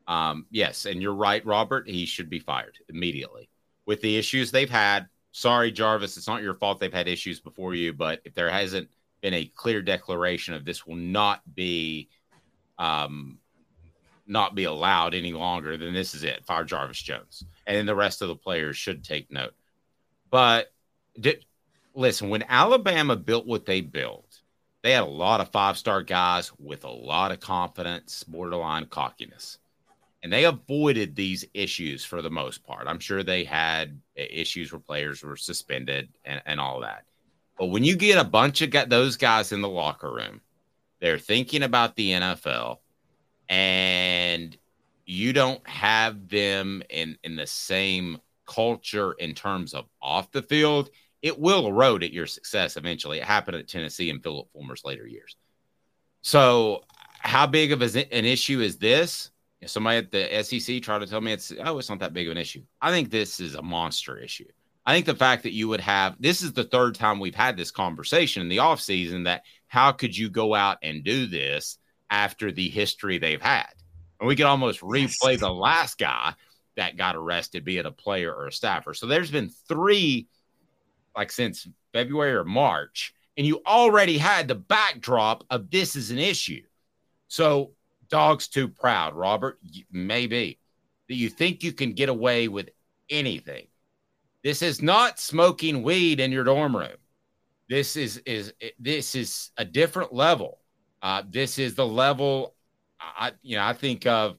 um 0.07 0.47
yes, 0.51 0.87
and 0.87 1.03
you're 1.03 1.15
right, 1.15 1.45
Robert, 1.45 1.89
he 1.89 2.07
should 2.07 2.31
be 2.31 2.39
fired 2.39 2.79
immediately. 2.89 3.49
With 3.87 4.01
the 4.01 4.17
issues 4.17 4.51
they've 4.51 4.71
had, 4.71 5.09
sorry 5.35 5.73
Jarvis, 5.73 6.17
it's 6.17 6.29
not 6.29 6.43
your 6.43 6.55
fault 6.55 6.79
they've 6.79 6.93
had 6.93 7.09
issues 7.09 7.41
before 7.41 7.75
you, 7.75 7.93
but 7.93 8.21
if 8.25 8.35
there 8.35 8.49
hasn't 8.49 8.89
been 9.21 9.35
a 9.35 9.51
clear 9.57 9.83
declaration 9.83 10.55
of 10.55 10.65
this 10.65 10.87
will 10.87 10.97
not 10.97 11.43
be 11.55 12.09
um 12.79 13.39
not 14.27 14.55
be 14.55 14.65
allowed 14.65 15.13
any 15.13 15.33
longer, 15.33 15.77
then 15.77 15.93
this 15.93 16.15
is 16.15 16.25
it. 16.25 16.47
Fire 16.47 16.65
Jarvis 16.65 17.03
Jones. 17.03 17.45
And 17.67 17.77
then 17.77 17.85
the 17.85 17.95
rest 17.95 18.23
of 18.23 18.29
the 18.29 18.37
players 18.37 18.77
should 18.77 19.05
take 19.05 19.31
note. 19.31 19.53
But 20.31 20.73
did, 21.21 21.45
listen, 21.95 22.31
when 22.31 22.45
Alabama 22.49 23.17
built 23.17 23.45
what 23.45 23.67
they 23.67 23.83
built, 23.83 24.41
they 24.83 24.93
had 24.93 25.03
a 25.03 25.07
lot 25.07 25.41
of 25.41 25.51
five 25.51 25.77
star 25.77 26.03
guys 26.03 26.53
with 26.59 26.85
a 26.85 26.91
lot 26.91 27.33
of 27.33 27.41
confidence, 27.41 28.23
borderline 28.23 28.87
cockiness. 28.87 29.59
And 30.25 30.33
they 30.33 30.45
avoided 30.45 31.15
these 31.15 31.45
issues 31.53 32.03
for 32.03 32.23
the 32.23 32.31
most 32.31 32.65
part. 32.65 32.87
I'm 32.89 32.99
sure 32.99 33.23
they 33.23 33.45
had 33.45 34.01
issues 34.17 34.73
where 34.73 34.81
players 34.81 35.23
were 35.23 35.37
suspended 35.37 36.09
and, 36.25 36.41
and 36.47 36.59
all 36.59 36.81
that. 36.81 37.05
But 37.59 37.67
when 37.67 37.85
you 37.85 37.95
get 37.95 38.17
a 38.17 38.25
bunch 38.25 38.63
of 38.63 38.71
got 38.71 38.89
those 38.89 39.19
guys 39.19 39.53
in 39.53 39.61
the 39.61 39.69
locker 39.69 40.11
room, 40.11 40.41
they're 40.99 41.19
thinking 41.19 41.63
about 41.63 41.95
the 41.95 42.13
NFL 42.13 42.79
and 43.51 44.57
you 45.05 45.35
don't 45.35 45.69
have 45.69 46.31
them 46.31 46.83
in 46.89 47.19
in 47.23 47.37
the 47.37 47.47
same 47.47 48.19
culture 48.47 49.13
in 49.19 49.35
terms 49.35 49.75
of 49.75 49.85
off 50.01 50.33
the 50.33 50.41
field, 50.41 50.89
it 51.21 51.39
will 51.39 51.67
erode 51.67 52.03
at 52.03 52.15
your 52.15 52.27
success 52.27 52.79
eventually. 52.79 53.19
It 53.19 53.25
happened 53.25 53.59
at 53.59 53.69
Tennessee 53.69 54.09
and 54.09 54.23
Philip 54.23 54.49
Fulmer's 54.55 54.87
later 54.87 55.07
years. 55.07 55.37
So, 56.23 56.85
how 57.19 57.47
big 57.47 57.73
of 57.73 57.83
an 57.83 58.07
issue 58.11 58.61
is 58.61 58.79
this? 58.79 59.31
Somebody 59.67 59.99
at 59.99 60.11
the 60.11 60.43
SEC 60.43 60.83
tried 60.83 61.01
to 61.01 61.07
tell 61.07 61.21
me 61.21 61.33
it's 61.33 61.53
oh, 61.65 61.79
it's 61.79 61.89
not 61.89 62.01
that 62.01 62.13
big 62.13 62.27
of 62.27 62.33
an 62.33 62.39
issue. 62.39 62.63
I 62.81 62.91
think 62.91 63.11
this 63.11 63.41
is 63.41 63.55
a 63.55 63.63
monster 63.63 64.19
issue. 64.19 64.49
I 64.87 64.93
think 64.93 65.07
the 65.07 65.15
fact 65.15 65.45
that 65.45 65.53
you 65.53 65.69
would 65.69 65.81
have 65.81 66.17
this 66.21 66.43
is 66.43 66.53
the 66.53 66.65
third 66.65 66.95
time 66.95 67.19
we've 67.19 67.35
had 67.35 67.57
this 67.57 67.71
conversation 67.71 68.43
in 68.43 68.49
the 68.49 68.59
offseason 68.59 69.25
that 69.25 69.43
how 69.67 69.93
could 69.93 70.17
you 70.17 70.31
go 70.31 70.55
out 70.55 70.79
and 70.83 71.05
do 71.05 71.27
this 71.27 71.79
after 72.11 72.53
the 72.53 72.69
history 72.69 73.19
they've 73.19 73.43
had? 73.43 73.73
And 74.21 74.29
we 74.29 74.37
could 74.37 74.47
almost 74.47 74.81
replay 74.81 75.39
the 75.39 75.53
last 75.53 75.99
guy 75.99 76.35
that 76.77 76.97
got 76.97 77.17
arrested, 77.17 77.65
be 77.65 77.79
it 77.79 77.87
a 77.87 77.91
player 77.91 78.33
or 78.33 78.47
a 78.47 78.53
staffer. 78.53 78.95
So 78.95 79.07
there's 79.07 79.31
been 79.31 79.51
three, 79.69 80.29
like 81.17 81.31
since 81.31 81.67
February 81.93 82.35
or 82.35 82.45
March, 82.45 83.15
and 83.37 83.47
you 83.47 83.63
already 83.67 84.19
had 84.19 84.49
the 84.49 84.55
backdrop 84.55 85.45
of 85.51 85.71
this 85.71 85.97
is 85.97 86.11
an 86.11 86.19
issue. 86.19 86.63
So 87.29 87.73
dog's 88.09 88.49
too 88.49 88.69
proud, 88.69 89.15
Robert. 89.15 89.59
Maybe 89.91 90.59
that 91.09 91.15
you 91.15 91.29
think 91.29 91.63
you 91.63 91.73
can 91.73 91.93
get 91.93 92.09
away 92.09 92.49
with 92.49 92.71
anything. 93.11 93.67
This 94.43 94.63
is 94.63 94.83
not 94.83 95.19
smoking 95.19 95.83
weed 95.83 96.21
in 96.21 96.33
your 96.33 96.45
dorm 96.45 96.77
room. 96.77 96.97
This 97.69 97.97
is 97.97 98.19
is 98.19 98.53
this 98.79 99.15
is 99.15 99.51
a 99.57 99.65
different 99.65 100.13
level. 100.13 100.59
Uh, 101.03 101.23
this 101.29 101.59
is 101.59 101.75
the 101.75 101.87
level 101.87 102.55
I 103.01 103.33
you 103.43 103.57
know 103.57 103.65
I 103.65 103.73
think 103.73 104.07
of 104.07 104.39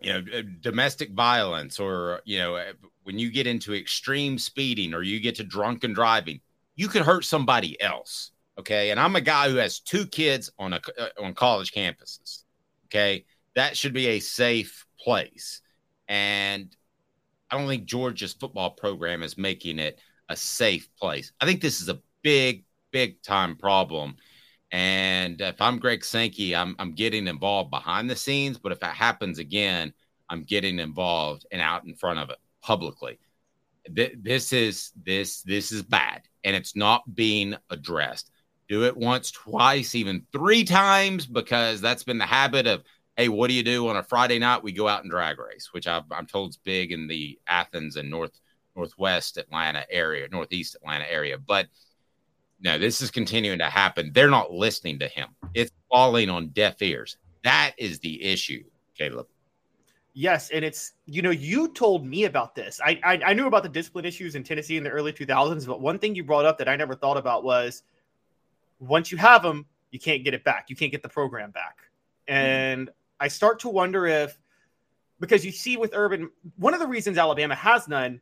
you 0.00 0.12
know 0.12 0.38
uh, 0.38 0.42
domestic 0.60 1.12
violence 1.12 1.80
or 1.80 2.20
you 2.24 2.38
know 2.38 2.56
uh, 2.56 2.72
when 3.04 3.18
you 3.18 3.30
get 3.30 3.46
into 3.46 3.74
extreme 3.74 4.38
speeding 4.38 4.94
or 4.94 5.02
you 5.02 5.20
get 5.20 5.36
to 5.36 5.44
drunken 5.44 5.92
driving 5.92 6.40
you 6.74 6.88
could 6.88 7.02
hurt 7.02 7.24
somebody 7.24 7.80
else 7.80 8.32
okay 8.58 8.90
and 8.90 9.00
i'm 9.00 9.16
a 9.16 9.20
guy 9.20 9.48
who 9.48 9.56
has 9.56 9.80
two 9.80 10.06
kids 10.06 10.50
on 10.58 10.72
a 10.74 10.80
on 11.22 11.32
college 11.34 11.72
campuses 11.72 12.44
okay 12.86 13.24
that 13.54 13.76
should 13.76 13.92
be 13.92 14.06
a 14.08 14.20
safe 14.20 14.86
place 14.98 15.60
and 16.08 16.76
i 17.50 17.58
don't 17.58 17.68
think 17.68 17.84
georgia's 17.84 18.32
football 18.32 18.70
program 18.70 19.22
is 19.22 19.38
making 19.38 19.78
it 19.78 19.98
a 20.28 20.36
safe 20.36 20.88
place 20.98 21.32
i 21.40 21.46
think 21.46 21.60
this 21.60 21.80
is 21.80 21.88
a 21.88 22.00
big 22.22 22.64
big 22.90 23.22
time 23.22 23.56
problem 23.56 24.16
and 24.72 25.40
if 25.40 25.60
I'm 25.60 25.78
Greg 25.78 26.04
Sankey, 26.04 26.54
I'm 26.54 26.74
I'm 26.78 26.92
getting 26.92 27.28
involved 27.28 27.70
behind 27.70 28.10
the 28.10 28.16
scenes. 28.16 28.58
But 28.58 28.72
if 28.72 28.82
it 28.82 28.86
happens 28.86 29.38
again, 29.38 29.92
I'm 30.28 30.42
getting 30.42 30.78
involved 30.78 31.46
and 31.52 31.62
out 31.62 31.84
in 31.84 31.94
front 31.94 32.18
of 32.18 32.30
it 32.30 32.38
publicly. 32.62 33.18
This 33.88 34.52
is 34.52 34.90
this 35.04 35.42
this 35.42 35.70
is 35.70 35.82
bad, 35.82 36.22
and 36.42 36.56
it's 36.56 36.74
not 36.74 37.14
being 37.14 37.54
addressed. 37.70 38.30
Do 38.68 38.84
it 38.84 38.96
once, 38.96 39.30
twice, 39.30 39.94
even 39.94 40.26
three 40.32 40.64
times, 40.64 41.26
because 41.26 41.80
that's 41.80 42.04
been 42.04 42.18
the 42.18 42.26
habit 42.26 42.66
of. 42.66 42.82
Hey, 43.16 43.30
what 43.30 43.48
do 43.48 43.54
you 43.54 43.62
do 43.62 43.88
on 43.88 43.96
a 43.96 44.02
Friday 44.02 44.38
night? 44.38 44.62
We 44.62 44.72
go 44.72 44.86
out 44.86 45.00
and 45.02 45.10
drag 45.10 45.38
race, 45.38 45.70
which 45.72 45.86
i 45.86 46.02
am 46.12 46.26
told 46.26 46.50
is 46.50 46.58
big 46.58 46.92
in 46.92 47.08
the 47.08 47.38
Athens 47.46 47.96
and 47.96 48.10
North 48.10 48.38
Northwest 48.76 49.38
Atlanta 49.38 49.86
area, 49.90 50.28
Northeast 50.30 50.74
Atlanta 50.76 51.10
area. 51.10 51.38
But 51.38 51.68
no, 52.60 52.78
this 52.78 53.00
is 53.00 53.10
continuing 53.10 53.58
to 53.58 53.70
happen. 53.70 54.10
They're 54.12 54.28
not 54.28 54.52
listening 54.52 54.98
to 55.00 55.08
him. 55.08 55.28
It's 55.54 55.72
falling 55.90 56.30
on 56.30 56.48
deaf 56.48 56.80
ears. 56.82 57.16
That 57.42 57.72
is 57.78 57.98
the 58.00 58.22
issue, 58.22 58.64
Caleb. 58.96 59.26
Yes, 60.14 60.50
and 60.50 60.64
it's 60.64 60.92
you 61.04 61.20
know 61.20 61.30
you 61.30 61.68
told 61.68 62.06
me 62.06 62.24
about 62.24 62.54
this. 62.54 62.80
I, 62.82 62.98
I 63.04 63.20
I, 63.26 63.32
knew 63.34 63.46
about 63.46 63.62
the 63.62 63.68
discipline 63.68 64.06
issues 64.06 64.34
in 64.34 64.42
Tennessee 64.42 64.78
in 64.78 64.82
the 64.82 64.88
early 64.88 65.12
2000s, 65.12 65.66
but 65.66 65.82
one 65.82 65.98
thing 65.98 66.14
you 66.14 66.24
brought 66.24 66.46
up 66.46 66.56
that 66.56 66.68
I 66.68 66.76
never 66.76 66.94
thought 66.94 67.18
about 67.18 67.44
was 67.44 67.82
once 68.78 69.10
you 69.10 69.18
have 69.18 69.42
them, 69.42 69.66
you 69.90 69.98
can't 69.98 70.24
get 70.24 70.34
it 70.34 70.44
back. 70.44 70.66
You 70.68 70.76
can't 70.76 70.92
get 70.92 71.02
the 71.02 71.08
program 71.08 71.50
back. 71.50 71.78
And 72.28 72.88
mm. 72.88 72.92
I 73.18 73.28
start 73.28 73.60
to 73.60 73.68
wonder 73.68 74.06
if 74.06 74.36
because 75.18 75.44
you 75.44 75.52
see 75.52 75.76
with 75.76 75.92
Urban, 75.94 76.30
one 76.56 76.74
of 76.74 76.80
the 76.80 76.86
reasons 76.86 77.16
Alabama 77.16 77.54
has 77.54 77.88
none, 77.88 78.20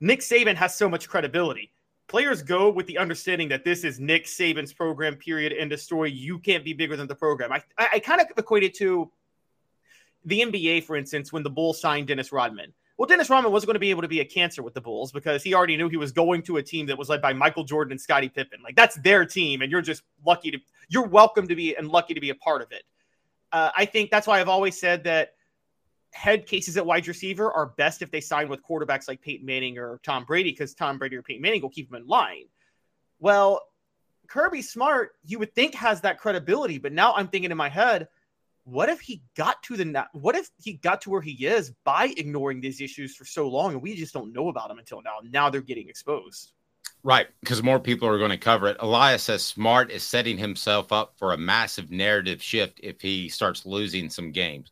Nick 0.00 0.20
Saban 0.20 0.54
has 0.54 0.74
so 0.74 0.88
much 0.88 1.08
credibility 1.08 1.70
players 2.10 2.42
go 2.42 2.68
with 2.68 2.88
the 2.88 2.98
understanding 2.98 3.48
that 3.48 3.64
this 3.64 3.84
is 3.84 4.00
Nick 4.00 4.26
Saban's 4.26 4.72
program, 4.72 5.14
period, 5.14 5.54
end 5.56 5.72
of 5.72 5.80
story. 5.80 6.10
You 6.10 6.40
can't 6.40 6.64
be 6.64 6.72
bigger 6.72 6.96
than 6.96 7.06
the 7.06 7.14
program. 7.14 7.52
I, 7.52 7.62
I, 7.78 7.88
I 7.94 7.98
kind 8.00 8.20
of 8.20 8.26
equate 8.36 8.64
it 8.64 8.74
to 8.78 9.10
the 10.24 10.40
NBA, 10.40 10.82
for 10.84 10.96
instance, 10.96 11.32
when 11.32 11.44
the 11.44 11.50
Bulls 11.50 11.80
signed 11.80 12.08
Dennis 12.08 12.32
Rodman. 12.32 12.72
Well, 13.00 13.06
Dennis 13.06 13.30
Rodman 13.30 13.50
wasn't 13.50 13.68
going 13.68 13.76
to 13.76 13.80
be 13.80 13.88
able 13.88 14.02
to 14.02 14.08
be 14.08 14.20
a 14.20 14.26
cancer 14.26 14.62
with 14.62 14.74
the 14.74 14.80
Bulls 14.82 15.10
because 15.10 15.42
he 15.42 15.54
already 15.54 15.74
knew 15.74 15.88
he 15.88 15.96
was 15.96 16.12
going 16.12 16.42
to 16.42 16.58
a 16.58 16.62
team 16.62 16.84
that 16.84 16.98
was 16.98 17.08
led 17.08 17.22
by 17.22 17.32
Michael 17.32 17.64
Jordan 17.64 17.92
and 17.92 17.98
Scottie 17.98 18.28
Pippen. 18.28 18.60
Like 18.62 18.76
that's 18.76 18.96
their 18.96 19.24
team, 19.24 19.62
and 19.62 19.72
you're 19.72 19.80
just 19.80 20.02
lucky 20.26 20.50
to, 20.50 20.58
you're 20.90 21.06
welcome 21.06 21.48
to 21.48 21.54
be 21.54 21.74
and 21.74 21.88
lucky 21.88 22.12
to 22.12 22.20
be 22.20 22.28
a 22.28 22.34
part 22.34 22.60
of 22.60 22.72
it. 22.72 22.82
Uh, 23.52 23.70
I 23.74 23.86
think 23.86 24.10
that's 24.10 24.26
why 24.26 24.38
I've 24.38 24.50
always 24.50 24.78
said 24.78 25.02
that 25.04 25.30
head 26.12 26.44
cases 26.44 26.76
at 26.76 26.84
wide 26.84 27.08
receiver 27.08 27.50
are 27.50 27.72
best 27.78 28.02
if 28.02 28.10
they 28.10 28.20
sign 28.20 28.50
with 28.50 28.62
quarterbacks 28.62 29.08
like 29.08 29.22
Peyton 29.22 29.46
Manning 29.46 29.78
or 29.78 29.98
Tom 30.02 30.26
Brady 30.26 30.50
because 30.50 30.74
Tom 30.74 30.98
Brady 30.98 31.16
or 31.16 31.22
Peyton 31.22 31.40
Manning 31.40 31.62
will 31.62 31.70
keep 31.70 31.90
them 31.90 32.02
in 32.02 32.06
line. 32.06 32.48
Well, 33.18 33.62
Kirby 34.26 34.60
Smart, 34.60 35.12
you 35.24 35.38
would 35.38 35.54
think 35.54 35.74
has 35.74 36.02
that 36.02 36.18
credibility, 36.18 36.76
but 36.76 36.92
now 36.92 37.14
I'm 37.14 37.28
thinking 37.28 37.50
in 37.50 37.56
my 37.56 37.70
head, 37.70 38.08
what 38.70 38.88
if 38.88 39.00
he 39.00 39.20
got 39.36 39.62
to 39.64 39.76
the 39.76 40.06
what 40.12 40.36
if 40.36 40.48
he 40.62 40.74
got 40.74 41.00
to 41.02 41.10
where 41.10 41.20
he 41.20 41.46
is 41.46 41.72
by 41.84 42.14
ignoring 42.16 42.60
these 42.60 42.80
issues 42.80 43.16
for 43.16 43.24
so 43.24 43.48
long 43.48 43.72
and 43.72 43.82
we 43.82 43.96
just 43.96 44.14
don't 44.14 44.32
know 44.32 44.48
about 44.48 44.68
them 44.68 44.78
until 44.78 45.02
now. 45.02 45.16
Now 45.28 45.50
they're 45.50 45.60
getting 45.60 45.88
exposed. 45.88 46.52
Right, 47.02 47.28
because 47.40 47.62
more 47.62 47.80
people 47.80 48.08
are 48.08 48.18
going 48.18 48.30
to 48.30 48.36
cover 48.36 48.68
it. 48.68 48.76
Elias 48.80 49.22
says 49.22 49.42
Smart 49.42 49.90
is 49.90 50.02
setting 50.02 50.36
himself 50.36 50.92
up 50.92 51.14
for 51.16 51.32
a 51.32 51.38
massive 51.38 51.90
narrative 51.90 52.42
shift 52.42 52.78
if 52.82 53.00
he 53.00 53.28
starts 53.28 53.64
losing 53.64 54.10
some 54.10 54.32
games. 54.32 54.70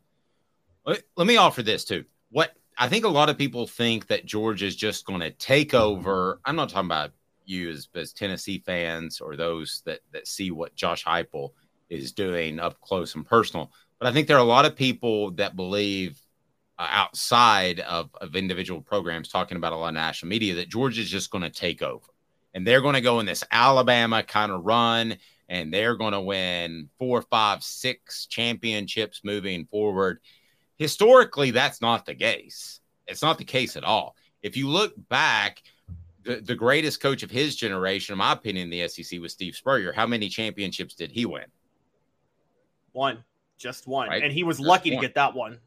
Let 0.85 1.27
me 1.27 1.37
offer 1.37 1.61
this 1.61 1.83
too. 1.83 2.05
What 2.31 2.53
I 2.77 2.87
think 2.87 3.03
a 3.03 3.09
lot 3.09 3.29
of 3.29 3.37
people 3.37 3.67
think 3.67 4.07
that 4.07 4.25
george 4.25 4.63
is 4.63 4.75
just 4.75 5.05
going 5.05 5.19
to 5.19 5.31
take 5.31 5.73
over. 5.73 6.39
I'm 6.45 6.55
not 6.55 6.69
talking 6.69 6.87
about 6.87 7.11
you 7.45 7.69
as, 7.69 7.89
as 7.95 8.13
Tennessee 8.13 8.63
fans 8.65 9.19
or 9.19 9.35
those 9.35 9.81
that 9.85 9.99
that 10.13 10.27
see 10.27 10.51
what 10.51 10.75
Josh 10.75 11.03
Heupel 11.03 11.49
is 11.89 12.11
doing 12.11 12.59
up 12.59 12.79
close 12.81 13.15
and 13.15 13.25
personal. 13.25 13.71
But 13.99 14.07
I 14.07 14.11
think 14.13 14.27
there 14.27 14.37
are 14.37 14.41
a 14.41 14.43
lot 14.43 14.65
of 14.65 14.75
people 14.75 15.31
that 15.31 15.55
believe 15.55 16.19
uh, 16.77 16.87
outside 16.89 17.81
of, 17.81 18.09
of 18.21 18.35
individual 18.35 18.81
programs 18.81 19.29
talking 19.29 19.57
about 19.57 19.73
a 19.73 19.75
lot 19.75 19.89
of 19.89 19.93
national 19.95 20.29
media 20.29 20.55
that 20.55 20.69
Georgia 20.69 21.01
is 21.01 21.09
just 21.09 21.31
going 21.31 21.43
to 21.43 21.49
take 21.49 21.81
over 21.81 22.07
and 22.53 22.65
they're 22.65 22.81
going 22.81 22.95
to 22.95 23.01
go 23.01 23.19
in 23.19 23.25
this 23.25 23.43
Alabama 23.51 24.23
kind 24.23 24.51
of 24.51 24.65
run 24.65 25.17
and 25.49 25.73
they're 25.73 25.95
going 25.95 26.13
to 26.13 26.21
win 26.21 26.89
four, 26.97 27.21
five, 27.23 27.63
six 27.63 28.25
championships 28.27 29.21
moving 29.23 29.65
forward 29.65 30.19
historically, 30.79 31.51
that's 31.51 31.81
not 31.81 32.05
the 32.05 32.15
case. 32.15 32.79
It's 33.05 33.21
not 33.21 33.37
the 33.37 33.43
case 33.43 33.75
at 33.75 33.83
all. 33.83 34.15
If 34.41 34.57
you 34.57 34.67
look 34.67 34.93
back, 35.09 35.61
the, 36.23 36.37
the 36.37 36.55
greatest 36.55 37.01
coach 37.01 37.21
of 37.21 37.29
his 37.29 37.55
generation, 37.55 38.13
in 38.13 38.19
my 38.19 38.31
opinion, 38.31 38.71
in 38.71 38.79
the 38.79 38.87
SEC 38.87 39.19
was 39.19 39.33
Steve 39.33 39.55
Spurrier. 39.55 39.91
How 39.91 40.07
many 40.07 40.29
championships 40.29 40.95
did 40.95 41.11
he 41.11 41.25
win? 41.25 41.45
One, 42.93 43.23
just 43.59 43.85
one. 43.85 44.09
Right? 44.09 44.23
And 44.23 44.33
he 44.33 44.43
was 44.43 44.59
lucky 44.59 44.89
to 44.89 44.95
get 44.97 45.13
that 45.15 45.35
one. 45.35 45.59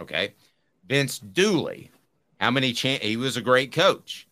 Okay. 0.00 0.34
Vince 0.88 1.18
Dooley, 1.18 1.90
How 2.40 2.50
many 2.50 2.72
chan- 2.72 3.00
he 3.00 3.16
was 3.16 3.36
a 3.36 3.40
great 3.40 3.72
coach. 3.72 4.26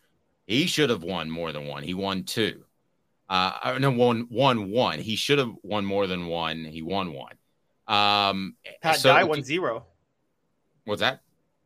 He 0.47 0.67
should 0.67 0.91
have 0.91 1.03
won 1.03 1.31
more 1.31 1.53
than 1.53 1.67
one. 1.67 1.83
He 1.83 1.95
won 1.95 2.25
two. 2.25 2.65
Uh, 3.29 3.79
no, 3.81 3.91
one, 3.91 4.27
one, 4.29 4.71
one. 4.71 4.99
He 4.99 5.17
should 5.17 5.39
have 5.39 5.53
won 5.63 5.85
more 5.85 6.07
than 6.07 6.27
one. 6.27 6.65
He 6.65 6.83
won 6.83 7.13
one. 7.13 7.35
Um, 7.87 8.57
Pat 8.83 8.97
so- 8.97 9.11
Dye 9.11 9.25
won 9.25 9.43
zero. 9.43 9.87
What's 10.85 11.01
that? 11.01 11.21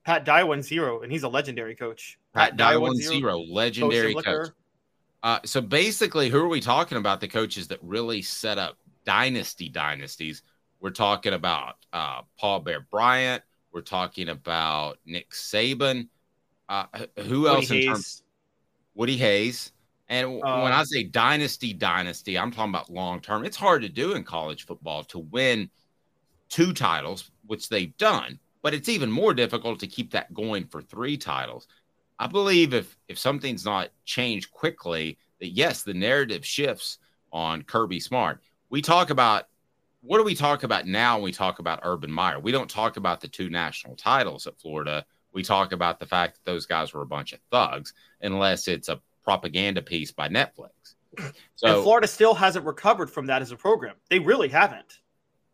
Pat 0.05 0.24
Dye 0.24 0.44
won 0.44 0.62
zero, 0.62 1.02
and 1.02 1.12
he's 1.12 1.24
a 1.24 1.28
legendary 1.28 1.74
coach. 1.74 2.19
Pat 2.32 2.56
Dye 2.56 2.77
won 2.77 2.97
zero, 2.97 3.40
legendary 3.40 4.15
Bo 4.15 4.23
coach. 4.23 4.48
Uh, 5.23 5.40
so 5.44 5.60
basically, 5.60 6.31
who 6.31 6.39
are 6.39 6.48
we 6.48 6.60
talking 6.60 6.97
about? 6.97 7.20
The 7.20 7.28
coaches 7.28 7.69
that 7.69 7.78
really 7.82 8.23
set 8.23 8.56
up 8.56 8.78
dynasty 9.05 9.69
dynasties. 9.69 10.43
We're 10.81 10.91
talking 10.91 11.33
about 11.33 11.77
uh, 11.93 12.23
Paul 12.39 12.61
Bear 12.61 12.81
Bryant. 12.81 13.43
We're 13.73 13.81
talking 13.81 14.29
about 14.29 14.99
Nick 15.05 15.31
Saban. 15.31 16.09
Uh, 16.69 16.87
who 17.17 17.43
Woody 17.43 17.49
else 17.49 17.71
in 17.71 17.83
terms? 17.83 17.99
Hayes. 17.99 18.23
Woody 18.95 19.17
Hayes. 19.17 19.73
And 20.09 20.41
Uh, 20.43 20.61
when 20.61 20.73
I 20.73 20.85
say 20.85 21.03
dynasty, 21.03 21.73
dynasty, 21.73 22.39
I'm 22.39 22.51
talking 22.51 22.71
about 22.71 22.91
long 22.91 23.21
term. 23.21 23.45
It's 23.45 23.57
hard 23.57 23.83
to 23.83 23.89
do 23.89 24.15
in 24.15 24.25
college 24.25 24.67
football 24.67 25.05
to 25.05 25.19
win 25.19 25.71
two 26.49 26.73
titles, 26.73 27.31
which 27.47 27.69
they've 27.69 27.97
done, 27.99 28.39
but 28.63 28.73
it's 28.73 28.89
even 28.89 29.11
more 29.11 29.35
difficult 29.35 29.81
to 29.81 29.87
keep 29.87 30.13
that 30.13 30.33
going 30.33 30.67
for 30.67 30.81
three 30.81 31.17
titles. 31.17 31.69
I 32.19 32.27
believe 32.27 32.73
if 32.73 32.97
if 33.09 33.19
something's 33.19 33.65
not 33.65 33.91
changed 34.05 34.51
quickly, 34.51 35.19
that 35.41 35.49
yes, 35.49 35.83
the 35.83 35.95
narrative 35.95 36.45
shifts 36.45 36.99
on 37.33 37.63
Kirby 37.63 38.01
Smart. 38.01 38.41
We 38.71 38.83
talk 38.83 39.11
about 39.11 39.48
what 40.01 40.19
do 40.19 40.25
we 40.25 40.35
talk 40.35 40.62
about 40.62 40.87
now 40.87 41.16
when 41.16 41.25
we 41.25 41.33
talk 41.33 41.59
about 41.59 41.81
Urban 41.83 42.11
Meyer? 42.11 42.39
We 42.39 42.53
don't 42.53 42.70
talk 42.70 42.97
about 42.97 43.20
the 43.20 43.29
two 43.29 43.51
national 43.51 43.97
titles 43.97 44.47
at 44.47 44.59
Florida. 44.61 45.05
We 45.33 45.43
talk 45.43 45.73
about 45.73 45.99
the 45.99 46.07
fact 46.07 46.35
that 46.35 46.51
those 46.51 46.66
guys 46.66 46.93
were 46.93 47.03
a 47.03 47.07
bunch 47.07 47.33
of 47.33 47.41
thugs, 47.51 47.95
unless 48.20 48.69
it's 48.69 48.89
a 48.89 49.01
propaganda 49.25 49.83
piece 49.83 50.12
by 50.12 50.29
Netflix. 50.29 50.95
So 51.57 51.66
and 51.66 51.83
Florida 51.83 52.07
still 52.07 52.35
hasn't 52.35 52.65
recovered 52.65 53.11
from 53.11 53.27
that 53.27 53.43
as 53.43 53.51
a 53.51 53.57
program. 53.57 53.97
They 54.09 54.19
really 54.19 54.49
haven't. 54.49 54.99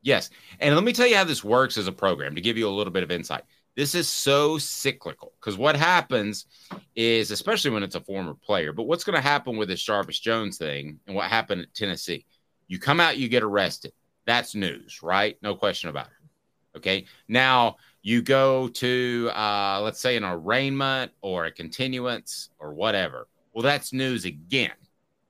Yes. 0.03 0.31
And 0.61 0.75
let 0.75 0.85
me 0.85 0.93
tell 0.93 1.07
you 1.07 1.17
how 1.17 1.25
this 1.25 1.43
works 1.43 1.79
as 1.79 1.89
a 1.89 1.93
program 1.93 2.35
to 2.35 2.41
give 2.41 2.59
you 2.59 2.69
a 2.69 2.71
little 2.71 2.93
bit 2.93 3.03
of 3.03 3.11
insight. 3.11 3.43
This 3.75 3.95
is 3.95 4.09
so 4.09 4.59
cyclical 4.59 5.33
because 5.41 5.57
what 5.57 5.75
happens 5.75 6.47
is, 6.95 7.31
especially 7.31 7.73
when 7.73 7.83
it's 7.83 7.97
a 7.97 8.01
former 8.01 8.35
player, 8.35 8.73
but 8.73 8.85
what's 8.85 9.03
going 9.03 9.17
to 9.17 9.23
happen 9.23 9.57
with 9.57 9.69
this 9.69 9.83
Jarvis 9.83 10.21
Jones 10.21 10.59
thing 10.59 11.01
and 11.07 11.17
what 11.17 11.29
happened 11.29 11.63
at 11.63 11.75
Tennessee? 11.75 12.27
You 12.69 12.79
come 12.79 13.01
out, 13.01 13.17
you 13.17 13.29
get 13.29 13.43
arrested. 13.43 13.93
That's 14.27 14.55
news, 14.55 15.03
right? 15.03 15.37
No 15.43 15.55
question 15.55 15.91
about 15.91 16.07
it. 16.07 16.79
Okay. 16.79 17.07
Now 17.29 17.77
you 18.03 18.23
go 18.23 18.69
to, 18.69 19.31
uh, 19.35 19.81
let's 19.83 20.01
say, 20.01 20.17
an 20.17 20.25
arraignment 20.25 21.13
or 21.21 21.47
a 21.47 21.53
continuance 21.53 22.51
or 22.59 22.75
whatever. 22.75 23.29
Well, 23.53 23.63
that's 23.63 23.93
news 23.93 24.25
again 24.25 24.73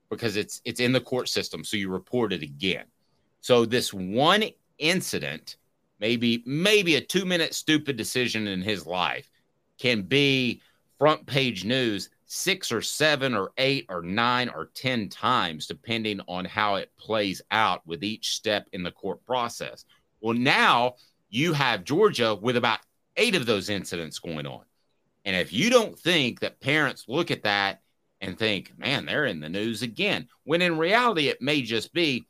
because 0.08 0.36
it's 0.36 0.60
it's 0.64 0.80
in 0.80 0.92
the 0.92 1.00
court 1.00 1.28
system. 1.28 1.64
So 1.64 1.76
you 1.76 1.90
report 1.90 2.32
it 2.32 2.42
again. 2.42 2.86
So 3.40 3.66
this 3.66 3.92
one 3.92 4.44
incident, 4.78 5.56
maybe 6.00 6.42
maybe 6.46 6.96
a 6.96 7.00
two 7.00 7.24
minute 7.24 7.54
stupid 7.54 7.96
decision 7.96 8.46
in 8.46 8.62
his 8.62 8.86
life, 8.86 9.30
can 9.78 10.02
be 10.02 10.62
front 10.98 11.26
page 11.26 11.64
news 11.64 12.08
six 12.26 12.72
or 12.72 12.80
seven 12.80 13.34
or 13.34 13.52
eight 13.58 13.86
or 13.88 14.02
nine 14.02 14.48
or 14.48 14.70
ten 14.74 15.08
times, 15.08 15.66
depending 15.66 16.20
on 16.26 16.44
how 16.44 16.76
it 16.76 16.90
plays 16.98 17.42
out 17.50 17.86
with 17.86 18.02
each 18.02 18.34
step 18.34 18.66
in 18.72 18.82
the 18.82 18.90
court 18.90 19.24
process. 19.24 19.84
Well, 20.20 20.34
now 20.34 20.94
you 21.28 21.52
have 21.52 21.84
Georgia 21.84 22.34
with 22.34 22.56
about 22.56 22.80
eight 23.16 23.34
of 23.34 23.46
those 23.46 23.68
incidents 23.68 24.18
going 24.18 24.46
on. 24.46 24.64
And 25.24 25.36
if 25.36 25.52
you 25.52 25.70
don't 25.70 25.98
think 25.98 26.40
that 26.40 26.60
parents 26.60 27.04
look 27.08 27.30
at 27.30 27.42
that 27.42 27.80
and 28.20 28.38
think, 28.38 28.72
man, 28.78 29.06
they're 29.06 29.26
in 29.26 29.40
the 29.40 29.48
news 29.48 29.82
again, 29.82 30.28
when 30.44 30.62
in 30.62 30.78
reality 30.78 31.28
it 31.28 31.42
may 31.42 31.62
just 31.62 31.92
be, 31.92 32.26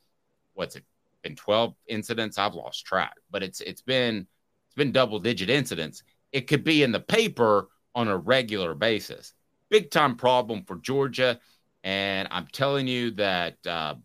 what's 0.53 0.75
it 0.75 0.83
been 1.23 1.35
12 1.35 1.73
incidents? 1.87 2.37
I've 2.37 2.55
lost 2.55 2.85
track, 2.85 3.15
but 3.31 3.43
it's 3.43 3.61
it's 3.61 3.81
been 3.81 4.27
it's 4.67 4.75
been 4.75 4.91
double 4.91 5.19
digit 5.19 5.49
incidents. 5.49 6.03
It 6.31 6.47
could 6.47 6.63
be 6.63 6.83
in 6.83 6.91
the 6.91 6.99
paper 6.99 7.69
on 7.93 8.07
a 8.07 8.17
regular 8.17 8.73
basis. 8.73 9.33
Big 9.69 9.91
time 9.91 10.15
problem 10.15 10.63
for 10.63 10.77
Georgia. 10.77 11.39
And 11.83 12.27
I'm 12.31 12.47
telling 12.51 12.87
you 12.87 13.11
that 13.11 13.57
uh, 13.65 13.95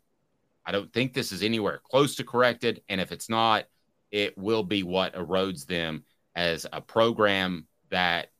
I 0.66 0.72
don't 0.72 0.92
think 0.92 1.12
this 1.12 1.32
is 1.32 1.42
anywhere 1.42 1.80
close 1.82 2.16
to 2.16 2.24
corrected. 2.24 2.82
And 2.88 3.00
if 3.00 3.12
it's 3.12 3.28
not, 3.28 3.64
it 4.10 4.36
will 4.36 4.62
be 4.62 4.82
what 4.82 5.14
erodes 5.14 5.66
them 5.66 6.04
as 6.34 6.66
a 6.72 6.80
program 6.80 7.66
that 7.90 8.30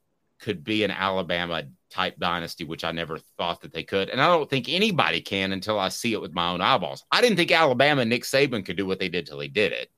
could 0.41 0.65
be 0.65 0.85
an 0.85 0.91
Alabama 0.91 1.65
type 1.91 2.19
dynasty, 2.19 2.65
which 2.65 2.85
I 2.85 2.93
never 2.93 3.19
thought 3.37 3.61
that 3.61 3.73
they 3.73 3.83
could. 3.83 4.09
And 4.09 4.21
I 4.21 4.27
don't 4.27 4.49
think 4.49 4.69
anybody 4.69 5.21
can 5.21 5.53
until 5.53 5.79
I 5.79 5.89
see 5.89 6.13
it 6.13 6.21
with 6.21 6.33
my 6.33 6.51
own 6.51 6.61
eyeballs. 6.61 7.05
I 7.11 7.21
didn't 7.21 7.37
think 7.37 7.51
Alabama 7.51 8.03
and 8.03 8.11
Nick 8.11 8.23
Saban 8.23 8.65
could 8.65 8.77
do 8.77 8.87
what 8.87 8.99
they 8.99 9.09
did 9.09 9.27
till 9.27 9.39
they 9.39 9.49
did 9.49 9.73
it. 9.73 9.91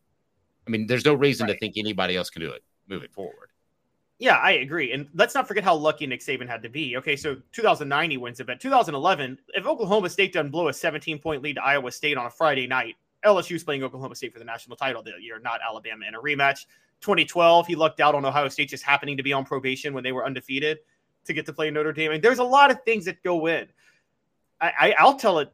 I 0.67 0.71
mean, 0.71 0.87
there's 0.87 1.05
no 1.05 1.15
reason 1.15 1.47
to 1.49 1.59
think 1.59 1.75
anybody 1.77 2.17
else 2.17 2.31
can 2.31 2.43
do 2.43 2.51
it 2.51 2.63
moving 2.89 3.11
forward. 3.11 3.52
Yeah, 4.23 4.37
I 4.37 4.53
agree. 4.53 4.93
And 4.93 5.09
let's 5.15 5.35
not 5.35 5.49
forget 5.49 5.65
how 5.65 5.75
lucky 5.75 6.07
Nick 6.07 6.21
Saban 6.21 6.47
had 6.47 6.63
to 6.63 6.69
be. 6.69 6.97
Okay, 6.97 7.17
so 7.17 7.39
2009 7.51 8.09
he 8.13 8.17
wins 8.17 8.39
it, 8.39 8.47
but 8.47 8.61
2011, 8.61 9.37
if 9.55 9.67
Oklahoma 9.67 10.09
State 10.09 10.33
doesn't 10.33 10.53
blow 10.53 10.69
a 10.69 10.73
17 10.73 11.19
point 11.19 11.43
lead 11.43 11.55
to 11.55 11.65
Iowa 11.65 11.91
State 11.91 12.17
on 12.17 12.27
a 12.27 12.31
Friday 12.31 12.69
night, 12.69 12.95
LSU's 13.25 13.65
playing 13.65 13.83
Oklahoma 13.83 14.15
State 14.15 14.33
for 14.33 14.39
the 14.39 14.45
national 14.45 14.77
title 14.77 15.03
that 15.03 15.21
year, 15.21 15.41
not 15.41 15.59
Alabama 15.69 16.07
in 16.07 16.15
a 16.15 16.21
rematch. 16.21 16.67
2012, 17.01 17.67
he 17.67 17.75
lucked 17.75 17.99
out 17.99 18.15
on 18.15 18.25
Ohio 18.25 18.49
State 18.49 18.69
just 18.69 18.85
happening 18.85 19.17
to 19.17 19.25
be 19.25 19.33
on 19.33 19.45
probation 19.45 19.93
when 19.93 20.05
they 20.05 20.13
were 20.13 20.25
undefeated 20.25 20.79
to 21.25 21.33
get 21.33 21.45
to 21.47 21.53
play 21.53 21.69
Notre 21.73 21.93
Dame. 21.93 22.13
And 22.13 22.23
there's 22.23 22.39
a 22.39 22.45
lot 22.45 22.71
of 22.71 22.81
things 22.85 23.07
that 23.07 23.21
go 23.25 23.47
in. 23.49 23.67
I, 24.61 24.73
I 24.79 24.95
I'll 25.01 25.17
tell 25.17 25.41
it. 25.41 25.53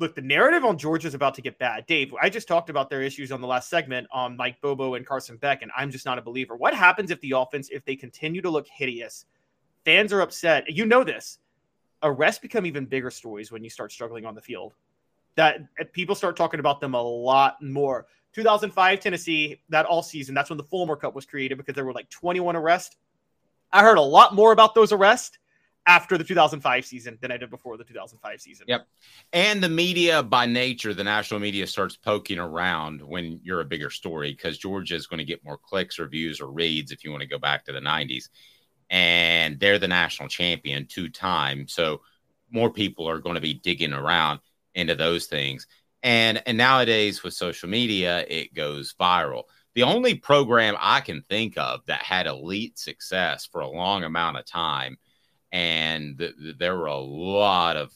Look, 0.00 0.14
the 0.14 0.22
narrative 0.22 0.64
on 0.64 0.78
Georgia's 0.78 1.14
about 1.14 1.34
to 1.34 1.42
get 1.42 1.58
bad. 1.58 1.84
Dave, 1.86 2.14
I 2.22 2.28
just 2.28 2.46
talked 2.46 2.70
about 2.70 2.88
their 2.88 3.02
issues 3.02 3.32
on 3.32 3.40
the 3.40 3.48
last 3.48 3.68
segment 3.68 4.06
on 4.12 4.36
Mike 4.36 4.60
Bobo 4.60 4.94
and 4.94 5.04
Carson 5.04 5.36
Beck, 5.36 5.62
and 5.62 5.72
I'm 5.76 5.90
just 5.90 6.06
not 6.06 6.18
a 6.18 6.22
believer. 6.22 6.56
What 6.56 6.72
happens 6.72 7.10
if 7.10 7.20
the 7.20 7.32
offense, 7.32 7.68
if 7.70 7.84
they 7.84 7.96
continue 7.96 8.40
to 8.42 8.50
look 8.50 8.68
hideous? 8.68 9.24
Fans 9.84 10.12
are 10.12 10.20
upset. 10.20 10.70
You 10.70 10.86
know 10.86 11.02
this. 11.02 11.38
Arrests 12.04 12.40
become 12.40 12.64
even 12.64 12.86
bigger 12.86 13.10
stories 13.10 13.50
when 13.50 13.64
you 13.64 13.70
start 13.70 13.90
struggling 13.90 14.24
on 14.24 14.36
the 14.36 14.40
field. 14.40 14.74
That 15.34 15.62
eh, 15.80 15.84
people 15.92 16.14
start 16.14 16.36
talking 16.36 16.60
about 16.60 16.80
them 16.80 16.94
a 16.94 17.02
lot 17.02 17.60
more. 17.60 18.06
2005 18.34 19.00
Tennessee, 19.00 19.60
that 19.68 19.84
all 19.84 20.02
season, 20.02 20.32
that's 20.32 20.50
when 20.50 20.58
the 20.58 20.64
Fulmer 20.64 20.94
Cup 20.94 21.16
was 21.16 21.26
created 21.26 21.58
because 21.58 21.74
there 21.74 21.84
were 21.84 21.92
like 21.92 22.08
21 22.10 22.54
arrests. 22.54 22.96
I 23.72 23.82
heard 23.82 23.98
a 23.98 24.02
lot 24.02 24.34
more 24.34 24.52
about 24.52 24.76
those 24.76 24.92
arrests 24.92 25.38
after 25.88 26.18
the 26.18 26.22
2005 26.22 26.84
season 26.84 27.18
than 27.20 27.32
I 27.32 27.38
did 27.38 27.48
before 27.48 27.78
the 27.78 27.82
2005 27.82 28.40
season. 28.40 28.66
Yep. 28.68 28.86
And 29.32 29.62
the 29.62 29.70
media 29.70 30.22
by 30.22 30.44
nature, 30.44 30.92
the 30.92 31.02
national 31.02 31.40
media 31.40 31.66
starts 31.66 31.96
poking 31.96 32.38
around 32.38 33.00
when 33.00 33.40
you're 33.42 33.62
a 33.62 33.64
bigger 33.64 33.88
story 33.88 34.32
because 34.32 34.58
Georgia 34.58 34.94
is 34.94 35.06
going 35.06 35.18
to 35.18 35.24
get 35.24 35.44
more 35.44 35.56
clicks 35.56 35.98
or 35.98 36.06
views 36.06 36.40
or 36.40 36.52
reads 36.52 36.92
if 36.92 37.02
you 37.02 37.10
want 37.10 37.22
to 37.22 37.26
go 37.28 37.38
back 37.38 37.64
to 37.64 37.72
the 37.72 37.80
90s. 37.80 38.28
And 38.90 39.58
they're 39.58 39.78
the 39.78 39.88
national 39.88 40.28
champion 40.28 40.86
two 40.86 41.08
times. 41.08 41.72
So 41.72 42.02
more 42.50 42.70
people 42.70 43.08
are 43.08 43.18
going 43.18 43.34
to 43.34 43.40
be 43.40 43.54
digging 43.54 43.94
around 43.94 44.40
into 44.74 44.94
those 44.94 45.26
things. 45.26 45.66
And 46.02 46.42
and 46.46 46.56
nowadays 46.56 47.22
with 47.24 47.34
social 47.34 47.68
media, 47.68 48.24
it 48.28 48.54
goes 48.54 48.94
viral. 49.00 49.44
The 49.74 49.82
only 49.84 50.14
program 50.14 50.76
I 50.78 51.00
can 51.00 51.22
think 51.28 51.56
of 51.56 51.84
that 51.86 52.02
had 52.02 52.26
elite 52.26 52.78
success 52.78 53.46
for 53.46 53.60
a 53.60 53.70
long 53.70 54.04
amount 54.04 54.36
of 54.36 54.44
time, 54.44 54.98
and 55.52 56.18
th- 56.18 56.36
th- 56.36 56.58
there 56.58 56.76
were 56.76 56.86
a 56.86 56.96
lot 56.96 57.76
of 57.76 57.92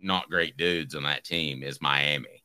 not 0.00 0.30
great 0.30 0.56
dudes 0.56 0.94
on 0.94 1.02
that 1.04 1.24
team, 1.24 1.62
is 1.62 1.80
Miami. 1.80 2.42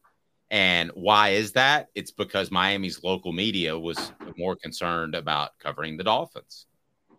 And 0.52 0.92
why 0.94 1.30
is 1.30 1.54
that? 1.54 1.88
It's 1.96 2.12
because 2.12 2.52
Miami's 2.52 3.04
local 3.04 3.32
media 3.32 3.78
was 3.78 4.12
more 4.38 4.56
concerned 4.56 5.16
about 5.16 5.58
covering 5.60 5.98
the 5.98 6.04
Dolphins. 6.04 6.68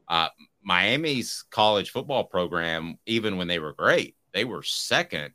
Uh, 0.09 0.28
Miami's 0.62 1.45
college 1.51 1.91
football 1.91 2.24
program, 2.24 2.99
even 3.07 3.37
when 3.37 3.49
they 3.49 3.59
were 3.59 3.73
great, 3.73 4.16
they 4.33 4.45
were 4.45 4.62
second 4.62 5.33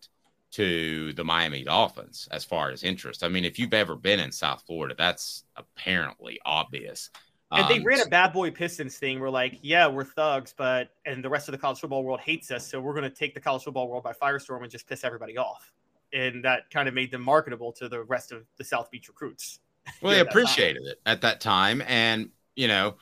to 0.52 1.14
the 1.14 1.24
Miami 1.24 1.64
Dolphins 1.64 2.28
as 2.32 2.44
far 2.44 2.72
as 2.72 2.84
interest. 2.84 3.24
I 3.24 3.30
mean, 3.30 3.46
if 3.46 3.58
you've 3.58 3.74
ever 3.74 3.96
been 3.96 4.20
in 4.20 4.32
South 4.32 4.64
Florida, 4.68 4.96
that's 4.98 5.44
apparently 5.56 6.40
obvious. 6.46 7.10
And 7.54 7.68
they 7.68 7.80
Um, 7.80 7.84
ran 7.84 8.00
a 8.02 8.06
bad 8.06 8.32
boy 8.34 8.52
Pistons 8.52 8.98
thing. 8.98 9.20
We're 9.20 9.30
like, 9.30 9.60
yeah, 9.62 9.88
we're 9.88 10.06
thugs, 10.06 10.54
but 10.58 10.90
and 11.06 11.24
the 11.24 11.30
rest 11.30 11.48
of 11.48 11.52
the 11.52 11.58
college 11.58 11.80
football 11.80 12.04
world 12.04 12.22
hates 12.22 12.50
us, 12.52 12.68
so 12.70 12.80
we're 12.80 12.94
going 12.94 13.04
to 13.04 13.10
take 13.10 13.34
the 13.34 13.42
college 13.42 13.64
football 13.64 13.90
world 13.90 14.04
by 14.04 14.14
firestorm 14.14 14.62
and 14.64 14.72
just 14.72 14.88
piss 14.88 15.04
everybody 15.04 15.38
off. 15.38 15.72
And 16.14 16.46
that 16.46 16.70
kind 16.72 16.88
of 16.88 16.94
made 16.94 17.12
them 17.12 17.22
marketable 17.22 17.74
to 17.74 17.90
the 17.90 18.04
rest 18.04 18.32
of 18.32 18.46
the 18.58 18.64
South 18.64 18.90
Beach 18.92 19.08
recruits. 19.10 19.60
Well, 20.02 20.14
they 20.14 20.20
appreciated 20.22 20.84
it 20.86 21.00
at 21.06 21.22
that 21.22 21.42
time, 21.42 21.82
and 21.86 22.30
you 22.56 22.68
know, 22.68 22.96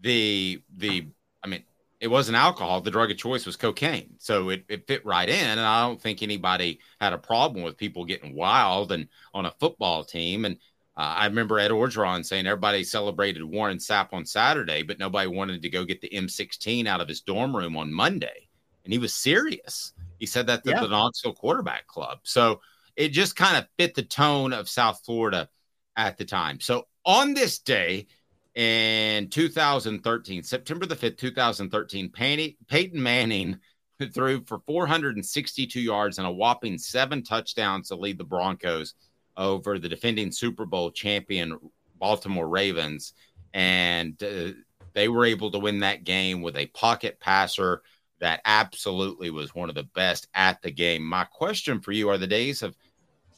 the 0.00 0.62
the 0.76 1.08
I 1.42 1.48
mean, 1.48 1.64
it 2.00 2.08
wasn't 2.08 2.36
alcohol. 2.36 2.80
The 2.80 2.90
drug 2.90 3.10
of 3.10 3.16
choice 3.18 3.46
was 3.46 3.56
cocaine, 3.56 4.14
so 4.18 4.48
it, 4.50 4.64
it 4.68 4.86
fit 4.86 5.04
right 5.04 5.28
in. 5.28 5.34
And 5.50 5.60
I 5.60 5.86
don't 5.86 6.00
think 6.00 6.22
anybody 6.22 6.80
had 7.00 7.12
a 7.12 7.18
problem 7.18 7.62
with 7.64 7.76
people 7.76 8.04
getting 8.04 8.34
wild 8.34 8.92
and 8.92 9.08
on 9.34 9.46
a 9.46 9.52
football 9.60 10.04
team. 10.04 10.44
And 10.44 10.58
Uh, 10.96 11.00
I 11.18 11.26
remember 11.26 11.58
Ed 11.58 11.70
Orgeron 11.70 12.24
saying 12.24 12.46
everybody 12.46 12.84
celebrated 12.84 13.42
Warren 13.44 13.78
Sapp 13.78 14.12
on 14.12 14.26
Saturday, 14.26 14.82
but 14.82 14.98
nobody 14.98 15.28
wanted 15.28 15.62
to 15.62 15.70
go 15.70 15.84
get 15.84 16.00
the 16.00 16.10
M16 16.10 16.86
out 16.86 17.00
of 17.00 17.08
his 17.08 17.20
dorm 17.20 17.56
room 17.56 17.76
on 17.76 17.92
Monday. 17.92 18.48
And 18.84 18.92
he 18.92 18.98
was 18.98 19.14
serious. 19.14 19.92
He 20.18 20.26
said 20.26 20.46
that 20.48 20.64
to 20.64 20.70
Yeah. 20.70 20.80
the 20.80 20.88
Knoxville 20.88 21.34
Quarterback 21.34 21.86
Club. 21.86 22.18
So 22.24 22.60
it 22.96 23.08
just 23.10 23.36
kind 23.36 23.56
of 23.56 23.66
fit 23.78 23.94
the 23.94 24.02
tone 24.02 24.52
of 24.52 24.68
South 24.68 25.00
Florida 25.04 25.48
at 25.96 26.18
the 26.18 26.24
time. 26.24 26.60
So 26.60 26.86
on 27.06 27.34
this 27.34 27.58
day 27.60 28.06
in 28.54 29.28
2013, 29.30 30.42
September 30.42 30.86
the 30.86 30.96
5th, 30.96 31.16
2013, 31.18 32.10
Payne- 32.10 32.56
Peyton 32.66 33.02
Manning 33.02 33.58
threw 34.14 34.42
for 34.44 34.58
462 34.66 35.80
yards 35.80 36.18
and 36.18 36.26
a 36.26 36.30
whopping 36.32 36.78
seven 36.78 37.22
touchdowns 37.22 37.88
to 37.88 37.96
lead 37.96 38.18
the 38.18 38.24
Broncos 38.24 38.94
over 39.40 39.78
the 39.78 39.88
defending 39.88 40.30
Super 40.30 40.66
Bowl 40.66 40.92
champion 40.92 41.58
Baltimore 41.98 42.48
Ravens. 42.48 43.14
And 43.52 44.22
uh, 44.22 44.52
they 44.92 45.08
were 45.08 45.24
able 45.24 45.50
to 45.50 45.58
win 45.58 45.80
that 45.80 46.04
game 46.04 46.42
with 46.42 46.56
a 46.56 46.66
pocket 46.66 47.18
passer 47.18 47.82
that 48.20 48.42
absolutely 48.44 49.30
was 49.30 49.54
one 49.54 49.70
of 49.70 49.74
the 49.74 49.88
best 49.94 50.28
at 50.34 50.60
the 50.62 50.70
game. 50.70 51.02
My 51.02 51.24
question 51.24 51.80
for 51.80 51.90
you 51.90 52.10
are 52.10 52.18
the 52.18 52.26
days 52.26 52.62
of 52.62 52.76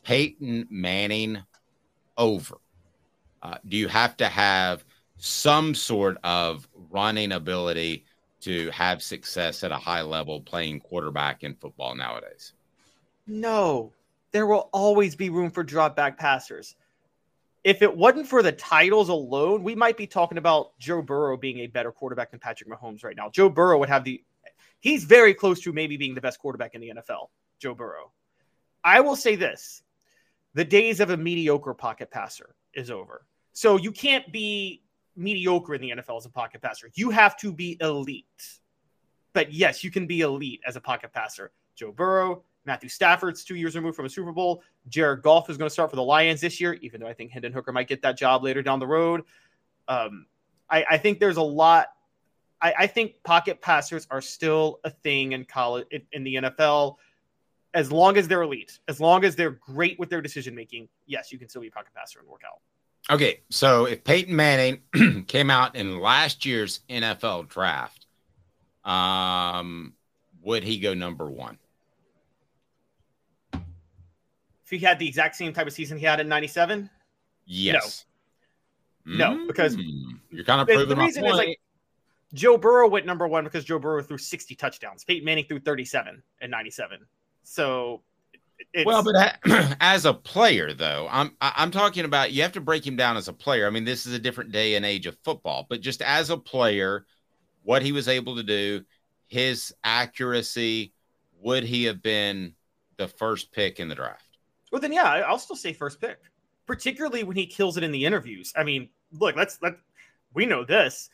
Peyton 0.02 0.66
Manning 0.68 1.38
over? 2.18 2.58
Uh, 3.42 3.58
do 3.66 3.76
you 3.76 3.88
have 3.88 4.16
to 4.16 4.26
have 4.26 4.84
some 5.18 5.74
sort 5.74 6.18
of 6.24 6.68
running 6.90 7.30
ability 7.30 8.04
to 8.40 8.70
have 8.70 9.02
success 9.02 9.62
at 9.62 9.70
a 9.70 9.76
high 9.76 10.02
level 10.02 10.40
playing 10.40 10.80
quarterback 10.80 11.44
in 11.44 11.54
football 11.54 11.94
nowadays? 11.94 12.54
No, 13.28 13.92
there 14.32 14.46
will 14.46 14.68
always 14.72 15.14
be 15.14 15.30
room 15.30 15.50
for 15.50 15.62
drop 15.62 15.94
back 15.94 16.18
passers. 16.18 16.74
If 17.64 17.82
it 17.82 17.96
wasn't 17.96 18.26
for 18.26 18.42
the 18.42 18.52
titles 18.52 19.08
alone, 19.08 19.62
we 19.62 19.76
might 19.76 19.96
be 19.96 20.06
talking 20.06 20.38
about 20.38 20.76
Joe 20.78 21.00
Burrow 21.00 21.36
being 21.36 21.60
a 21.60 21.68
better 21.68 21.92
quarterback 21.92 22.32
than 22.32 22.40
Patrick 22.40 22.68
Mahomes 22.68 23.04
right 23.04 23.16
now. 23.16 23.30
Joe 23.30 23.48
Burrow 23.48 23.78
would 23.78 23.88
have 23.88 24.02
the, 24.02 24.22
he's 24.80 25.04
very 25.04 25.32
close 25.32 25.60
to 25.60 25.72
maybe 25.72 25.96
being 25.96 26.14
the 26.14 26.20
best 26.20 26.40
quarterback 26.40 26.74
in 26.74 26.80
the 26.80 26.92
NFL, 26.96 27.28
Joe 27.60 27.74
Burrow. 27.74 28.10
I 28.82 29.00
will 29.00 29.14
say 29.14 29.36
this 29.36 29.82
the 30.54 30.64
days 30.64 31.00
of 31.00 31.10
a 31.10 31.16
mediocre 31.16 31.74
pocket 31.74 32.10
passer 32.10 32.54
is 32.74 32.90
over. 32.90 33.24
So 33.52 33.76
you 33.76 33.92
can't 33.92 34.30
be 34.32 34.82
mediocre 35.16 35.74
in 35.74 35.80
the 35.80 35.90
NFL 35.90 36.18
as 36.18 36.26
a 36.26 36.30
pocket 36.30 36.62
passer. 36.62 36.90
You 36.94 37.10
have 37.10 37.36
to 37.38 37.52
be 37.52 37.76
elite. 37.80 38.58
But 39.34 39.52
yes, 39.52 39.84
you 39.84 39.90
can 39.90 40.06
be 40.06 40.20
elite 40.20 40.60
as 40.66 40.76
a 40.76 40.80
pocket 40.80 41.12
passer. 41.12 41.52
Joe 41.74 41.92
Burrow, 41.92 42.42
Matthew 42.64 42.88
Stafford's 42.88 43.44
two 43.44 43.56
years 43.56 43.74
removed 43.74 43.96
from 43.96 44.06
a 44.06 44.08
Super 44.08 44.32
Bowl. 44.32 44.62
Jared 44.88 45.22
Goff 45.22 45.50
is 45.50 45.56
going 45.56 45.68
to 45.68 45.72
start 45.72 45.90
for 45.90 45.96
the 45.96 46.02
Lions 46.02 46.40
this 46.40 46.60
year, 46.60 46.74
even 46.74 47.00
though 47.00 47.08
I 47.08 47.14
think 47.14 47.30
Hendon 47.30 47.52
Hooker 47.52 47.72
might 47.72 47.88
get 47.88 48.02
that 48.02 48.16
job 48.16 48.42
later 48.42 48.62
down 48.62 48.78
the 48.78 48.86
road. 48.86 49.22
Um, 49.88 50.26
I, 50.70 50.84
I 50.90 50.98
think 50.98 51.20
there's 51.20 51.36
a 51.36 51.42
lot. 51.42 51.88
I, 52.60 52.74
I 52.80 52.86
think 52.86 53.22
pocket 53.24 53.60
passers 53.60 54.06
are 54.10 54.20
still 54.20 54.80
a 54.84 54.90
thing 54.90 55.32
in 55.32 55.44
college 55.44 55.86
in, 55.90 56.02
in 56.12 56.24
the 56.24 56.34
NFL. 56.36 56.96
As 57.74 57.90
long 57.90 58.16
as 58.16 58.28
they're 58.28 58.42
elite, 58.42 58.78
as 58.86 59.00
long 59.00 59.24
as 59.24 59.34
they're 59.34 59.50
great 59.50 59.98
with 59.98 60.10
their 60.10 60.20
decision 60.20 60.54
making, 60.54 60.88
yes, 61.06 61.32
you 61.32 61.38
can 61.38 61.48
still 61.48 61.62
be 61.62 61.68
a 61.68 61.70
pocket 61.70 61.92
passer 61.94 62.20
and 62.20 62.28
work 62.28 62.42
out. 62.46 62.60
Okay, 63.10 63.40
so 63.50 63.86
if 63.86 64.04
Peyton 64.04 64.36
Manning 64.36 64.82
came 65.26 65.50
out 65.50 65.74
in 65.74 65.98
last 65.98 66.46
year's 66.46 66.80
NFL 66.88 67.48
draft, 67.48 68.06
um, 68.84 69.94
would 70.42 70.62
he 70.62 70.78
go 70.78 70.94
number 70.94 71.28
one? 71.28 71.58
If 73.52 73.60
he 74.80 74.86
had 74.86 74.98
the 74.98 75.06
exact 75.06 75.36
same 75.36 75.52
type 75.52 75.66
of 75.66 75.72
season 75.72 75.98
he 75.98 76.04
had 76.04 76.20
in 76.20 76.28
'97, 76.28 76.88
Yes. 77.46 78.04
no, 79.04 79.38
because 79.46 79.76
Mm, 79.76 80.18
you're 80.30 80.44
kind 80.44 80.60
of 80.60 80.66
the, 80.68 80.74
proving 80.74 80.96
the 80.96 81.02
reason 81.02 81.24
is 81.26 81.36
like 81.36 81.46
point. 81.46 81.58
Joe 82.34 82.56
Burrow 82.56 82.88
went 82.88 83.04
number 83.06 83.28
one 83.28 83.44
because 83.44 83.64
Joe 83.64 83.78
Burrow 83.78 84.02
threw 84.02 84.18
60 84.18 84.54
touchdowns. 84.54 85.04
Peyton 85.04 85.24
Manning 85.24 85.44
threw 85.44 85.60
37 85.60 86.22
in 86.40 86.50
97. 86.50 87.00
So 87.44 88.02
it's, 88.72 88.86
well, 88.86 89.02
but 89.02 89.38
as 89.80 90.04
a 90.06 90.14
player, 90.14 90.72
though, 90.72 91.08
I'm 91.10 91.36
I'm 91.40 91.70
talking 91.70 92.04
about 92.04 92.32
you 92.32 92.42
have 92.42 92.52
to 92.52 92.60
break 92.60 92.86
him 92.86 92.96
down 92.96 93.16
as 93.16 93.28
a 93.28 93.32
player. 93.32 93.66
I 93.66 93.70
mean, 93.70 93.84
this 93.84 94.06
is 94.06 94.14
a 94.14 94.18
different 94.18 94.52
day 94.52 94.76
and 94.76 94.84
age 94.84 95.06
of 95.06 95.16
football, 95.22 95.66
but 95.68 95.80
just 95.80 96.00
as 96.02 96.30
a 96.30 96.36
player, 96.36 97.04
what 97.62 97.82
he 97.82 97.92
was 97.92 98.08
able 98.08 98.36
to 98.36 98.42
do, 98.42 98.84
his 99.28 99.74
accuracy, 99.84 100.92
would 101.40 101.64
he 101.64 101.84
have 101.84 102.02
been 102.02 102.54
the 102.96 103.08
first 103.08 103.52
pick 103.52 103.80
in 103.80 103.88
the 103.88 103.94
draft? 103.94 104.31
Well, 104.72 104.80
then 104.80 104.92
yeah, 104.92 105.04
I'll 105.04 105.38
still 105.38 105.54
say 105.54 105.72
first 105.72 106.00
pick, 106.00 106.18
particularly 106.66 107.22
when 107.22 107.36
he 107.36 107.46
kills 107.46 107.76
it 107.76 107.84
in 107.84 107.92
the 107.92 108.04
interviews. 108.04 108.52
I 108.56 108.64
mean, 108.64 108.88
look, 109.12 109.36
let's 109.36 109.60
let 109.62 109.76
we 110.34 110.46
know 110.46 110.64
this. 110.64 111.10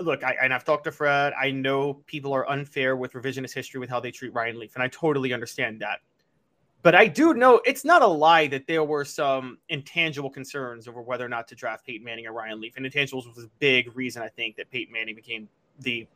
Look, 0.00 0.24
I, 0.24 0.36
and 0.42 0.52
I've 0.52 0.64
talked 0.64 0.84
to 0.84 0.92
Fred. 0.92 1.32
I 1.40 1.50
know 1.50 1.94
people 2.06 2.32
are 2.32 2.48
unfair 2.50 2.96
with 2.96 3.12
revisionist 3.12 3.54
history 3.54 3.78
with 3.78 3.88
how 3.88 4.00
they 4.00 4.10
treat 4.10 4.34
Ryan 4.34 4.58
Leaf, 4.58 4.74
and 4.74 4.82
I 4.82 4.88
totally 4.88 5.32
understand 5.32 5.80
that. 5.80 6.00
But 6.82 6.96
I 6.96 7.06
do 7.06 7.34
know 7.34 7.60
it's 7.64 7.84
not 7.84 8.02
a 8.02 8.06
lie 8.06 8.48
that 8.48 8.66
there 8.66 8.82
were 8.82 9.04
some 9.04 9.58
intangible 9.68 10.30
concerns 10.30 10.88
over 10.88 11.00
whether 11.00 11.24
or 11.24 11.28
not 11.28 11.46
to 11.48 11.54
draft 11.54 11.86
Peyton 11.86 12.04
Manning 12.04 12.26
or 12.26 12.32
Ryan 12.32 12.60
Leaf. 12.60 12.76
And 12.76 12.84
intangibles 12.84 13.32
was 13.32 13.44
a 13.44 13.50
big 13.60 13.94
reason 13.96 14.20
I 14.20 14.28
think 14.28 14.56
that 14.56 14.68
Peyton 14.68 14.92
Manning 14.92 15.14
became 15.14 15.48
the 15.78 16.08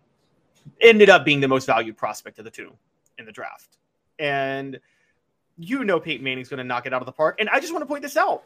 ended 0.81 1.09
up 1.09 1.25
being 1.25 1.39
the 1.39 1.47
most 1.47 1.67
valued 1.67 1.97
prospect 1.97 2.41
of 2.41 2.45
the 2.45 2.51
two 2.51 2.73
in 3.19 3.25
the 3.25 3.31
draft. 3.31 3.79
And 4.19 4.81
you 5.59 5.85
know 5.85 5.99
Peyton 6.01 6.25
Manning's 6.25 6.49
going 6.49 6.59
to 6.59 6.65
knock 6.65 6.87
it 6.87 6.93
out 6.93 7.03
of 7.03 7.07
the 7.07 7.13
park. 7.13 7.37
And 7.41 7.49
I 7.49 7.61
just 7.61 7.73
want 7.73 7.83
to 7.83 7.87
point 7.87 8.03
this 8.03 8.17
out. 8.17 8.45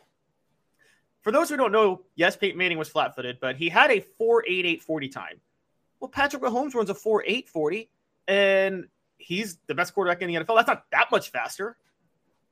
For 1.23 1.33
those 1.33 1.49
who 1.51 1.57
don't 1.57 1.73
know, 1.73 2.03
yes, 2.15 2.37
Peyton 2.37 2.57
Manning 2.57 2.79
was 2.79 2.89
flat 2.89 3.15
footed, 3.15 3.39
but 3.41 3.57
he 3.57 3.69
had 3.69 3.91
a 3.91 4.01
4.88 4.21 4.81
40 4.83 5.09
time. 5.09 5.41
Well, 5.99 6.09
Patrick 6.09 6.43
Mahomes 6.43 6.75
runs 6.75 6.89
a 6.89 6.95
4.8 6.95 7.49
40, 7.49 7.91
and 8.29 8.89
he's 9.19 9.59
the 9.67 9.75
best 9.75 9.93
quarterback 9.93 10.23
in 10.23 10.29
the 10.29 10.37
NFL. 10.37 10.57
That's 10.57 10.69
not 10.69 10.85
that 10.93 11.11
much 11.11 11.31
faster. 11.31 11.77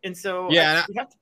And 0.04 0.16
so, 0.16 0.50
Yeah, 0.50 0.60
I- 0.60 0.64
and 0.70 0.78
I- 0.78 0.84
we 0.88 0.94
have 0.96 1.08
to 1.10 1.16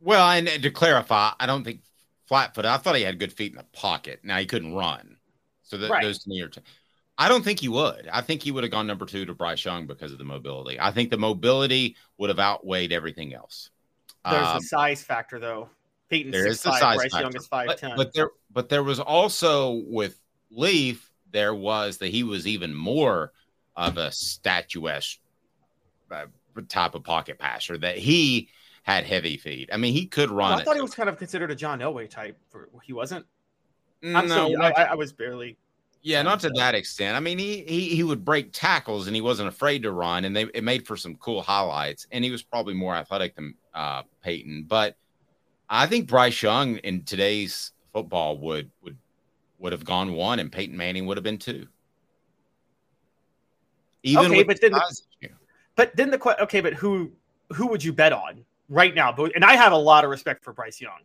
Well, 0.00 0.30
and 0.30 0.48
to 0.48 0.70
clarify, 0.70 1.32
I 1.38 1.44
don't 1.46 1.62
think 1.62 1.82
flat 2.26 2.54
footed. 2.54 2.70
I 2.70 2.78
thought 2.78 2.96
he 2.96 3.02
had 3.02 3.18
good 3.18 3.32
feet 3.34 3.52
in 3.52 3.58
the 3.58 3.64
pocket. 3.64 4.20
Now 4.22 4.38
he 4.38 4.46
couldn't 4.46 4.74
run, 4.74 5.18
so 5.62 5.76
that 5.76 5.90
Right. 5.90 6.02
those 6.02 6.26
are. 6.26 6.48
T- 6.48 6.62
I 7.20 7.28
don't 7.28 7.44
think 7.44 7.60
he 7.60 7.68
would. 7.68 8.08
I 8.10 8.22
think 8.22 8.42
he 8.42 8.50
would 8.50 8.64
have 8.64 8.70
gone 8.70 8.86
number 8.86 9.04
two 9.04 9.26
to 9.26 9.34
Bryce 9.34 9.62
Young 9.62 9.86
because 9.86 10.10
of 10.10 10.16
the 10.16 10.24
mobility. 10.24 10.80
I 10.80 10.90
think 10.90 11.10
the 11.10 11.18
mobility 11.18 11.96
would 12.16 12.30
have 12.30 12.38
outweighed 12.38 12.92
everything 12.92 13.34
else. 13.34 13.68
There's 14.24 14.46
Um, 14.46 14.56
the 14.56 14.62
size 14.62 15.02
factor, 15.04 15.38
though. 15.38 15.68
Peyton's 16.08 16.32
there 16.32 16.46
is 16.46 16.62
the 16.62 16.70
6'5", 16.70 16.78
size 16.80 16.96
Bryce 16.96 17.12
factor. 17.12 17.24
Young 17.26 17.36
is 17.36 17.46
5'10". 17.46 17.88
But, 17.90 17.96
but 17.96 18.14
there, 18.14 18.30
but 18.50 18.68
there 18.70 18.82
was 18.82 19.00
also 19.00 19.82
with 19.86 20.18
Leaf, 20.50 21.12
there 21.30 21.54
was 21.54 21.98
that 21.98 22.08
he 22.08 22.22
was 22.22 22.46
even 22.46 22.74
more 22.74 23.32
of 23.76 23.98
a 23.98 24.10
statuesque 24.10 25.18
uh, 26.10 26.24
type 26.68 26.94
of 26.94 27.04
pocket 27.04 27.38
passer. 27.38 27.76
That 27.76 27.98
he 27.98 28.48
had 28.82 29.04
heavy 29.04 29.36
feet. 29.36 29.68
I 29.70 29.76
mean, 29.76 29.92
he 29.92 30.06
could 30.06 30.30
run. 30.30 30.54
I 30.54 30.60
it. 30.60 30.64
thought 30.64 30.76
he 30.76 30.82
was 30.82 30.94
kind 30.94 31.10
of 31.10 31.18
considered 31.18 31.50
a 31.50 31.54
John 31.54 31.80
Elway 31.80 32.08
type. 32.08 32.38
For, 32.48 32.70
he 32.82 32.94
wasn't. 32.94 33.26
I'm 34.02 34.26
No, 34.26 34.54
so, 34.54 34.62
I, 34.62 34.84
I 34.84 34.94
was 34.94 35.12
barely. 35.12 35.58
Yeah, 36.02 36.22
not 36.22 36.40
to 36.40 36.50
that 36.56 36.74
extent. 36.74 37.16
I 37.16 37.20
mean, 37.20 37.38
he, 37.38 37.62
he 37.62 37.94
he 37.94 38.02
would 38.02 38.24
break 38.24 38.52
tackles 38.52 39.06
and 39.06 39.14
he 39.14 39.20
wasn't 39.20 39.48
afraid 39.48 39.82
to 39.82 39.92
run, 39.92 40.24
and 40.24 40.34
they 40.34 40.44
it 40.54 40.64
made 40.64 40.86
for 40.86 40.96
some 40.96 41.14
cool 41.16 41.42
highlights. 41.42 42.06
And 42.10 42.24
he 42.24 42.30
was 42.30 42.42
probably 42.42 42.72
more 42.72 42.94
athletic 42.94 43.34
than 43.34 43.54
uh, 43.74 44.02
Peyton, 44.22 44.64
but 44.66 44.96
I 45.68 45.86
think 45.86 46.08
Bryce 46.08 46.42
Young 46.42 46.78
in 46.78 47.04
today's 47.04 47.72
football 47.92 48.38
would 48.38 48.70
would 48.82 48.96
would 49.58 49.72
have 49.72 49.84
gone 49.84 50.14
one, 50.14 50.38
and 50.38 50.50
Peyton 50.50 50.76
Manning 50.76 51.06
would 51.06 51.16
have 51.16 51.24
been 51.24 51.38
two. 51.38 51.66
Even 54.02 54.26
okay, 54.26 54.42
but 54.42 54.60
then, 54.60 54.72
the, 54.72 55.28
but 55.76 55.94
then 55.94 56.10
the 56.10 56.42
okay, 56.42 56.62
but 56.62 56.72
who 56.72 57.12
who 57.52 57.66
would 57.66 57.84
you 57.84 57.92
bet 57.92 58.14
on 58.14 58.44
right 58.70 58.94
now? 58.94 59.12
But 59.12 59.32
and 59.34 59.44
I 59.44 59.54
have 59.54 59.72
a 59.72 59.76
lot 59.76 60.04
of 60.04 60.10
respect 60.10 60.42
for 60.42 60.54
Bryce 60.54 60.80
Young, 60.80 61.00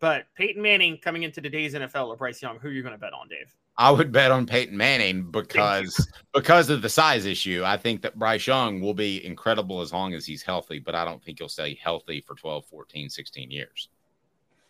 but 0.00 0.26
Peyton 0.34 0.60
Manning 0.60 0.98
coming 0.98 1.22
into 1.22 1.40
today's 1.40 1.74
NFL 1.74 2.08
or 2.08 2.16
Bryce 2.16 2.42
Young, 2.42 2.58
who 2.58 2.68
are 2.68 2.72
you 2.72 2.82
going 2.82 2.94
to 2.94 2.98
bet 2.98 3.12
on, 3.12 3.28
Dave? 3.28 3.54
I 3.80 3.92
would 3.92 4.10
bet 4.10 4.32
on 4.32 4.44
Peyton 4.44 4.76
Manning 4.76 5.30
because 5.30 6.10
because 6.34 6.68
of 6.68 6.82
the 6.82 6.88
size 6.88 7.24
issue. 7.26 7.62
I 7.64 7.76
think 7.76 8.02
that 8.02 8.18
Bryce 8.18 8.46
Young 8.46 8.80
will 8.80 8.92
be 8.94 9.24
incredible 9.24 9.80
as 9.80 9.92
long 9.92 10.14
as 10.14 10.26
he's 10.26 10.42
healthy, 10.42 10.80
but 10.80 10.96
I 10.96 11.04
don't 11.04 11.22
think 11.22 11.38
he'll 11.38 11.48
stay 11.48 11.78
healthy 11.80 12.20
for 12.20 12.34
12, 12.34 12.66
14, 12.66 13.08
16 13.08 13.50
years. 13.52 13.88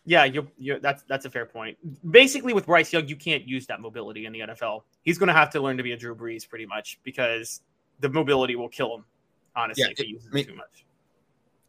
Yeah, 0.04 0.24
you 0.24 0.48
you 0.58 0.78
that's 0.78 1.02
that's 1.04 1.24
a 1.24 1.30
fair 1.30 1.46
point. 1.46 1.76
Basically, 2.10 2.52
with 2.52 2.66
Bryce 2.66 2.92
Young, 2.92 3.08
you 3.08 3.16
can't 3.16 3.46
use 3.48 3.66
that 3.66 3.80
mobility 3.80 4.26
in 4.26 4.32
the 4.32 4.40
NFL. 4.40 4.82
He's 5.02 5.18
going 5.18 5.28
to 5.28 5.34
have 5.34 5.50
to 5.50 5.60
learn 5.60 5.76
to 5.78 5.82
be 5.82 5.92
a 5.92 5.96
Drew 5.96 6.14
Brees 6.14 6.48
pretty 6.48 6.66
much 6.66 6.98
because 7.02 7.62
the 8.00 8.08
mobility 8.08 8.56
will 8.56 8.68
kill 8.68 8.94
him. 8.94 9.04
Honestly, 9.56 9.84
Yeah, 9.84 9.90
if 9.90 9.98
he 9.98 10.06
uses 10.06 10.28
I 10.30 10.34
mean- 10.34 10.44
it 10.44 10.48
too 10.48 10.54
much. 10.56 10.84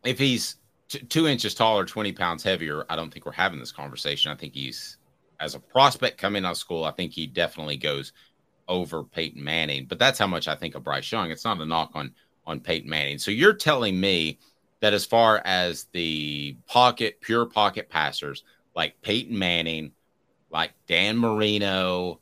If 0.05 0.19
he's 0.19 0.55
t- 0.87 0.99
two 0.99 1.27
inches 1.27 1.53
taller, 1.53 1.85
20 1.85 2.13
pounds 2.13 2.43
heavier, 2.43 2.85
I 2.89 2.95
don't 2.95 3.11
think 3.11 3.25
we're 3.25 3.31
having 3.33 3.59
this 3.59 3.71
conversation. 3.73 4.31
I 4.31 4.35
think 4.35 4.53
he's, 4.53 4.97
as 5.39 5.55
a 5.55 5.59
prospect 5.59 6.17
coming 6.17 6.45
out 6.45 6.51
of 6.51 6.57
school, 6.57 6.83
I 6.83 6.91
think 6.91 7.11
he 7.11 7.27
definitely 7.27 7.77
goes 7.77 8.13
over 8.67 9.03
Peyton 9.03 9.43
Manning. 9.43 9.85
But 9.85 9.99
that's 9.99 10.19
how 10.19 10.27
much 10.27 10.47
I 10.47 10.55
think 10.55 10.75
of 10.75 10.83
Bryce 10.83 11.11
Young. 11.11 11.31
It's 11.31 11.45
not 11.45 11.61
a 11.61 11.65
knock 11.65 11.91
on 11.93 12.13
on 12.45 12.59
Peyton 12.59 12.89
Manning. 12.89 13.19
So 13.19 13.31
you're 13.31 13.53
telling 13.53 13.99
me 13.99 14.39
that 14.79 14.93
as 14.93 15.05
far 15.05 15.41
as 15.45 15.85
the 15.91 16.57
pocket, 16.67 17.21
pure 17.21 17.45
pocket 17.45 17.89
passers 17.89 18.43
like 18.75 18.99
Peyton 19.01 19.37
Manning, 19.37 19.91
like 20.49 20.71
Dan 20.87 21.17
Marino, 21.17 22.19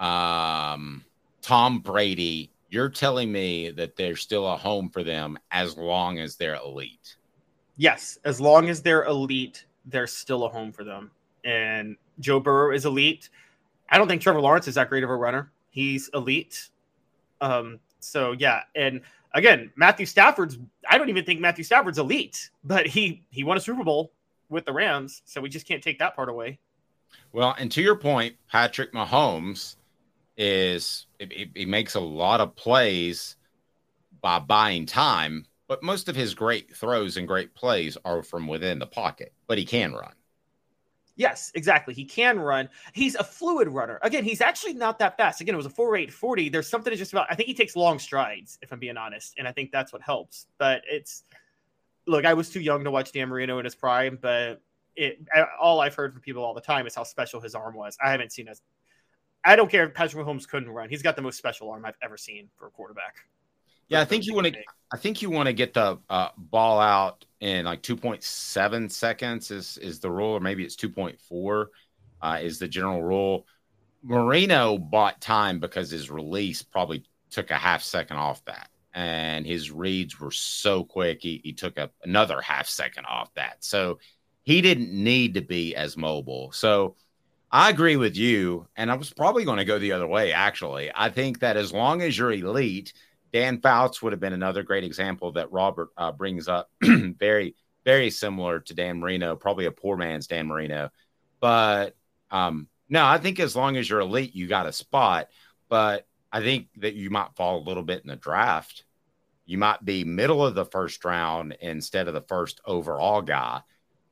um, 0.00 1.04
Tom 1.42 1.78
Brady, 1.80 2.50
you're 2.70 2.88
telling 2.88 3.30
me 3.30 3.70
that 3.70 3.96
there's 3.96 4.20
still 4.20 4.46
a 4.46 4.56
home 4.56 4.90
for 4.90 5.04
them 5.04 5.38
as 5.50 5.76
long 5.76 6.18
as 6.18 6.36
they're 6.36 6.56
elite. 6.56 7.16
Yes, 7.76 8.18
as 8.24 8.40
long 8.40 8.68
as 8.68 8.82
they're 8.82 9.04
elite, 9.04 9.66
there's 9.84 10.12
still 10.12 10.44
a 10.44 10.48
home 10.48 10.72
for 10.72 10.82
them. 10.82 11.10
And 11.46 11.96
Joe 12.20 12.40
Burrow 12.40 12.74
is 12.74 12.84
elite. 12.84 13.30
I 13.88 13.96
don't 13.96 14.08
think 14.08 14.20
Trevor 14.20 14.40
Lawrence 14.40 14.68
is 14.68 14.74
that 14.74 14.88
great 14.88 15.04
of 15.04 15.10
a 15.10 15.16
runner. 15.16 15.50
He's 15.70 16.10
elite. 16.12 16.68
Um, 17.40 17.78
so 18.00 18.32
yeah, 18.32 18.62
and 18.74 19.00
again, 19.32 19.70
Matthew 19.76 20.06
Stafford's 20.06 20.58
I 20.88 20.98
don't 20.98 21.08
even 21.08 21.24
think 21.24 21.40
Matthew 21.40 21.64
Stafford's 21.64 21.98
elite, 21.98 22.50
but 22.64 22.86
he 22.86 23.24
he 23.30 23.44
won 23.44 23.56
a 23.56 23.60
Super 23.60 23.84
Bowl 23.84 24.12
with 24.48 24.64
the 24.64 24.72
Rams, 24.72 25.22
so 25.24 25.40
we 25.40 25.48
just 25.48 25.66
can't 25.66 25.82
take 25.82 25.98
that 26.00 26.16
part 26.16 26.28
away. 26.28 26.58
Well, 27.32 27.54
and 27.58 27.70
to 27.72 27.82
your 27.82 27.96
point, 27.96 28.36
Patrick 28.50 28.92
Mahomes 28.92 29.76
is 30.36 31.06
he 31.18 31.66
makes 31.66 31.94
a 31.94 32.00
lot 32.00 32.40
of 32.40 32.56
plays 32.56 33.36
by 34.20 34.38
buying 34.38 34.86
time, 34.86 35.46
but 35.68 35.82
most 35.82 36.08
of 36.08 36.16
his 36.16 36.34
great 36.34 36.74
throws 36.74 37.16
and 37.16 37.28
great 37.28 37.54
plays 37.54 37.96
are 38.04 38.22
from 38.22 38.46
within 38.46 38.78
the 38.78 38.86
pocket, 38.86 39.32
but 39.46 39.58
he 39.58 39.64
can 39.64 39.92
run. 39.92 40.12
Yes, 41.16 41.50
exactly. 41.54 41.94
He 41.94 42.04
can 42.04 42.38
run. 42.38 42.68
He's 42.92 43.14
a 43.14 43.24
fluid 43.24 43.68
runner. 43.68 43.98
Again, 44.02 44.22
he's 44.22 44.42
actually 44.42 44.74
not 44.74 44.98
that 44.98 45.16
fast. 45.16 45.40
Again, 45.40 45.54
it 45.54 45.56
was 45.56 45.66
a 45.66 45.70
4 45.70 45.96
8 45.96 46.12
40. 46.12 46.50
There's 46.50 46.68
something 46.68 46.94
just 46.94 47.12
about, 47.12 47.26
I 47.30 47.34
think 47.34 47.48
he 47.48 47.54
takes 47.54 47.74
long 47.74 47.98
strides, 47.98 48.58
if 48.60 48.70
I'm 48.70 48.78
being 48.78 48.98
honest. 48.98 49.34
And 49.38 49.48
I 49.48 49.52
think 49.52 49.72
that's 49.72 49.92
what 49.92 50.02
helps. 50.02 50.46
But 50.58 50.82
it's, 50.88 51.24
look, 52.06 52.26
I 52.26 52.34
was 52.34 52.50
too 52.50 52.60
young 52.60 52.84
to 52.84 52.90
watch 52.90 53.12
Dan 53.12 53.28
Marino 53.28 53.58
in 53.58 53.64
his 53.64 53.74
prime, 53.74 54.18
but 54.20 54.60
it, 54.94 55.26
all 55.60 55.80
I've 55.80 55.94
heard 55.94 56.12
from 56.12 56.20
people 56.20 56.44
all 56.44 56.54
the 56.54 56.60
time 56.60 56.86
is 56.86 56.94
how 56.94 57.02
special 57.02 57.40
his 57.40 57.54
arm 57.54 57.74
was. 57.74 57.96
I 58.04 58.10
haven't 58.10 58.32
seen 58.32 58.48
as, 58.48 58.60
I 59.42 59.56
don't 59.56 59.70
care 59.70 59.84
if 59.86 59.94
Patrick 59.94 60.24
Mahomes 60.24 60.46
couldn't 60.46 60.70
run. 60.70 60.90
He's 60.90 61.02
got 61.02 61.16
the 61.16 61.22
most 61.22 61.38
special 61.38 61.70
arm 61.70 61.86
I've 61.86 61.96
ever 62.02 62.18
seen 62.18 62.48
for 62.56 62.66
a 62.66 62.70
quarterback. 62.70 63.14
Yeah, 63.88 64.00
I 64.00 64.04
think 64.04 64.26
you 64.26 64.34
want 64.34 64.48
to. 64.48 64.54
I 64.92 64.96
think 64.96 65.20
you 65.20 65.30
want 65.30 65.46
to 65.46 65.52
get 65.52 65.74
the 65.74 65.98
uh, 66.08 66.28
ball 66.36 66.80
out 66.80 67.24
in 67.40 67.64
like 67.64 67.82
2.7 67.82 68.90
seconds 68.90 69.50
is 69.50 69.78
is 69.78 70.00
the 70.00 70.10
rule, 70.10 70.32
or 70.32 70.40
maybe 70.40 70.64
it's 70.64 70.76
2.4 70.76 71.66
uh, 72.22 72.38
is 72.42 72.58
the 72.58 72.68
general 72.68 73.02
rule. 73.02 73.46
Marino 74.02 74.78
bought 74.78 75.20
time 75.20 75.58
because 75.58 75.90
his 75.90 76.10
release 76.10 76.62
probably 76.62 77.04
took 77.30 77.50
a 77.50 77.56
half 77.56 77.82
second 77.82 78.16
off 78.16 78.44
that, 78.44 78.70
and 78.94 79.46
his 79.46 79.70
reads 79.70 80.20
were 80.20 80.30
so 80.30 80.84
quick 80.84 81.18
he, 81.20 81.40
he 81.42 81.52
took 81.52 81.76
a, 81.76 81.90
another 82.04 82.40
half 82.40 82.68
second 82.68 83.04
off 83.06 83.32
that. 83.34 83.56
So 83.64 83.98
he 84.42 84.60
didn't 84.60 84.92
need 84.92 85.34
to 85.34 85.40
be 85.40 85.74
as 85.74 85.96
mobile. 85.96 86.52
So 86.52 86.94
I 87.50 87.70
agree 87.70 87.96
with 87.96 88.16
you, 88.16 88.66
and 88.76 88.90
I 88.90 88.94
was 88.94 89.12
probably 89.12 89.44
going 89.44 89.58
to 89.58 89.64
go 89.64 89.78
the 89.78 89.92
other 89.92 90.06
way. 90.06 90.32
Actually, 90.32 90.90
I 90.94 91.10
think 91.10 91.40
that 91.40 91.56
as 91.56 91.72
long 91.72 92.02
as 92.02 92.16
you're 92.16 92.32
elite 92.32 92.92
Dan 93.32 93.60
Fouts 93.60 94.02
would 94.02 94.12
have 94.12 94.20
been 94.20 94.32
another 94.32 94.62
great 94.62 94.84
example 94.84 95.32
that 95.32 95.52
Robert 95.52 95.88
uh, 95.96 96.12
brings 96.12 96.48
up. 96.48 96.70
very, 96.82 97.54
very 97.84 98.10
similar 98.10 98.60
to 98.60 98.74
Dan 98.74 98.98
Marino, 98.98 99.36
probably 99.36 99.66
a 99.66 99.72
poor 99.72 99.96
man's 99.96 100.26
Dan 100.26 100.46
Marino. 100.46 100.90
But 101.40 101.96
um, 102.30 102.68
no, 102.88 103.04
I 103.04 103.18
think 103.18 103.40
as 103.40 103.56
long 103.56 103.76
as 103.76 103.88
you're 103.88 104.00
elite, 104.00 104.34
you 104.34 104.46
got 104.46 104.66
a 104.66 104.72
spot. 104.72 105.28
But 105.68 106.06
I 106.32 106.40
think 106.40 106.68
that 106.78 106.94
you 106.94 107.10
might 107.10 107.34
fall 107.36 107.58
a 107.58 107.66
little 107.66 107.82
bit 107.82 108.02
in 108.02 108.08
the 108.08 108.16
draft. 108.16 108.84
You 109.44 109.58
might 109.58 109.84
be 109.84 110.04
middle 110.04 110.44
of 110.44 110.54
the 110.54 110.64
first 110.64 111.04
round 111.04 111.56
instead 111.60 112.08
of 112.08 112.14
the 112.14 112.20
first 112.20 112.60
overall 112.64 113.22
guy. 113.22 113.60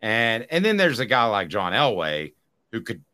And 0.01 0.47
and 0.51 0.65
then 0.65 0.77
there's 0.77 1.01
a 1.01 1.07
guy 1.07 1.24
like 1.27 1.49
John 1.49 1.73
Elway 1.73 2.35
who 2.73 2.82
could 2.82 3.05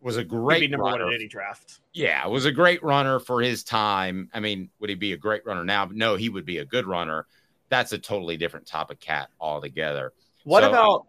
was 0.00 0.16
a 0.16 0.24
great 0.24 0.60
Maybe 0.60 0.68
number 0.68 0.84
runner. 0.84 1.04
one 1.04 1.14
in 1.14 1.20
any 1.20 1.28
draft. 1.28 1.80
Yeah, 1.92 2.26
was 2.26 2.44
a 2.44 2.52
great 2.52 2.82
runner 2.82 3.18
for 3.18 3.40
his 3.40 3.64
time. 3.64 4.30
I 4.32 4.40
mean, 4.40 4.70
would 4.78 4.90
he 4.90 4.96
be 4.96 5.12
a 5.12 5.16
great 5.16 5.44
runner 5.44 5.64
now? 5.64 5.88
No, 5.92 6.14
he 6.16 6.28
would 6.28 6.44
be 6.44 6.58
a 6.58 6.64
good 6.64 6.86
runner. 6.86 7.26
That's 7.68 7.92
a 7.92 7.98
totally 7.98 8.36
different 8.36 8.66
type 8.66 8.90
of 8.90 9.00
cat 9.00 9.28
altogether. 9.40 10.12
What 10.44 10.62
So, 10.62 10.68
about? 10.70 11.06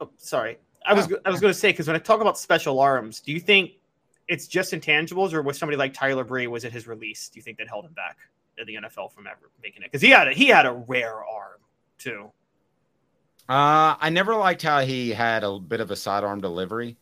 Oh, 0.00 0.10
sorry, 0.16 0.58
I 0.84 0.94
was 0.94 1.12
I 1.24 1.30
was 1.30 1.40
going 1.40 1.52
to 1.52 1.58
say 1.58 1.70
because 1.70 1.86
when 1.86 1.96
I 1.96 2.00
talk 2.00 2.20
about 2.20 2.38
special 2.38 2.80
arms, 2.80 3.20
do 3.20 3.32
you 3.32 3.40
think 3.40 3.72
it's 4.28 4.46
just 4.46 4.72
intangibles, 4.72 5.32
or 5.32 5.42
was 5.42 5.58
somebody 5.58 5.76
like 5.76 5.94
Tyler 5.94 6.24
Bray 6.24 6.46
was 6.46 6.64
it 6.64 6.72
his 6.72 6.86
release? 6.86 7.28
Do 7.28 7.38
you 7.38 7.42
think 7.42 7.58
that 7.58 7.68
held 7.68 7.84
him 7.84 7.92
back 7.92 8.16
in 8.58 8.66
the 8.66 8.74
NFL 8.74 9.12
from 9.12 9.26
ever 9.26 9.50
making 9.62 9.82
it? 9.82 9.86
Because 9.92 10.02
he 10.02 10.10
had 10.10 10.28
a, 10.28 10.32
he 10.32 10.46
had 10.46 10.66
a 10.66 10.72
rare 10.72 11.24
arm 11.24 11.60
too. 11.98 12.30
Uh, 13.48 13.96
I 13.98 14.10
never 14.10 14.36
liked 14.36 14.62
how 14.62 14.80
he 14.80 15.10
had 15.10 15.42
a 15.44 15.58
bit 15.58 15.80
of 15.80 15.90
a 15.90 15.96
sidearm 15.96 16.40
delivery. 16.40 16.96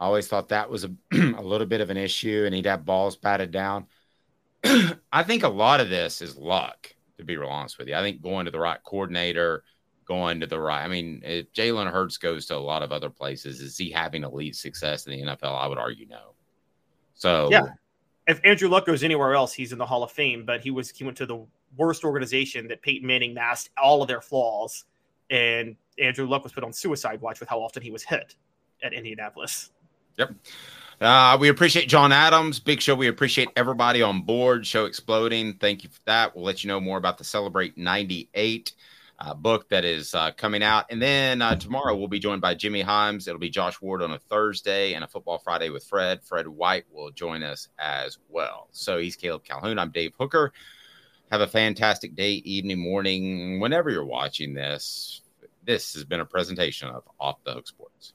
I 0.00 0.06
always 0.06 0.28
thought 0.28 0.48
that 0.50 0.70
was 0.70 0.84
a, 0.84 0.90
a 1.12 1.42
little 1.42 1.66
bit 1.66 1.80
of 1.80 1.90
an 1.90 1.96
issue, 1.96 2.44
and 2.46 2.54
he'd 2.54 2.66
have 2.66 2.84
balls 2.84 3.16
batted 3.16 3.50
down. 3.50 3.86
I 5.12 5.22
think 5.22 5.42
a 5.42 5.48
lot 5.48 5.80
of 5.80 5.88
this 5.88 6.22
is 6.22 6.36
luck, 6.36 6.94
to 7.18 7.24
be 7.24 7.36
real 7.36 7.48
honest 7.48 7.78
with 7.78 7.88
you. 7.88 7.94
I 7.94 8.02
think 8.02 8.22
going 8.22 8.44
to 8.44 8.50
the 8.50 8.60
right 8.60 8.82
coordinator, 8.84 9.64
going 10.08 10.40
to 10.40 10.46
the 10.46 10.58
right. 10.58 10.84
I 10.84 10.88
mean, 10.88 11.20
if 11.24 11.52
Jalen 11.52 11.90
Hurts 11.90 12.16
goes 12.16 12.46
to 12.46 12.56
a 12.56 12.58
lot 12.58 12.82
of 12.82 12.92
other 12.92 13.10
places, 13.10 13.60
is 13.60 13.76
he 13.76 13.90
having 13.90 14.24
elite 14.24 14.56
success 14.56 15.06
in 15.06 15.12
the 15.12 15.22
NFL? 15.22 15.56
I 15.56 15.66
would 15.66 15.78
argue 15.78 16.06
no. 16.06 16.34
So 17.14 17.48
Yeah. 17.50 17.68
If 18.26 18.40
Andrew 18.44 18.68
Luck 18.68 18.84
goes 18.84 19.02
anywhere 19.02 19.34
else, 19.34 19.54
he's 19.54 19.72
in 19.72 19.78
the 19.78 19.86
Hall 19.86 20.02
of 20.02 20.10
Fame. 20.10 20.44
But 20.44 20.60
he 20.60 20.70
was 20.70 20.90
he 20.90 21.02
went 21.02 21.16
to 21.16 21.26
the 21.26 21.46
worst 21.76 22.04
organization 22.04 22.68
that 22.68 22.82
Peyton 22.82 23.06
Manning 23.06 23.32
masked 23.32 23.70
all 23.82 24.02
of 24.02 24.08
their 24.08 24.20
flaws, 24.20 24.84
and 25.30 25.76
Andrew 25.98 26.26
Luck 26.26 26.44
was 26.44 26.52
put 26.52 26.62
on 26.62 26.72
suicide 26.72 27.20
watch 27.22 27.40
with 27.40 27.48
how 27.48 27.60
often 27.60 27.82
he 27.82 27.90
was 27.90 28.02
hit 28.02 28.34
at 28.82 28.92
Indianapolis. 28.92 29.70
Yep. 30.18 30.34
Uh, 31.00 31.38
we 31.40 31.48
appreciate 31.48 31.88
John 31.88 32.10
Adams. 32.10 32.58
Big 32.58 32.80
show. 32.80 32.94
We 32.94 33.06
appreciate 33.06 33.50
everybody 33.54 34.02
on 34.02 34.22
board. 34.22 34.66
Show 34.66 34.84
exploding. 34.84 35.54
Thank 35.54 35.84
you 35.84 35.90
for 35.90 36.00
that. 36.06 36.34
We'll 36.34 36.44
let 36.44 36.64
you 36.64 36.68
know 36.68 36.80
more 36.80 36.98
about 36.98 37.18
the 37.18 37.24
Celebrate 37.24 37.78
98 37.78 38.72
uh, 39.20 39.34
book 39.34 39.68
that 39.68 39.84
is 39.84 40.14
uh, 40.14 40.32
coming 40.32 40.62
out. 40.62 40.86
And 40.90 41.00
then 41.00 41.40
uh, 41.40 41.54
tomorrow 41.54 41.94
we'll 41.94 42.08
be 42.08 42.18
joined 42.18 42.40
by 42.40 42.54
Jimmy 42.54 42.82
Hyams. 42.82 43.28
It'll 43.28 43.38
be 43.38 43.48
Josh 43.48 43.80
Ward 43.80 44.02
on 44.02 44.10
a 44.10 44.18
Thursday 44.18 44.94
and 44.94 45.04
a 45.04 45.08
Football 45.08 45.38
Friday 45.38 45.70
with 45.70 45.84
Fred. 45.84 46.22
Fred 46.24 46.48
White 46.48 46.86
will 46.90 47.12
join 47.12 47.44
us 47.44 47.68
as 47.78 48.18
well. 48.28 48.68
So 48.72 48.98
he's 48.98 49.14
Caleb 49.14 49.44
Calhoun. 49.44 49.78
I'm 49.78 49.90
Dave 49.90 50.14
Hooker. 50.18 50.52
Have 51.30 51.42
a 51.42 51.46
fantastic 51.46 52.16
day, 52.16 52.32
evening, 52.32 52.80
morning, 52.80 53.60
whenever 53.60 53.90
you're 53.90 54.04
watching 54.04 54.54
this. 54.54 55.22
This 55.64 55.92
has 55.94 56.04
been 56.04 56.20
a 56.20 56.24
presentation 56.24 56.88
of 56.88 57.04
Off 57.20 57.44
the 57.44 57.52
Hook 57.52 57.68
Sports. 57.68 58.14